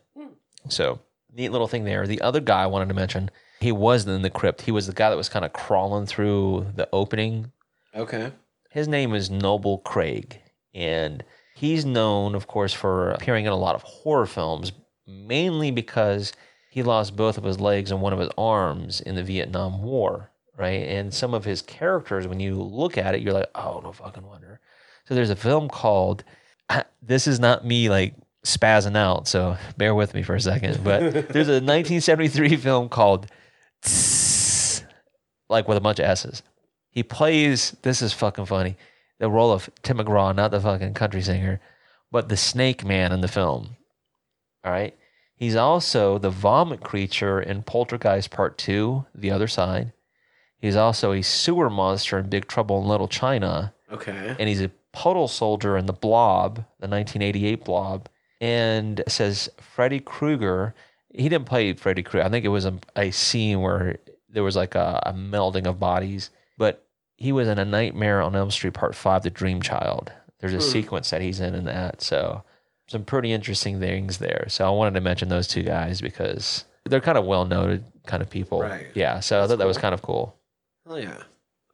So, 0.68 1.00
neat 1.32 1.50
little 1.50 1.68
thing 1.68 1.84
there. 1.84 2.08
The 2.08 2.22
other 2.22 2.40
guy 2.40 2.64
I 2.64 2.68
wanted 2.68 2.88
to 2.88 2.96
mention, 2.96 3.30
he 3.60 3.72
was 3.72 4.08
in 4.08 4.24
the 4.24 4.32
crypt. 4.32 4.62
He 4.62 4.72
was 4.72 4.88
the 4.88 4.94
guy 4.94 5.12
that 5.12 5.16
was 5.16 5.30
kind 5.30 5.46
of 5.46 5.54
crawling 5.54 6.08
through 6.08 6.66
the 6.76 6.90
opening. 6.92 7.52
Okay. 7.94 8.32
His 8.70 8.88
name 8.88 9.16
is 9.16 9.32
Noble 9.32 9.80
Craig, 9.80 10.40
and 10.76 11.24
he's 11.56 11.86
known, 11.86 12.36
of 12.36 12.46
course, 12.46 12.72
for 12.72 13.10
appearing 13.12 13.46
in 13.46 13.52
a 13.52 13.58
lot 13.58 13.74
of 13.74 13.82
horror 13.82 14.28
films, 14.28 14.72
mainly 15.08 15.72
because 15.72 16.34
he 16.70 16.84
lost 16.84 17.16
both 17.16 17.40
of 17.40 17.44
his 17.44 17.60
legs 17.60 17.90
and 17.90 18.00
one 18.00 18.14
of 18.14 18.20
his 18.20 18.30
arms 18.38 19.02
in 19.02 19.16
the 19.16 19.24
Vietnam 19.24 19.82
War, 19.82 20.30
right? 20.56 20.88
And 20.88 21.12
some 21.12 21.34
of 21.34 21.46
his 21.46 21.64
characters, 21.64 22.28
when 22.28 22.40
you 22.40 22.62
look 22.62 22.96
at 22.96 23.16
it, 23.16 23.22
you're 23.22 23.34
like, 23.34 23.50
oh, 23.56 23.82
no 23.84 23.92
fucking 23.92 24.24
wonder. 24.24 24.60
So 25.06 25.16
there's 25.16 25.32
a 25.32 25.36
film 25.36 25.68
called, 25.68 26.24
this 27.02 27.26
is 27.26 27.40
not 27.40 27.66
me 27.66 27.90
like 27.90 28.14
spazzing 28.46 28.96
out, 28.96 29.28
so 29.28 29.58
bear 29.78 29.96
with 29.96 30.14
me 30.14 30.22
for 30.22 30.36
a 30.36 30.42
second, 30.42 30.84
but 30.84 31.00
there's 31.30 31.50
a 31.50 31.58
1973 31.58 32.56
film 32.58 32.88
called 32.88 33.26
Tss, 33.82 34.84
like 35.50 35.68
with 35.68 35.78
a 35.78 35.82
bunch 35.82 35.98
of 35.98 36.06
S's. 36.06 36.44
He 36.90 37.04
plays, 37.04 37.76
this 37.82 38.02
is 38.02 38.14
fucking 38.14 38.46
funny, 38.46 38.76
the 39.20 39.30
role 39.30 39.52
of 39.52 39.70
Tim 39.84 39.98
McGraw, 39.98 40.36
not 40.36 40.52
the 40.52 40.60
fucking 40.60 40.94
country 40.94 41.22
singer, 41.22 41.60
but 42.12 42.30
the 42.30 42.38
snake 42.38 42.84
man 42.84 43.12
in 43.12 43.22
the 43.22 43.28
film. 43.28 43.76
All 44.64 44.72
right. 44.72 44.96
He's 45.36 45.56
also 45.56 46.18
the 46.18 46.30
vomit 46.30 46.82
creature 46.82 47.40
in 47.40 47.64
Poltergeist 47.64 48.30
Part 48.30 48.58
2, 48.58 49.06
The 49.16 49.32
Other 49.32 49.48
Side. 49.48 49.94
He's 50.60 50.76
also 50.76 51.14
a 51.14 51.22
sewer 51.22 51.70
monster 51.70 52.20
in 52.20 52.30
Big 52.30 52.48
Trouble 52.48 52.82
in 52.82 52.88
Little 52.88 53.08
China. 53.08 53.74
Okay. 53.92 54.36
And 54.38 54.50
he's 54.50 54.62
a 54.62 54.72
puddle 54.92 55.30
soldier 55.30 55.78
in 55.78 55.86
The 55.86 55.94
Blob, 55.94 56.56
the 56.80 56.88
1988 56.88 57.64
Blob. 57.64 58.10
And 58.42 59.02
says 59.08 59.50
Freddy 59.58 60.02
Krueger. 60.02 60.76
He 61.14 61.30
didn't 61.30 61.46
play 61.46 61.72
Freddy 61.74 62.04
Krueger. 62.04 62.26
I 62.26 62.30
think 62.30 62.44
it 62.44 62.50
was 62.50 62.66
a, 62.66 62.78
a 62.98 63.12
scene 63.12 63.62
where 63.62 63.98
there 64.30 64.44
was 64.44 64.58
like 64.58 64.76
a, 64.76 65.02
a 65.06 65.14
melding 65.14 65.68
of 65.68 65.80
bodies. 65.80 66.32
But 66.60 66.86
he 67.16 67.32
was 67.32 67.48
in 67.48 67.58
A 67.58 67.66
Nightmare 67.66 68.22
on 68.22 68.36
Elm 68.36 68.52
Street 68.52 68.76
Part 68.76 68.94
5, 68.94 69.24
The 69.24 69.30
Dream 69.32 69.62
Child. 69.64 70.12
There's 70.40 70.54
a 70.54 70.58
Hmm. 70.58 70.62
sequence 70.72 71.10
that 71.10 71.22
he's 71.22 71.40
in 71.40 71.56
in 71.56 71.66
that. 71.66 72.02
So 72.04 72.44
some 72.88 73.04
pretty 73.04 73.32
interesting 73.34 73.80
things 73.80 74.20
there. 74.20 74.46
So 74.50 74.68
I 74.68 74.70
wanted 74.70 74.94
to 74.94 75.02
mention 75.02 75.30
those 75.30 75.48
two 75.48 75.64
guys 75.64 76.00
because 76.02 76.66
they're 76.86 77.02
kind 77.02 77.18
of 77.18 77.26
well 77.26 77.46
noted 77.46 77.84
kind 78.06 78.22
of 78.22 78.30
people. 78.30 78.62
Right. 78.62 78.88
Yeah. 78.94 79.20
So 79.20 79.38
I 79.38 79.40
That's 79.42 79.52
thought 79.52 79.60
that 79.60 79.68
was 79.68 79.78
kind 79.80 79.94
of 79.96 80.02
cool. 80.04 80.36
Oh 80.86 80.96
yeah. 80.96 81.24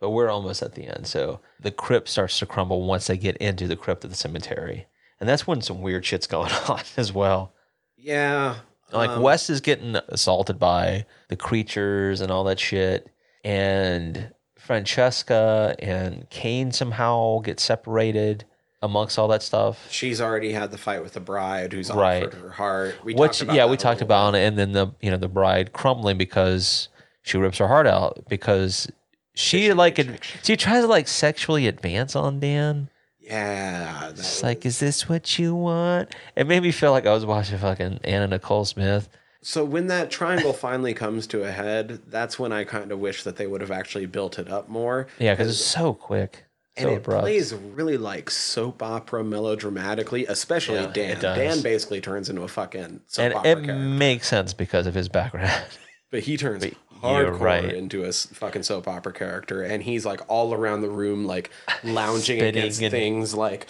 But 0.01 0.09
we're 0.11 0.29
almost 0.29 0.61
at 0.61 0.73
the 0.75 0.85
end. 0.87 1.07
So 1.07 1.39
the 1.59 1.71
crypt 1.71 2.09
starts 2.09 2.37
to 2.39 2.45
crumble 2.45 2.85
once 2.85 3.07
they 3.07 3.17
get 3.17 3.37
into 3.37 3.67
the 3.67 3.75
crypt 3.77 4.03
of 4.03 4.09
the 4.09 4.15
cemetery. 4.15 4.87
And 5.19 5.29
that's 5.29 5.47
when 5.47 5.61
some 5.61 5.81
weird 5.81 6.05
shit's 6.05 6.27
going 6.27 6.51
on 6.69 6.81
as 6.97 7.13
well. 7.13 7.53
Yeah. 7.97 8.55
Like 8.91 9.09
um, 9.11 9.21
Wes 9.21 9.49
is 9.49 9.61
getting 9.61 9.95
assaulted 10.09 10.59
by 10.59 11.05
the 11.29 11.35
creatures 11.37 12.19
and 12.21 12.31
all 12.31 12.43
that 12.45 12.59
shit. 12.59 13.09
And 13.43 14.33
Francesca 14.65 15.75
and 15.79 16.29
Cain 16.29 16.71
somehow 16.71 17.39
get 17.39 17.59
separated 17.59 18.45
amongst 18.81 19.17
all 19.17 19.27
that 19.29 19.41
stuff. 19.41 19.87
She's 19.91 20.19
already 20.21 20.51
had 20.51 20.71
the 20.71 20.77
fight 20.77 21.01
with 21.01 21.13
the 21.13 21.19
bride 21.19 21.73
who's 21.73 21.89
Right. 21.91 22.23
offered 22.23 22.33
her 22.39 22.49
heart. 22.49 22.95
We 23.03 23.15
Which 23.15 23.41
yeah, 23.43 23.65
we 23.65 23.77
talked 23.77 24.01
about 24.01 24.35
it, 24.35 24.39
and 24.39 24.57
then 24.57 24.73
the 24.73 24.87
you 25.01 25.09
know 25.11 25.17
the 25.17 25.27
bride 25.27 25.73
crumbling 25.73 26.17
because 26.17 26.89
she 27.21 27.37
rips 27.37 27.57
her 27.57 27.67
heart 27.67 27.87
out 27.87 28.25
because 28.29 28.91
she 29.33 29.71
like 29.73 29.97
ad- 29.99 30.19
she 30.43 30.55
tries 30.55 30.81
to 30.83 30.87
like 30.87 31.07
sexually 31.07 31.67
advance 31.67 32.15
on 32.15 32.39
Dan. 32.39 32.89
Yeah. 33.19 34.09
It's 34.09 34.43
like, 34.43 34.65
is 34.67 34.79
this 34.79 35.09
what 35.09 35.39
you 35.39 35.55
want? 35.55 36.13
It 36.35 36.45
made 36.45 36.61
me 36.61 36.71
feel 36.71 36.91
like 36.91 37.07
I 37.07 37.13
was 37.13 37.25
watching 37.25 37.57
fucking 37.57 38.01
Anna 38.03 38.27
Nicole 38.27 38.65
Smith. 38.65 39.09
So 39.47 39.63
when 39.63 39.85
that 39.87 40.09
triangle 40.09 40.53
finally 40.53 40.95
comes 40.95 41.27
to 41.27 41.43
a 41.43 41.51
head, 41.51 41.99
that's 42.07 42.39
when 42.39 42.51
I 42.51 42.63
kind 42.63 42.91
of 42.91 42.97
wish 42.97 43.21
that 43.21 43.35
they 43.35 43.45
would 43.45 43.61
have 43.61 43.69
actually 43.69 44.07
built 44.07 44.39
it 44.39 44.49
up 44.49 44.67
more. 44.69 45.05
Yeah, 45.19 45.33
because 45.35 45.49
it's 45.49 45.63
so 45.63 45.93
quick, 45.93 46.45
and 46.75 46.89
it 46.89 46.93
abrupt. 46.97 47.21
plays 47.21 47.53
really 47.53 47.95
like 47.97 48.31
soap 48.31 48.81
opera 48.81 49.23
melodramatically, 49.23 50.25
especially 50.27 50.79
Yeah, 50.79 50.87
Dan. 50.91 51.19
Dan 51.21 51.61
basically 51.61 52.01
turns 52.01 52.27
into 52.27 52.41
a 52.41 52.47
fucking 52.47 53.01
soap 53.05 53.23
and 53.23 53.33
opera 53.35 53.51
it 53.51 53.53
character. 53.65 53.75
makes 53.75 54.27
sense 54.27 54.51
because 54.55 54.87
of 54.87 54.95
his 54.95 55.09
background. 55.09 55.51
But 56.11 56.23
he 56.23 56.37
turns 56.37 56.63
But 56.63 56.73
hardcore 57.01 57.39
right. 57.39 57.65
into 57.65 58.03
a 58.05 58.11
fucking 58.13 58.63
soap 58.63 58.87
opera 58.87 59.11
character, 59.13 59.61
and 59.63 59.83
he's 59.83 60.05
like 60.07 60.21
all 60.27 60.53
around 60.55 60.81
the 60.81 60.89
room, 60.89 61.25
like 61.25 61.51
lounging 61.83 62.41
against 62.41 62.81
and- 62.81 62.89
things. 62.91 63.35
Like, 63.35 63.67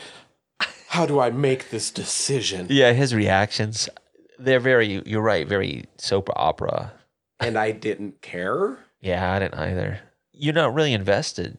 how 0.87 1.05
do 1.05 1.19
I 1.19 1.31
make 1.31 1.69
this 1.69 1.91
decision? 1.91 2.67
yeah, 2.69 2.93
his 2.93 3.13
reactions, 3.15 3.89
they're 4.39 4.59
very, 4.59 5.01
you're 5.05 5.21
right, 5.21 5.47
very 5.47 5.85
soap 5.97 6.29
opera. 6.35 6.93
And 7.39 7.57
I 7.57 7.71
didn't 7.71 8.21
care. 8.21 8.79
Yeah, 9.01 9.33
I 9.33 9.39
didn't 9.39 9.59
either. 9.59 9.99
You're 10.33 10.53
not 10.53 10.73
really 10.73 10.93
invested. 10.93 11.57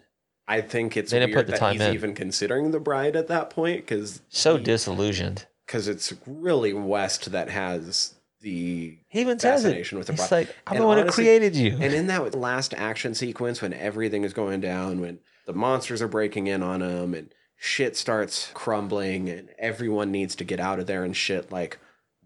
I 0.49 0.61
think 0.61 0.97
it's 0.97 1.11
They 1.11 1.19
didn't 1.19 1.35
weird 1.35 1.47
put 1.47 1.47
the 1.47 1.53
that 1.53 1.59
time 1.61 1.73
he's 1.75 1.83
in. 1.83 1.95
even 1.95 2.15
considering 2.15 2.71
the 2.71 2.81
bride 2.81 3.17
at 3.17 3.29
that 3.29 3.51
point 3.51 3.79
because 3.79 4.23
So 4.29 4.59
disillusioned. 4.59 5.47
because 5.67 5.89
it's 5.89 6.13
really 6.27 6.73
West 6.73 7.33
that 7.33 7.49
has 7.51 8.15
the 8.43 8.99
He 9.09 9.21
even 9.21 9.39
fascination 9.39 9.99
with 9.99 10.07
the 10.07 10.13
Bride. 10.13 10.31
like, 10.31 10.57
I'm 10.67 10.77
And 10.77 10.83
the 10.83 10.87
one 10.87 10.99
who 10.99 11.11
created 11.11 11.57
you. 11.57 11.73
And 11.81 11.93
in 11.93 12.07
that 12.09 12.35
last 12.35 12.75
action 12.75 13.15
sequence, 13.15 13.61
when 13.61 13.73
everything 13.73 14.23
is 14.25 14.33
going 14.33 14.61
down, 14.61 15.01
when 15.01 15.19
the 15.47 15.53
monsters 15.53 16.01
are 16.03 16.07
breaking 16.09 16.47
in 16.47 16.63
on 16.63 16.81
him, 16.83 17.13
and 17.15 17.35
shit 17.57 17.97
starts 17.97 18.51
crumbling, 18.55 19.29
and 19.29 19.49
everyone 19.59 20.13
needs 20.13 20.37
to 20.37 20.45
get 20.45 20.61
out 20.61 20.79
of 20.79 20.87
there 20.87 21.03
and 21.03 21.17
shit, 21.17 21.51
like 21.51 21.79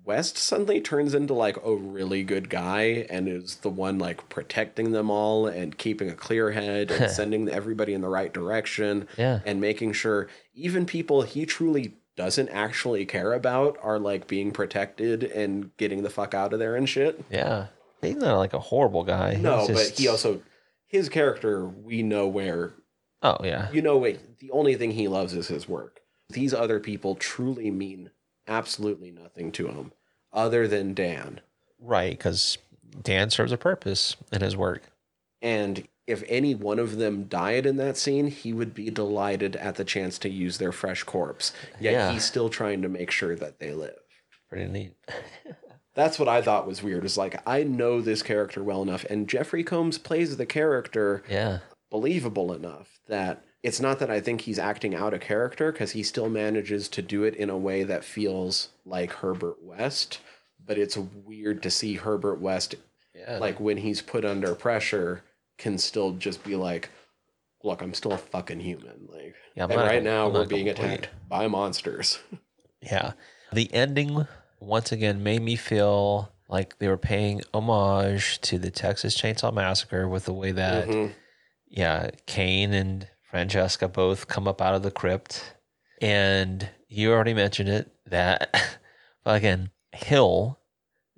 West 0.05 0.37
suddenly 0.37 0.81
turns 0.81 1.15
into 1.15 1.35
like 1.35 1.57
a 1.65 1.75
really 1.75 2.23
good 2.23 2.49
guy 2.49 3.07
and 3.11 3.29
is 3.29 3.57
the 3.57 3.69
one 3.69 3.99
like 3.99 4.29
protecting 4.29 4.93
them 4.93 5.11
all 5.11 5.47
and 5.47 5.77
keeping 5.79 6.09
a 6.09 6.15
clear 6.15 6.53
head 6.53 6.91
and 6.91 7.11
sending 7.11 7.49
everybody 7.49 7.93
in 7.93 8.01
the 8.01 8.09
right 8.09 8.33
direction 8.33 9.07
yeah. 9.17 9.41
and 9.45 9.61
making 9.61 9.93
sure 9.93 10.29
even 10.55 10.87
people 10.87 11.23
he 11.23 11.45
truly 11.45 11.95
doesn't 12.17 12.49
actually 12.49 13.07
care 13.07 13.33
about 13.33 13.79
are 13.83 13.99
like 13.99 14.27
being 14.27 14.51
protected 14.51 15.23
and 15.23 15.75
getting 15.77 16.03
the 16.03 16.11
fuck 16.11 16.35
out 16.35 16.53
of 16.53 16.59
there 16.59 16.77
and 16.77 16.89
shit. 16.89 17.23
Yeah. 17.31 17.67
He's 18.03 18.17
not 18.17 18.39
like 18.39 18.55
a 18.55 18.59
horrible 18.59 19.05
guy. 19.05 19.35
No, 19.35 19.67
but 19.69 19.95
he 19.97 20.09
also 20.09 20.43
his 20.87 21.09
character 21.09 21.67
we 21.67 22.03
know 22.03 22.27
where 22.27 22.73
Oh 23.23 23.37
yeah. 23.45 23.71
you 23.71 23.83
know 23.83 23.99
wait 23.99 24.39
the 24.39 24.51
only 24.51 24.75
thing 24.75 24.93
he 24.93 25.09
loves 25.09 25.35
is 25.35 25.49
his 25.49 25.69
work. 25.69 26.01
These 26.31 26.55
other 26.55 26.81
people 26.81 27.17
truly 27.17 27.71
mean 27.71 28.11
absolutely 28.51 29.11
nothing 29.11 29.51
to 29.53 29.69
him 29.69 29.93
other 30.33 30.69
than 30.69 30.93
Dan. 30.93 31.41
Right, 31.79 32.11
because 32.19 32.59
Dan 33.03 33.31
serves 33.31 33.53
a 33.53 33.57
purpose 33.57 34.17
in 34.33 34.43
his 34.43 34.57
work. 34.57 34.83
And 35.41 35.87
if 36.07 36.23
any 36.29 36.55
one 36.55 36.79
of 36.79 36.97
them 36.97 37.25
died 37.25 37.65
in 37.65 37.77
that 37.77 37.97
scene, 37.97 38.27
he 38.27 38.53
would 38.53 38.75
be 38.75 38.91
delighted 38.91 39.57
at 39.57 39.77
the 39.77 39.85
chance 39.85 40.19
to 40.19 40.29
use 40.29 40.59
their 40.59 40.73
fresh 40.73 41.05
corpse. 41.05 41.53
Yet 41.81 41.93
Yeah. 41.93 42.13
he's 42.13 42.25
still 42.25 42.49
trying 42.51 42.83
to 42.83 42.89
make 42.89 43.11
sure 43.11 43.37
that 43.37 43.59
they 43.61 43.73
live. 43.73 43.95
Pretty 44.49 44.67
neat. 44.71 44.93
That's 45.95 46.19
what 46.19 46.29
I 46.29 46.43
thought 46.43 46.67
was 46.67 46.83
weird. 46.83 47.05
Is 47.05 47.17
like 47.17 47.41
I 47.47 47.63
know 47.63 48.01
this 48.01 48.23
character 48.23 48.63
well 48.63 48.83
enough, 48.83 49.05
and 49.11 49.29
Jeffrey 49.29 49.63
Combs 49.65 49.99
plays 49.99 50.37
the 50.37 50.47
character 50.47 51.23
Yeah. 51.29 51.59
believable 51.91 52.53
enough 52.53 53.01
that 53.09 53.45
it's 53.63 53.81
not 53.81 53.99
that 53.99 54.11
I 54.11 54.21
think 54.21 54.43
he's 54.43 54.59
acting 54.59 54.95
out 54.95 55.13
a 55.15 55.19
character 55.19 55.71
because 55.73 55.93
he 55.93 56.03
still 56.03 56.29
manages 56.29 56.89
to 56.91 57.03
do 57.03 57.25
it 57.25 57.35
in 57.35 57.51
a 57.51 57.59
way 57.59 57.83
that 57.85 58.05
feels 58.05 58.69
like 58.85 59.13
Herbert 59.13 59.63
West. 59.63 60.21
But 60.65 60.79
it's 60.79 60.97
weird 60.97 61.63
to 61.65 61.71
see 61.71 61.95
Herbert 61.95 62.41
West 62.41 62.75
Yeah. 63.15 63.39
like 63.39 63.59
when 63.61 63.79
he's 63.79 64.01
put 64.03 64.25
under 64.25 64.55
pressure 64.55 65.23
can 65.59 65.77
still 65.79 66.13
just 66.13 66.43
be 66.45 66.57
like, 66.57 66.89
"Look, 67.63 67.83
I'm 67.83 67.93
still 67.93 68.13
a 68.13 68.19
fucking 68.19 68.61
human." 68.61 69.07
Like, 69.09 69.35
Yeah, 69.57 69.65
and 69.65 69.75
not 69.75 69.87
right 69.87 70.03
now 70.03 70.27
I'm 70.29 70.33
we're 70.33 70.47
being 70.47 70.69
attacked 70.69 71.09
by 71.29 71.47
monsters. 71.49 72.19
Yeah. 72.83 73.13
The 73.53 73.69
ending, 73.75 74.27
once 74.59 74.91
again, 74.91 75.23
made 75.23 75.43
me 75.43 75.55
feel 75.57 76.33
like 76.49 76.79
they 76.79 76.89
were 76.89 76.97
paying 76.97 77.43
homage 77.53 78.41
to 78.41 78.59
the 78.59 78.71
Texas 78.71 79.15
Chainsaw 79.21 79.53
Massacre 79.53 80.09
with 80.09 80.25
the 80.25 80.33
way 80.33 80.51
that, 80.53 80.89
Mhm. 80.89 81.13
yeah, 81.69 82.09
Cain 82.25 82.73
and 82.73 83.07
Francesca 83.31 83.87
both 83.87 84.27
come 84.27 84.49
up 84.49 84.61
out 84.61 84.75
of 84.75 84.83
the 84.83 84.91
crypt. 84.91 85.55
And 86.03 86.69
you 86.89 87.13
already 87.13 87.35
mentioned 87.35 87.69
it 87.69 87.93
that, 88.07 88.79
again, 89.25 89.71
Hill, 89.93 90.59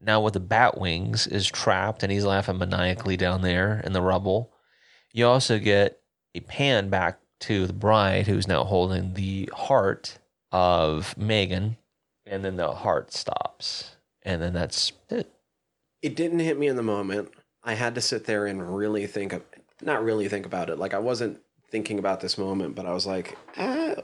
now 0.01 0.21
with 0.21 0.35
the 0.35 0.41
bat 0.41 0.79
wings, 0.79 1.27
is 1.27 1.47
trapped 1.47 2.03
and 2.03 2.13
he's 2.13 2.25
laughing 2.25 2.59
maniacally 2.59 3.17
down 3.17 3.43
there 3.43 3.81
in 3.85 3.93
the 3.93 4.03
rubble. 4.03 4.53
You 5.13 5.27
also 5.27 5.59
get 5.59 6.01
a 6.35 6.41
pan 6.41 6.91
back 6.91 7.19
to 7.41 7.67
the 7.67 7.73
bride 7.73 8.27
who's 8.27 8.47
now 8.47 8.65
holding 8.65 9.15
the 9.15 9.51
heart 9.55 10.19
of 10.51 11.17
Megan, 11.17 11.77
and 12.27 12.45
then 12.45 12.57
the 12.57 12.73
heart 12.73 13.13
stops, 13.13 13.97
and 14.23 14.41
then 14.41 14.53
that's 14.53 14.93
it. 15.09 15.33
It 16.03 16.15
didn't 16.15 16.41
hit 16.41 16.59
me 16.59 16.67
in 16.67 16.77
the 16.77 16.83
moment. 16.83 17.31
I 17.65 17.75
had 17.75 17.95
to 17.95 18.01
sit 18.01 18.27
there 18.27 18.47
and 18.47 18.77
really 18.77 19.07
think 19.07 19.33
of, 19.33 19.43
not 19.83 20.05
really 20.05 20.29
think 20.29 20.47
about 20.47 20.71
it. 20.71 20.79
Like 20.79 20.95
I 20.95 20.99
wasn't 20.99 21.41
thinking 21.73 21.99
about 21.99 22.21
this 22.21 22.39
moment, 22.39 22.77
but 22.77 22.87
I 22.87 22.93
was 22.93 23.07
like, 23.07 23.37
ah. 23.57 23.95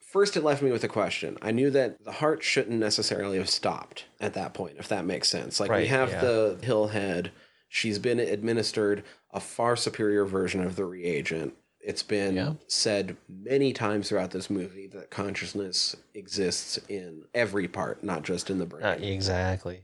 First, 0.00 0.36
it 0.36 0.44
left 0.44 0.62
me 0.62 0.70
with 0.70 0.84
a 0.84 0.88
question. 0.88 1.36
I 1.42 1.50
knew 1.50 1.70
that 1.70 2.02
the 2.04 2.12
heart 2.12 2.42
shouldn't 2.42 2.78
necessarily 2.78 3.36
have 3.36 3.50
stopped 3.50 4.06
at 4.20 4.34
that 4.34 4.54
point, 4.54 4.76
if 4.78 4.88
that 4.88 5.04
makes 5.04 5.28
sense. 5.28 5.60
Like 5.60 5.70
we 5.70 5.86
have 5.88 6.10
yeah. 6.10 6.20
the 6.20 6.58
hill 6.62 6.88
head. 6.88 7.32
She's 7.68 7.98
been 7.98 8.18
administered 8.18 9.04
a 9.32 9.40
far 9.40 9.76
superior 9.76 10.24
version 10.24 10.62
of 10.64 10.76
the 10.76 10.86
reagent. 10.86 11.54
It's 11.80 12.02
been 12.02 12.36
Yeah. 12.36 12.54
said 12.66 13.18
many 13.28 13.74
times 13.74 14.08
throughout 14.08 14.30
this 14.30 14.48
movie 14.48 14.86
that 14.88 15.10
consciousness 15.10 15.94
exists 16.14 16.78
in 16.88 17.24
every 17.34 17.68
part, 17.68 18.02
not 18.02 18.22
just 18.22 18.48
in 18.48 18.58
the 18.58 18.66
brain. 18.66 18.82
Not 18.82 19.02
exactly. 19.02 19.82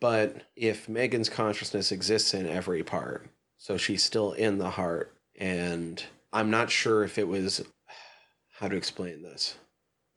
But 0.00 0.44
if 0.56 0.88
Megan's 0.88 1.28
consciousness 1.28 1.92
exists 1.92 2.32
in 2.32 2.46
every 2.46 2.82
part, 2.82 3.28
so 3.58 3.76
she's 3.76 4.02
still 4.02 4.32
in 4.32 4.56
the 4.56 4.70
heart, 4.70 5.14
and 5.38 6.02
I'm 6.32 6.50
not 6.50 6.70
sure 6.70 7.02
if 7.04 7.18
it 7.18 7.28
was 7.28 7.64
how 8.58 8.68
to 8.68 8.76
explain 8.76 9.22
this. 9.22 9.56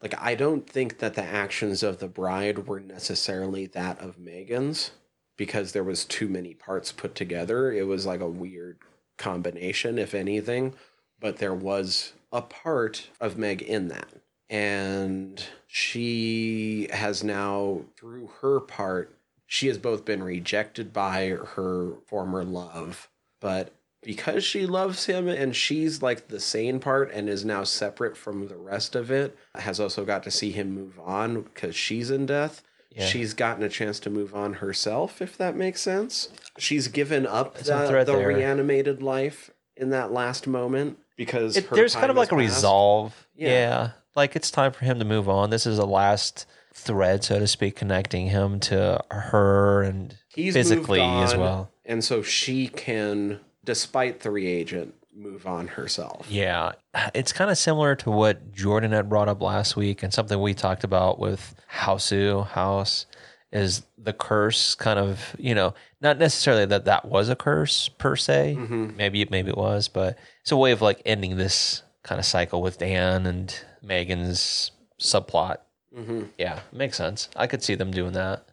Like, 0.02 0.16
I 0.20 0.36
don't 0.36 0.70
think 0.70 1.00
that 1.00 1.14
the 1.14 1.24
actions 1.24 1.82
of 1.82 2.00
the 2.00 2.10
bride 2.10 2.68
were 2.68 2.80
necessarily 2.80 3.68
that 3.68 4.00
of 4.00 4.20
Megan's 4.20 4.92
because 5.38 5.72
there 5.72 5.84
was 5.84 6.06
too 6.06 6.28
many 6.28 6.54
parts 6.54 6.92
put 6.92 7.16
together. 7.16 7.72
It 7.72 7.88
was 7.88 8.06
like 8.06 8.20
a 8.20 8.28
weird 8.28 8.80
combination, 9.18 9.98
if 9.98 10.14
anything, 10.14 10.74
but 11.20 11.38
there 11.38 11.54
was 11.54 12.14
a 12.32 12.42
part 12.42 13.10
of 13.22 13.38
Meg 13.38 13.62
in 13.62 13.88
that. 13.88 14.10
And 14.50 15.44
she 15.68 16.90
has 16.92 17.24
now, 17.24 17.82
through 17.98 18.30
her 18.42 18.60
part, 18.60 19.16
she 19.48 19.68
has 19.68 19.78
both 19.78 20.04
been 20.04 20.22
rejected 20.22 20.92
by 20.92 21.30
her 21.30 21.94
former 22.08 22.44
love, 22.44 23.10
but 23.40 23.74
because 24.04 24.44
she 24.44 24.66
loves 24.66 25.06
him 25.06 25.28
and 25.28 25.56
she's 25.56 26.02
like 26.02 26.28
the 26.28 26.40
sane 26.40 26.80
part 26.80 27.12
and 27.12 27.30
is 27.30 27.44
now 27.46 27.64
separate 27.64 28.16
from 28.18 28.48
the 28.48 28.56
rest 28.58 28.96
of 28.96 29.12
it, 29.12 29.38
has 29.56 29.80
also 29.80 30.06
got 30.06 30.24
to 30.24 30.32
see 30.32 30.52
him 30.52 30.72
move 30.72 31.00
on 31.04 31.42
because 31.42 31.76
she's 31.76 32.10
in 32.12 32.26
death. 32.26 32.62
Yeah. 32.92 33.06
She's 33.08 33.34
gotten 33.34 33.64
a 33.64 33.70
chance 33.70 34.00
to 34.02 34.10
move 34.12 34.36
on 34.36 34.54
herself, 34.56 35.22
if 35.22 35.36
that 35.38 35.56
makes 35.56 35.82
sense. 35.82 36.30
She's 36.60 36.88
given 36.88 37.26
up 37.26 37.56
the, 37.56 38.22
reanimated 38.28 39.02
life 39.02 39.50
in 39.76 39.90
that 39.90 40.12
last 40.12 40.46
moment 40.46 41.00
because 41.18 41.58
It, 41.58 41.66
her 41.66 41.76
there's 41.76 41.96
kind 41.96 42.12
of 42.12 42.18
like 42.18 42.32
a 42.32 42.36
passed. 42.36 42.56
resolve. 42.56 43.28
Yeah. 43.36 43.50
Yeah. 43.50 43.90
Like 44.16 44.36
it's 44.36 44.52
time 44.52 44.72
for 44.74 44.86
him 44.86 45.00
to 45.00 45.06
move 45.06 45.28
on. 45.28 45.50
This 45.50 45.66
is 45.66 45.78
the 45.78 45.88
last 45.88 46.46
thread, 46.76 47.24
so 47.24 47.40
to 47.40 47.48
speak, 47.48 47.76
connecting 47.76 48.28
him 48.28 48.60
to 48.60 49.04
her 49.10 49.82
and 49.82 50.16
He's 50.28 50.54
physically 50.54 51.02
as 51.02 51.36
well. 51.36 51.72
and 51.86 52.04
so 52.04 52.22
she 52.22 52.68
can, 52.68 53.40
despite 53.64 54.22
the 54.22 54.32
reagent, 54.32 54.94
move 55.16 55.46
on 55.46 55.68
herself. 55.68 56.26
Yeah, 56.30 56.72
it's 57.14 57.32
kind 57.32 57.52
of 57.52 57.58
similar 57.58 57.96
to 57.98 58.12
what 58.12 58.52
Jordan 58.54 58.92
had 58.92 59.10
brought 59.10 59.30
up 59.30 59.42
last 59.42 59.76
week, 59.76 60.04
and 60.04 60.14
something 60.14 60.40
we 60.42 60.54
talked 60.54 60.84
about 60.84 61.20
with 61.20 61.56
Hausu 61.72 62.46
House 62.48 63.06
is 63.52 63.84
the 63.98 64.14
curse. 64.14 64.74
Kind 64.76 64.98
of, 65.00 65.36
you 65.38 65.54
know, 65.54 65.74
not 66.02 66.18
necessarily 66.18 66.66
that 66.66 66.86
that 66.86 67.06
was 67.06 67.30
a 67.30 67.36
curse 67.36 67.90
per 67.90 68.16
se. 68.16 68.56
Mhm. 68.60 68.96
Maybe 68.96 69.26
maybe 69.30 69.50
it 69.50 69.58
was, 69.58 69.88
but 69.88 70.18
it's 70.42 70.52
a 70.52 70.58
way 70.58 70.72
of 70.72 70.82
like 70.82 71.02
ending 71.06 71.38
this 71.38 71.84
kind 72.04 72.18
of 72.20 72.26
cycle 72.26 72.62
with 72.62 72.80
Dan 72.80 73.26
and 73.28 73.56
Megan's 73.82 74.72
subplot. 75.00 75.58
hmm 75.94 76.24
Yeah, 76.38 76.62
makes 76.72 76.98
sense. 76.98 77.30
I 77.36 77.46
could 77.48 77.62
see 77.64 77.76
them 77.76 77.92
doing 77.92 78.14
that. 78.14 78.46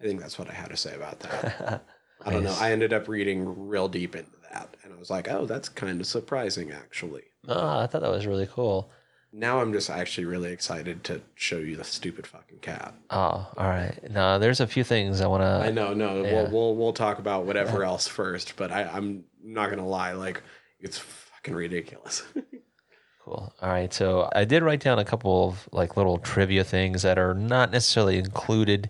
I 0.00 0.04
think 0.04 0.20
that's 0.20 0.38
what 0.38 0.48
I 0.48 0.54
had 0.54 0.70
to 0.70 0.76
say 0.76 0.94
about 0.94 1.20
that. 1.20 1.82
I 2.24 2.32
don't 2.32 2.44
know. 2.44 2.56
I 2.58 2.72
ended 2.72 2.92
up 2.92 3.06
reading 3.08 3.68
real 3.68 3.88
deep 3.88 4.16
into 4.16 4.30
that, 4.52 4.76
and 4.82 4.92
I 4.92 4.96
was 4.96 5.10
like, 5.10 5.28
"Oh, 5.30 5.46
that's 5.46 5.68
kind 5.68 6.00
of 6.00 6.06
surprising, 6.06 6.72
actually." 6.72 7.24
Oh, 7.46 7.78
I 7.78 7.86
thought 7.86 8.02
that 8.02 8.10
was 8.10 8.26
really 8.26 8.46
cool. 8.46 8.90
Now 9.32 9.60
I'm 9.60 9.72
just 9.72 9.90
actually 9.90 10.24
really 10.24 10.52
excited 10.52 11.04
to 11.04 11.20
show 11.34 11.58
you 11.58 11.76
the 11.76 11.84
stupid 11.84 12.26
fucking 12.26 12.60
cat. 12.60 12.94
Oh, 13.10 13.46
all 13.56 13.68
right. 13.68 13.98
No, 14.10 14.38
there's 14.38 14.60
a 14.60 14.66
few 14.66 14.84
things 14.84 15.20
I 15.20 15.26
want 15.26 15.42
to. 15.42 15.66
I 15.68 15.70
know, 15.70 15.92
no, 15.92 16.22
yeah. 16.22 16.32
we'll, 16.32 16.50
we'll 16.50 16.76
we'll 16.76 16.92
talk 16.94 17.18
about 17.18 17.44
whatever 17.44 17.84
else 17.92 18.08
first, 18.08 18.54
but 18.56 18.72
I, 18.72 18.84
I'm 18.84 19.24
not 19.42 19.70
gonna 19.70 19.86
lie, 19.86 20.12
like 20.12 20.42
it's 20.80 20.98
fucking 20.98 21.54
ridiculous. 21.54 22.22
Cool. 23.28 23.52
All 23.60 23.68
right. 23.68 23.92
So 23.92 24.30
I 24.34 24.46
did 24.46 24.62
write 24.62 24.80
down 24.80 24.98
a 24.98 25.04
couple 25.04 25.48
of 25.48 25.68
like 25.70 25.98
little 25.98 26.16
trivia 26.16 26.64
things 26.64 27.02
that 27.02 27.18
are 27.18 27.34
not 27.34 27.70
necessarily 27.70 28.16
included 28.16 28.88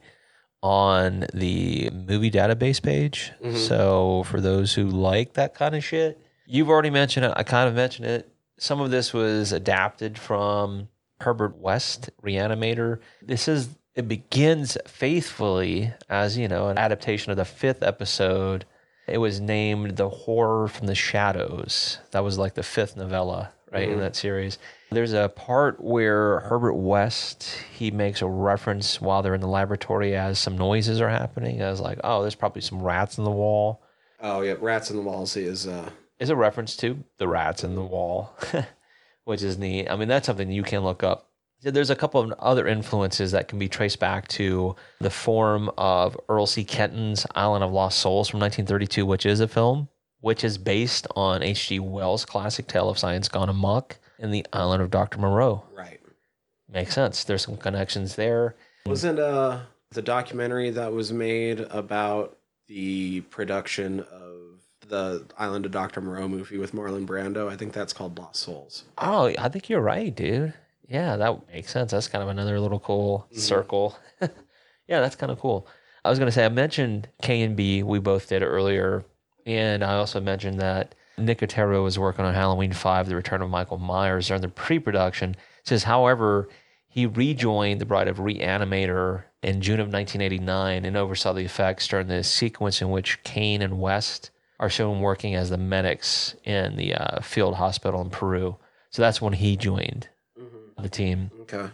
on 0.63 1.27
the 1.33 1.91
movie 1.91 2.31
database 2.31 2.83
page. 2.83 3.33
Mhm. 3.43 3.57
So 3.57 4.25
for 4.25 4.41
those 4.41 4.75
who 4.75 4.87
like 4.89 5.35
that 5.35 5.55
kind 5.55 5.75
of 5.75 5.85
shit, 5.85 6.19
you've 6.47 6.69
already 6.69 6.91
mentioned 6.91 7.27
it. 7.27 7.33
I 7.37 7.43
kind 7.43 7.69
of 7.69 7.75
mentioned 7.75 8.07
it. 8.09 8.29
Some 8.59 8.81
of 8.81 8.91
this 8.91 9.13
was 9.13 9.53
adapted 9.53 10.19
from 10.19 10.89
Herbert 11.21 11.57
West 11.59 12.11
Reanimator. 12.23 12.99
This 13.23 13.47
is 13.49 13.69
it 13.95 14.07
begins 14.07 14.79
faithfully 14.87 15.93
as, 16.09 16.39
you 16.39 16.47
know, 16.47 16.69
an 16.69 16.79
adaptation 16.79 17.33
of 17.33 17.37
the 17.37 17.45
fifth 17.45 17.83
episode. 17.83 18.65
It 19.09 19.19
was 19.19 19.41
named 19.41 19.97
The 19.97 20.09
Horror 20.09 20.69
from 20.69 20.87
the 20.87 20.95
Shadows. 20.95 21.99
That 22.13 22.23
was 22.23 22.39
like 22.39 22.55
the 22.55 22.63
fifth 22.63 22.97
novella 22.97 23.53
right 23.73 23.89
in 23.89 23.99
that 23.99 24.17
series. 24.17 24.59
There's 24.91 25.13
a 25.13 25.29
part 25.29 25.83
where 25.83 26.41
Herbert 26.41 26.75
West 26.75 27.55
he 27.73 27.91
makes 27.91 28.23
a 28.23 28.27
reference 28.27 29.01
while 29.01 29.23
they're 29.23 29.35
in 29.35 29.41
the 29.41 29.47
laboratory 29.49 30.17
as 30.17 30.39
some 30.39 30.57
noises 30.57 31.01
are 31.01 31.09
happening. 31.09 31.63
I 31.63 31.71
was 31.71 31.81
like, 31.81 32.01
oh, 32.05 32.23
there's 32.23 32.35
probably 32.35 32.63
some 32.63 32.83
rats 32.83 33.19
in 33.19 33.25
the 33.25 33.31
wall. 33.31 33.83
Oh 34.21 34.41
yeah, 34.41 34.55
Rats 34.59 34.91
in 34.91 34.97
the 34.97 35.03
Walls 35.03 35.37
is 35.37 35.67
uh 35.67 35.91
Is 36.19 36.31
a 36.31 36.37
reference 36.37 36.77
to 36.79 37.05
the 37.19 37.29
rats 37.29 37.63
in 37.65 37.75
the 37.75 37.85
wall, 37.85 38.35
which 39.25 39.43
is 39.43 39.59
neat. 39.59 39.89
I 39.89 39.97
mean, 39.97 40.09
that's 40.09 40.27
something 40.27 40.51
you 40.51 40.63
can 40.63 40.83
look 40.83 41.03
up. 41.03 41.27
There's 41.61 41.91
a 41.91 41.97
couple 41.97 42.21
of 42.21 42.33
other 42.39 42.69
influences 42.69 43.33
that 43.33 43.49
can 43.49 43.59
be 43.59 43.69
traced 43.69 43.99
back 43.99 44.29
to 44.29 44.77
the 45.01 45.11
form 45.11 45.71
of 45.77 46.17
Earl 46.29 46.47
C. 46.47 46.65
Kenton's 46.65 47.27
Island 47.35 47.65
of 47.65 47.73
Lost 47.73 47.99
Souls 47.99 48.29
from 48.29 48.39
1932, 48.41 49.05
which 49.05 49.27
is 49.27 49.41
a 49.41 49.49
film, 49.49 49.89
which 50.21 50.45
is 50.45 50.59
based 50.59 51.07
on 51.17 51.43
H.G. 51.43 51.79
Wells' 51.81 52.25
classic 52.25 52.67
tale 52.67 52.89
of 52.89 52.99
science 52.99 53.29
gone 53.29 53.49
amok 53.49 53.99
in 54.19 54.31
the 54.31 54.45
Island 54.53 54.83
of 54.83 54.91
Dr. 54.91 55.19
Moreau. 55.19 55.65
right. 55.77 56.01
Makes 56.71 56.95
sense. 56.95 57.25
There's 57.25 57.43
some 57.43 57.57
connections 57.57 58.17
there. 58.17 58.55
Wasn't 58.87 59.19
uh 59.19 59.61
the 59.93 60.03
documentary 60.03 60.71
that 60.71 60.93
was 60.93 61.13
made 61.13 61.61
about 61.61 62.37
the 62.67 63.23
production 63.23 64.01
of 64.01 64.61
the 64.87 65.25
Island 65.39 65.65
of 65.65 65.73
Dr. 65.73 66.01
Moreau 66.03 66.29
movie 66.29 66.59
with 66.59 66.73
Marlon 66.73 67.07
Brando? 67.07 67.49
I 67.49 67.57
think 67.57 67.73
that's 67.73 67.95
called 67.95 68.19
Lost 68.19 68.41
Souls. 68.43 68.85
Oh, 68.99 69.33
I 69.39 69.49
think 69.49 69.71
you're 69.71 69.81
right, 69.81 70.15
dude. 70.15 70.53
Yeah, 70.89 71.17
that 71.17 71.49
makes 71.49 71.71
sense. 71.71 71.91
That's 71.93 72.09
kind 72.09 72.23
of 72.23 72.29
another 72.29 72.59
little 72.61 72.81
cool 72.81 73.27
circle. 73.33 73.97
yeah, 74.21 75.01
that's 75.01 75.17
kind 75.17 75.33
of 75.33 75.39
cool. 75.41 75.67
I 76.05 76.11
was 76.11 76.19
going 76.19 76.29
to 76.29 76.33
say, 76.33 76.45
I 76.45 76.49
mentioned 76.51 77.09
K 77.23 77.43
and 77.43 77.57
B. 77.57 77.83
We 77.83 77.99
both 77.99 78.29
did 78.29 78.43
earlier. 78.43 79.05
And 79.49 79.83
I 79.83 79.95
also 79.95 80.21
mentioned 80.21 80.61
that 80.61 80.95
Nicotero 81.19 81.83
was 81.83 81.99
working 81.99 82.27
on 82.27 82.35
Halloween 82.35 82.75
5, 82.75 83.09
The 83.09 83.17
Return 83.17 83.41
of 83.41 83.49
Michael 83.49 83.79
Myers 83.79 84.29
during 84.29 84.43
the 84.43 84.49
pre 84.49 84.79
production. 84.79 85.37
Says, 85.65 85.85
however, 85.85 86.51
he 86.87 87.07
rejoined 87.07 87.81
the 87.81 87.87
Bride 87.87 88.09
of 88.09 88.19
Reanimator 88.19 89.25
in 89.43 89.63
June 89.63 89.81
of 89.81 89.87
1989 89.87 90.85
and 90.85 90.97
oversaw 90.97 91.33
the 91.33 91.45
effects 91.45 91.89
during 91.89 92.09
the 92.09 92.23
sequence 92.23 92.83
in 92.83 92.91
which 92.91 93.23
Cain 93.25 93.63
and 93.63 93.81
West 93.81 94.31
are 94.61 94.69
shown 94.69 95.01
working 95.01 95.35
as 95.35 95.49
the 95.49 95.57
medics 95.57 96.35
in 96.45 96.77
the 96.77 96.95
uh, 96.95 97.21
field 97.23 97.55
hospital 97.55 98.03
in 98.03 98.11
Peru. 98.11 98.57
So 98.91 99.01
that's 99.01 99.23
when 99.23 99.33
he 99.33 99.57
joined 99.57 100.09
the 100.79 100.89
team. 100.91 101.31
Okay. 101.43 101.71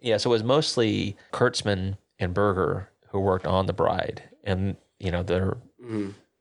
Yeah, 0.00 0.18
so 0.18 0.30
it 0.30 0.32
was 0.32 0.42
mostly 0.42 1.16
Kurtzman 1.32 1.96
and 2.18 2.34
Berger 2.34 2.90
who 3.08 3.20
worked 3.20 3.46
on 3.46 3.64
the 3.64 3.72
Bride 3.72 4.22
and 4.42 4.76
you 4.98 5.10
know 5.10 5.22
their 5.22 5.56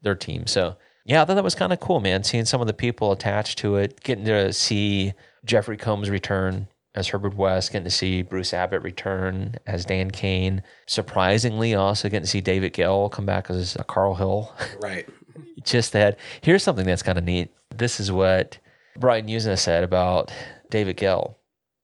their 0.03 0.15
team. 0.15 0.47
So 0.47 0.75
yeah, 1.05 1.21
I 1.21 1.25
thought 1.25 1.35
that 1.35 1.43
was 1.43 1.55
kind 1.55 1.73
of 1.73 1.79
cool, 1.79 1.99
man. 1.99 2.23
Seeing 2.23 2.45
some 2.45 2.61
of 2.61 2.67
the 2.67 2.73
people 2.73 3.11
attached 3.11 3.57
to 3.59 3.75
it, 3.75 4.01
getting 4.03 4.25
to 4.25 4.53
see 4.53 5.13
Jeffrey 5.43 5.77
Combs 5.77 6.09
return 6.09 6.67
as 6.95 7.07
Herbert 7.07 7.35
West, 7.35 7.71
getting 7.71 7.85
to 7.85 7.91
see 7.91 8.21
Bruce 8.21 8.53
Abbott 8.53 8.83
return 8.83 9.55
as 9.65 9.83
Dan 9.83 10.11
Cain. 10.11 10.61
Surprisingly, 10.85 11.73
also 11.73 12.07
getting 12.07 12.23
to 12.23 12.29
see 12.29 12.41
David 12.41 12.73
Gale 12.73 13.09
come 13.09 13.25
back 13.25 13.49
as 13.49 13.75
Carl 13.87 14.15
Hill. 14.15 14.53
Right. 14.79 15.07
just 15.63 15.93
that 15.93 16.19
here's 16.41 16.63
something 16.63 16.85
that's 16.85 17.03
kind 17.03 17.17
of 17.17 17.23
neat. 17.23 17.51
This 17.75 17.99
is 17.99 18.11
what 18.11 18.57
Brian 18.97 19.27
Yuzna 19.27 19.57
said 19.57 19.83
about 19.83 20.31
David 20.69 20.97
Gale 20.97 21.37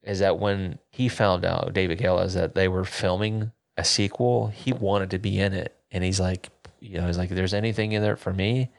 is 0.04 0.20
that 0.20 0.40
when 0.40 0.80
he 0.92 1.10
found 1.10 1.46
out 1.46 1.74
David 1.74 1.98
Gale 1.98 2.20
is 2.20 2.34
that 2.34 2.56
they 2.56 2.68
were 2.68 2.86
filming 2.86 3.52
a 3.78 3.84
sequel, 3.84 4.48
he 4.48 4.74
wanted 4.74 5.12
to 5.12 5.20
be 5.20 5.40
in 5.40 5.54
it. 5.54 5.76
And 5.92 6.04
he's 6.04 6.20
like, 6.20 6.50
you 6.80 6.98
know, 6.98 7.08
he's 7.08 7.18
like, 7.18 7.30
there's 7.30 7.54
anything 7.54 7.92
in 7.92 8.02
there 8.02 8.16
for 8.16 8.34
me. 8.34 8.72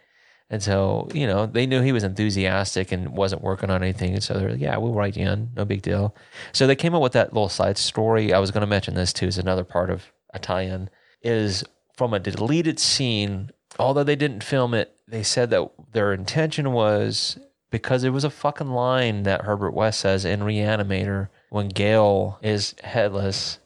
And 0.52 0.60
so, 0.60 1.08
you 1.14 1.28
know, 1.28 1.46
they 1.46 1.64
knew 1.64 1.80
he 1.80 1.92
was 1.92 2.02
enthusiastic 2.02 2.90
and 2.90 3.16
wasn't 3.16 3.42
working 3.42 3.70
on 3.70 3.84
anything. 3.84 4.14
And 4.14 4.22
so 4.22 4.34
they're 4.34 4.50
like, 4.50 4.60
yeah, 4.60 4.76
we'll 4.78 4.92
write 4.92 5.16
you 5.16 5.28
in. 5.28 5.50
No 5.56 5.64
big 5.64 5.82
deal. 5.82 6.14
So 6.52 6.66
they 6.66 6.74
came 6.74 6.94
up 6.94 7.02
with 7.02 7.12
that 7.12 7.32
little 7.32 7.48
side 7.48 7.78
story. 7.78 8.32
I 8.32 8.40
was 8.40 8.50
going 8.50 8.62
to 8.62 8.66
mention 8.66 8.94
this 8.94 9.12
too, 9.12 9.26
is 9.26 9.38
another 9.38 9.64
part 9.64 9.90
of 9.90 10.12
in, 10.52 10.90
is 11.22 11.64
from 11.96 12.12
a 12.12 12.18
deleted 12.18 12.80
scene. 12.80 13.50
Although 13.78 14.04
they 14.04 14.16
didn't 14.16 14.42
film 14.42 14.74
it, 14.74 14.96
they 15.06 15.22
said 15.22 15.50
that 15.50 15.70
their 15.92 16.12
intention 16.12 16.72
was 16.72 17.38
because 17.70 18.02
it 18.02 18.10
was 18.10 18.24
a 18.24 18.30
fucking 18.30 18.70
line 18.70 19.22
that 19.22 19.42
Herbert 19.42 19.72
West 19.72 20.00
says 20.00 20.24
in 20.24 20.40
Reanimator 20.40 21.28
when 21.50 21.68
Gale 21.68 22.38
is 22.42 22.74
headless. 22.82 23.59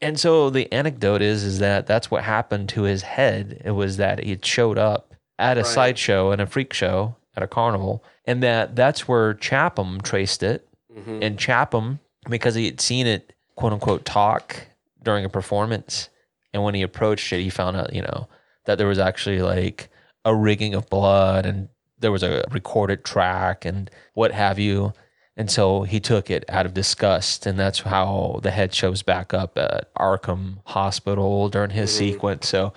And 0.00 0.20
so 0.20 0.50
the 0.50 0.70
anecdote 0.72 1.22
is 1.22 1.42
is 1.42 1.58
that 1.60 1.86
that's 1.86 2.10
what 2.10 2.22
happened 2.24 2.68
to 2.70 2.82
his 2.82 3.02
head. 3.02 3.62
It 3.64 3.70
was 3.72 3.96
that 3.96 4.22
he 4.22 4.38
showed 4.42 4.78
up 4.78 5.14
at 5.38 5.56
a 5.56 5.62
Right. 5.62 5.66
sideshow 5.66 6.30
and 6.32 6.40
a 6.40 6.46
freak 6.46 6.72
show 6.72 7.16
at 7.36 7.42
a 7.42 7.46
carnival, 7.46 8.04
and 8.26 8.42
that 8.42 8.76
that's 8.76 9.08
where 9.08 9.34
Chapham 9.34 10.00
traced 10.02 10.42
it. 10.42 10.66
Mhm. 10.94 11.22
And 11.24 11.38
Chapham, 11.38 12.00
because 12.28 12.54
he 12.54 12.66
had 12.66 12.80
seen 12.80 13.06
it 13.06 13.32
quote 13.54 13.72
unquote 13.72 14.04
talk 14.04 14.66
during 15.02 15.24
a 15.24 15.28
performance, 15.30 16.08
and 16.52 16.62
when 16.62 16.74
he 16.74 16.82
approached 16.82 17.32
it, 17.32 17.40
he 17.42 17.50
found 17.50 17.76
out 17.76 17.94
you 17.94 18.02
know 18.02 18.28
that 18.66 18.76
there 18.78 18.86
was 18.86 18.98
actually 18.98 19.40
like 19.40 19.88
a 20.24 20.34
rigging 20.34 20.74
of 20.74 20.88
blood 20.90 21.46
and 21.46 21.68
there 21.98 22.12
was 22.12 22.22
a 22.22 22.44
recorded 22.50 23.04
track 23.04 23.64
and 23.64 23.90
what 24.14 24.32
have 24.32 24.58
you. 24.58 24.92
And 25.36 25.50
so 25.50 25.82
he 25.82 26.00
took 26.00 26.30
it 26.30 26.44
out 26.48 26.66
of 26.66 26.74
disgust. 26.74 27.46
And 27.46 27.58
that's 27.58 27.80
how 27.80 28.40
the 28.42 28.50
head 28.50 28.72
shows 28.74 29.02
back 29.02 29.34
up 29.34 29.58
at 29.58 29.92
Arkham 29.94 30.58
Hospital 30.64 31.48
during 31.48 31.70
his 31.70 31.90
mm-hmm. 31.90 31.98
sequence. 31.98 32.48
So 32.48 32.72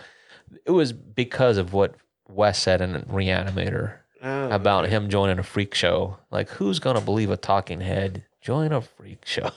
it 0.65 0.71
was 0.71 0.91
because 0.91 1.57
of 1.57 1.73
what 1.73 1.95
Wes 2.27 2.61
said 2.61 2.81
in 2.81 2.93
Reanimator 3.03 3.99
Oh, 4.21 4.49
about 4.49 4.89
him 4.89 5.09
joining 5.09 5.39
a 5.39 5.43
freak 5.43 5.73
show. 5.73 6.17
Like, 6.29 6.49
who's 6.49 6.79
going 6.79 6.97
to 6.97 7.01
believe 7.01 7.31
a 7.31 7.37
talking 7.37 7.79
head 7.79 8.25
join 8.41 8.73
a 8.73 8.81
freak 8.81 9.25
show? 9.25 9.51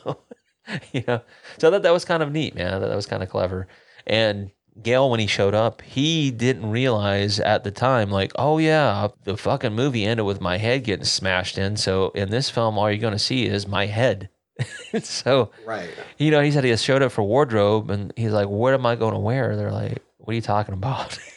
you 0.93 1.03
know? 1.09 1.20
So 1.59 1.70
that, 1.70 1.83
that 1.83 1.93
was 1.93 2.05
kind 2.05 2.23
of 2.23 2.31
neat, 2.31 2.55
man. 2.55 2.81
That, 2.81 2.87
that 2.87 2.97
was 2.97 3.07
kind 3.07 3.23
of 3.23 3.29
clever. 3.29 3.66
And 4.07 4.53
Gale, 4.81 5.11
when 5.11 5.20
he 5.20 5.27
showed 5.27 5.55
up, 5.55 5.82
he 5.82 6.31
didn't 6.31 6.70
realize 6.70 7.39
at 7.40 7.62
the 7.65 7.70
time, 7.70 8.11
like, 8.11 8.32
oh 8.36 8.59
yeah, 8.59 9.09
the 9.24 9.36
fucking 9.36 9.74
movie 9.74 10.05
ended 10.05 10.24
with 10.24 10.40
my 10.40 10.57
head 10.57 10.85
getting 10.85 11.05
smashed 11.05 11.59
in. 11.59 11.77
So 11.77 12.11
in 12.11 12.31
this 12.31 12.49
film, 12.49 12.78
all 12.78 12.90
you're 12.90 12.99
going 13.01 13.12
to 13.12 13.19
see 13.19 13.47
is 13.47 13.66
my 13.66 13.86
head. 13.86 14.31
so, 15.03 15.51
Right. 15.66 15.90
you 16.19 16.31
know, 16.31 16.40
he 16.40 16.51
said 16.51 16.65
he 16.65 16.74
showed 16.77 17.03
up 17.03 17.12
for 17.12 17.23
wardrobe 17.23 17.90
and 17.90 18.12
he's 18.16 18.32
like, 18.32 18.49
what 18.49 18.73
am 18.74 18.86
I 18.86 18.97
going 18.97 19.12
to 19.15 19.20
wear? 19.20 19.57
They're 19.57 19.73
like, 19.73 19.99
what 20.19 20.32
are 20.32 20.35
you 20.35 20.40
talking 20.40 20.74
about? 20.74 21.19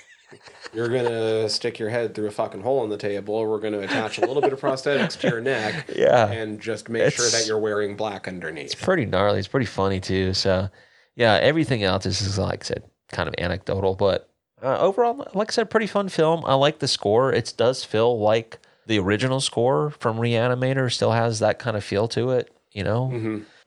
You're 0.73 0.89
gonna 0.89 1.47
stick 1.47 1.79
your 1.79 1.89
head 1.89 2.13
through 2.13 2.27
a 2.27 2.31
fucking 2.31 2.61
hole 2.61 2.83
in 2.83 2.89
the 2.89 2.97
table. 2.97 3.45
We're 3.47 3.59
gonna 3.61 3.79
attach 3.79 4.17
a 4.17 4.21
little 4.25 4.41
bit 4.41 4.51
of 4.51 4.59
prosthetics 4.59 5.17
to 5.21 5.29
your 5.29 5.39
neck. 5.39 5.89
Yeah. 5.95 6.29
And 6.29 6.59
just 6.59 6.89
make 6.89 7.13
sure 7.13 7.29
that 7.29 7.47
you're 7.47 7.59
wearing 7.59 7.95
black 7.95 8.27
underneath. 8.27 8.65
It's 8.73 8.75
pretty 8.75 9.05
gnarly. 9.05 9.39
It's 9.39 9.47
pretty 9.47 9.67
funny 9.67 10.01
too. 10.01 10.33
So, 10.33 10.67
yeah, 11.15 11.35
everything 11.35 11.83
else 11.83 12.05
is, 12.05 12.19
is 12.19 12.37
like 12.37 12.65
I 12.65 12.67
said, 12.67 12.83
kind 13.11 13.27
of 13.27 13.35
anecdotal, 13.37 13.95
but 13.95 14.29
uh, 14.63 14.79
overall, 14.79 15.27
like 15.33 15.51
I 15.51 15.53
said, 15.53 15.69
pretty 15.69 15.87
fun 15.87 16.09
film. 16.09 16.43
I 16.45 16.55
like 16.55 16.79
the 16.79 16.87
score. 16.87 17.31
It 17.31 17.53
does 17.57 17.83
feel 17.83 18.17
like 18.19 18.59
the 18.87 18.99
original 18.99 19.39
score 19.41 19.91
from 19.91 20.17
Reanimator. 20.17 20.91
Still 20.91 21.11
has 21.11 21.39
that 21.39 21.59
kind 21.59 21.75
of 21.77 21.83
feel 21.83 22.07
to 22.09 22.31
it. 22.31 22.51
You 22.71 22.83
know, 22.83 23.11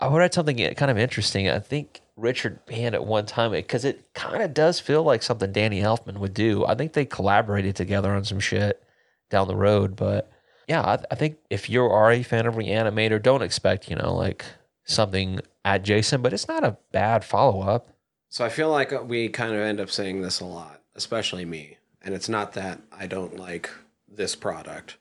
I 0.00 0.14
read 0.14 0.34
something 0.34 0.56
kind 0.74 0.90
of 0.90 0.98
interesting. 0.98 1.48
I 1.48 1.60
think 1.60 2.00
Richard 2.16 2.64
Band 2.66 2.94
at 2.94 3.06
one 3.06 3.26
time 3.26 3.52
because 3.52 3.84
it 3.84 4.12
kind 4.12 4.42
of 4.42 4.52
does 4.52 4.80
feel 4.80 5.02
like 5.02 5.22
something 5.22 5.52
Danny 5.52 5.80
Elfman 5.80 6.18
would 6.18 6.34
do. 6.34 6.66
I 6.66 6.74
think 6.74 6.92
they 6.92 7.04
collaborated 7.04 7.76
together 7.76 8.12
on 8.12 8.24
some 8.24 8.40
shit 8.40 8.82
down 9.30 9.48
the 9.48 9.56
road, 9.56 9.94
but 9.96 10.30
yeah, 10.66 10.82
I, 10.82 10.98
I 11.10 11.14
think 11.14 11.38
if 11.48 11.70
you 11.70 11.84
are 11.84 12.10
a 12.10 12.22
fan 12.22 12.46
of 12.46 12.56
Reanimator, 12.56 13.22
don't 13.22 13.42
expect 13.42 13.88
you 13.88 13.96
know 13.96 14.14
like 14.14 14.44
something 14.84 15.40
adjacent, 15.64 16.22
but 16.22 16.32
it's 16.32 16.48
not 16.48 16.64
a 16.64 16.76
bad 16.92 17.24
follow 17.24 17.62
up. 17.62 17.90
So 18.28 18.44
I 18.44 18.48
feel 18.48 18.70
like 18.70 18.92
we 19.08 19.28
kind 19.28 19.54
of 19.54 19.60
end 19.60 19.80
up 19.80 19.90
saying 19.90 20.20
this 20.20 20.40
a 20.40 20.44
lot, 20.44 20.82
especially 20.94 21.44
me. 21.44 21.78
And 22.02 22.14
it's 22.14 22.28
not 22.28 22.52
that 22.52 22.80
I 22.92 23.06
don't 23.06 23.36
like 23.36 23.70
this 24.06 24.34
product, 24.34 24.96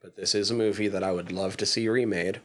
but 0.00 0.16
this 0.16 0.34
is 0.34 0.50
a 0.50 0.54
movie 0.54 0.88
that 0.88 1.02
I 1.02 1.12
would 1.12 1.32
love 1.32 1.56
to 1.58 1.66
see 1.66 1.88
remade. 1.88 2.40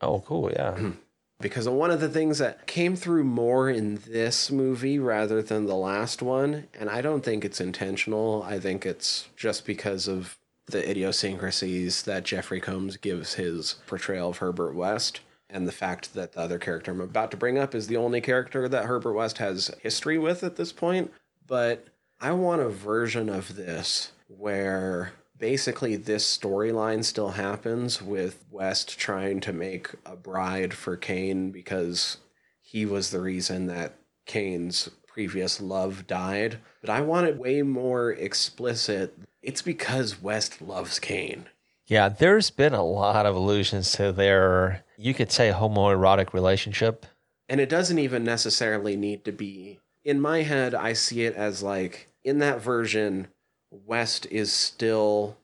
Oh, 0.00 0.20
cool, 0.20 0.50
yeah, 0.52 0.92
because 1.40 1.68
one 1.68 1.90
of 1.90 2.00
the 2.00 2.08
things 2.08 2.38
that 2.38 2.66
came 2.66 2.96
through 2.96 3.24
more 3.24 3.70
in 3.70 4.00
this 4.06 4.50
movie 4.50 4.98
rather 4.98 5.42
than 5.42 5.66
the 5.66 5.76
last 5.76 6.22
one, 6.22 6.68
and 6.78 6.90
I 6.90 7.00
don't 7.00 7.24
think 7.24 7.44
it's 7.44 7.60
intentional. 7.60 8.42
I 8.42 8.58
think 8.58 8.84
it's 8.84 9.28
just 9.36 9.64
because 9.64 10.08
of 10.08 10.36
the 10.66 10.88
idiosyncrasies 10.88 12.02
that 12.02 12.24
Jeffrey 12.24 12.60
Combs 12.60 12.96
gives 12.96 13.34
his 13.34 13.76
portrayal 13.86 14.30
of 14.30 14.38
Herbert 14.38 14.74
West. 14.74 15.20
And 15.54 15.68
the 15.68 15.72
fact 15.72 16.14
that 16.14 16.32
the 16.32 16.40
other 16.40 16.58
character 16.58 16.90
I'm 16.90 17.00
about 17.00 17.30
to 17.30 17.36
bring 17.36 17.58
up 17.58 17.76
is 17.76 17.86
the 17.86 17.96
only 17.96 18.20
character 18.20 18.68
that 18.68 18.86
Herbert 18.86 19.12
West 19.12 19.38
has 19.38 19.72
history 19.80 20.18
with 20.18 20.42
at 20.42 20.56
this 20.56 20.72
point. 20.72 21.12
But 21.46 21.86
I 22.20 22.32
want 22.32 22.60
a 22.60 22.68
version 22.68 23.28
of 23.28 23.54
this 23.54 24.10
where 24.26 25.12
basically 25.38 25.94
this 25.94 26.26
storyline 26.36 27.04
still 27.04 27.30
happens 27.30 28.02
with 28.02 28.44
West 28.50 28.98
trying 28.98 29.38
to 29.42 29.52
make 29.52 29.90
a 30.04 30.16
bride 30.16 30.74
for 30.74 30.96
Cain 30.96 31.52
because 31.52 32.16
he 32.60 32.84
was 32.84 33.10
the 33.10 33.20
reason 33.20 33.68
that 33.68 33.94
Cain's 34.26 34.90
previous 35.06 35.60
love 35.60 36.08
died. 36.08 36.58
But 36.80 36.90
I 36.90 37.00
want 37.00 37.28
it 37.28 37.38
way 37.38 37.62
more 37.62 38.10
explicit. 38.10 39.16
It's 39.40 39.62
because 39.62 40.20
West 40.20 40.60
loves 40.60 40.98
Cain. 40.98 41.46
Yeah, 41.86 42.08
there's 42.08 42.50
been 42.50 42.72
a 42.74 42.84
lot 42.84 43.26
of 43.26 43.36
allusions 43.36 43.92
to 43.92 44.10
their, 44.12 44.84
you 44.96 45.12
could 45.14 45.30
say, 45.30 45.50
homoerotic 45.52 46.32
relationship. 46.32 47.06
And 47.48 47.60
it 47.60 47.68
doesn't 47.68 47.98
even 47.98 48.24
necessarily 48.24 48.96
need 48.96 49.24
to 49.26 49.32
be. 49.32 49.80
In 50.04 50.20
my 50.20 50.42
head, 50.42 50.74
I 50.74 50.94
see 50.94 51.24
it 51.24 51.34
as 51.34 51.62
like 51.62 52.08
in 52.24 52.38
that 52.38 52.60
version, 52.60 53.28
West 53.70 54.26
is 54.30 54.52
still 54.52 55.36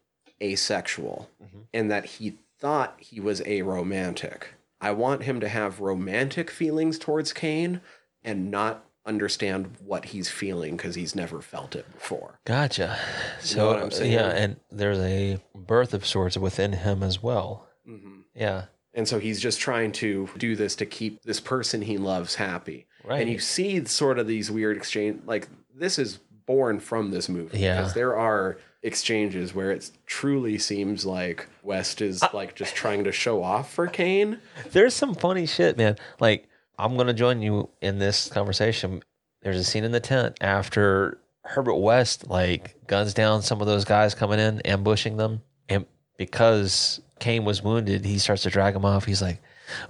asexual 0.42 1.28
Mhm. 1.42 1.66
in 1.72 1.88
that 1.88 2.04
he 2.06 2.38
thought 2.58 2.96
he 2.98 3.20
was 3.20 3.40
aromantic. 3.42 4.44
I 4.80 4.92
want 4.92 5.24
him 5.24 5.40
to 5.40 5.48
have 5.48 5.80
romantic 5.80 6.50
feelings 6.50 6.98
towards 6.98 7.34
Cain 7.34 7.82
and 8.24 8.50
not 8.50 8.84
understand 9.06 9.76
what 9.84 10.06
he's 10.06 10.28
feeling 10.28 10.76
because 10.76 10.94
he's 10.94 11.14
never 11.14 11.40
felt 11.40 11.74
it 11.74 11.90
before. 11.92 12.38
Gotcha. 12.44 12.98
You 13.40 13.46
So, 13.46 13.56
know 13.58 13.66
what 13.68 13.82
I'm 13.82 13.90
saying? 13.90 14.12
yeah, 14.12 14.28
and 14.28 14.56
there's 14.70 14.98
a 14.98 15.38
birth 15.54 15.94
of 15.94 16.06
sorts 16.06 16.36
within 16.36 16.72
him 16.72 17.02
as 17.02 17.22
well. 17.22 17.66
Mm-hmm. 17.88 18.20
Yeah, 18.34 18.64
And 18.94 19.08
so 19.08 19.18
he's 19.18 19.40
just 19.40 19.58
trying 19.60 19.92
to 19.92 20.28
do 20.38 20.54
this 20.56 20.76
to 20.76 20.86
keep 20.86 21.22
this 21.22 21.40
person 21.40 21.82
he 21.82 21.98
loves 21.98 22.34
happy. 22.36 22.86
right. 23.04 23.20
And 23.22 23.30
you 23.30 23.38
see 23.38 23.84
sort 23.86 24.18
of 24.18 24.26
these 24.26 24.50
weird 24.50 24.76
exchange 24.76 25.22
like 25.26 25.48
this 25.74 25.98
is 25.98 26.18
born 26.46 26.78
from 26.80 27.10
this 27.10 27.28
movie. 27.28 27.58
Yeah. 27.58 27.78
Because 27.80 27.94
there 27.94 28.16
are 28.16 28.58
exchanges 28.82 29.54
where 29.54 29.70
it 29.70 29.90
truly 30.06 30.58
seems 30.58 31.04
like 31.06 31.46
West 31.62 32.00
is 32.00 32.22
like 32.32 32.54
just 32.54 32.74
trying 32.74 33.04
to 33.04 33.12
show 33.12 33.42
off 33.42 33.72
for 33.72 33.86
Cain. 33.86 34.38
There's 34.72 34.94
some 34.94 35.14
funny 35.14 35.46
shit, 35.46 35.76
man. 35.76 35.96
Like, 36.18 36.48
I'm 36.84 36.94
going 36.96 37.06
to 37.08 37.12
join 37.14 37.42
you 37.42 37.68
in 37.80 37.98
this 37.98 38.28
conversation. 38.28 39.02
There's 39.42 39.56
a 39.58 39.64
scene 39.64 39.84
in 39.84 39.92
the 39.92 40.00
tent 40.00 40.36
after 40.40 41.18
Herbert 41.44 41.76
West, 41.76 42.28
like, 42.28 42.86
guns 42.86 43.14
down 43.14 43.42
some 43.42 43.60
of 43.60 43.66
those 43.66 43.84
guys 43.84 44.14
coming 44.14 44.38
in, 44.38 44.60
ambushing 44.62 45.16
them. 45.16 45.42
And 45.68 45.86
because 46.18 47.00
Cain 47.18 47.44
was 47.44 47.62
wounded, 47.62 48.04
he 48.04 48.18
starts 48.18 48.42
to 48.42 48.50
drag 48.50 48.74
him 48.76 48.84
off. 48.84 49.04
He's 49.04 49.22
like, 49.22 49.40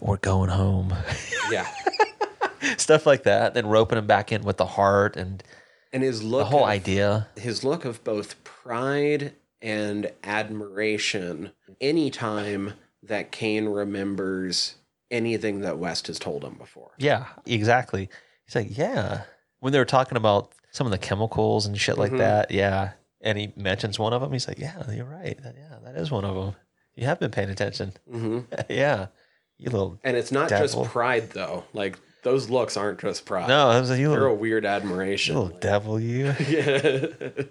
We're 0.01 0.17
going 0.19 0.51
home. 0.51 0.95
Yeah. 1.51 1.67
Stuff 2.77 3.07
like 3.07 3.25
that. 3.25 3.55
Then 3.55 3.67
roping 3.67 3.99
him 3.99 4.07
back 4.07 4.31
in 4.31 4.43
with 4.43 4.57
the 4.57 4.67
heart 4.67 5.17
and 5.17 5.43
And 5.93 6.03
his 6.05 6.23
look 6.23 6.43
the 6.43 6.45
whole 6.45 6.63
of- 6.65 6.69
idea. 6.71 7.27
his 7.37 7.65
look 7.65 7.85
of 7.85 8.05
both 8.05 8.43
pride 8.45 9.33
and 9.61 10.13
admiration 10.23 11.51
anytime 11.81 12.75
that 13.03 13.33
Cain 13.33 13.67
remembers 13.67 14.77
anything 15.11 15.61
that 15.61 15.79
West 15.79 16.07
has 16.09 16.19
told 16.19 16.45
him 16.45 16.55
before. 16.55 16.91
Yeah, 16.99 17.27
exactly. 17.47 18.09
He's 18.47 18.55
like, 18.55 18.77
Yeah. 18.77 19.23
When 19.61 19.73
they 19.73 19.79
were 19.79 19.85
talking 19.85 20.17
about 20.17 20.53
some 20.71 20.87
of 20.87 20.91
the 20.91 20.99
chemicals 20.99 21.67
and 21.67 21.79
shit 21.79 21.99
like 21.99 22.13
Mhm. 22.13 22.19
that, 22.19 22.51
yeah. 22.51 22.93
And 23.21 23.37
he 23.37 23.53
mentions 23.57 23.99
one 23.99 24.13
of 24.13 24.23
them. 24.23 24.33
He's 24.33 24.49
like, 24.49 24.59
Yeah, 24.59 24.91
you're 24.91 25.05
right. 25.05 25.39
Yeah, 25.43 25.79
that 25.85 25.97
is 25.97 26.11
one 26.11 26.25
of 26.25 26.35
them. 26.35 26.55
You 26.95 27.07
have 27.07 27.21
been 27.21 27.31
paying 27.31 27.51
attention. 27.51 27.93
hmm 28.11 28.41
yeah. 28.69 29.07
You 29.59 29.71
little. 29.71 29.99
And 30.05 30.17
it's 30.17 30.33
not 30.33 30.49
Devil. 30.49 30.85
just 30.85 30.93
pride 30.93 31.31
though. 31.31 31.65
Like 31.75 31.99
those 32.23 32.49
looks 32.51 32.77
aren't 32.77 33.01
just 33.01 33.25
pride. 33.27 33.49
No, 33.49 33.69
was 33.81 33.91
like, 33.91 33.99
you 33.99 34.09
They're 34.11 34.19
a 34.19 34.23
little, 34.23 34.37
weird 34.37 34.65
you 34.65 34.69
admiration. 34.71 35.35
little 35.37 35.59
devil, 35.59 35.99
you. 36.01 36.27
yeah. 36.49 37.19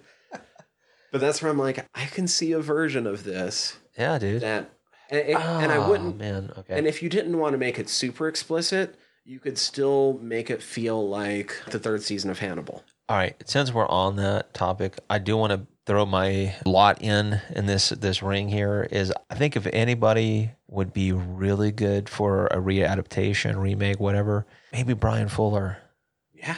but 1.12 1.22
that's 1.22 1.42
where 1.42 1.52
I'm 1.52 1.58
like, 1.58 1.86
I 1.96 2.06
can 2.06 2.28
see 2.28 2.52
a 2.52 2.60
version 2.60 3.06
of 3.08 3.24
this 3.24 3.78
Yeah, 3.98 4.18
dude. 4.20 4.42
that, 4.42 4.70
and, 5.10 5.20
and- 5.22 5.64
and 5.64 5.72
I 5.72 5.78
Ah, 5.78 5.90
wouldn't. 5.90 6.18
man. 6.18 6.52
Okay. 6.58 6.78
And 6.78 6.88
if 6.88 7.02
you 7.04 7.10
didn't 7.10 7.38
want 7.38 7.54
to 7.54 7.58
make 7.58 7.80
it 7.80 7.90
super 7.90 8.28
explicit, 8.28 8.96
you 9.26 9.40
could 9.40 9.58
still 9.58 10.20
make 10.22 10.50
it 10.50 10.62
feel 10.64 11.08
like 11.08 11.54
the 11.70 11.80
third 11.80 12.02
season 12.04 12.30
of 12.32 12.40
Hannibal. 12.40 12.84
All 13.08 13.18
right. 13.18 13.36
Since 13.46 13.74
we're 13.74 13.88
on 13.88 14.16
that 14.18 14.54
topic, 14.54 15.00
I 15.10 15.20
do 15.20 15.36
want 15.38 15.52
to 15.54 15.68
throw 15.86 16.06
my 16.06 16.56
lot 16.66 17.02
in 17.02 17.42
in 17.56 17.66
this 17.66 17.90
this 17.90 18.22
ring 18.22 18.50
here. 18.50 18.88
Is 18.92 19.12
I 19.30 19.36
think 19.36 19.56
if 19.56 19.66
anybody 19.74 20.52
would 20.68 20.94
be 20.94 21.12
really 21.12 21.72
good 21.72 22.08
for 22.10 22.46
a 22.48 22.58
readaptation, 22.58 23.60
remake, 23.60 24.00
whatever, 24.00 24.46
maybe 24.72 24.94
Bryan 24.94 25.28
Fuller, 25.30 25.78
Yeah. 26.34 26.58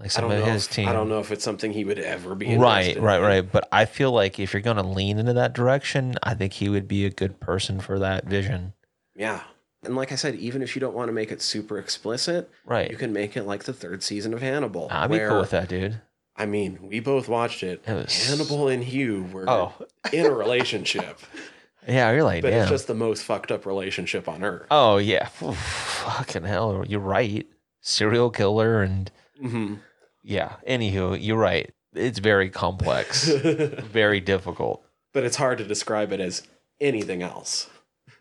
Like 0.00 0.06
I 0.06 0.08
some 0.08 0.24
don't 0.28 0.38
of 0.40 0.46
know. 0.46 0.52
his 0.52 0.66
if, 0.66 0.72
team. 0.72 0.88
I 0.88 0.92
don't 0.92 1.08
know 1.08 1.20
if 1.20 1.30
it's 1.30 1.44
something 1.44 1.72
he 1.72 1.84
would 1.84 1.98
ever 2.00 2.34
be 2.34 2.56
Right, 2.56 2.80
interested 2.86 3.02
right, 3.02 3.16
in. 3.18 3.22
right. 3.22 3.52
But 3.52 3.68
I 3.70 3.84
feel 3.84 4.10
like 4.10 4.40
if 4.40 4.52
you're 4.52 4.62
going 4.62 4.78
to 4.78 4.82
lean 4.82 5.18
into 5.18 5.34
that 5.34 5.52
direction, 5.52 6.14
I 6.22 6.34
think 6.34 6.54
he 6.54 6.68
would 6.68 6.88
be 6.88 7.04
a 7.04 7.10
good 7.10 7.38
person 7.38 7.78
for 7.80 7.98
that 8.00 8.24
vision. 8.24 8.72
Yeah. 9.14 9.42
And 9.84 9.94
like 9.96 10.10
I 10.12 10.14
said, 10.16 10.34
even 10.36 10.62
if 10.62 10.74
you 10.74 10.80
don't 10.80 10.94
want 10.94 11.08
to 11.08 11.12
make 11.12 11.30
it 11.30 11.40
super 11.40 11.78
explicit, 11.78 12.50
Right. 12.66 12.90
you 12.90 12.96
can 12.96 13.12
make 13.12 13.36
it 13.36 13.44
like 13.44 13.64
the 13.64 13.72
third 13.72 14.02
season 14.02 14.34
of 14.34 14.40
Hannibal. 14.42 14.88
I'd 14.90 15.10
be 15.10 15.18
cool 15.18 15.40
with 15.40 15.50
that, 15.50 15.68
dude. 15.68 16.00
I 16.36 16.46
mean, 16.46 16.78
we 16.82 17.00
both 17.00 17.28
watched 17.28 17.62
it. 17.62 17.82
It 17.86 17.92
was- 17.92 18.26
Hannibal 18.28 18.68
and 18.68 18.82
Hugh 18.82 19.28
were 19.32 19.44
Oh, 19.48 19.74
in 20.12 20.24
a 20.26 20.30
relationship, 20.30 21.18
yeah. 21.88 22.10
You're 22.12 22.24
like, 22.24 22.40
but 22.42 22.50
damn. 22.50 22.62
it's 22.62 22.70
just 22.70 22.86
the 22.86 22.94
most 22.94 23.22
fucked 23.24 23.50
up 23.52 23.66
relationship 23.66 24.26
on 24.28 24.42
earth. 24.42 24.66
Oh 24.70 24.96
yeah, 24.96 25.28
Oof, 25.42 25.56
fucking 25.58 26.44
hell, 26.44 26.84
you're 26.88 27.00
right. 27.00 27.46
Serial 27.82 28.30
killer 28.30 28.82
and 28.82 29.10
hmm 29.40 29.74
yeah. 30.22 30.56
Anywho, 30.68 31.18
you're 31.20 31.36
right. 31.38 31.70
It's 31.94 32.18
very 32.20 32.50
complex, 32.50 33.24
very 33.28 34.20
difficult. 34.20 34.84
but 35.12 35.24
it's 35.24 35.36
hard 35.36 35.58
to 35.58 35.64
describe 35.64 36.12
it 36.12 36.20
as 36.20 36.42
anything 36.80 37.22
else. 37.22 37.68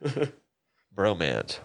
Bromance. 0.95 1.59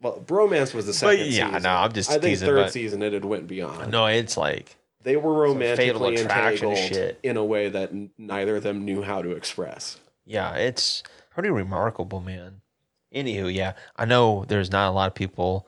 Well, 0.00 0.22
bromance 0.24 0.72
was 0.74 0.86
the 0.86 0.92
But 0.92 1.16
second 1.16 1.26
yeah, 1.32 1.46
season. 1.48 1.62
no, 1.64 1.70
I'm 1.70 1.92
just 1.92 2.08
I 2.10 2.12
think 2.14 2.22
teasing. 2.24 2.46
third 2.48 2.56
But 2.66 2.72
season 2.72 3.02
it 3.02 3.12
had 3.12 3.24
went 3.24 3.48
beyond. 3.48 3.90
no, 3.90 4.06
it's 4.06 4.36
like 4.36 4.76
They 5.02 5.16
were 5.16 5.32
romantically 5.32 6.16
entangled 6.16 6.78
in 7.22 7.36
a 7.36 7.44
way 7.44 7.68
that 7.68 7.90
neither 8.16 8.56
of 8.56 8.62
them 8.62 8.84
knew 8.84 9.02
how 9.02 9.22
to 9.22 9.32
express. 9.32 9.98
yeah, 10.24 10.54
it's 10.54 11.02
pretty 11.30 11.50
remarkable, 11.50 12.20
man. 12.20 12.60
Anywho, 13.12 13.52
yeah, 13.52 13.72
I 13.96 14.04
know 14.04 14.44
there's 14.46 14.70
not 14.70 14.88
a 14.90 14.92
lot 14.92 15.08
of 15.08 15.14
people 15.14 15.66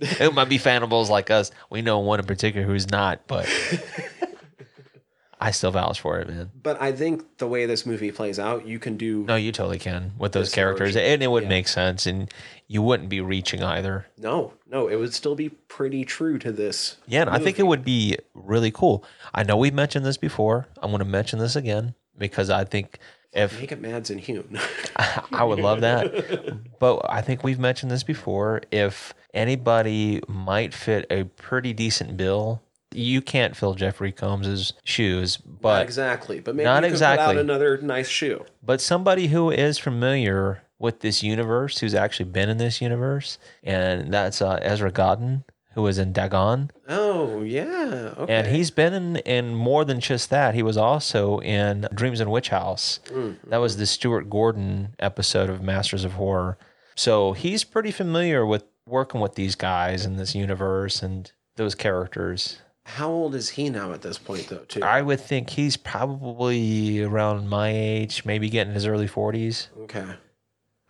who 0.18 0.30
might 0.30 0.48
be 0.48 0.58
Fannibals 0.58 1.10
like 1.10 1.30
us. 1.30 1.50
We 1.70 1.82
know 1.82 1.98
one 1.98 2.20
in 2.20 2.26
particular 2.26 2.66
who's 2.66 2.90
not, 2.90 3.26
but 3.26 3.48
I 5.40 5.52
still 5.52 5.70
vouch 5.70 6.00
for 6.00 6.18
it, 6.18 6.28
man. 6.28 6.50
But 6.60 6.80
I 6.80 6.92
think 6.92 7.38
the 7.38 7.46
way 7.46 7.66
this 7.66 7.86
movie 7.86 8.10
plays 8.10 8.38
out, 8.38 8.66
you 8.66 8.78
can 8.78 8.96
do 8.96 9.24
No, 9.24 9.36
you 9.36 9.52
totally 9.52 9.78
can 9.78 10.12
with 10.18 10.32
those 10.32 10.52
characters, 10.52 10.94
version, 10.94 11.02
and 11.02 11.22
it 11.22 11.28
would 11.28 11.44
yeah. 11.44 11.48
make 11.48 11.68
sense, 11.68 12.06
and 12.06 12.32
you 12.66 12.82
wouldn't 12.82 13.08
be 13.08 13.20
reaching 13.20 13.62
either. 13.62 14.06
no, 14.16 14.54
no. 14.68 14.88
It 14.88 14.96
would 14.96 15.14
still 15.14 15.34
be 15.34 15.48
pretty 15.48 16.04
true 16.04 16.38
to 16.38 16.52
this. 16.52 16.96
Yeah, 17.06 17.22
and 17.22 17.30
I 17.30 17.38
think 17.38 17.58
it 17.58 17.66
would 17.66 17.84
be 17.84 18.16
really 18.34 18.70
cool. 18.70 19.04
I 19.34 19.42
know 19.42 19.56
we've 19.56 19.74
mentioned 19.74 20.04
this 20.04 20.16
before. 20.16 20.66
I'm 20.82 20.90
going 20.90 20.98
to 20.98 21.04
mention 21.04 21.38
this 21.38 21.56
again 21.56 21.94
because 22.16 22.50
I 22.50 22.64
think 22.64 22.98
if 23.32 23.58
Make 23.60 23.72
it 23.72 23.80
Mads 23.80 24.10
and 24.10 24.20
Hugh. 24.20 24.48
I 25.32 25.44
would 25.44 25.60
love 25.60 25.82
that, 25.82 26.78
but 26.78 27.06
I 27.08 27.20
think 27.20 27.44
we've 27.44 27.58
mentioned 27.58 27.92
this 27.92 28.02
before. 28.02 28.62
If 28.72 29.14
anybody 29.34 30.20
might 30.28 30.74
fit 30.74 31.06
a 31.10 31.24
pretty 31.24 31.72
decent 31.72 32.16
bill, 32.16 32.62
you 32.92 33.20
can't 33.20 33.56
fill 33.56 33.74
Jeffrey 33.74 34.12
Combs's 34.12 34.72
shoes, 34.84 35.38
Not 35.44 35.60
but 35.60 35.82
exactly, 35.82 36.40
but 36.40 36.54
maybe 36.54 36.64
Not 36.64 36.82
you 36.84 36.90
could 36.90 36.98
put 36.98 37.02
out 37.04 37.12
exactly. 37.14 37.40
another 37.40 37.78
nice 37.82 38.08
shoe. 38.08 38.44
but 38.62 38.80
somebody 38.80 39.26
who 39.28 39.50
is 39.50 39.78
familiar 39.78 40.62
with 40.78 41.00
this 41.00 41.22
universe, 41.22 41.78
who's 41.78 41.94
actually 41.94 42.30
been 42.30 42.48
in 42.48 42.56
this 42.58 42.80
universe, 42.80 43.38
and 43.62 44.12
that's 44.12 44.40
uh, 44.40 44.58
Ezra 44.62 44.90
Godden, 44.92 45.44
who 45.74 45.82
was 45.82 45.98
in 45.98 46.12
Dagon. 46.12 46.70
Oh 46.88 47.42
yeah, 47.42 48.14
okay. 48.16 48.32
And 48.32 48.46
he's 48.46 48.70
been 48.70 48.94
in, 48.94 49.16
in 49.18 49.54
more 49.54 49.84
than 49.84 50.00
just 50.00 50.30
that. 50.30 50.54
He 50.54 50.62
was 50.62 50.76
also 50.76 51.40
in 51.40 51.86
Dreams 51.94 52.20
in 52.20 52.30
Witch 52.30 52.48
House. 52.48 53.00
Mm. 53.08 53.36
That 53.48 53.58
was 53.58 53.76
the 53.76 53.86
Stuart 53.86 54.30
Gordon 54.30 54.94
episode 54.98 55.50
of 55.50 55.62
Masters 55.62 56.04
of 56.04 56.12
Horror. 56.12 56.58
So 56.94 57.32
he's 57.32 57.62
pretty 57.64 57.90
familiar 57.90 58.46
with 58.46 58.64
working 58.88 59.20
with 59.20 59.34
these 59.34 59.54
guys 59.54 60.04
in 60.06 60.16
this 60.16 60.34
universe 60.34 61.02
and 61.02 61.30
those 61.56 61.74
characters. 61.74 62.58
How 62.84 63.10
old 63.10 63.34
is 63.34 63.50
he 63.50 63.68
now 63.68 63.92
at 63.92 64.00
this 64.02 64.16
point, 64.18 64.48
though? 64.48 64.64
Too. 64.68 64.82
I 64.82 65.02
would 65.02 65.20
think 65.20 65.50
he's 65.50 65.76
probably 65.76 67.02
around 67.02 67.48
my 67.48 67.68
age, 67.70 68.24
maybe 68.24 68.48
getting 68.48 68.72
his 68.72 68.86
early 68.86 69.08
40s. 69.08 69.68
okay. 69.82 70.06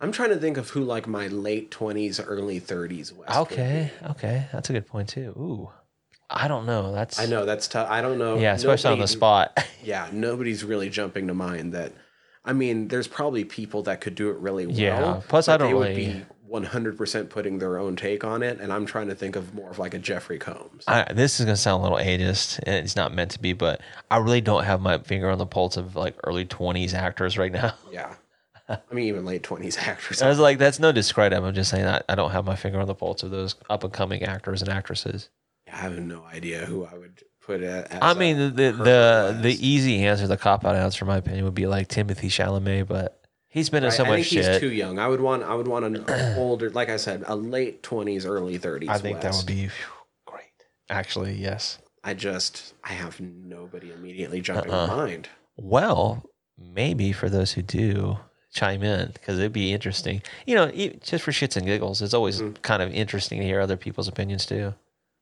I'm 0.01 0.13
trying 0.13 0.29
to 0.29 0.37
think 0.37 0.55
of 0.55 0.69
who 0.69 0.81
like 0.85 1.07
my 1.07 1.27
late 1.27 1.71
twenties, 1.71 2.21
early 2.21 2.59
thirties. 2.59 3.11
Would 3.11 3.29
Okay, 3.29 3.91
okay. 4.11 4.47
That's 4.53 4.69
a 4.69 4.73
good 4.73 4.87
point, 4.87 5.09
too. 5.09 5.33
Ooh. 5.37 5.69
I 6.29 6.47
don't 6.47 6.65
know. 6.65 6.93
That's 6.93 7.19
I 7.19 7.25
know 7.25 7.43
that's 7.43 7.67
tough. 7.67 7.89
I 7.89 8.01
don't 8.01 8.17
know. 8.17 8.37
Yeah, 8.37 8.53
especially 8.53 8.91
on 8.93 8.99
the 8.99 9.07
spot. 9.07 9.57
Yeah, 9.83 10.07
nobody's 10.11 10.63
really 10.63 10.89
jumping 10.89 11.27
to 11.27 11.33
mind 11.33 11.73
that. 11.73 11.93
I 12.45 12.51
mean, 12.53 12.87
there's 12.89 13.07
probably 13.07 13.43
people 13.45 13.83
that 13.83 13.99
could 14.01 14.13
do 14.15 14.29
it 14.29 14.37
really 14.37 14.67
well. 14.67 14.75
Yeah, 14.75 15.21
plus 15.27 15.47
I 15.47 15.57
don't 15.57 15.69
they 15.69 15.73
would 15.73 15.95
be 15.95 16.25
100% 16.49 17.29
putting 17.29 17.59
their 17.59 17.77
own 17.77 17.95
take 17.95 18.23
on 18.23 18.43
it, 18.43 18.59
and 18.59 18.73
I'm 18.73 18.85
trying 18.85 19.07
to 19.09 19.15
think 19.15 19.35
of 19.35 19.53
more 19.53 19.69
of 19.69 19.79
like 19.79 19.93
a 19.93 19.99
Jeffrey 19.99 20.39
Combs. 20.39 20.83
I, 20.87 21.11
this 21.13 21.39
is 21.39 21.45
gonna 21.45 21.57
sound 21.57 21.81
a 21.81 21.83
little 21.83 21.97
ageist, 21.97 22.59
and 22.63 22.75
it's 22.75 22.95
not 22.95 23.13
meant 23.13 23.31
to 23.31 23.39
be, 23.39 23.53
but 23.53 23.81
I 24.09 24.17
really 24.17 24.41
don't 24.41 24.63
have 24.63 24.81
my 24.81 24.97
finger 24.99 25.29
on 25.29 25.37
the 25.37 25.45
pulse 25.45 25.77
of 25.77 25.95
like 25.95 26.15
early 26.23 26.45
twenties 26.45 26.93
actors 26.93 27.37
right 27.37 27.51
now. 27.51 27.73
yeah, 27.91 28.15
I 28.69 28.79
mean 28.91 29.05
even 29.05 29.25
late 29.25 29.43
20s 29.43 29.77
actors. 29.77 30.21
I 30.21 30.29
was 30.29 30.39
like, 30.39 30.57
that's 30.57 30.79
no 30.79 30.91
discredit. 30.91 31.41
I'm 31.41 31.53
just 31.53 31.71
saying 31.71 31.85
that 31.85 32.05
I 32.09 32.15
don't 32.15 32.31
have 32.31 32.45
my 32.45 32.55
finger 32.55 32.79
on 32.79 32.87
the 32.87 32.95
pulse 32.95 33.23
of 33.23 33.31
those 33.31 33.55
up 33.69 33.83
and 33.83 33.93
coming 33.93 34.23
actors 34.23 34.61
and 34.61 34.69
actresses. 34.69 35.29
I 35.71 35.77
have 35.77 35.99
no 35.99 36.23
idea 36.23 36.65
who 36.65 36.85
I 36.85 36.97
would 36.97 37.23
put 37.41 37.63
I 37.63 38.13
mean, 38.13 38.37
the 38.37 38.49
the 38.49 38.71
the, 38.71 39.39
the 39.41 39.67
easy 39.67 40.05
answer, 40.05 40.27
the 40.27 40.37
cop 40.37 40.65
out 40.65 40.75
answer, 40.75 41.03
in 41.03 41.07
my 41.07 41.17
opinion, 41.17 41.45
would 41.45 41.55
be 41.55 41.67
like 41.67 41.87
Timothée 41.87 42.29
Chalamet, 42.29 42.87
but 42.87 43.18
He's 43.49 43.69
been 43.69 43.83
in 43.83 43.91
so 43.91 44.03
I 44.05 44.07
much 44.09 44.13
I 44.13 44.15
think 44.23 44.27
shit. 44.27 44.45
he's 44.51 44.59
too 44.59 44.71
young. 44.71 44.99
I 44.99 45.07
would 45.07 45.21
want 45.21 45.43
I 45.43 45.55
would 45.55 45.67
want 45.67 45.83
an 45.85 46.05
older, 46.37 46.69
like 46.69 46.89
I 46.89 46.97
said, 46.97 47.23
a 47.27 47.35
late 47.35 47.81
twenties, 47.83 48.25
early 48.25 48.57
thirties. 48.57 48.89
I 48.89 48.97
think 48.99 49.21
that 49.21 49.33
would 49.33 49.45
be 49.47 49.67
phew, 49.67 49.85
great. 50.25 50.43
Actually, 50.89 51.33
yes. 51.33 51.79
I 52.03 52.13
just 52.13 52.73
I 52.83 52.89
have 52.93 53.19
nobody 53.19 53.91
immediately 53.91 54.39
jumping 54.41 54.71
Uh-uh. 54.71 54.83
in 54.85 54.89
mind. 54.97 55.29
Well, 55.57 56.23
maybe 56.57 57.11
for 57.11 57.27
those 57.29 57.51
who 57.53 57.61
do 57.63 58.19
chime 58.53 58.83
in, 58.83 59.09
because 59.13 59.37
it'd 59.39 59.51
be 59.53 59.73
interesting. 59.73 60.21
You 60.45 60.55
know, 60.55 60.71
just 61.01 61.23
for 61.23 61.31
shits 61.31 61.57
and 61.57 61.65
giggles, 61.65 62.01
it's 62.01 62.13
always 62.13 62.41
Mm. 62.41 62.61
kind 62.61 62.81
of 62.81 62.91
interesting 62.93 63.39
to 63.39 63.45
hear 63.45 63.59
other 63.59 63.77
people's 63.77 64.07
opinions 64.07 64.45
too. 64.45 64.73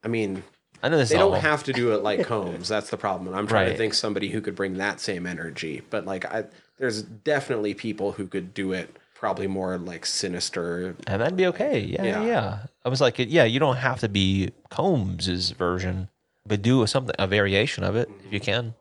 I 0.03 0.07
mean, 0.09 0.43
I 0.83 0.89
know 0.89 0.97
this 0.97 1.09
they 1.09 1.17
all, 1.17 1.31
don't 1.31 1.41
have 1.41 1.63
to 1.63 1.73
do 1.73 1.93
it 1.93 2.03
like 2.03 2.25
Combs. 2.25 2.67
That's 2.69 2.89
the 2.89 2.97
problem. 2.97 3.27
And 3.27 3.35
I'm 3.35 3.47
trying 3.47 3.65
Right. 3.67 3.71
to 3.71 3.77
think 3.77 3.93
somebody 3.95 4.29
who 4.29 4.41
could 4.41 4.55
bring 4.55 4.75
that 4.75 4.99
same 4.99 5.25
energy. 5.25 5.81
But 5.89 6.05
like, 6.05 6.23
I 6.25 6.45
there's 6.77 7.01
definitely 7.01 7.73
people 7.73 8.13
who 8.13 8.27
could 8.27 8.53
do 8.53 8.71
it. 8.73 8.95
Probably 9.15 9.47
more 9.47 9.77
like 9.79 10.05
sinister. 10.05 10.95
and 11.07 11.21
that'd 11.21 11.35
be 11.35 11.47
okay. 11.47 11.79
Yeah, 11.79 12.03
yeah. 12.03 12.23
Yeah. 12.23 12.59
I 12.85 12.89
was 12.89 13.01
like, 13.01 13.15
yeah, 13.17 13.45
you 13.45 13.59
don't 13.59 13.77
have 13.77 13.99
to 14.01 14.09
be 14.09 14.51
Combs's 14.69 15.51
version, 15.51 16.09
but 16.45 16.61
do 16.61 16.85
something 16.85 17.15
a 17.17 17.25
variation 17.25 17.83
of 17.83 17.95
it 17.95 18.11
if 18.25 18.31
you 18.31 18.39
can. 18.39 18.75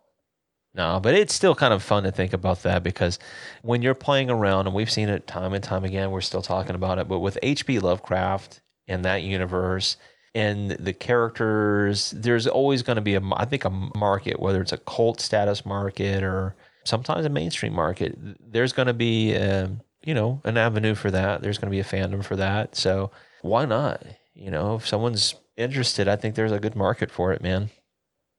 No, 0.74 1.00
but 1.00 1.14
it's 1.14 1.32
still 1.32 1.54
kind 1.54 1.72
of 1.72 1.82
fun 1.82 2.02
to 2.02 2.12
think 2.12 2.34
about 2.34 2.62
that 2.64 2.82
because 2.82 3.18
when 3.62 3.80
you're 3.80 3.94
playing 3.94 4.28
around, 4.28 4.66
and 4.66 4.76
we've 4.76 4.90
seen 4.90 5.08
it 5.08 5.26
time 5.26 5.54
and 5.54 5.64
time 5.64 5.84
again, 5.84 6.10
we're 6.10 6.20
still 6.20 6.42
talking 6.42 6.74
about 6.74 6.98
it. 6.98 7.08
But 7.08 7.20
with 7.20 7.38
H.P. 7.42 7.78
Lovecraft 7.78 8.60
and 8.86 9.02
that 9.06 9.22
universe 9.22 9.96
and 10.34 10.72
the 10.72 10.92
characters, 10.92 12.10
there's 12.10 12.46
always 12.46 12.82
going 12.82 12.96
to 12.96 13.02
be 13.02 13.14
a, 13.14 13.22
I 13.32 13.46
think, 13.46 13.64
a 13.64 13.70
market, 13.70 14.38
whether 14.38 14.60
it's 14.60 14.72
a 14.72 14.76
cult 14.76 15.18
status 15.18 15.64
market 15.64 16.22
or 16.22 16.54
sometimes 16.86 17.26
a 17.26 17.28
mainstream 17.28 17.74
market. 17.74 18.16
There's 18.40 18.72
going 18.72 18.86
to 18.88 18.94
be, 18.94 19.36
um, 19.36 19.80
you 20.04 20.14
know, 20.14 20.40
an 20.44 20.56
avenue 20.56 20.94
for 20.94 21.10
that. 21.10 21.42
There's 21.42 21.58
going 21.58 21.70
to 21.70 21.74
be 21.74 21.80
a 21.80 21.84
fandom 21.84 22.24
for 22.24 22.36
that. 22.36 22.76
So 22.76 23.10
why 23.42 23.64
not? 23.64 24.02
You 24.34 24.50
know, 24.50 24.76
if 24.76 24.86
someone's 24.86 25.34
interested, 25.56 26.08
I 26.08 26.16
think 26.16 26.34
there's 26.34 26.52
a 26.52 26.60
good 26.60 26.76
market 26.76 27.10
for 27.10 27.32
it, 27.32 27.42
man. 27.42 27.70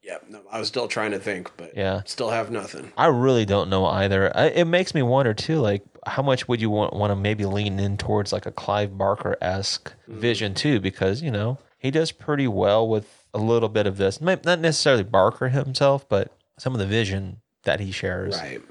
Yeah, 0.03 0.19
no, 0.29 0.41
I 0.49 0.59
was 0.59 0.69
still 0.69 0.87
trying 0.87 1.11
to 1.11 1.19
think, 1.19 1.51
but 1.57 1.75
Yeah. 1.75 2.01
still 2.05 2.29
have 2.29 2.49
nothing. 2.49 2.93
I 2.95 3.07
really 3.07 3.43
don't 3.45 3.69
know 3.69 3.85
either. 3.85 4.31
I, 4.35 4.45
it 4.45 4.65
makes 4.65 4.93
me 4.95 5.01
wonder 5.01 5.33
too, 5.33 5.57
like 5.59 5.83
how 6.05 6.21
much 6.23 6.47
would 6.47 6.61
you 6.61 6.69
want 6.69 6.93
want 6.93 7.11
to 7.11 7.15
maybe 7.15 7.45
lean 7.45 7.77
in 7.77 7.97
towards 7.97 8.31
like 8.31 8.45
a 8.45 8.51
Clive 8.51 8.97
Barker 8.97 9.35
esque 9.41 9.93
vision 10.07 10.53
too? 10.53 10.79
Because 10.79 11.21
you 11.21 11.29
know 11.31 11.57
he 11.77 11.91
does 11.91 12.13
pretty 12.13 12.47
well 12.47 12.87
with 12.87 13.25
a 13.33 13.37
little 13.37 13.67
bit 13.67 13.85
of 13.85 13.97
this, 13.97 14.21
not 14.21 14.45
necessarily 14.45 15.03
Barker 15.03 15.49
himself, 15.49 16.07
but 16.07 16.31
some 16.57 16.73
of 16.73 16.79
the 16.79 16.87
vision 16.87 17.41
that 17.67 17.79
he 17.79 17.91
shares. 17.91 18.35
Right, 18.37 18.61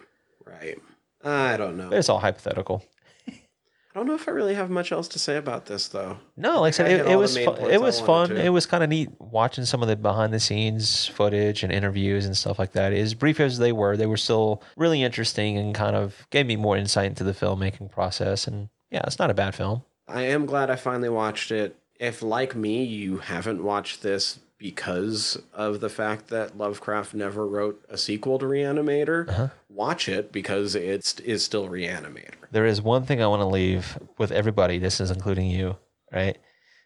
right. 0.44 0.78
I 1.24 1.56
don't 1.56 1.76
know. 1.76 1.88
But 1.90 1.98
it's 1.98 2.08
all 2.08 2.18
hypothetical. 2.18 2.84
I 3.28 3.98
don't 3.98 4.08
know 4.08 4.14
if 4.14 4.28
I 4.28 4.32
really 4.32 4.54
have 4.54 4.68
much 4.68 4.92
else 4.92 5.08
to 5.08 5.18
say 5.18 5.38
about 5.38 5.64
this 5.64 5.88
though. 5.88 6.18
No, 6.36 6.60
like 6.60 6.68
I 6.68 6.70
said, 6.72 6.90
it, 6.90 7.06
it 7.12 7.16
was 7.16 7.38
points 7.38 7.62
It 7.62 7.80
was 7.80 7.98
fun. 7.98 8.28
to. 8.28 8.44
It 8.44 8.50
was 8.50 8.66
kind 8.66 8.84
of 8.84 8.90
neat 8.90 9.08
watching 9.18 9.64
some 9.64 9.80
of 9.80 9.88
the 9.88 9.96
behind 9.96 10.34
the 10.34 10.40
scenes 10.40 11.06
footage 11.06 11.62
and 11.62 11.72
interviews 11.72 12.26
and 12.26 12.36
stuff 12.36 12.58
like 12.58 12.72
that. 12.72 12.92
As 12.92 13.14
brief 13.14 13.40
as 13.40 13.56
they 13.56 13.72
were, 13.72 13.96
they 13.96 14.04
were 14.04 14.18
still 14.18 14.62
really 14.76 15.02
interesting 15.02 15.56
and 15.56 15.74
kind 15.74 15.96
of 15.96 16.26
gave 16.28 16.44
me 16.46 16.56
more 16.56 16.76
insight 16.76 17.06
into 17.06 17.24
the 17.24 17.32
filmmaking 17.32 17.90
process. 17.90 18.46
And 18.46 18.68
yeah, 18.90 19.00
it's 19.06 19.18
not 19.18 19.30
a 19.30 19.34
bad 19.34 19.54
film. 19.54 19.82
I 20.06 20.22
am 20.24 20.44
glad 20.44 20.68
I 20.70 20.76
finally 20.76 21.08
watched 21.08 21.50
it. 21.50 21.76
If, 21.98 22.22
like 22.22 22.54
me, 22.54 22.84
you 22.84 23.16
haven't 23.18 23.64
watched 23.64 24.02
this 24.02 24.38
because 24.58 25.40
of 25.52 25.80
the 25.80 25.88
fact 25.88 26.28
that 26.28 26.56
Lovecraft 26.56 27.14
never 27.14 27.46
wrote 27.46 27.84
a 27.88 27.98
sequel 27.98 28.38
to 28.38 28.46
Reanimator, 28.46 29.28
Uh-huh. 29.28 29.48
watch 29.68 30.08
it 30.08 30.32
because 30.32 30.74
it 30.74 31.20
is 31.24 31.44
still 31.44 31.68
Reanimator. 31.68 32.34
There 32.50 32.64
is 32.66 32.80
one 32.80 33.04
thing 33.04 33.22
I 33.22 33.26
want 33.26 33.40
to 33.42 33.46
leave 33.46 33.98
with 34.18 34.32
everybody. 34.32 34.78
This 34.78 35.00
is 35.00 35.10
including 35.10 35.46
you, 35.50 35.76
right? 36.12 36.38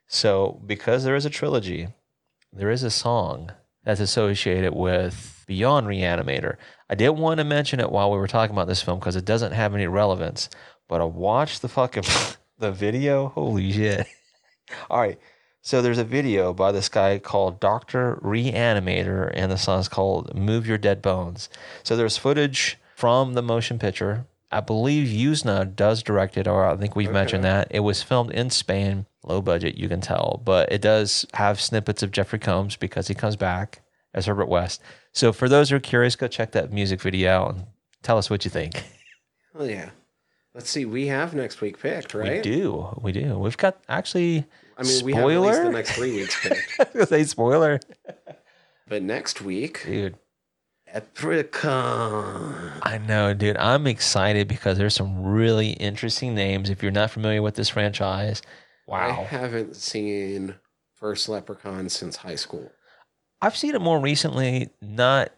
So, 0.08 0.60
because 0.66 1.04
there 1.04 1.14
is 1.14 1.24
a 1.24 1.30
trilogy, 1.30 1.88
there 2.52 2.70
is 2.70 2.82
a 2.82 2.90
song 2.90 3.52
that's 3.84 4.00
associated 4.00 4.74
with 4.74 5.44
Beyond 5.46 5.86
Reanimator. 5.86 6.56
I 6.88 6.96
didn't 6.96 7.18
want 7.18 7.38
to 7.38 7.44
mention 7.44 7.78
it 7.80 7.90
while 7.92 8.10
we 8.10 8.18
were 8.18 8.26
talking 8.26 8.54
about 8.54 8.66
this 8.66 8.82
film 8.82 8.98
because 8.98 9.14
it 9.16 9.24
doesn't 9.24 9.52
have 9.52 9.74
any 9.74 9.86
relevance. 9.86 10.50
But 10.88 11.00
I 11.00 11.04
watched 11.04 11.62
the 11.62 11.68
fucking 11.68 12.02
the 12.58 12.72
video. 12.72 13.28
Holy 13.28 13.70
shit! 13.70 14.06
All 14.90 14.98
right, 15.00 15.18
so 15.62 15.82
there's 15.82 15.98
a 15.98 16.04
video 16.04 16.52
by 16.52 16.72
this 16.72 16.88
guy 16.88 17.18
called 17.18 17.60
Doctor 17.60 18.18
Reanimator, 18.22 19.30
and 19.34 19.50
the 19.50 19.58
song's 19.58 19.88
called 19.88 20.34
"Move 20.34 20.66
Your 20.66 20.78
Dead 20.78 21.02
Bones." 21.02 21.48
So 21.82 21.96
there's 21.96 22.16
footage 22.16 22.78
from 22.96 23.34
the 23.34 23.42
motion 23.42 23.78
picture. 23.78 24.26
I 24.52 24.60
believe 24.60 25.06
Yuzna 25.06 25.76
does 25.76 26.02
direct 26.02 26.36
it, 26.36 26.48
or 26.48 26.66
I 26.66 26.76
think 26.76 26.96
we've 26.96 27.12
mentioned 27.12 27.44
that. 27.44 27.68
It 27.70 27.80
was 27.80 28.02
filmed 28.02 28.32
in 28.32 28.50
Spain, 28.50 29.06
low 29.22 29.40
budget, 29.40 29.76
you 29.76 29.88
can 29.88 30.00
tell, 30.00 30.42
but 30.44 30.72
it 30.72 30.80
does 30.80 31.24
have 31.34 31.60
snippets 31.60 32.02
of 32.02 32.10
Jeffrey 32.10 32.40
Combs 32.40 32.74
because 32.74 33.06
he 33.06 33.14
comes 33.14 33.36
back 33.36 33.82
as 34.12 34.26
Herbert 34.26 34.48
West. 34.48 34.82
So 35.12 35.32
for 35.32 35.48
those 35.48 35.70
who 35.70 35.76
are 35.76 35.80
curious, 35.80 36.16
go 36.16 36.26
check 36.26 36.50
that 36.52 36.72
music 36.72 37.00
video 37.00 37.30
out 37.30 37.54
and 37.54 37.66
tell 38.02 38.18
us 38.18 38.28
what 38.28 38.44
you 38.44 38.50
think. 38.50 38.82
Oh, 39.54 39.64
yeah. 39.64 39.90
Let's 40.52 40.68
see. 40.68 40.84
We 40.84 41.06
have 41.06 41.32
next 41.32 41.60
week 41.60 41.78
picked, 41.78 42.12
right? 42.12 42.32
We 42.32 42.40
do. 42.40 42.98
We 43.00 43.12
do. 43.12 43.38
We've 43.38 43.56
got 43.56 43.78
actually. 43.88 44.46
I 44.80 44.82
mean, 44.82 45.04
we 45.04 45.12
have 45.12 45.30
at 45.30 45.40
least 45.40 45.62
the 45.62 45.70
next 45.70 45.92
three 45.92 46.16
weeks 46.16 46.36
picked. 46.78 47.08
Say 47.08 47.24
spoiler. 47.24 47.80
but 48.88 49.02
next 49.02 49.40
week, 49.40 49.84
Dude, 49.84 50.16
Leprechaun. 50.92 52.72
I 52.82 52.98
know, 52.98 53.34
dude. 53.34 53.56
I'm 53.56 53.86
excited 53.86 54.48
because 54.48 54.78
there's 54.78 54.94
some 54.94 55.22
really 55.22 55.70
interesting 55.70 56.34
names. 56.34 56.70
If 56.70 56.82
you're 56.82 56.92
not 56.92 57.10
familiar 57.10 57.42
with 57.42 57.54
this 57.54 57.68
franchise, 57.68 58.42
wow. 58.86 59.10
I 59.10 59.12
haven't 59.12 59.76
seen 59.76 60.56
First 60.94 61.28
Leprechaun 61.28 61.88
since 61.88 62.16
high 62.16 62.36
school. 62.36 62.72
I've 63.42 63.56
seen 63.56 63.74
it 63.74 63.80
more 63.80 64.00
recently, 64.00 64.70
not 64.82 65.32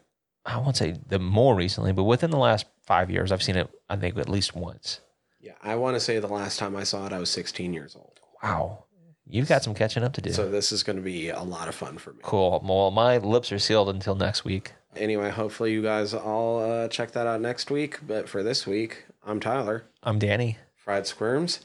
I 0.45 0.57
won't 0.57 0.75
say 0.75 0.95
the 1.07 1.19
more 1.19 1.55
recently, 1.55 1.93
but 1.93 2.03
within 2.03 2.31
the 2.31 2.37
last 2.37 2.65
five 2.85 3.09
years, 3.09 3.31
I've 3.31 3.43
seen 3.43 3.55
it, 3.55 3.69
I 3.89 3.95
think, 3.95 4.17
at 4.17 4.27
least 4.27 4.55
once. 4.55 4.99
Yeah, 5.39 5.53
I 5.61 5.75
want 5.75 5.95
to 5.95 5.99
say 5.99 6.19
the 6.19 6.27
last 6.27 6.59
time 6.59 6.75
I 6.75 6.83
saw 6.83 7.05
it, 7.05 7.13
I 7.13 7.19
was 7.19 7.29
16 7.29 7.73
years 7.73 7.95
old. 7.95 8.19
Wow. 8.41 8.82
You've 9.27 9.47
got 9.47 9.63
some 9.63 9.73
catching 9.73 10.03
up 10.03 10.13
to 10.13 10.21
do. 10.21 10.31
So 10.33 10.49
this 10.49 10.71
is 10.71 10.83
going 10.83 10.97
to 10.97 11.01
be 11.01 11.29
a 11.29 11.41
lot 11.41 11.67
of 11.67 11.75
fun 11.75 11.97
for 11.97 12.11
me. 12.11 12.19
cool. 12.23 12.61
Well, 12.63 12.91
my 12.91 13.17
lips 13.17 13.51
are 13.51 13.59
sealed 13.59 13.89
until 13.89 14.15
next 14.15 14.43
week. 14.43 14.73
Anyway, 14.95 15.29
hopefully 15.31 15.71
you 15.71 15.81
guys 15.81 16.13
all 16.13 16.61
uh, 16.61 16.87
check 16.87 17.11
that 17.11 17.25
out 17.25 17.41
next 17.41 17.71
week. 17.71 17.99
But 18.05 18.27
for 18.29 18.43
this 18.43 18.67
week, 18.67 19.05
I'm 19.25 19.39
Tyler. 19.39 19.85
I'm 20.03 20.19
Danny. 20.19 20.57
Fried 20.75 21.07
Squirms. 21.07 21.61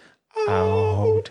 Out. 0.49 1.31